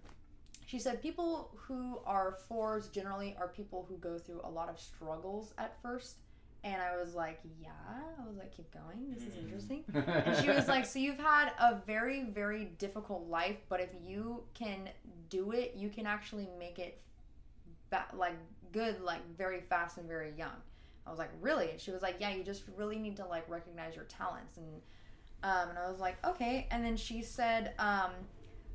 she 0.73 0.79
said 0.79 1.03
people 1.03 1.51
who 1.55 1.99
are 2.07 2.39
fours 2.49 2.89
generally 2.89 3.37
are 3.39 3.49
people 3.49 3.85
who 3.91 3.99
go 3.99 4.16
through 4.16 4.41
a 4.43 4.49
lot 4.49 4.70
of 4.70 4.81
struggles 4.81 5.53
at 5.59 5.77
first. 5.83 6.16
And 6.64 6.81
I 6.81 6.97
was 6.97 7.14
like, 7.14 7.41
yeah. 7.61 7.68
I 8.18 8.27
was 8.27 8.39
like, 8.39 8.57
keep 8.57 8.73
going. 8.73 9.12
This 9.12 9.23
is 9.23 9.37
interesting. 9.37 9.85
And 9.95 10.35
she 10.43 10.49
was 10.49 10.68
like, 10.68 10.87
so 10.87 10.99
you've 10.99 11.18
had 11.18 11.53
a 11.61 11.83
very, 11.87 12.23
very 12.23 12.70
difficult 12.79 13.29
life, 13.29 13.59
but 13.68 13.81
if 13.81 13.91
you 14.03 14.45
can 14.55 14.89
do 15.29 15.53
it, 15.53 15.75
you 15.77 15.91
can 15.91 16.07
actually 16.07 16.49
make 16.59 16.79
it 16.79 17.03
ba- 17.91 18.07
like 18.14 18.39
good, 18.73 19.03
like 19.03 19.20
very 19.37 19.61
fast 19.61 19.99
and 19.99 20.09
very 20.09 20.33
young. 20.39 20.57
I 21.07 21.11
was 21.11 21.18
like, 21.18 21.33
really? 21.43 21.73
And 21.73 21.79
she 21.79 21.91
was 21.91 22.01
like, 22.01 22.16
yeah, 22.18 22.35
you 22.35 22.43
just 22.45 22.62
really 22.79 22.99
need 22.99 23.18
to 23.18 23.27
like 23.27 23.47
recognize 23.47 23.95
your 23.95 24.07
talents. 24.07 24.57
And 24.57 24.81
um, 25.43 25.68
and 25.68 25.79
I 25.79 25.91
was 25.91 26.01
like, 26.01 26.16
okay. 26.25 26.66
And 26.70 26.83
then 26.83 26.97
she 26.97 27.20
said, 27.20 27.75
um, 27.79 28.12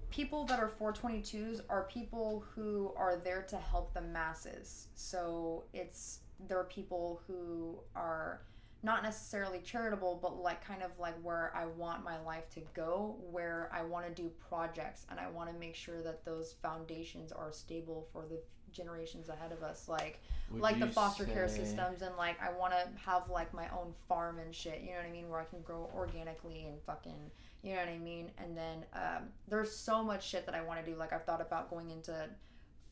people 0.09 0.45
that 0.45 0.59
are 0.59 0.69
422s 0.69 1.61
are 1.69 1.83
people 1.83 2.45
who 2.53 2.93
are 2.95 3.17
there 3.17 3.43
to 3.43 3.57
help 3.57 3.93
the 3.93 4.01
masses. 4.01 4.87
So 4.95 5.65
it's 5.73 6.19
there 6.47 6.59
are 6.59 6.65
people 6.65 7.21
who 7.27 7.79
are 7.95 8.41
not 8.83 9.01
necessarily 9.03 9.59
charitable, 9.59 10.19
but 10.21 10.41
like 10.41 10.65
kind 10.65 10.83
of 10.83 10.91
like 10.99 11.15
where 11.23 11.51
I 11.55 11.65
want 11.65 12.03
my 12.03 12.19
life 12.21 12.49
to 12.51 12.61
go, 12.73 13.17
where 13.31 13.69
I 13.73 13.83
want 13.83 14.05
to 14.05 14.21
do 14.21 14.29
projects 14.49 15.05
and 15.09 15.19
I 15.19 15.29
want 15.29 15.51
to 15.51 15.55
make 15.57 15.75
sure 15.75 16.01
that 16.03 16.23
those 16.23 16.55
foundations 16.61 17.31
are 17.31 17.51
stable 17.51 18.07
for 18.13 18.25
the 18.29 18.39
generations 18.71 19.29
ahead 19.29 19.51
of 19.51 19.63
us. 19.63 19.87
Like 19.87 20.19
Would 20.51 20.61
like 20.61 20.79
the 20.79 20.87
foster 20.87 21.25
care 21.25 21.47
systems 21.47 22.01
and 22.01 22.15
like 22.17 22.37
I 22.41 22.51
want 22.57 22.73
to 22.73 22.87
have 23.03 23.29
like 23.29 23.53
my 23.53 23.67
own 23.69 23.93
farm 24.07 24.39
and 24.39 24.53
shit. 24.53 24.81
You 24.81 24.91
know 24.91 24.97
what 24.97 25.07
I 25.07 25.11
mean? 25.11 25.29
Where 25.29 25.39
I 25.39 25.45
can 25.45 25.61
grow 25.61 25.89
organically 25.95 26.65
and 26.65 26.79
fucking, 26.85 27.31
you 27.67 27.73
know 27.73 27.81
what 27.81 27.89
I 27.89 27.97
mean? 27.97 28.31
And 28.37 28.57
then 28.57 28.85
um, 28.93 29.23
there's 29.49 29.75
so 29.75 30.01
much 30.01 30.25
shit 30.25 30.45
that 30.45 30.55
I 30.55 30.61
want 30.61 30.83
to 30.83 30.89
do. 30.89 30.97
Like 30.97 31.11
I've 31.11 31.25
thought 31.25 31.41
about 31.41 31.69
going 31.69 31.91
into 31.91 32.29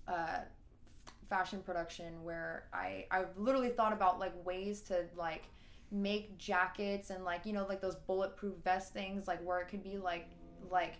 uh, 0.05 0.39
fashion 1.29 1.61
production 1.65 2.21
where 2.25 2.65
I 2.73 3.05
I've 3.09 3.37
literally 3.37 3.69
thought 3.69 3.93
about 3.93 4.19
like 4.19 4.33
ways 4.45 4.81
to 4.81 5.05
like 5.15 5.43
make 5.91 6.37
jackets 6.37 7.09
and 7.09 7.23
like 7.23 7.45
you 7.45 7.53
know 7.53 7.65
like 7.69 7.79
those 7.79 7.95
bulletproof 7.95 8.55
vest 8.65 8.91
things 8.91 9.29
like 9.29 9.41
where 9.45 9.61
it 9.61 9.69
could 9.69 9.83
be 9.83 9.97
like 9.97 10.27
like 10.69 10.95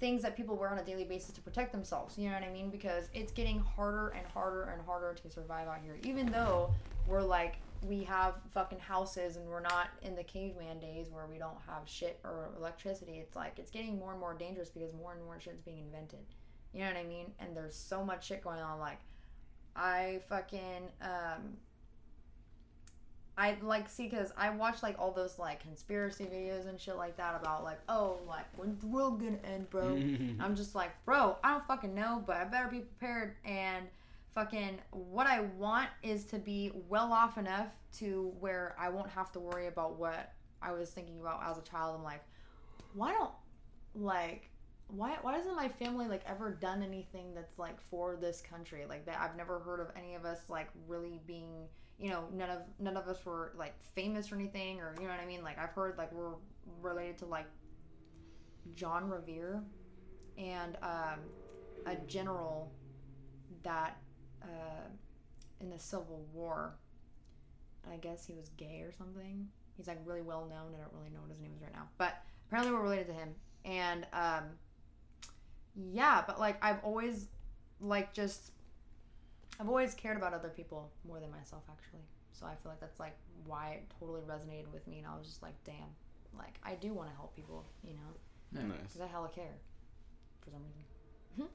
things 0.00 0.22
that 0.22 0.34
people 0.36 0.56
wear 0.56 0.70
on 0.70 0.78
a 0.78 0.84
daily 0.84 1.04
basis 1.04 1.34
to 1.34 1.40
protect 1.40 1.72
themselves 1.72 2.16
you 2.16 2.28
know 2.28 2.34
what 2.34 2.44
i 2.44 2.50
mean 2.50 2.70
because 2.70 3.08
it's 3.12 3.32
getting 3.32 3.58
harder 3.58 4.08
and 4.10 4.24
harder 4.28 4.70
and 4.72 4.80
harder 4.86 5.12
to 5.12 5.28
survive 5.28 5.66
out 5.66 5.80
here 5.84 5.98
even 6.04 6.24
though 6.26 6.72
we're 7.08 7.20
like 7.20 7.56
we 7.82 8.04
have 8.04 8.34
fucking 8.52 8.78
houses 8.78 9.36
and 9.36 9.46
we're 9.46 9.60
not 9.60 9.88
in 10.02 10.14
the 10.14 10.22
caveman 10.22 10.78
days 10.80 11.08
where 11.10 11.26
we 11.26 11.38
don't 11.38 11.58
have 11.66 11.82
shit 11.86 12.18
or 12.24 12.50
electricity 12.58 13.18
it's 13.18 13.36
like 13.36 13.58
it's 13.58 13.70
getting 13.70 13.98
more 13.98 14.12
and 14.12 14.20
more 14.20 14.34
dangerous 14.34 14.70
because 14.70 14.92
more 14.92 15.12
and 15.12 15.24
more 15.24 15.38
shit's 15.38 15.62
being 15.62 15.78
invented 15.78 16.24
you 16.72 16.80
know 16.80 16.86
what 16.86 16.96
i 16.96 17.04
mean 17.04 17.26
and 17.38 17.56
there's 17.56 17.74
so 17.74 18.04
much 18.04 18.26
shit 18.26 18.42
going 18.42 18.60
on 18.60 18.78
like 18.78 18.98
i 19.76 20.20
fucking 20.28 20.88
um 21.02 21.56
I 23.40 23.56
like 23.62 23.88
see 23.88 24.08
because 24.08 24.32
I 24.36 24.50
watch 24.50 24.82
like 24.82 24.96
all 24.98 25.12
those 25.12 25.38
like 25.38 25.62
conspiracy 25.62 26.24
videos 26.24 26.68
and 26.68 26.78
shit 26.78 26.96
like 26.96 27.16
that 27.18 27.40
about 27.40 27.62
like 27.62 27.78
oh 27.88 28.18
like 28.26 28.46
when's 28.56 28.80
the 28.80 28.88
world 28.88 29.20
gonna 29.20 29.38
end, 29.44 29.70
bro? 29.70 29.90
I'm 30.40 30.56
just 30.56 30.74
like, 30.74 30.90
bro, 31.04 31.36
I 31.44 31.52
don't 31.52 31.64
fucking 31.64 31.94
know, 31.94 32.20
but 32.26 32.36
I 32.36 32.44
better 32.46 32.66
be 32.66 32.80
prepared. 32.80 33.36
And 33.44 33.86
fucking 34.38 34.78
what 34.92 35.26
I 35.26 35.40
want 35.40 35.88
is 36.04 36.24
to 36.26 36.38
be 36.38 36.70
well 36.88 37.12
off 37.12 37.38
enough 37.38 37.66
to 37.98 38.32
where 38.38 38.76
I 38.78 38.88
won't 38.88 39.10
have 39.10 39.32
to 39.32 39.40
worry 39.40 39.66
about 39.66 39.98
what 39.98 40.32
I 40.62 40.70
was 40.70 40.90
thinking 40.90 41.18
about 41.18 41.40
as 41.44 41.58
a 41.58 41.62
child. 41.62 41.96
I'm 41.98 42.04
like, 42.04 42.22
why 42.94 43.10
don't 43.10 43.32
like 43.96 44.48
why 44.86 45.16
why 45.22 45.36
hasn't 45.36 45.56
my 45.56 45.68
family 45.68 46.06
like 46.06 46.22
ever 46.24 46.52
done 46.52 46.84
anything 46.84 47.34
that's 47.34 47.58
like 47.58 47.80
for 47.90 48.16
this 48.16 48.40
country 48.40 48.84
like 48.88 49.04
that 49.06 49.18
I've 49.20 49.36
never 49.36 49.58
heard 49.58 49.80
of 49.80 49.88
any 49.96 50.14
of 50.14 50.24
us 50.24 50.38
like 50.48 50.68
really 50.86 51.20
being 51.26 51.66
you 51.98 52.10
know 52.10 52.24
none 52.32 52.48
of 52.48 52.58
none 52.78 52.96
of 52.96 53.08
us 53.08 53.26
were 53.26 53.52
like 53.58 53.74
famous 53.94 54.30
or 54.30 54.36
anything 54.36 54.78
or 54.78 54.94
you 54.98 55.02
know 55.02 55.10
what 55.10 55.20
I 55.20 55.26
mean 55.26 55.42
like 55.42 55.58
I've 55.58 55.72
heard 55.72 55.98
like 55.98 56.12
we're 56.12 56.34
related 56.80 57.18
to 57.18 57.26
like 57.26 57.46
John 58.76 59.10
Revere 59.10 59.64
and 60.38 60.78
um, 60.82 61.18
a 61.86 61.96
general 62.06 62.70
that 63.64 63.98
uh, 64.42 64.88
in 65.60 65.70
the 65.70 65.78
Civil 65.78 66.24
War. 66.32 66.74
I 67.90 67.96
guess 67.96 68.26
he 68.26 68.34
was 68.34 68.50
gay 68.56 68.82
or 68.82 68.92
something. 68.92 69.48
He's 69.76 69.86
like 69.86 69.98
really 70.04 70.22
well 70.22 70.46
known. 70.50 70.74
I 70.74 70.80
don't 70.80 70.92
really 70.92 71.10
know 71.10 71.20
what 71.20 71.30
his 71.30 71.40
name 71.40 71.52
is 71.56 71.62
right 71.62 71.72
now. 71.72 71.88
But 71.96 72.22
apparently 72.46 72.74
we're 72.74 72.82
related 72.82 73.06
to 73.08 73.12
him. 73.14 73.34
And 73.64 74.06
um 74.12 74.44
yeah 75.92 76.24
but 76.26 76.40
like 76.40 76.56
i've 76.64 76.82
always 76.82 77.28
like 77.80 78.12
just 78.12 78.50
i've 79.60 79.68
always 79.68 79.94
cared 79.94 80.16
about 80.16 80.34
other 80.34 80.48
people 80.48 80.90
more 81.06 81.20
than 81.20 81.30
myself 81.30 81.62
actually. 81.70 82.02
So 82.32 82.46
i 82.46 82.54
feel 82.62 82.72
like 82.72 82.80
that's 82.80 82.98
like 83.00 83.16
why 83.46 83.78
it 83.78 83.92
totally 83.98 84.22
resonated 84.22 84.72
with 84.72 84.86
me. 84.88 84.98
And 84.98 85.06
i 85.06 85.16
was 85.16 85.26
just 85.26 85.42
like 85.42 85.54
damn. 85.64 85.94
Like 86.36 86.58
i 86.64 86.74
do 86.74 86.92
want 86.92 87.08
to 87.10 87.16
help 87.16 87.34
people 87.34 87.64
you 87.84 87.94
know? 87.94 88.60
Nice. 88.62 88.78
because 88.82 89.00
i 89.00 89.06
hella 89.06 89.28
care 89.28 89.56
for 90.40 90.50
some 90.50 90.60
reason 90.62 91.48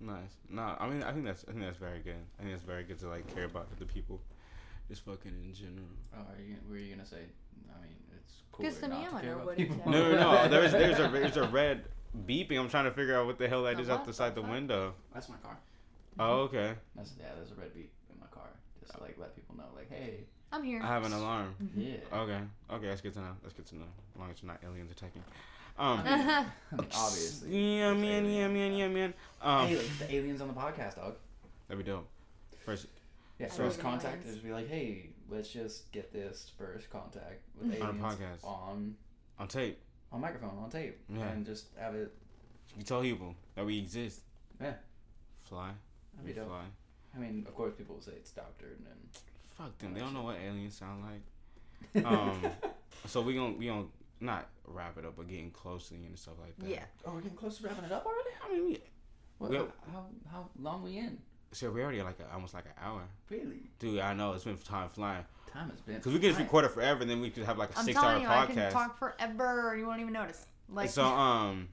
Nice. 0.00 0.36
No, 0.48 0.76
I 0.78 0.88
mean, 0.88 1.02
I 1.02 1.12
think 1.12 1.24
that's 1.24 1.44
I 1.48 1.52
think 1.52 1.64
that's 1.64 1.76
very 1.76 1.98
good. 2.00 2.16
I 2.38 2.42
think 2.42 2.54
that's 2.54 2.64
very 2.66 2.84
good 2.84 2.98
to 3.00 3.08
like 3.08 3.32
care 3.34 3.44
about 3.44 3.66
the 3.78 3.84
people, 3.84 4.20
just 4.88 5.02
fucking 5.04 5.32
in 5.44 5.52
general. 5.54 5.88
Oh, 6.14 6.18
are 6.20 6.40
you, 6.40 6.54
what 6.66 6.70
were 6.72 6.78
you 6.78 6.94
gonna 6.94 7.06
say? 7.06 7.22
I 7.74 7.80
mean, 7.82 7.96
it's 8.16 8.42
cool. 8.52 8.64
Because 8.64 8.78
to 8.80 8.88
me, 8.88 8.96
I'm 9.08 9.16
a 9.16 9.20
care 9.20 9.32
about 9.32 9.44
nobody, 9.46 9.64
people. 9.64 9.84
too. 9.84 9.90
No, 9.90 10.12
no, 10.12 10.16
no. 10.42 10.48
There's 10.50 10.72
there's 10.72 10.98
a 11.00 11.08
there's 11.08 11.36
a 11.36 11.48
red 11.48 11.84
beeping. 12.26 12.58
I'm 12.58 12.68
trying 12.68 12.84
to 12.84 12.92
figure 12.92 13.16
out 13.18 13.26
what 13.26 13.38
the 13.38 13.48
hell 13.48 13.64
that 13.64 13.76
The 13.76 13.82
is 13.82 13.88
what? 13.88 14.00
out 14.00 14.06
the 14.06 14.12
side 14.12 14.34
the 14.34 14.42
The 14.42 14.48
window. 14.48 14.94
That's 15.12 15.28
my 15.28 15.36
car. 15.36 15.58
Oh, 16.20 16.42
okay. 16.42 16.74
That's 16.96 17.12
yeah. 17.18 17.26
There's 17.36 17.50
a 17.50 17.54
red 17.60 17.74
beep 17.74 17.90
in 18.12 18.20
my 18.20 18.26
car, 18.26 18.48
just 18.80 18.94
to 18.96 19.02
like 19.02 19.16
let 19.18 19.34
people 19.34 19.56
know, 19.56 19.64
like, 19.76 19.90
hey, 19.90 20.24
i'm 20.52 20.62
here 20.62 20.80
I 20.82 20.86
have 20.86 21.04
an 21.04 21.12
alarm. 21.12 21.54
Mm-hmm. 21.62 21.80
yeah. 21.80 21.96
Okay. 22.20 22.40
Okay, 22.70 22.86
that's 22.86 23.00
good 23.00 23.14
to 23.14 23.20
know. 23.20 23.36
That's 23.42 23.54
good 23.54 23.66
to 23.66 23.76
know. 23.76 23.84
As 24.14 24.20
long 24.20 24.30
as 24.30 24.42
you're 24.42 24.50
not 24.50 24.60
aliens 24.64 24.90
attacking. 24.92 25.22
Um. 25.78 26.00
I 26.04 26.16
mean, 26.16 26.46
obviously. 26.94 27.76
Yeah, 27.78 27.92
it's 27.92 28.00
man. 28.00 28.24
Yeah, 28.30 28.48
man. 28.48 28.72
Yeah, 28.74 28.88
man. 28.88 29.14
Um. 29.42 29.66
Hey, 29.68 29.80
the 29.98 30.14
aliens 30.14 30.40
on 30.40 30.48
the 30.48 30.54
podcast, 30.54 30.96
dog. 30.96 31.14
That'd 31.68 31.84
be 31.84 31.90
dope. 31.90 32.06
First, 32.64 32.86
Yeah, 33.38 33.46
first 33.46 33.58
believe 33.58 33.80
contact 33.80 34.26
is 34.26 34.38
be 34.38 34.52
like, 34.52 34.68
hey, 34.68 35.10
let's 35.30 35.48
just 35.50 35.90
get 35.92 36.12
this 36.12 36.50
first 36.58 36.90
contact 36.90 37.40
with 37.60 37.72
Mhm. 37.72 37.82
On 37.82 37.88
a 37.88 37.92
aliens 37.98 38.02
podcast. 38.42 38.44
on 38.44 38.96
on 39.38 39.48
tape, 39.48 39.78
on 40.12 40.20
microphone 40.20 40.58
on 40.58 40.70
tape, 40.70 40.98
Yeah. 41.08 41.28
and 41.28 41.46
just 41.46 41.66
have 41.78 41.94
it. 41.94 42.12
you 42.76 42.82
tell 42.82 43.00
people 43.02 43.34
that 43.54 43.64
we 43.64 43.78
exist. 43.78 44.20
Yeah. 44.60 44.74
Fly. 45.44 45.70
That'd 46.14 46.26
We 46.26 46.32
be 46.32 46.38
dope. 46.40 46.48
fly. 46.48 46.64
I 47.14 47.18
mean, 47.18 47.44
of 47.46 47.54
course, 47.54 47.72
people 47.78 47.94
will 47.96 48.02
say 48.02 48.12
it's 48.12 48.30
doctored 48.32 48.78
and. 48.78 49.08
Fuck 49.56 49.76
them. 49.78 49.94
They 49.94 50.00
don't 50.00 50.14
know 50.14 50.22
what 50.22 50.36
aliens 50.38 50.74
sound 50.76 51.04
like. 51.04 52.04
Um, 52.04 52.42
So 53.06 53.20
we 53.22 53.34
gon' 53.34 53.56
we 53.56 53.66
gon' 53.66 53.90
not 54.20 54.48
wrap 54.66 54.98
it 54.98 55.04
up, 55.04 55.14
but 55.16 55.28
getting 55.28 55.50
close 55.50 55.88
to 55.88 55.94
the 55.94 56.00
and 56.00 56.18
stuff 56.18 56.34
like 56.40 56.56
that. 56.58 56.68
yeah 56.68 56.84
Oh, 57.06 57.12
we're 57.14 57.20
getting 57.20 57.36
close 57.36 57.58
to 57.58 57.64
wrapping 57.66 57.84
it 57.84 57.92
up 57.92 58.04
already. 58.06 58.30
I 58.44 58.52
mean, 58.52 58.64
we, 58.66 58.78
What, 59.38 59.50
Well- 59.50 59.68
how 59.92 60.06
how 60.30 60.48
long 60.60 60.82
we 60.82 60.98
in? 60.98 61.18
so 61.52 61.70
we 61.70 61.82
already 61.82 62.02
like 62.02 62.18
a, 62.20 62.32
almost 62.34 62.52
like 62.54 62.66
an 62.66 62.72
hour. 62.82 63.02
Really? 63.30 63.70
Dude, 63.78 64.00
I 64.00 64.12
know 64.14 64.32
it's 64.32 64.44
been 64.44 64.56
time 64.58 64.88
flying. 64.90 65.24
Time 65.50 65.70
has 65.70 65.80
been. 65.80 65.98
Cause 66.00 66.12
we 66.12 66.18
could 66.18 66.28
just 66.28 66.38
record 66.40 66.66
it 66.66 66.72
forever, 66.72 67.00
and 67.02 67.10
then 67.10 67.20
we 67.22 67.30
could 67.30 67.44
have 67.44 67.56
like 67.56 67.70
a 67.74 67.78
i'm 67.78 67.84
six 67.86 67.96
hour 67.96 68.04
telling 68.04 68.22
you 68.22 68.28
i 68.28 68.46
podcast. 68.46 68.54
can 68.54 68.72
talk 68.72 68.98
forever 68.98 69.70
and 69.70 69.80
you 69.80 69.86
won't 69.86 70.00
even 70.00 70.12
notice 70.12 70.46
like 70.68 70.90
so 70.90 71.02
um, 71.26 71.68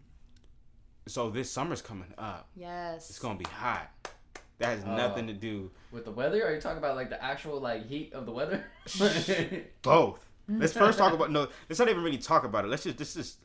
so 1.07 1.29
this 1.29 1.51
summer's 1.51 1.81
coming 1.81 2.13
up. 2.17 2.47
yes 2.55 3.09
It's 3.09 3.19
gonna 3.19 3.37
be 3.37 3.45
hot. 3.45 3.89
That 4.59 4.77
has 4.77 4.85
Oh. 4.85 4.95
nothing 4.95 5.27
to 5.27 5.33
do. 5.33 5.69
With 5.91 6.05
the 6.05 6.11
weather? 6.11 6.47
Are 6.47 6.53
you 6.55 6.61
talking 6.61 6.77
about 6.77 6.95
like 6.95 7.09
the 7.09 7.21
actual 7.21 7.59
like 7.59 7.85
heat 7.87 8.13
of 8.13 8.25
the 8.25 8.31
weather? 8.31 8.63
Both. 9.81 10.25
Let's 10.47 10.73
first 10.73 10.97
talk 10.97 11.13
about 11.13 11.31
no. 11.31 11.47
Let's 11.69 11.79
not 11.79 11.89
even 11.89 12.03
really 12.03 12.17
talk 12.17 12.43
about 12.43 12.65
it. 12.65 12.67
Let's 12.69 12.83
just 12.83 12.97
just 12.97 13.15
just, 13.15 13.39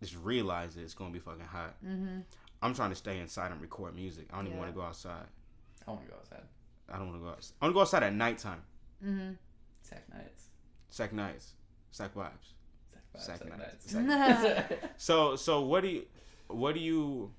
just 0.00 0.16
realize 0.16 0.74
that 0.74 0.82
it's 0.82 0.94
gonna 0.94 1.10
be 1.12 1.18
fucking 1.18 1.44
hot. 1.44 1.74
mm-hmm 1.84 2.20
I'm 2.62 2.74
trying 2.74 2.90
to 2.90 2.96
stay 2.96 3.18
inside 3.18 3.50
and 3.50 3.60
record 3.60 3.94
music. 3.96 4.28
I 4.32 4.36
don't 4.36 4.46
even 4.46 4.58
want 4.58 4.70
to 4.70 4.74
go 4.76 4.82
outside. 4.82 5.26
I 5.86 5.90
want 5.90 6.04
to 6.04 6.10
go 6.10 6.16
outside. 6.16 6.42
I 6.88 6.96
don't 6.96 7.08
want 7.08 7.18
to 7.20 7.24
go 7.24 7.30
outside. 7.30 7.54
I 7.60 7.64
want 7.64 7.72
to 7.72 7.74
go 7.74 7.80
outside 7.80 8.02
at 8.04 8.14
nighttime. 8.14 8.62
mm-hmm 9.04 9.32
Sac 9.82 10.08
nights. 10.14 10.44
Sac 10.90 11.12
nights. 11.12 11.52
Sac 11.90 12.14
vibes. 12.14 12.52
Sac, 13.16 13.40
Sac 13.40 13.40
vibes, 13.40 13.58
nights. 13.58 13.90
sac 13.90 14.04
nights. 14.70 14.74
So 14.96 15.36
so 15.36 15.60
what 15.62 15.82
do 15.82 15.88
you 15.88 16.04
what 16.46 16.74
do 16.74 16.80
you 16.80 17.32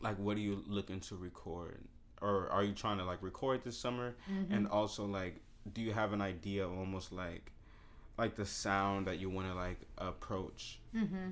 like 0.00 0.16
what 0.18 0.36
do 0.36 0.42
you 0.42 0.62
looking 0.66 1.00
to 1.00 1.16
record? 1.16 1.82
Or 2.22 2.48
are 2.50 2.62
you 2.62 2.72
trying 2.72 2.98
to 2.98 3.04
like 3.04 3.20
record 3.20 3.64
this 3.64 3.76
summer? 3.76 4.14
Mm-hmm. 4.30 4.54
And 4.54 4.68
also 4.68 5.04
like 5.04 5.40
do 5.72 5.82
you 5.82 5.92
have 5.92 6.12
an 6.12 6.20
idea 6.22 6.64
of 6.64 6.78
almost 6.78 7.12
like 7.12 7.50
like 8.16 8.34
the 8.36 8.46
sound 8.46 9.06
that 9.06 9.18
you 9.18 9.28
want 9.30 9.48
to 9.48 9.54
like 9.54 9.80
approach? 9.98 10.78
Mm-hmm. 10.94 11.30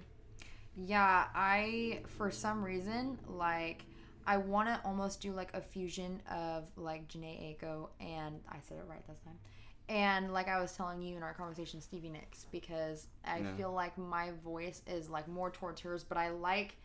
Yeah, 0.77 1.27
I 1.35 2.01
for 2.07 2.31
some 2.31 2.65
reason 2.65 3.19
like 3.29 3.85
I 4.27 4.37
want 4.37 4.69
to 4.69 4.81
almost 4.85 5.21
do 5.21 5.33
like 5.33 5.53
a 5.55 5.61
fusion 5.61 6.23
of 6.31 6.65
like 6.77 7.09
Jhené 7.09 7.59
Aiko 7.59 7.89
and 8.01 8.41
I 8.49 8.57
said 8.69 8.79
it 8.79 8.85
right 8.89 9.07
this 9.09 9.19
time. 9.21 9.39
And 9.89 10.33
like 10.33 10.49
I 10.49 10.61
was 10.61 10.73
telling 10.73 11.03
you 11.03 11.17
in 11.17 11.23
our 11.23 11.35
conversation, 11.35 11.81
Stevie 11.81 12.09
Nicks, 12.09 12.47
because 12.53 13.09
I 13.25 13.41
Yeah. 13.41 13.57
feel 13.57 13.73
like 13.73 13.99
my 13.99 14.31
voice 14.45 14.81
is 14.87 15.11
like 15.11 15.29
more 15.29 15.51
towards 15.51 15.81
hers, 15.81 16.05
but 16.05 16.17
I 16.17 16.31
like 16.31 16.77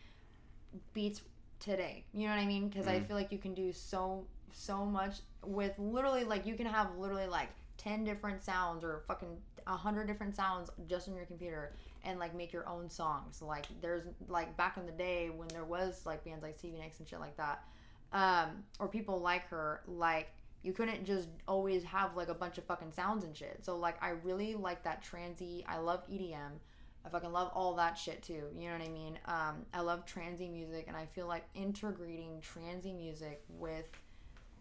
beats 0.92 1.22
today. 1.60 2.04
You 2.12 2.28
know 2.28 2.34
what 2.34 2.40
I 2.42 2.46
mean? 2.46 2.68
Because 2.68 2.86
I 2.88 2.98
Mm. 2.98 3.06
feel 3.06 3.16
like 3.16 3.32
you 3.32 3.38
can 3.38 3.54
do 3.54 3.72
so 3.72 4.26
so 4.50 4.84
much 4.84 5.20
with 5.44 5.78
literally 5.78 6.24
like 6.24 6.46
you 6.46 6.54
can 6.54 6.66
have 6.66 6.96
literally 6.96 7.26
like 7.26 7.50
ten 7.78 8.04
different 8.04 8.44
sounds 8.44 8.84
or 8.84 9.02
fucking 9.08 9.38
a 9.66 9.76
hundred 9.76 10.06
different 10.06 10.36
sounds 10.36 10.70
just 10.88 11.08
on 11.08 11.14
your 11.14 11.24
computer 11.24 11.72
and 12.04 12.18
like 12.18 12.34
make 12.34 12.52
your 12.52 12.68
own 12.68 12.90
songs. 12.90 13.40
Like 13.40 13.66
there's 13.80 14.04
like 14.28 14.56
back 14.56 14.76
in 14.76 14.84
the 14.84 14.92
day 14.92 15.30
when 15.30 15.48
there 15.48 15.64
was 15.64 16.04
like 16.04 16.24
bands 16.24 16.42
like 16.42 16.58
Stevie 16.58 16.78
Nicks 16.78 16.98
and 16.98 17.08
shit 17.08 17.20
like 17.20 17.36
that, 17.36 17.64
um, 18.12 18.64
or 18.78 18.88
people 18.88 19.20
like 19.20 19.48
her, 19.48 19.82
like 19.86 20.28
you 20.62 20.72
couldn't 20.72 21.04
just 21.04 21.28
always 21.46 21.84
have 21.84 22.16
like 22.16 22.28
a 22.28 22.34
bunch 22.34 22.58
of 22.58 22.64
fucking 22.64 22.92
sounds 22.92 23.24
and 23.24 23.36
shit. 23.36 23.60
So 23.62 23.76
like 23.76 24.02
I 24.02 24.10
really 24.10 24.54
like 24.54 24.82
that 24.84 25.04
transy. 25.04 25.64
I 25.66 25.78
love 25.78 26.06
EDM. 26.08 26.58
I 27.04 27.10
fucking 27.10 27.32
love 27.32 27.50
all 27.54 27.74
that 27.76 27.96
shit 27.96 28.22
too. 28.22 28.44
You 28.56 28.66
know 28.68 28.72
what 28.72 28.86
I 28.86 28.90
mean? 28.90 29.18
Um, 29.26 29.66
I 29.72 29.80
love 29.80 30.04
transy 30.04 30.50
music, 30.50 30.86
and 30.88 30.96
I 30.96 31.06
feel 31.06 31.26
like 31.26 31.44
integrating 31.54 32.42
transy 32.42 32.94
music 32.94 33.42
with, 33.48 33.86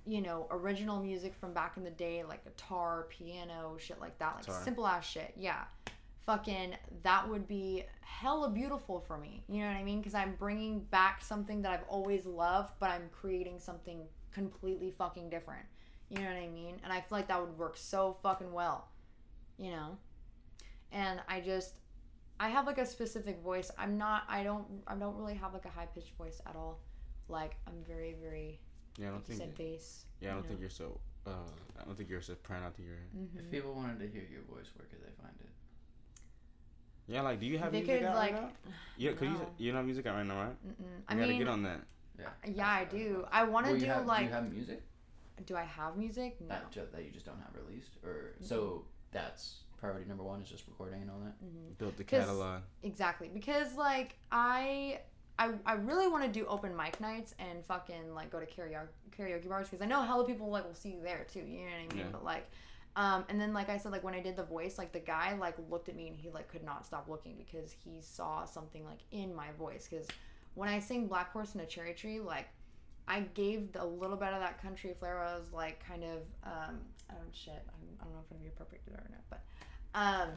you 0.07 0.21
know, 0.21 0.47
original 0.51 1.01
music 1.01 1.35
from 1.35 1.53
back 1.53 1.75
in 1.75 1.83
the 1.83 1.91
day, 1.91 2.23
like 2.23 2.43
guitar, 2.45 3.07
piano, 3.09 3.75
shit 3.77 3.99
like 3.99 4.17
that, 4.19 4.35
like 4.35 4.63
simple 4.63 4.87
ass 4.87 5.05
shit. 5.05 5.33
Yeah, 5.35 5.65
fucking 6.25 6.75
that 7.03 7.27
would 7.27 7.47
be 7.47 7.83
hella 8.01 8.49
beautiful 8.49 9.01
for 9.01 9.17
me. 9.17 9.43
You 9.49 9.61
know 9.61 9.67
what 9.67 9.75
I 9.75 9.83
mean? 9.83 9.99
Because 9.99 10.13
I'm 10.13 10.35
bringing 10.39 10.79
back 10.79 11.21
something 11.21 11.61
that 11.63 11.71
I've 11.71 11.85
always 11.89 12.25
loved, 12.25 12.73
but 12.79 12.89
I'm 12.89 13.09
creating 13.11 13.59
something 13.59 14.01
completely 14.31 14.91
fucking 14.97 15.29
different. 15.29 15.65
You 16.09 16.19
know 16.19 16.27
what 16.27 16.37
I 16.37 16.47
mean? 16.47 16.77
And 16.83 16.93
I 16.93 17.01
feel 17.01 17.17
like 17.17 17.27
that 17.27 17.41
would 17.41 17.57
work 17.57 17.75
so 17.75 18.17
fucking 18.23 18.53
well. 18.53 18.87
You 19.57 19.71
know? 19.71 19.97
And 20.93 21.19
I 21.27 21.41
just 21.41 21.79
I 22.39 22.47
have 22.49 22.65
like 22.65 22.77
a 22.77 22.85
specific 22.85 23.41
voice. 23.41 23.71
I'm 23.77 23.97
not 23.97 24.23
I 24.29 24.43
don't 24.43 24.65
I 24.87 24.95
don't 24.95 25.17
really 25.17 25.35
have 25.35 25.53
like 25.53 25.65
a 25.65 25.69
high 25.69 25.87
pitched 25.87 26.15
voice 26.17 26.39
at 26.47 26.55
all. 26.55 26.79
Like 27.27 27.57
I'm 27.67 27.83
very, 27.85 28.15
very 28.21 28.61
Yeah, 28.97 29.07
I 29.07 29.09
don't 29.11 29.19
like 29.19 29.29
you 29.29 29.35
think 29.35 29.49
said 29.49 29.57
bass. 29.57 30.05
Yeah, 30.21 30.29
I 30.29 30.33
don't 30.33 30.43
you 30.43 30.47
think 30.49 30.59
know? 30.59 30.61
you're 30.63 30.69
so 30.69 30.99
Uh, 31.25 31.31
I 31.79 31.83
don't 31.83 31.97
think 31.97 32.09
you're 32.09 32.19
a 32.19 32.23
soprano. 32.23 32.67
I 32.67 32.69
think 32.71 32.87
you're. 32.87 32.97
Mhm. 33.21 33.39
If 33.39 33.51
people 33.51 33.73
wanted 33.73 33.99
to 33.99 34.07
hear 34.07 34.23
your 34.31 34.43
voice, 34.43 34.71
where 34.75 34.87
could 34.87 35.01
they 35.03 35.11
find 35.21 35.35
it? 35.41 35.49
Yeah, 37.07 37.21
like, 37.21 37.39
do 37.39 37.45
you 37.45 37.57
have 37.59 37.71
They 37.71 37.79
music 37.79 37.99
could 37.99 38.07
out 38.07 38.15
like. 38.15 38.33
right 38.33 38.41
now? 38.43 38.71
Yeah, 38.97 39.11
cause 39.13 39.21
you 39.23 39.29
No. 39.33 39.53
you 39.57 39.71
don't 39.71 39.77
have 39.77 39.85
music 39.85 40.05
out 40.05 40.15
right 40.15 40.25
now, 40.25 40.41
right? 40.43 40.65
Mm-mm. 40.67 40.79
You 40.79 41.03
I 41.07 41.15
gotta 41.15 41.27
mean, 41.27 41.39
get 41.39 41.47
on 41.47 41.63
that. 41.63 41.81
Yeah. 42.17 42.29
yeah, 42.45 42.67
I 42.69 42.85
do. 42.85 43.25
I 43.31 43.43
want 43.43 43.65
to 43.65 43.71
Well, 43.73 43.79
do 43.81 43.85
have- 43.87 44.05
like. 44.05 44.19
Do 44.19 44.25
you 44.25 44.31
have 44.31 44.51
music 44.51 44.83
do 45.45 45.55
I 45.55 45.63
have 45.65 45.95
music? 45.97 46.41
No. 46.41 46.47
that, 46.47 46.71
ju- 46.71 46.87
that 46.91 47.03
you 47.05 47.11
just 47.11 47.25
don't 47.25 47.39
have 47.39 47.53
released, 47.55 47.97
or 48.03 48.33
so 48.41 48.85
that's 49.11 49.63
priority 49.77 50.05
number 50.07 50.23
one 50.23 50.41
is 50.41 50.49
just 50.49 50.65
recording 50.67 51.01
and 51.03 51.11
all 51.11 51.19
that. 51.19 51.33
hmm 51.39 51.73
Built 51.77 51.95
the 51.97 52.03
'Cause- 52.03 52.21
catalog. 52.25 52.63
Exactly, 52.81 53.29
because 53.29 53.75
like 53.75 54.17
I, 54.31 55.01
I, 55.39 55.51
I 55.65 55.73
really 55.73 56.07
want 56.07 56.23
to 56.23 56.29
do 56.29 56.45
open 56.47 56.75
mic 56.75 56.99
nights 56.99 57.35
and 57.39 57.63
fucking 57.65 58.13
like 58.13 58.31
go 58.31 58.39
to 58.39 58.45
karaoke 58.45 58.87
karaoke 59.17 59.47
bars 59.47 59.67
because 59.69 59.83
I 59.83 59.87
know 59.87 60.01
hella 60.01 60.25
people 60.25 60.49
like 60.49 60.65
will 60.65 60.73
see 60.73 60.89
you 60.89 61.01
there 61.03 61.25
too. 61.31 61.39
You 61.39 61.59
know 61.59 61.65
what 61.65 61.93
I 61.93 61.95
mean? 61.95 62.05
Yeah. 62.05 62.11
But 62.11 62.23
like, 62.23 62.49
um, 62.95 63.25
and 63.29 63.39
then 63.39 63.53
like 63.53 63.69
I 63.69 63.77
said, 63.77 63.91
like 63.91 64.03
when 64.03 64.15
I 64.15 64.19
did 64.19 64.35
the 64.35 64.43
voice, 64.43 64.77
like 64.77 64.91
the 64.91 64.99
guy 64.99 65.35
like 65.39 65.55
looked 65.69 65.89
at 65.89 65.95
me 65.95 66.07
and 66.07 66.17
he 66.17 66.29
like 66.29 66.47
could 66.47 66.63
not 66.63 66.85
stop 66.85 67.07
looking 67.07 67.35
because 67.37 67.71
he 67.71 68.01
saw 68.01 68.45
something 68.45 68.83
like 68.83 68.99
in 69.11 69.33
my 69.35 69.51
voice. 69.59 69.87
Because 69.89 70.07
when 70.55 70.69
I 70.69 70.79
sing 70.79 71.07
Black 71.07 71.31
Horse 71.31 71.53
in 71.53 71.61
a 71.61 71.65
Cherry 71.65 71.93
Tree, 71.93 72.19
like 72.19 72.47
I 73.07 73.21
gave 73.35 73.69
a 73.75 73.85
little 73.85 74.17
bit 74.17 74.29
of 74.33 74.39
that 74.39 74.61
country 74.61 74.95
flair. 74.97 75.23
I 75.23 75.35
was 75.35 75.53
like 75.53 75.85
kind 75.87 76.03
of, 76.03 76.17
um, 76.43 76.79
I 77.09 77.13
don't 77.13 77.33
shit. 77.33 77.53
I'm, 77.53 78.01
I 78.01 78.03
don't 78.05 78.13
know 78.13 78.19
if 78.25 78.31
it'd 78.31 78.41
be 78.41 78.49
appropriate 78.49 78.83
to 78.85 78.89
do 78.89 78.95
that 78.95 79.05
or 79.05 79.09
not, 79.11 79.23
but. 79.29 79.41
Um, 79.93 80.29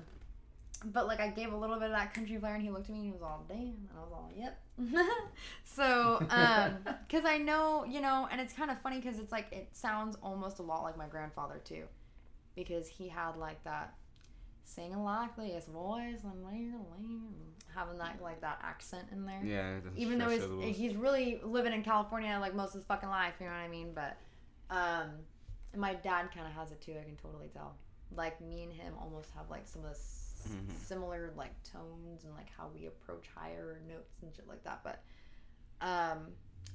but 0.85 1.07
like 1.07 1.21
I 1.21 1.29
gave 1.29 1.53
a 1.53 1.57
little 1.57 1.77
bit 1.77 1.87
of 1.87 1.93
that 1.93 2.15
country 2.15 2.37
flair, 2.39 2.55
and 2.55 2.63
he 2.63 2.71
looked 2.71 2.89
at 2.89 2.93
me 2.93 2.99
and 3.01 3.07
he 3.07 3.13
was 3.13 3.23
all, 3.23 3.45
"Damn," 3.49 3.59
and 3.59 3.89
I 3.97 4.01
was 4.01 4.13
all, 4.13 4.31
"Yep." 4.37 4.61
so, 5.65 6.27
um, 6.31 6.79
because 7.09 7.25
I 7.25 7.39
know, 7.39 7.85
you 7.85 8.01
know, 8.01 8.29
and 8.31 8.41
it's 8.41 8.53
kind 8.53 8.71
of 8.71 8.81
funny 8.81 9.01
because 9.01 9.19
it's 9.19 9.33
like 9.33 9.53
it 9.53 9.69
sounds 9.73 10.17
almost 10.23 10.59
a 10.59 10.63
lot 10.63 10.83
like 10.83 10.97
my 10.97 11.07
grandfather 11.07 11.61
too, 11.65 11.85
because 12.55 12.89
he 12.89 13.09
had 13.09 13.37
like 13.37 13.63
that 13.65 13.95
singing 14.65 15.03
like 15.03 15.37
this 15.37 15.67
voice 15.67 16.21
and 16.23 16.45
having 17.75 17.99
that 17.99 18.21
like 18.23 18.41
that 18.41 18.59
accent 18.63 19.09
in 19.13 19.27
there. 19.27 19.43
Yeah. 19.45 19.91
Even 19.97 20.19
though 20.19 20.29
he's 20.29 20.77
he's 20.77 20.97
really 20.97 21.41
living 21.43 21.73
in 21.73 21.83
California 21.83 22.37
like 22.41 22.55
most 22.55 22.71
of 22.71 22.81
his 22.81 22.85
fucking 22.85 23.09
life, 23.09 23.35
you 23.41 23.47
know 23.47 23.53
what 23.53 23.59
I 23.59 23.69
mean? 23.69 23.93
But, 23.95 24.17
um, 24.71 25.11
and 25.73 25.81
my 25.81 25.95
dad 25.95 26.29
kind 26.35 26.47
of 26.47 26.53
has 26.53 26.73
it 26.73 26.81
too. 26.81 26.95
I 27.01 27.05
can 27.05 27.17
totally 27.17 27.49
tell. 27.53 27.77
Like 28.17 28.41
me 28.41 28.65
and 28.65 28.73
him 28.73 28.95
almost 29.01 29.31
have 29.37 29.51
like 29.51 29.67
some 29.67 29.85
of 29.85 29.91
the 29.91 29.99
s- 30.45 30.51
Mhm. 30.53 30.77
similar 30.77 31.33
like 31.37 31.53
tones 31.63 32.25
and 32.25 32.35
like 32.35 32.51
how 32.57 32.69
we 32.69 32.87
approach 32.87 33.27
higher 33.35 33.81
notes 33.89 34.23
and 34.23 34.35
shit 34.35 34.49
like 34.49 34.63
that. 34.65 34.83
But 34.83 35.03
um, 35.81 36.29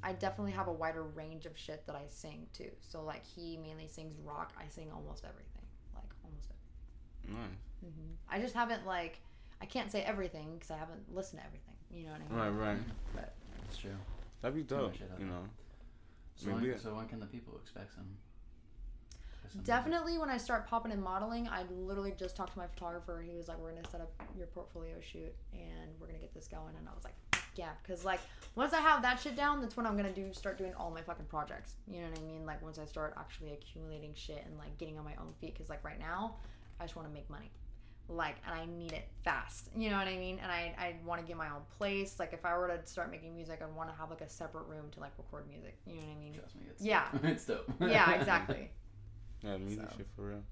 I 0.03 0.13
definitely 0.13 0.51
have 0.53 0.67
a 0.67 0.73
wider 0.73 1.03
range 1.03 1.45
of 1.45 1.57
shit 1.57 1.85
that 1.87 1.95
I 1.95 2.07
sing 2.07 2.47
too. 2.53 2.71
So 2.81 3.03
like 3.03 3.23
he 3.25 3.57
mainly 3.57 3.87
sings 3.87 4.15
rock. 4.19 4.53
I 4.57 4.67
sing 4.67 4.91
almost 4.91 5.25
everything, 5.25 5.65
like 5.93 6.09
almost 6.23 6.49
everything. 6.49 7.41
Nice. 7.41 7.91
hmm 7.91 8.13
I 8.29 8.39
just 8.39 8.53
haven't 8.55 8.85
like 8.85 9.19
I 9.61 9.65
can't 9.65 9.91
say 9.91 10.01
everything 10.03 10.53
because 10.55 10.69
I 10.71 10.77
haven't 10.77 11.13
listened 11.13 11.39
to 11.41 11.45
everything. 11.47 11.75
You 11.91 12.05
know 12.07 12.11
what 12.11 12.21
I 12.21 12.49
mean? 12.49 12.55
Right, 12.57 12.67
right. 12.73 12.83
But 13.13 13.33
That's 13.61 13.77
true. 13.77 13.95
That'd 14.41 14.55
be 14.55 14.63
dope. 14.63 14.93
You 15.19 15.25
know. 15.25 15.47
So, 16.35 16.47
Maybe- 16.53 16.71
when, 16.71 16.79
so 16.79 16.93
when 16.95 17.07
can 17.07 17.19
the 17.21 17.25
people 17.25 17.57
expect 17.57 17.93
some? 17.95 18.17
Definitely, 19.63 20.17
when 20.17 20.29
I 20.29 20.37
start 20.37 20.67
popping 20.67 20.91
in 20.91 21.01
modeling, 21.01 21.47
I 21.47 21.63
literally 21.71 22.13
just 22.17 22.35
talked 22.35 22.53
to 22.53 22.59
my 22.59 22.67
photographer. 22.67 23.23
He 23.27 23.35
was 23.35 23.47
like, 23.47 23.57
"We're 23.59 23.71
gonna 23.71 23.89
set 23.89 24.01
up 24.01 24.11
your 24.37 24.47
portfolio 24.47 24.95
shoot, 25.01 25.33
and 25.53 25.91
we're 25.99 26.07
gonna 26.07 26.19
get 26.19 26.33
this 26.33 26.47
going." 26.47 26.75
And 26.77 26.87
I 26.87 26.93
was 26.93 27.03
like, 27.03 27.15
"Yeah," 27.55 27.71
because 27.81 28.03
like 28.05 28.19
once 28.55 28.73
I 28.73 28.79
have 28.79 29.01
that 29.01 29.19
shit 29.19 29.35
down, 29.35 29.61
that's 29.61 29.75
when 29.77 29.85
I'm 29.85 29.95
gonna 29.97 30.13
do 30.13 30.33
start 30.33 30.57
doing 30.57 30.73
all 30.75 30.91
my 30.91 31.01
fucking 31.01 31.25
projects. 31.25 31.75
You 31.87 32.01
know 32.01 32.09
what 32.09 32.19
I 32.19 32.21
mean? 32.23 32.45
Like 32.45 32.61
once 32.61 32.79
I 32.79 32.85
start 32.85 33.13
actually 33.17 33.53
accumulating 33.53 34.13
shit 34.15 34.43
and 34.45 34.57
like 34.57 34.77
getting 34.77 34.97
on 34.97 35.05
my 35.05 35.15
own 35.15 35.33
feet. 35.39 35.53
Because 35.53 35.69
like 35.69 35.83
right 35.83 35.99
now, 35.99 36.35
I 36.79 36.83
just 36.83 36.95
want 36.95 37.07
to 37.07 37.13
make 37.13 37.29
money, 37.29 37.51
like, 38.07 38.35
and 38.45 38.59
I 38.59 38.65
need 38.65 38.91
it 38.93 39.07
fast. 39.23 39.69
You 39.75 39.89
know 39.89 39.97
what 39.97 40.07
I 40.07 40.17
mean? 40.17 40.39
And 40.41 40.51
I 40.51 40.73
I 40.77 40.95
want 41.05 41.21
to 41.21 41.27
get 41.27 41.37
my 41.37 41.49
own 41.49 41.61
place. 41.77 42.19
Like 42.19 42.33
if 42.33 42.45
I 42.45 42.57
were 42.57 42.67
to 42.67 42.85
start 42.85 43.11
making 43.11 43.35
music, 43.35 43.61
I'd 43.61 43.75
want 43.75 43.89
to 43.89 43.95
have 43.95 44.09
like 44.09 44.21
a 44.21 44.29
separate 44.29 44.67
room 44.67 44.85
to 44.91 44.99
like 44.99 45.11
record 45.17 45.47
music. 45.49 45.77
You 45.85 45.95
know 45.95 46.01
what 46.01 46.15
I 46.15 46.19
mean? 46.19 46.33
Trust 46.33 46.55
me, 46.55 46.61
it's 46.69 46.83
Yeah. 46.83 47.07
it's 47.23 47.45
dope. 47.45 47.71
Yeah, 47.81 48.11
exactly. 48.19 48.69
Yeah, 49.45 49.53
the 49.53 49.59
music 49.59 49.85
So. 49.91 49.97
shit 49.97 50.07
for 50.15 50.21
real. 50.29 50.43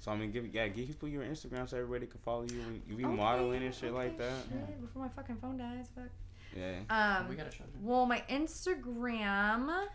So 0.00 0.12
I 0.12 0.16
mean, 0.16 0.30
give 0.32 0.52
yeah, 0.54 0.68
give 0.68 0.86
people 0.86 1.08
your 1.08 1.22
Instagram 1.24 1.68
so 1.68 1.76
everybody 1.78 2.06
can 2.06 2.20
follow 2.20 2.42
you. 2.42 2.60
and 2.60 2.82
You 2.88 2.96
be 2.96 3.04
Okay, 3.04 3.14
modeling 3.14 3.62
and 3.62 3.74
shit 3.74 3.92
like 3.92 4.14
okay, 4.14 4.18
that. 4.18 4.42
shit, 4.50 4.80
before 4.80 5.02
my 5.02 5.08
fucking 5.08 5.36
phone 5.36 5.56
dies, 5.56 5.86
fuck. 5.94 6.10
Yeah. 6.54 6.80
Um, 6.90 7.28
we 7.28 7.34
got 7.36 7.46
a 7.46 7.50
show. 7.50 7.64
well, 7.82 8.06
my 8.06 8.22
Instagram. 8.28 9.86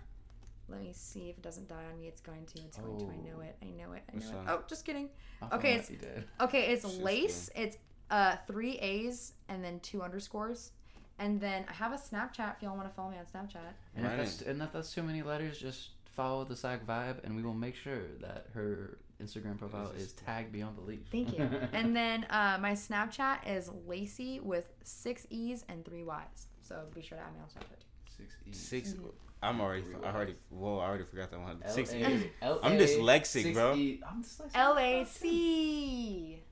Let 0.67 0.81
me 0.81 0.91
see 0.93 1.29
if 1.29 1.37
it 1.37 1.41
doesn't 1.41 1.67
die 1.67 1.83
on 1.91 1.99
me. 1.99 2.07
It's 2.07 2.21
going 2.21 2.45
to. 2.45 2.59
It's 2.61 2.77
going 2.77 2.97
to. 2.99 3.05
I 3.05 3.15
know 3.17 3.37
Oh. 3.37 3.41
it. 3.41 3.55
I 3.61 3.65
know 3.65 3.93
it. 3.93 4.03
I 4.09 4.13
What's 4.15 4.29
know 4.29 4.39
it. 4.41 4.45
that? 4.45 4.53
Oh, 4.59 4.63
just 4.67 4.85
kidding. 4.85 5.09
My 5.41 5.47
okay, 5.57 5.71
it's- 5.75 5.89
be. 5.89 5.97
Okay, 6.41 6.71
it's 6.73 6.83
Sister. 6.83 7.03
lace. 7.03 7.49
It's 7.55 7.77
uh 8.11 8.35
three 8.47 8.77
A's 8.79 9.33
and 9.49 9.63
then 9.63 9.79
two 9.81 10.01
underscores, 10.01 10.71
and 11.19 11.39
then 11.39 11.65
I 11.69 11.73
have 11.73 11.91
a 11.93 11.97
Snapchat 11.97 12.55
if 12.57 12.63
y'all 12.63 12.75
want 12.75 12.87
to 12.89 12.93
follow 12.95 13.09
me 13.11 13.17
on 13.17 13.25
Snapchat. 13.25 13.57
And 13.95 14.05
if, 14.05 14.11
Right. 14.11 14.17
that's, 14.17 14.41
and 14.41 14.61
if 14.61 14.71
that's 14.71 14.93
too 14.93 15.03
many 15.03 15.21
letters, 15.21 15.59
just 15.59 15.89
follow 16.19 16.43
the 16.43 16.55
Sac 16.55 16.85
vibe, 16.85 17.23
and 17.23 17.33
we 17.35 17.43
will 17.43 17.53
make 17.53 17.75
sure 17.75 18.01
that 18.21 18.47
her 18.53 18.97
Instagram 19.23 19.57
profile 19.57 19.91
Is 19.95 20.03
is 20.07 20.13
tagged 20.13 20.51
beyond 20.51 20.75
belief. 20.75 20.99
Thank 21.11 21.37
you. 21.37 21.49
and 21.73 21.95
then 21.95 22.25
uh, 22.29 22.57
my 22.61 22.73
Snapchat 22.73 23.37
is 23.47 23.69
Lacey 23.87 24.39
with 24.41 24.67
six 24.83 25.25
E's 25.29 25.63
and 25.69 25.85
three 25.85 26.03
Y's. 26.03 26.47
So 26.61 26.75
be 26.93 27.01
sure 27.01 27.17
to 27.17 27.23
add 27.23 27.33
me 27.33 27.39
on 27.41 27.47
Snapchat. 27.47 27.79
too. 27.79 28.23
Six 28.23 28.35
E's. 28.45 28.59
6 28.59 28.89
Mhm. 28.93 29.11
I'm 29.41 29.61
already. 29.61 29.83
Three 29.83 29.95
I 30.03 30.13
already. 30.13 30.35
Whoa! 30.49 30.79
I 30.79 30.87
already 30.89 31.05
forgot 31.05 31.31
that 31.31 31.39
one. 31.39 31.61
L- 31.63 31.73
Six. 31.73 31.93
A- 31.93 32.03
I'm 32.05 32.29
L- 32.41 32.59
I'm 32.61 32.77
dyslexic, 32.77 33.43
six 33.43 33.53
bro. 33.57 33.73
E- 33.75 34.01
I'm 34.05 34.21
dyslexic. 34.21 34.51
L 34.55 34.77
A 34.77 35.05
C. 35.05 36.43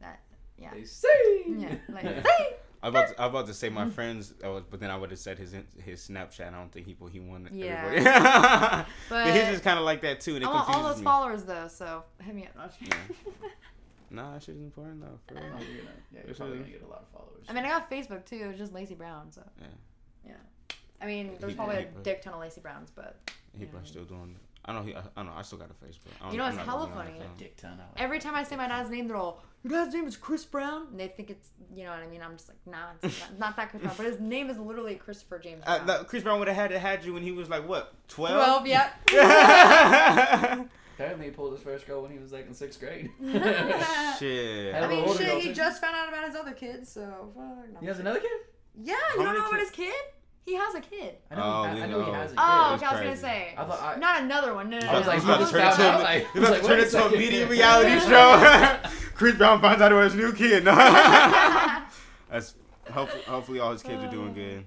That 0.00 0.20
yeah. 0.58 0.70
They 0.74 0.82
say. 0.82 1.08
Yeah. 1.46 1.76
Like, 1.88 2.04
"Say." 2.26 2.56
I 2.84 2.88
about 2.88 3.08
to, 3.08 3.20
I 3.22 3.26
about 3.26 3.46
to 3.46 3.54
say 3.54 3.68
my 3.70 3.88
friends, 3.88 4.34
was, 4.42 4.62
but 4.70 4.78
then 4.78 4.90
I 4.90 4.96
would 4.96 5.10
have 5.10 5.18
said 5.18 5.38
his 5.38 5.54
his 5.82 6.06
Snapchat. 6.08 6.48
I 6.48 6.50
don't 6.50 6.70
think 6.70 6.86
he 6.86 6.96
he 7.10 7.18
wanted 7.20 7.54
Yeah. 7.54 7.82
everybody. 7.86 8.04
But 9.08 9.24
but 9.24 9.26
his 9.34 9.56
is 9.56 9.60
kind 9.60 9.78
of 9.78 9.84
like 9.84 10.02
that 10.02 10.20
too, 10.20 10.34
and 10.34 10.44
it 10.44 10.46
I 10.46 10.52
want 10.52 10.68
all 10.68 10.82
those 10.82 10.98
me. 10.98 11.04
followers 11.04 11.44
though, 11.44 11.68
so 11.68 12.04
hit 12.22 12.34
me 12.34 12.46
up. 12.58 12.72
Yeah. 12.80 12.94
Nah, 14.10 14.34
that 14.34 14.42
shit 14.44 14.54
is 14.54 14.62
important 14.62 15.00
though. 15.00 15.18
For 15.26 15.34
real. 15.34 15.44
you're 15.44 15.50
gonna, 15.52 15.90
yeah, 16.12 16.20
you're 16.24 16.34
probably 16.36 16.58
gonna 16.58 16.70
get 16.70 16.82
a 16.82 16.86
lot 16.86 17.00
of 17.02 17.08
followers. 17.08 17.44
I 17.48 17.52
mean, 17.52 17.64
I 17.64 17.68
got 17.68 17.90
Facebook 17.90 18.24
too. 18.24 18.46
It's 18.50 18.58
just 18.58 18.72
Lacey 18.72 18.94
Brown, 18.94 19.32
so 19.32 19.42
Yeah. 19.60 19.66
yeah. 20.26 20.76
I 21.02 21.06
mean, 21.06 21.36
there's 21.40 21.52
He- 21.52 21.56
probably 21.56 21.76
a 21.76 21.80
he- 21.80 21.86
dick 22.04 22.22
ton 22.22 22.34
of 22.34 22.40
Lacey 22.40 22.60
Browns, 22.60 22.90
but 22.94 23.18
He 23.58 23.64
probably 23.64 23.88
still 23.88 24.04
doing. 24.04 24.36
I 24.66 24.72
know 24.72 24.82
he. 24.82 24.94
I, 24.94 25.02
I 25.16 25.22
know. 25.22 25.32
I 25.36 25.42
still 25.42 25.58
got 25.58 25.68
a 25.70 25.74
Facebook. 25.84 26.08
I 26.20 26.24
don't- 26.24 26.32
You 26.32 26.38
know, 26.38 26.44
I'm 26.44 26.50
it's 26.50 26.56
not 26.58 26.66
hella 26.66 26.86
really 26.88 26.92
on 26.98 27.04
funny. 27.06 27.18
that 27.18 27.26
phone. 27.28 27.36
dick 27.38 27.56
ton. 27.56 27.80
Every 27.96 28.18
time 28.18 28.34
I 28.34 28.44
say 28.44 28.56
my 28.56 28.66
dad's 28.68 28.88
name, 28.90 29.06
they're 29.08 29.16
all, 29.16 29.42
"Your 29.62 29.72
dad's 29.72 29.94
name 29.94 30.06
is 30.06 30.16
Chris 30.16 30.44
Brown," 30.46 30.86
and 30.90 30.98
they 30.98 31.08
think 31.08 31.28
it's, 31.30 31.50
you 31.74 31.84
know 31.84 31.90
what 31.90 32.00
I 32.00 32.06
mean. 32.06 32.22
I'm 32.22 32.32
just 32.32 32.48
like, 32.48 32.56
nah, 32.66 32.86
it's 33.02 33.20
not, 33.20 33.38
not 33.38 33.56
that 33.56 33.70
Chris 33.70 33.82
Brown, 33.82 33.94
but 33.96 34.06
his 34.06 34.20
name 34.20 34.48
is 34.48 34.58
literally 34.58 34.94
Christopher 34.94 35.38
James 35.38 35.62
Uh, 35.66 35.84
that- 35.84 36.08
Chris 36.08 36.22
Brown 36.22 36.38
would 36.38 36.48
have 36.48 36.56
had 36.56 36.70
had 36.72 37.04
you 37.04 37.12
when 37.12 37.22
he 37.22 37.32
was 37.32 37.48
like 37.50 37.68
what 37.68 37.92
twelve. 38.08 38.36
Twelve, 38.36 38.66
yep. 38.66 38.92
Apparently, 40.94 41.26
he 41.26 41.30
pulled 41.32 41.52
his 41.52 41.60
first 41.62 41.86
girl 41.86 42.02
when 42.02 42.12
he 42.12 42.18
was 42.18 42.32
like 42.32 42.46
in 42.46 42.54
sixth 42.54 42.78
grade. 42.80 43.10
Shit. 43.20 44.74
I 44.74 44.78
Hell, 44.78 44.88
mean, 44.88 45.04
older 45.04 45.18
shit, 45.18 45.38
he 45.42 45.48
too. 45.48 45.54
just 45.54 45.80
found 45.80 45.96
out 45.96 46.08
about 46.08 46.24
his 46.26 46.36
other 46.36 46.52
kid, 46.52 46.86
so 46.86 47.32
fuck. 47.34 47.44
no. 47.74 47.80
he 47.80 47.86
has 47.86 47.98
another 47.98 48.20
kid. 48.20 48.30
Yeah, 48.80 48.94
How 49.10 49.18
you 49.18 49.24
don't 49.24 49.34
know 49.34 49.40
about 49.48 49.58
kids? 49.58 49.70
his 49.70 49.76
kid? 49.76 49.94
He 50.46 50.54
has 50.56 50.74
a 50.74 50.80
kid. 50.80 51.14
I 51.30 51.34
know. 51.36 51.42
Oh, 51.42 51.62
he, 51.64 51.68
ha- 51.80 51.84
I 51.84 51.86
we 51.86 51.92
know 51.92 52.04
he 52.04 52.10
know. 52.10 52.12
has 52.18 52.32
a 52.32 52.34
kid. 52.34 52.40
Oh, 52.42 52.70
That's 52.70 52.82
okay, 52.82 52.86
I 52.86 52.92
was 52.92 53.00
gonna 53.00 53.06
crazy. 53.06 53.20
say. 53.22 53.54
I 53.56 53.64
thought 53.64 53.82
I, 53.82 53.98
Not 53.98 54.22
another 54.22 54.54
one. 54.54 54.68
No, 54.70 54.78
no, 54.78 54.84
no. 54.86 54.92
I 54.92 54.98
was 54.98 55.06
like, 55.06 55.14
He's 55.16 55.24
about 55.24 55.38
to 55.38 55.44
you 55.44 55.50
turn 55.50 55.60
found 55.60 55.72
into 55.80 55.90
out, 55.90 56.00
a- 56.00 56.02
like- 56.04 56.26
he's 56.32 56.42
about 56.42 56.50
like, 56.52 56.60
to 56.60 56.66
turn 56.66 56.78
it 56.78 56.82
a 56.82 56.84
into 56.84 56.98
a 56.98 57.02
second. 57.02 57.18
media 57.18 57.46
reality 57.48 58.00
show. 58.06 58.90
Chris 59.14 59.34
Brown 59.36 59.60
finds 59.62 59.80
out 59.82 59.92
about 59.92 60.04
his 60.04 60.14
new 60.14 60.32
kid. 60.34 60.64
No. 60.64 60.74
That's 62.30 62.54
hopefully, 62.90 63.22
hopefully 63.22 63.60
all 63.60 63.72
his 63.72 63.82
kids 63.82 64.02
are 64.04 64.10
doing 64.10 64.34
good. 64.34 64.66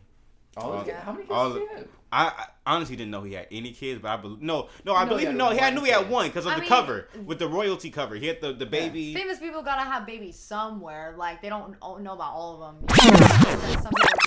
All 0.57 0.73
of 0.73 0.87
All- 0.89 0.95
How 0.95 1.11
many 1.11 1.23
kids 1.25 1.31
all- 1.31 1.49
does 1.53 1.59
he 1.59 1.67
have? 1.75 1.87
I, 2.09 2.27
I 2.65 2.73
honestly 2.75 2.95
didn't 2.95 3.11
know 3.11 3.21
he 3.23 3.33
had 3.33 3.47
any 3.51 3.71
kids, 3.71 4.01
but 4.01 4.07
I 4.07 4.15
believe 4.15 4.41
no, 4.41 4.69
no, 4.85 4.93
I 4.93 5.03
You 5.03 5.09
know 5.09 5.17
he 5.17 5.25
believe 5.25 5.27
had 5.27 5.35
no. 5.35 5.49
He 5.51 5.57
had 5.57 5.73
one 5.73 5.75
knew 5.75 5.83
he 5.83 5.91
had 5.91 6.03
kid. 6.03 6.09
one 6.09 6.27
because 6.27 6.45
of 6.45 6.53
I 6.53 6.55
the 6.55 6.61
mean- 6.61 6.69
cover 6.69 7.09
with 7.25 7.37
the 7.37 7.49
royalty 7.49 7.89
cover. 7.89 8.15
He 8.15 8.27
had 8.27 8.39
the 8.39 8.53
the 8.53 8.65
baby. 8.65 9.13
Famous 9.13 9.39
people 9.39 9.61
gotta 9.61 9.81
have 9.81 10.05
babies 10.07 10.39
somewhere. 10.39 11.15
Like 11.17 11.41
they 11.41 11.49
don't 11.49 11.75
all 11.81 11.99
know 11.99 12.13
about 12.13 12.31
all 12.31 12.63
of 12.63 12.77
them. 12.79 12.85
Some 12.97 13.11
people 13.91 14.19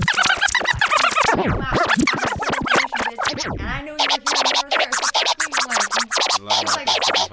information, 1.45 1.95
bitch." 2.01 3.61
And 3.61 3.69
I 3.69 3.83
know 3.83 3.93
you 3.93 3.99
were 3.99 4.09
here 4.11 4.41
and 4.41 4.49
you 4.51 4.63
were 4.63 4.71
there. 4.71 4.93
So 4.93 5.05
fuck 5.15 5.29
you. 5.41 6.45
Like, 6.47 6.59
A 6.59 6.63
It's 6.63 6.75
like- 6.77 6.89
people 6.89 7.27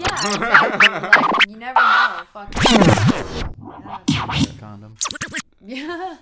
yeah, 0.00 0.34
exactly. 0.34 0.88
Like, 1.00 1.48
you 1.48 1.56
never 1.56 1.80
know. 1.80 2.22
Fuck. 2.32 2.48
Yeah. 2.70 4.44
Condom. 4.58 4.96
yeah. 5.64 6.16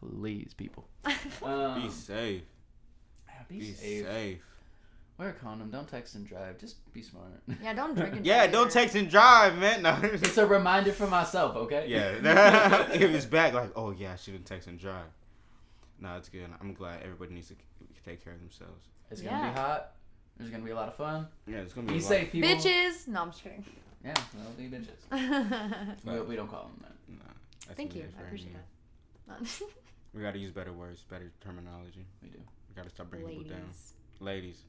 Please, 0.00 0.54
people. 0.54 0.88
Be 1.04 1.12
Um, 1.46 1.90
safe. 1.90 2.42
yeah, 3.26 3.34
be, 3.48 3.58
Be 3.58 3.72
safe. 3.72 4.06
safe. 4.06 4.38
Wear 5.18 5.28
a 5.30 5.32
condom. 5.34 5.70
Don't 5.70 5.86
text 5.88 6.14
and 6.14 6.26
drive. 6.26 6.58
Just 6.58 6.76
be 6.94 7.02
smart. 7.02 7.26
Yeah, 7.62 7.74
don't 7.74 7.94
drink 7.94 8.16
and 8.16 8.24
Yeah, 8.26 8.38
drive 8.46 8.52
don't 8.52 8.60
either. 8.68 8.70
text 8.80 8.94
and 8.96 9.10
drive, 9.10 9.58
man. 9.58 9.82
No. 9.82 9.98
it's 10.02 10.38
a 10.38 10.46
reminder 10.46 10.92
for 10.92 11.06
myself, 11.06 11.56
okay? 11.56 11.84
Yeah. 11.88 12.88
it 12.94 13.10
was 13.12 13.26
back 13.26 13.52
like, 13.52 13.70
oh 13.76 13.90
yeah, 13.90 14.12
I 14.14 14.16
shouldn't 14.16 14.46
text 14.46 14.66
and 14.68 14.78
drive. 14.78 15.04
No, 16.00 16.16
it's 16.16 16.28
good. 16.28 16.46
I'm 16.60 16.72
glad 16.72 17.02
everybody 17.02 17.34
needs 17.34 17.48
to 17.48 17.54
take 18.04 18.24
care 18.24 18.32
of 18.32 18.40
themselves. 18.40 18.86
It's 19.10 19.20
gonna 19.20 19.36
Yeah. 19.36 19.50
be 19.50 19.56
hot. 19.58 19.92
There's 20.38 20.50
gonna 20.50 20.64
be 20.64 20.70
a 20.70 20.74
lot 20.74 20.88
of 20.88 20.94
fun. 20.94 21.28
Yeah, 21.46 21.58
it's 21.58 21.74
gonna 21.74 21.86
be. 21.88 21.94
Be 21.94 21.98
a 21.98 22.02
lot- 22.02 22.08
safe, 22.08 22.32
people. 22.32 22.48
Bitches. 22.48 23.06
No, 23.08 23.22
I'm 23.22 23.30
just 23.30 23.42
kidding. 23.42 23.64
Yeah, 24.04 24.14
they'll 24.34 24.52
be 24.70 24.74
bitches. 24.74 25.96
We, 26.04 26.20
we 26.22 26.36
don't 26.36 26.48
call 26.48 26.62
them 26.64 26.78
that. 26.82 26.92
Nah, 27.08 27.32
that's 27.66 27.76
Thank 27.76 27.94
you. 27.94 28.00
English 28.02 28.16
I 28.16 28.20
right 28.20 28.26
appreciate 28.28 28.52
here. 28.52 28.64
that. 29.28 29.62
We 30.14 30.22
gotta 30.22 30.38
use 30.38 30.50
better 30.50 30.72
words, 30.72 31.04
better 31.08 31.30
terminology. 31.40 32.04
We 32.22 32.30
do. 32.30 32.38
We 32.68 32.74
gotta 32.74 32.90
stop 32.90 33.10
bringing 33.10 33.28
people 33.28 33.44
down. 33.44 33.60
Ladies. 34.20 34.58
Ladies, 34.58 34.62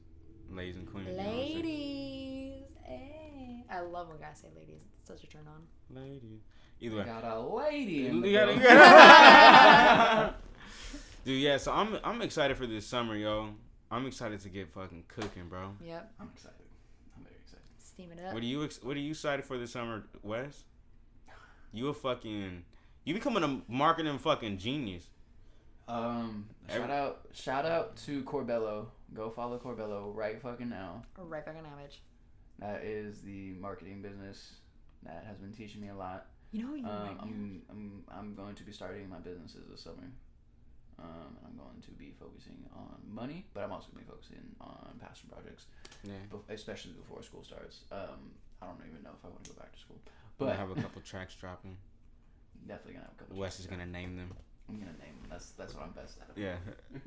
ladies 0.52 0.76
and 0.76 0.86
queens. 0.90 1.08
you 1.08 1.16
know 1.16 1.22
what 1.22 1.32
I'm 1.32 1.38
saying? 1.40 1.56
Ladies. 1.56 2.62
Hey. 2.84 3.64
I 3.70 3.80
love 3.80 4.08
when 4.08 4.18
guys 4.18 4.38
say 4.40 4.48
ladies. 4.54 4.82
It's 5.00 5.08
such 5.08 5.24
a 5.24 5.26
turn 5.26 5.42
on. 5.48 5.62
Ladies. 5.96 6.42
Either 6.80 6.96
way. 6.96 7.02
We 7.02 7.08
got 7.08 7.24
a 7.24 7.40
lady 7.40 8.06
in 8.06 8.22
You 8.22 8.32
gotta- 8.32 8.52
you 8.52 8.58
building. 8.60 8.62
gotta- 8.62 10.34
Dude, 11.24 11.40
yeah. 11.40 11.56
So 11.56 11.72
I'm 11.72 11.98
I'm 12.04 12.22
excited 12.22 12.56
for 12.56 12.66
this 12.66 12.86
summer, 12.86 13.14
yo. 13.16 13.50
I'm 13.90 14.06
excited 14.06 14.40
to 14.40 14.48
get 14.48 14.68
fucking 14.72 15.04
cooking, 15.08 15.48
bro. 15.48 15.72
Yep. 15.84 16.12
I'm 16.20 16.30
excited. 16.34 16.56
I'm 17.16 17.22
very 17.24 17.36
excited. 17.42 17.62
Steam 17.78 18.10
it 18.12 18.24
up. 18.24 18.32
What 18.34 18.42
are 18.42 18.46
you 18.46 18.64
ex- 18.64 18.82
What 18.82 18.96
are 18.96 19.00
you 19.00 19.10
excited 19.10 19.44
for 19.44 19.58
this 19.58 19.72
summer, 19.72 20.04
Wes? 20.22 20.64
You 21.72 21.88
a 21.88 21.94
fucking 21.94 22.64
you 23.04 23.14
becoming 23.14 23.42
a 23.44 23.60
marketing 23.70 24.18
fucking 24.18 24.58
genius. 24.58 25.08
Um, 25.88 26.46
Every- 26.68 26.82
shout 26.82 26.90
out, 26.90 27.20
shout 27.32 27.66
out 27.66 27.96
to 28.06 28.22
Corbello. 28.22 28.86
Go 29.14 29.30
follow 29.30 29.58
Corbello 29.58 30.14
right 30.14 30.40
fucking 30.40 30.68
now. 30.68 31.02
Right 31.18 31.44
back 31.44 31.56
on 31.58 31.66
average. 31.66 32.00
That 32.60 32.84
is 32.84 33.20
the 33.22 33.54
marketing 33.60 34.00
business 34.00 34.52
that 35.02 35.24
has 35.26 35.36
been 35.38 35.52
teaching 35.52 35.80
me 35.80 35.88
a 35.88 35.94
lot. 35.94 36.26
You 36.52 36.62
know 36.62 36.68
who 36.68 36.76
you 36.76 36.86
Um, 36.86 37.02
right? 37.02 37.16
I'm, 37.20 37.62
I'm, 37.70 38.04
I'm 38.16 38.34
going 38.34 38.54
to 38.54 38.62
be 38.62 38.72
starting 38.72 39.08
my 39.10 39.18
businesses 39.18 39.64
this 39.68 39.80
summer. 39.82 40.08
Um, 40.98 41.36
and 41.38 41.46
I'm 41.48 41.56
going 41.56 41.80
to 41.82 41.90
be 41.92 42.12
focusing 42.18 42.56
on 42.76 42.96
money, 43.08 43.46
but 43.54 43.64
I'm 43.64 43.72
also 43.72 43.88
going 43.92 44.04
to 44.04 44.10
be 44.10 44.12
focusing 44.12 44.44
on 44.60 44.98
passion 45.00 45.28
projects, 45.32 45.66
Yeah. 46.04 46.12
bef- 46.30 46.48
especially 46.54 46.92
before 46.92 47.22
school 47.22 47.42
starts. 47.44 47.80
Um, 47.90 48.30
I 48.60 48.66
don't 48.66 48.78
even 48.88 49.02
know 49.02 49.10
if 49.18 49.24
I 49.24 49.28
want 49.28 49.42
to 49.44 49.50
go 49.50 49.56
back 49.56 49.72
to 49.72 49.78
school, 49.80 49.98
But 50.38 50.50
I 50.50 50.54
have 50.54 50.70
a 50.70 50.74
couple 50.76 51.00
tracks 51.02 51.34
dropping. 51.34 51.76
definitely 52.66 52.94
gonna 52.94 53.06
have 53.06 53.14
a 53.14 53.18
couple. 53.18 53.36
Wes 53.36 53.58
is 53.58 53.66
gonna 53.66 53.86
name 53.86 54.16
them. 54.16 54.30
I'm 54.68 54.78
gonna 54.78 54.92
name 54.92 55.16
them. 55.20 55.30
That's 55.30 55.50
that's 55.52 55.74
what 55.74 55.82
I'm 55.84 55.90
best 55.90 56.18
at. 56.20 56.36
Yeah. 56.38 56.54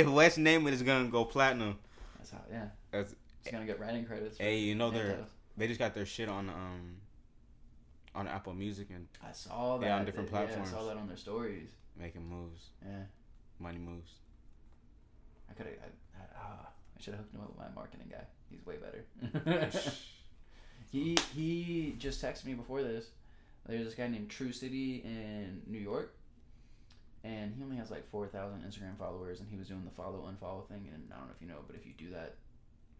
if 0.00 0.08
Wes 0.08 0.36
name 0.36 0.66
it, 0.66 0.72
it's 0.72 0.82
gonna 0.82 1.08
go 1.08 1.24
platinum. 1.24 1.78
That's 2.18 2.30
how. 2.32 2.40
Yeah. 2.50 2.66
That's- 2.90 3.14
It's 3.42 3.52
gonna 3.52 3.66
get 3.66 3.78
writing 3.78 4.04
credits. 4.04 4.38
Hey, 4.38 4.58
you 4.58 4.74
know 4.74 4.90
they're 4.90 5.10
titles. 5.10 5.28
they 5.56 5.68
just 5.68 5.78
got 5.78 5.94
their 5.94 6.06
shit 6.06 6.28
on 6.28 6.48
um 6.48 6.96
on 8.16 8.26
Apple 8.28 8.54
Music 8.54 8.88
and 8.90 9.06
I 9.24 9.30
saw 9.32 9.78
that. 9.78 9.86
Yeah, 9.86 9.96
on 9.98 10.04
different 10.04 10.30
Yeah, 10.32 10.38
I 10.38 10.44
platforms. 10.46 10.70
saw 10.70 10.86
that 10.86 10.96
on 10.96 11.06
their 11.06 11.16
stories. 11.16 11.68
Making 11.98 12.28
moves, 12.28 12.70
Yeah. 12.84 13.04
money 13.58 13.78
moves. 13.78 14.10
I 15.50 15.52
could 15.54 15.66
have. 15.66 15.74
I, 15.82 16.18
I, 16.22 16.26
ah, 16.40 16.68
I 16.96 17.00
should 17.00 17.14
have 17.14 17.20
hooked 17.22 17.34
him 17.34 17.40
up 17.42 17.48
with 17.48 17.58
my 17.58 17.70
marketing 17.74 18.08
guy. 18.10 18.24
He's 18.50 18.64
way 18.66 18.76
better. 18.76 19.04
he 20.90 21.16
he 21.34 21.94
just 21.98 22.22
texted 22.22 22.46
me 22.46 22.54
before 22.54 22.82
this. 22.82 23.06
There's 23.66 23.84
this 23.84 23.94
guy 23.94 24.08
named 24.08 24.28
True 24.30 24.52
City 24.52 25.02
in 25.04 25.62
New 25.66 25.78
York, 25.78 26.14
and 27.24 27.54
he 27.56 27.62
only 27.62 27.76
has 27.76 27.90
like 27.90 28.08
four 28.10 28.26
thousand 28.26 28.60
Instagram 28.62 28.98
followers, 28.98 29.40
and 29.40 29.48
he 29.48 29.56
was 29.56 29.68
doing 29.68 29.84
the 29.84 29.90
follow 29.90 30.28
unfollow 30.28 30.66
thing. 30.68 30.88
And 30.92 31.10
I 31.12 31.16
don't 31.18 31.26
know 31.28 31.32
if 31.34 31.40
you 31.42 31.48
know, 31.48 31.60
but 31.66 31.76
if 31.76 31.86
you 31.86 31.92
do 31.96 32.10
that, 32.10 32.36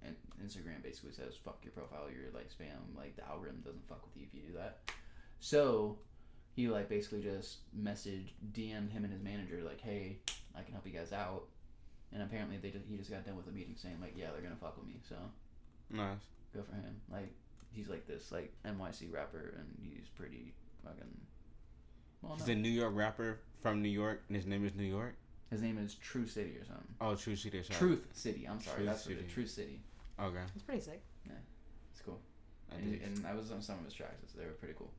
and 0.04 0.14
Instagram 0.44 0.82
basically 0.82 1.12
says 1.12 1.34
fuck 1.44 1.58
your 1.62 1.72
profile, 1.72 2.06
you're 2.10 2.30
like 2.32 2.48
spam. 2.50 2.96
Like 2.96 3.16
the 3.16 3.26
algorithm 3.26 3.60
doesn't 3.64 3.86
fuck 3.88 4.04
with 4.04 4.16
you 4.16 4.26
if 4.28 4.34
you 4.34 4.48
do 4.48 4.54
that. 4.58 4.80
So 5.40 5.98
he 6.54 6.68
like 6.68 6.88
basically 6.88 7.22
just 7.22 7.58
messaged, 7.78 8.30
DM'd 8.52 8.90
him 8.92 9.04
and 9.04 9.12
his 9.12 9.22
manager 9.22 9.60
like, 9.64 9.80
hey, 9.80 10.18
I 10.56 10.62
can 10.62 10.72
help 10.72 10.86
you 10.86 10.92
guys 10.92 11.12
out. 11.12 11.44
And 12.12 12.22
apparently 12.22 12.56
they 12.58 12.70
just, 12.70 12.84
he 12.88 12.96
just 12.96 13.10
got 13.10 13.24
done 13.26 13.36
with 13.36 13.48
a 13.48 13.50
meeting 13.50 13.74
saying 13.76 13.96
like, 14.00 14.14
yeah, 14.16 14.26
they're 14.32 14.42
gonna 14.42 14.54
fuck 14.60 14.76
with 14.76 14.86
me. 14.86 15.00
So 15.08 15.16
Nice. 15.90 16.18
go 16.54 16.62
for 16.62 16.74
him. 16.76 17.00
Like 17.10 17.32
he's 17.72 17.88
like 17.88 18.06
this 18.06 18.30
like 18.30 18.52
NYC 18.64 19.12
rapper, 19.12 19.54
and 19.58 19.66
he's 19.82 20.08
pretty 20.16 20.52
fucking. 20.84 21.20
Well, 22.22 22.36
He's 22.36 22.46
no. 22.46 22.52
a 22.52 22.56
New 22.56 22.70
York 22.70 22.94
rapper 22.94 23.40
from 23.62 23.82
New 23.82 23.88
York, 23.88 24.22
and 24.28 24.36
his 24.36 24.46
name 24.46 24.64
is 24.64 24.74
New 24.74 24.84
York. 24.84 25.14
His 25.50 25.60
name 25.60 25.76
is 25.78 25.94
True 25.96 26.26
City 26.26 26.56
or 26.56 26.64
something. 26.64 26.86
Oh, 27.00 27.14
True 27.14 27.36
City. 27.36 27.62
Sorry. 27.62 27.78
Truth 27.78 28.06
City. 28.12 28.46
I'm 28.48 28.60
sorry, 28.60 28.76
Truth 28.76 28.88
that's 28.88 29.04
what 29.06 29.12
it 29.12 29.16
City. 29.16 29.26
is. 29.26 29.32
True 29.34 29.46
City. 29.46 29.80
Okay. 30.20 30.38
It's 30.54 30.62
pretty 30.64 30.80
sick. 30.80 31.02
Yeah, 31.26 31.32
it's 31.92 32.00
cool. 32.00 32.18
I 32.72 32.76
And, 32.76 33.00
and 33.02 33.26
I 33.26 33.34
was 33.34 33.50
on 33.52 33.60
some 33.60 33.78
of 33.78 33.84
his 33.84 33.92
tracks. 33.94 34.14
so 34.32 34.38
They 34.38 34.46
were 34.46 34.52
pretty 34.52 34.74
cool. 34.78 34.90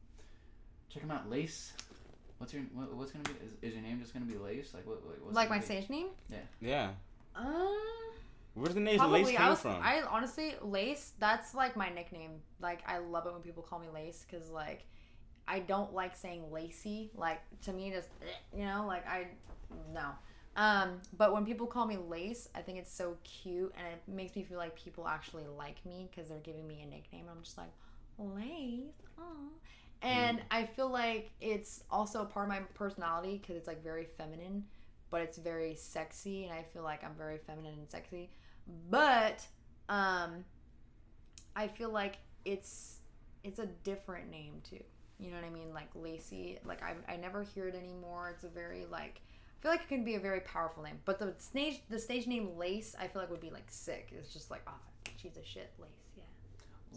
Check 0.89 1.03
him 1.03 1.11
out, 1.11 1.29
Lace. 1.29 1.73
What's 2.37 2.53
your 2.53 2.63
what, 2.73 2.93
what's 2.95 3.11
gonna 3.11 3.23
be? 3.23 3.31
Is, 3.45 3.53
is 3.61 3.73
your 3.73 3.83
name 3.83 3.99
just 3.99 4.13
gonna 4.13 4.25
be 4.25 4.37
Lace? 4.37 4.73
Like 4.73 4.85
what? 4.85 5.05
what 5.05 5.21
what's 5.23 5.35
like 5.35 5.49
my 5.49 5.57
gonna 5.57 5.67
be? 5.67 5.73
stage 5.75 5.89
name? 5.89 6.07
Yeah. 6.29 6.37
Yeah. 6.61 6.89
Um. 7.35 7.75
Where's 8.53 8.73
the 8.73 8.79
name 8.79 8.97
Probably. 8.97 9.23
Lace 9.23 9.39
I 9.39 9.49
was. 9.49 9.59
from? 9.59 9.81
I 9.81 10.01
honestly 10.09 10.55
Lace. 10.61 11.13
That's 11.19 11.53
like 11.53 11.75
my 11.75 11.89
nickname. 11.89 12.41
Like 12.61 12.81
I 12.87 12.99
love 12.99 13.25
it 13.25 13.33
when 13.33 13.41
people 13.41 13.63
call 13.63 13.79
me 13.79 13.87
Lace 13.93 14.25
because 14.29 14.49
like 14.49 14.85
I 15.47 15.59
don't 15.59 15.93
like 15.93 16.15
saying 16.15 16.51
lacy. 16.51 17.11
Like 17.15 17.41
to 17.63 17.73
me, 17.73 17.91
just 17.91 18.09
you 18.55 18.65
know, 18.65 18.85
like 18.87 19.07
I 19.07 19.27
no. 19.93 20.09
Um, 20.57 21.01
but 21.17 21.33
when 21.33 21.45
people 21.45 21.67
call 21.67 21.85
me 21.85 21.97
Lace, 21.97 22.47
I 22.55 22.61
think 22.61 22.77
it's 22.77 22.93
so 22.93 23.17
cute 23.23 23.73
and 23.77 23.87
it 23.87 24.01
makes 24.11 24.35
me 24.35 24.43
feel 24.43 24.57
like 24.57 24.75
people 24.75 25.05
actually 25.07 25.43
like 25.57 25.85
me 25.85 26.09
because 26.09 26.29
they're 26.29 26.39
giving 26.39 26.65
me 26.67 26.81
a 26.81 26.85
nickname. 26.85 27.25
I'm 27.29 27.43
just 27.43 27.57
like 27.57 27.71
Lace, 28.17 29.01
aw. 29.19 29.23
And 30.05 30.41
I 30.51 30.65
feel 30.65 30.89
like 30.89 31.31
it's 31.41 31.83
also 31.89 32.21
a 32.21 32.25
part 32.25 32.45
of 32.45 32.49
my 32.49 32.59
personality 32.73 33.39
because 33.41 33.55
it's 33.55 33.67
like 33.67 33.83
very 33.83 34.05
feminine, 34.17 34.65
but 35.09 35.21
it's 35.21 35.37
very 35.37 35.75
sexy, 35.75 36.45
and 36.45 36.53
I 36.53 36.63
feel 36.73 36.83
like 36.83 37.03
I'm 37.03 37.15
very 37.17 37.39
feminine 37.39 37.73
and 37.73 37.89
sexy. 37.89 38.29
But 38.89 39.45
um, 39.89 40.45
I 41.55 41.67
feel 41.67 41.89
like 41.89 42.17
it's 42.43 42.99
it's 43.43 43.59
a 43.59 43.65
different 43.83 44.29
name 44.29 44.61
too. 44.63 44.83
You 45.19 45.31
know 45.31 45.37
what 45.37 45.45
I 45.45 45.49
mean? 45.49 45.73
Like 45.73 45.89
Lacey. 45.95 46.59
Like 46.65 46.83
I 46.83 46.93
I 47.11 47.17
never 47.17 47.43
hear 47.43 47.67
it 47.67 47.75
anymore. 47.75 48.31
It's 48.33 48.43
a 48.43 48.49
very 48.49 48.85
like 48.91 49.21
I 49.59 49.61
feel 49.61 49.71
like 49.71 49.81
it 49.81 49.87
can 49.87 50.03
be 50.03 50.15
a 50.15 50.19
very 50.19 50.41
powerful 50.41 50.83
name. 50.83 50.99
But 51.05 51.19
the 51.19 51.33
stage 51.39 51.81
the 51.89 51.99
stage 51.99 52.27
name 52.27 52.57
Lace 52.57 52.95
I 52.99 53.07
feel 53.07 53.21
like 53.21 53.31
would 53.31 53.39
be 53.39 53.51
like 53.51 53.69
sick. 53.69 54.09
It's 54.11 54.33
just 54.33 54.51
like 54.51 54.61
oh 54.67 54.79
she's 55.17 55.37
a 55.37 55.43
shit 55.43 55.71
Lace. 55.79 56.04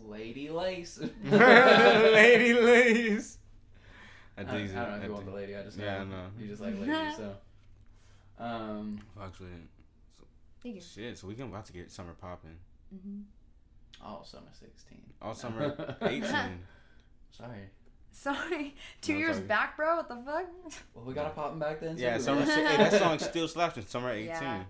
Yeah. 0.05 0.11
Lady 0.11 0.51
Lace. 0.51 0.99
Lady 1.25 2.53
Lace. 2.55 3.39
I 4.37 4.41
I, 4.43 4.45
I 4.45 4.47
don't 4.47 4.75
know 4.75 4.97
if 4.97 5.05
you 5.05 5.13
want 5.13 5.27
the 5.27 5.33
lady. 5.33 5.57
I 5.57 5.63
just 5.65 5.79
know. 5.79 5.85
Yeah, 5.85 6.01
I 6.01 6.05
know. 6.05 6.27
You 6.39 6.47
just 6.47 6.63
like 6.63 6.79
ladies, 6.79 7.17
so. 7.17 7.35
Um. 8.39 9.01
Fucks 9.19 9.41
with 9.41 9.49
it. 9.49 9.69
Thank 10.63 10.77
you. 10.77 10.81
Shit, 10.81 11.19
so 11.19 11.27
we 11.27 11.35
can 11.35 11.45
about 11.47 11.67
to 11.67 11.73
get 11.73 11.91
summer 11.91 12.15
popping. 12.21 12.57
hmm 12.91 13.21
Oh, 14.05 14.21
summer 14.25 14.47
sixteen. 14.53 15.03
All 15.21 15.35
summer 15.35 15.97
18. 16.03 16.23
Sorry. 17.31 17.51
Sorry, 18.13 18.75
two 19.01 19.15
No, 19.15 19.19
years 19.19 19.37
sorry. 19.37 19.47
back, 19.49 19.77
bro. 19.77 19.97
What 19.97 20.09
the 20.09 20.17
fuck? 20.17 20.47
Well, 20.95 21.05
we 21.05 21.15
got 21.15 21.27
a 21.27 21.31
popping 21.31 21.59
back 21.59 21.81
then. 21.81 21.97
Yeah, 21.99 22.17
too. 22.17 22.23
summer. 22.23 22.47
si- 22.47 22.53
hey, 22.53 22.77
that 22.77 22.93
song 22.93 23.19
still 23.19 23.49
slaps 23.49 23.77
in 23.77 23.87
summer 23.87 24.11
18. 24.11 24.27
Yeah. 24.27 24.63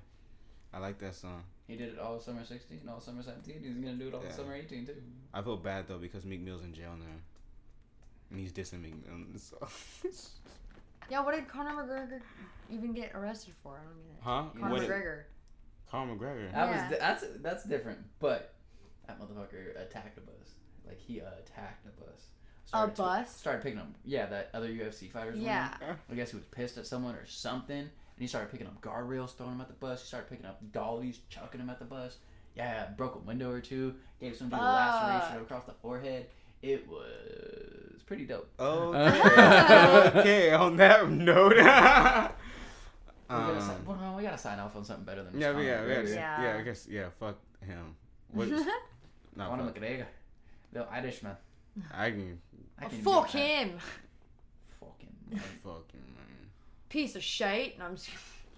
I 0.73 0.79
like 0.79 0.99
that 0.99 1.15
song. 1.15 1.43
He 1.69 1.77
did 1.77 1.91
it 1.93 1.99
all 2.01 2.19
summer 2.19 2.45
sixteen, 2.45 2.81
all 2.89 2.99
summer 3.01 3.23
seventeen. 3.23 3.63
He's 3.63 3.75
gonna 3.77 3.97
do 3.97 4.09
it 4.09 4.15
all 4.15 4.25
Yeah. 4.25 4.33
summer 4.33 4.55
eighteen 4.55 4.85
too. 4.87 4.97
I 5.33 5.43
feel 5.43 5.57
bad 5.59 5.87
though 5.87 5.99
because 5.99 6.25
Meek 6.25 6.41
Mill's 6.41 6.65
in 6.65 6.73
jail 6.73 6.95
now. 6.99 7.05
And 8.31 8.41
he's 8.41 8.53
dissing 8.53 8.81
Meek 8.83 8.95
Mill. 9.07 9.15
in 9.15 9.33
this 9.33 9.45
song. 9.51 9.69
Yeah, 11.11 11.21
what 11.25 11.35
did 11.35 11.49
Conor 11.49 11.71
McGregor 11.83 12.21
even 12.71 12.93
get 12.93 13.13
arrested 13.15 13.55
for? 13.63 13.81
I 13.81 13.85
don't 13.85 13.95
get 13.97 14.13
it. 14.13 14.23
huh? 14.23 14.45
Conor 14.61 14.71
What 14.73 14.81
did- 14.81 14.91
McGregor. 14.91 15.23
Conor 15.91 16.15
McGregor. 16.17 16.53
That 16.53 16.69
Yeah. 16.71 16.83
was 16.83 16.91
di- 16.93 16.99
that's 16.99 17.25
that's 17.43 17.65
different, 17.65 17.99
but 18.19 18.55
that 19.07 19.19
motherfucker 19.21 19.81
attacked 19.81 20.19
a 20.19 20.21
bus. 20.23 20.35
Like 20.87 20.99
he 20.99 21.21
uh, 21.21 21.27
attacked 21.39 21.87
a 21.87 21.91
bus. 22.01 22.29
A 22.65 22.69
Started 22.69 22.97
to- 22.97 23.03
bus? 23.03 23.37
started 23.37 23.63
picking 23.63 23.79
up. 23.79 23.89
Yeah, 24.05 24.27
that 24.27 24.51
other 24.55 24.69
UFC 24.69 25.11
fighters. 25.11 25.39
Yeah. 25.39 25.75
I 26.11 26.15
guess 26.15 26.31
he 26.31 26.37
was 26.37 26.45
pissed 26.47 26.77
at 26.79 26.87
someone 26.87 27.15
or 27.15 27.25
something, 27.27 27.89
and 28.19 28.23
he 28.25 28.27
started 28.27 28.51
picking 28.51 28.67
up 28.67 28.81
guardrails, 28.81 29.37
throwing 29.37 29.53
them 29.53 29.61
at 29.61 29.69
the 29.69 29.75
bus. 29.75 30.01
He 30.03 30.09
started 30.09 30.29
picking 30.29 30.45
up 30.47 30.61
dollies, 30.73 31.21
chucking 31.29 31.61
them 31.61 31.71
at 31.71 31.79
the 31.79 31.85
bus. 31.85 32.17
Yeah, 32.57 32.89
broke 32.97 33.15
a 33.15 33.19
window 33.19 33.49
or 33.53 33.61
two. 33.61 33.95
Gave 34.21 34.35
some 34.35 34.49
dude 34.49 34.59
a 34.59 34.63
laceration 34.63 35.41
across 35.43 35.65
the 35.67 35.73
forehead. 35.75 36.27
It 36.61 36.89
was 36.89 38.03
pretty 38.07 38.25
dope. 38.25 38.49
Okay. 38.59 39.21
okay. 40.21 40.53
On 40.53 40.77
that 40.79 41.09
note. 41.09 41.53
We 41.57 41.63
gotta, 41.63 43.61
sign, 43.61 43.77
um, 43.77 43.85
well, 43.87 44.15
we 44.17 44.23
gotta 44.25 44.39
sign 44.39 44.59
off 44.59 44.75
on 44.75 44.85
something 44.85 45.05
better 45.05 45.23
than 45.23 45.39
yeah, 45.41 45.49
Conor 45.53 45.59
we- 45.61 45.67
yeah, 45.69 45.83
we 45.87 45.95
gotta, 45.95 46.09
yeah, 46.09 46.43
Yeah. 46.43 46.57
I 46.59 46.63
guess, 46.63 46.89
yeah, 46.91 47.09
fuck 47.21 47.37
him. 47.65 47.95
What? 48.33 48.49
Not 49.37 49.51
Conor 49.51 49.65
fuck. 49.67 49.77
McGregor, 49.77 50.07
the 50.73 50.81
Irishman. 50.91 51.37
I 51.95 52.11
can 52.11 52.41
I 52.77 52.83
can't 52.83 52.93
even 52.95 53.05
Fuck 53.05 53.27
get 53.31 53.33
that. 53.35 53.67
him. 53.69 53.79
Fucking. 54.81 55.15
man. 55.31 55.41
Fucking 56.89 57.01
man. 57.01 57.07
Piece 57.07 57.17
of 57.17 57.23
shit. 57.23 57.79
No, 57.79 57.85
I'm 57.87 57.97
just 57.97 58.11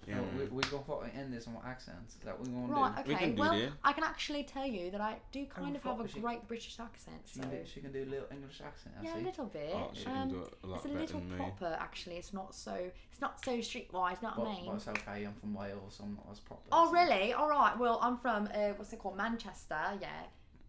Yeah, 0.07 0.19
we, 0.37 0.45
we 0.45 0.63
gonna 0.63 1.09
end 1.15 1.31
this 1.31 1.47
on 1.47 1.57
accents. 1.65 2.15
Is 2.15 2.21
that 2.25 2.37
what 2.39 2.47
we 2.47 2.53
gonna 2.53 2.73
Right, 2.73 2.95
do? 3.05 3.09
We 3.09 3.15
okay. 3.15 3.25
can 3.25 3.35
do 3.35 3.41
Well, 3.41 3.51
that. 3.59 3.69
I 3.83 3.93
can 3.93 4.03
actually 4.03 4.43
tell 4.43 4.65
you 4.65 4.89
that 4.91 4.99
I 5.01 5.17
do 5.31 5.45
kind 5.45 5.67
Oh, 5.73 5.75
of 5.75 5.83
have 5.83 5.97
fuck, 5.97 6.05
a 6.05 6.09
she- 6.09 6.19
great 6.21 6.47
British 6.47 6.79
accent. 6.79 7.21
She 7.31 7.39
can, 7.39 7.49
do, 7.51 7.57
she 7.65 7.81
can 7.81 7.91
do 7.91 8.03
a 8.03 8.09
little 8.09 8.27
English 8.31 8.61
accent. 8.65 8.95
I 8.99 9.03
yeah, 9.03 9.13
see. 9.13 9.19
a 9.19 9.23
little 9.23 9.45
bit. 9.45 9.71
Oh, 9.75 9.91
she 9.93 10.03
can 10.05 10.17
um, 10.17 10.29
do 10.29 10.41
it 10.41 10.53
a 10.63 10.67
lot 10.67 10.75
it's 10.77 10.85
a 10.85 10.87
little 10.89 11.19
than 11.19 11.29
me. 11.29 11.35
proper 11.37 11.77
actually. 11.79 12.15
It's 12.17 12.33
not 12.33 12.55
so. 12.55 12.73
It's 13.11 13.21
not 13.21 13.43
so 13.45 13.51
streetwise. 13.59 14.21
Not 14.23 14.37
But, 14.37 14.45
mean. 14.45 14.65
but 14.65 14.75
it's 14.75 14.87
okay. 14.87 15.23
I'm 15.25 15.33
from 15.35 15.53
Wales. 15.53 15.95
so 15.97 16.03
I'm 16.05 16.15
not 16.15 16.25
as 16.31 16.39
proper. 16.39 16.63
Oh 16.71 16.87
as- 16.87 16.93
really? 16.93 17.33
All 17.33 17.47
right. 17.49 17.77
Well, 17.77 17.99
I'm 18.01 18.17
from 18.17 18.49
uh, 18.55 18.69
what's 18.77 18.91
it 18.93 18.99
called? 18.99 19.17
Manchester. 19.17 19.77
Yeah. 20.01 20.07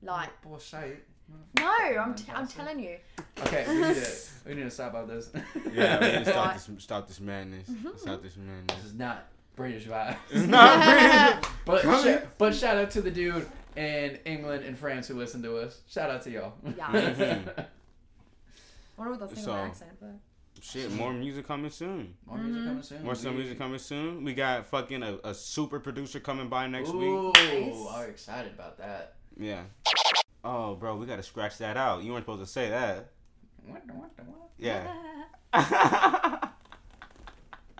Like 0.03 0.43
Boy, 0.43 0.59
say 0.59 0.89
it. 0.91 1.09
No, 1.59 1.67
I'm 1.67 2.15
t- 2.15 2.33
I'm 2.35 2.47
telling 2.49 2.79
you. 2.81 2.97
Okay, 3.41 3.65
we 3.69 3.75
need 3.75 3.95
to 3.97 4.11
we 4.47 4.55
need 4.55 4.63
to 4.63 4.71
stop 4.71 4.91
about 4.91 5.09
this. 5.09 5.31
Yeah, 5.73 6.01
we 6.01 6.07
need 6.19 6.25
to 6.25 6.31
stop 6.31 6.55
this, 6.67 6.69
stop 6.79 7.09
this 7.09 7.21
madness. 7.21 7.69
Stop 7.97 8.23
this 8.23 8.37
madness. 8.37 8.77
this 8.77 8.85
is 8.87 8.95
not 8.95 9.27
British 9.57 9.87
vibes. 9.87 10.17
It's 10.31 10.47
not 10.47 11.43
British. 11.65 11.85
But 11.85 12.03
sh- 12.03 12.27
but 12.39 12.55
shout 12.55 12.77
out 12.77 12.91
to 12.93 13.03
the 13.03 13.11
dude 13.11 13.47
in 13.77 14.19
England 14.25 14.65
and 14.65 14.77
France 14.79 15.09
who 15.09 15.15
listened 15.15 15.45
to 15.45 15.57
us. 15.59 15.81
Shout 15.89 16.11
out 16.11 16.23
to 16.23 16.31
y'all. 16.31 16.53
Yes. 16.77 17.19
Mhm. 17.19 17.59
I 17.59 17.65
wonder 18.97 19.11
what 19.13 19.19
they'll 19.21 19.29
think 19.29 19.45
So- 19.45 19.53
of 19.53 19.59
my 19.59 19.67
accent, 19.67 19.91
but 20.01 20.11
Shit, 20.61 20.93
more 20.93 21.13
music 21.13 21.45
coming 21.49 21.71
soon. 21.73 22.15
More 22.25 22.39
music 22.39 22.63
Mhm. 22.63 22.67
coming 22.69 22.83
soon. 22.85 23.03
More 23.05 23.15
some 23.17 23.35
music 23.37 23.59
coming 23.59 23.79
soon. 23.81 24.23
We 24.23 24.33
got 24.33 24.65
fucking 24.67 25.03
a, 25.03 25.19
a 25.25 25.35
super 25.35 25.81
producer 25.81 26.21
coming 26.21 26.49
by 26.49 26.69
next 26.69 26.91
week. 26.91 27.03
Ooh, 27.03 27.33
Nice. 27.35 27.87
I'm 27.93 28.11
excited 28.11 28.53
about 28.53 28.79
that. 28.79 29.17
Yeah. 29.37 29.63
Oh, 30.45 30.75
bro, 30.75 30.97
we 30.97 31.07
gotta 31.07 31.23
scratch 31.23 31.59
that 31.59 31.77
out. 31.77 32.03
You 32.03 32.13
weren't 32.13 32.25
supposed 32.25 32.43
to 32.43 32.47
say 32.51 32.71
that. 32.71 33.11
What 33.67 33.87
the- 33.87 33.93
what 33.95 34.17
the 34.17 34.23
what? 34.25 34.51
Yeah. 34.59 34.89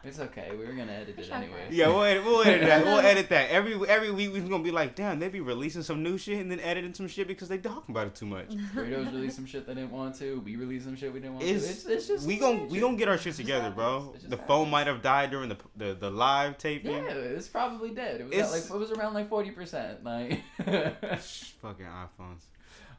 It's 0.05 0.19
okay. 0.19 0.49
We 0.51 0.67
were 0.67 0.73
gonna 0.73 0.91
edit 0.91 1.17
it 1.17 1.31
anyway. 1.31 1.69
yeah, 1.71 1.87
we'll 1.87 2.03
edit, 2.03 2.25
we'll 2.25 2.43
edit 2.43 2.63
that. 2.67 2.85
We'll 2.85 2.99
edit 3.07 3.29
that. 3.29 3.51
Every 3.51 3.75
every 3.89 4.11
week 4.11 4.33
we're 4.33 4.41
gonna 4.41 4.61
be 4.65 4.73
like, 4.73 4.97
damn, 4.97 5.21
they 5.21 5.29
be 5.29 5.41
releasing 5.41 5.85
some 5.85 6.03
new 6.03 6.19
shit 6.19 6.41
and 6.41 6.51
then 6.51 6.59
editing 6.59 6.93
some 6.93 7.07
shit 7.07 7.29
because 7.29 7.49
they 7.49 7.59
talking 7.59 7.85
about 7.95 8.09
it 8.09 8.17
too 8.17 8.27
much. 8.27 8.49
Burritos 8.75 9.13
released 9.13 9.37
some 9.37 9.47
shit 9.47 9.65
they 9.65 9.75
didn't 9.77 9.93
want 9.93 10.17
to. 10.17 10.41
We 10.41 10.57
released 10.57 10.87
some 10.87 10.97
shit 10.97 11.13
we 11.13 11.21
didn't 11.21 11.35
want 11.35 11.47
It's, 11.47 11.65
to. 11.65 11.71
It's, 11.71 11.85
it's 11.87 12.07
just 12.09 12.27
we 12.27 12.37
gon' 12.37 12.69
we 12.69 12.81
gonna 12.81 12.97
get 12.97 13.07
our 13.07 13.17
shit 13.17 13.37
together, 13.37 13.71
bro. 13.71 14.11
It 14.17 14.19
just 14.19 14.31
The 14.31 14.39
phone 14.39 14.71
might 14.71 14.89
have 14.89 15.03
died 15.03 15.31
during 15.31 15.51
the 15.51 15.59
the, 15.77 15.95
the 15.95 16.11
live 16.11 16.59
taping. 16.59 16.91
Yeah, 17.05 17.13
it's 17.13 17.47
probably 17.47 17.91
dead. 17.91 18.23
It 18.23 18.25
was 18.25 18.33
It's- 18.33 18.49
at 18.49 18.53
like 18.71 18.71
it 18.75 18.79
was 18.81 18.91
around 18.99 19.15
like 19.15 19.29
forty 19.29 19.53
percent. 19.53 20.03
Like, 20.03 20.41
Fucking 20.59 21.87
iPhones. 21.87 22.43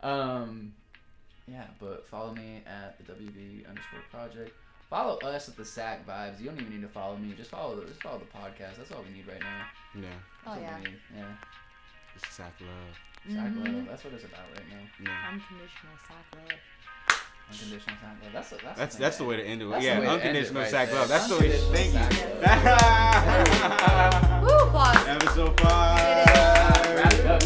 Um, 0.03 0.73
yeah, 1.47 1.65
but 1.79 2.07
follow 2.07 2.33
me 2.33 2.61
at 2.67 2.97
the 2.97 3.03
WB 3.11 3.67
underscore 3.67 4.01
project. 4.11 4.51
Follow 4.89 5.17
us 5.19 5.47
at 5.49 5.57
the 5.57 5.65
Sac 5.65 6.05
Vibes. 6.05 6.39
You 6.39 6.45
don't 6.47 6.59
even 6.59 6.71
need 6.71 6.81
to 6.81 6.87
follow 6.87 7.17
me. 7.17 7.33
Just 7.35 7.49
follow 7.49 7.75
the, 7.79 7.87
just 7.87 8.03
follow 8.03 8.19
the 8.19 8.25
podcast. 8.25 8.77
That's 8.77 8.91
all 8.91 9.01
we 9.01 9.09
need 9.17 9.27
right 9.27 9.39
now. 9.39 9.65
Yeah. 9.95 10.07
Oh, 10.45 10.55
that's 10.55 10.59
oh, 10.59 10.61
yeah. 10.61 10.77
Yeah. 11.17 11.25
It's 12.15 12.27
Sac 12.29 12.53
Love. 12.61 12.69
Sac 13.35 13.47
mm-hmm. 13.47 13.77
Love. 13.77 13.87
That's 13.87 14.03
what 14.03 14.13
it's 14.13 14.25
about 14.25 14.51
right 14.53 14.69
now. 14.69 14.85
Yeah. 15.03 15.31
Unconditional 15.31 15.97
Sac 16.07 16.25
Love. 16.35 16.59
Unconditional 17.49 17.97
sac 18.01 18.15
love. 18.23 18.33
That's 18.33 18.51
a, 18.51 18.55
that's 18.55 18.79
that's, 18.79 18.95
that's 18.95 19.17
the 19.17 19.25
way 19.25 19.35
to 19.35 19.43
end 19.43 19.61
it. 19.61 19.69
That's 19.69 19.83
yeah, 19.83 19.99
unconditional 19.99 20.61
it 20.61 20.63
right 20.63 20.71
sac 20.71 20.93
love. 20.93 21.09
That's 21.09 21.27
the 21.27 21.37
way. 21.37 21.51
Thank 21.51 21.93
you. 21.93 21.99
Woo, 24.47 24.71
Episode 25.11 25.59
five. 25.59 26.95
Wrap 26.95 27.13
it 27.13 27.25
up. 27.25 27.43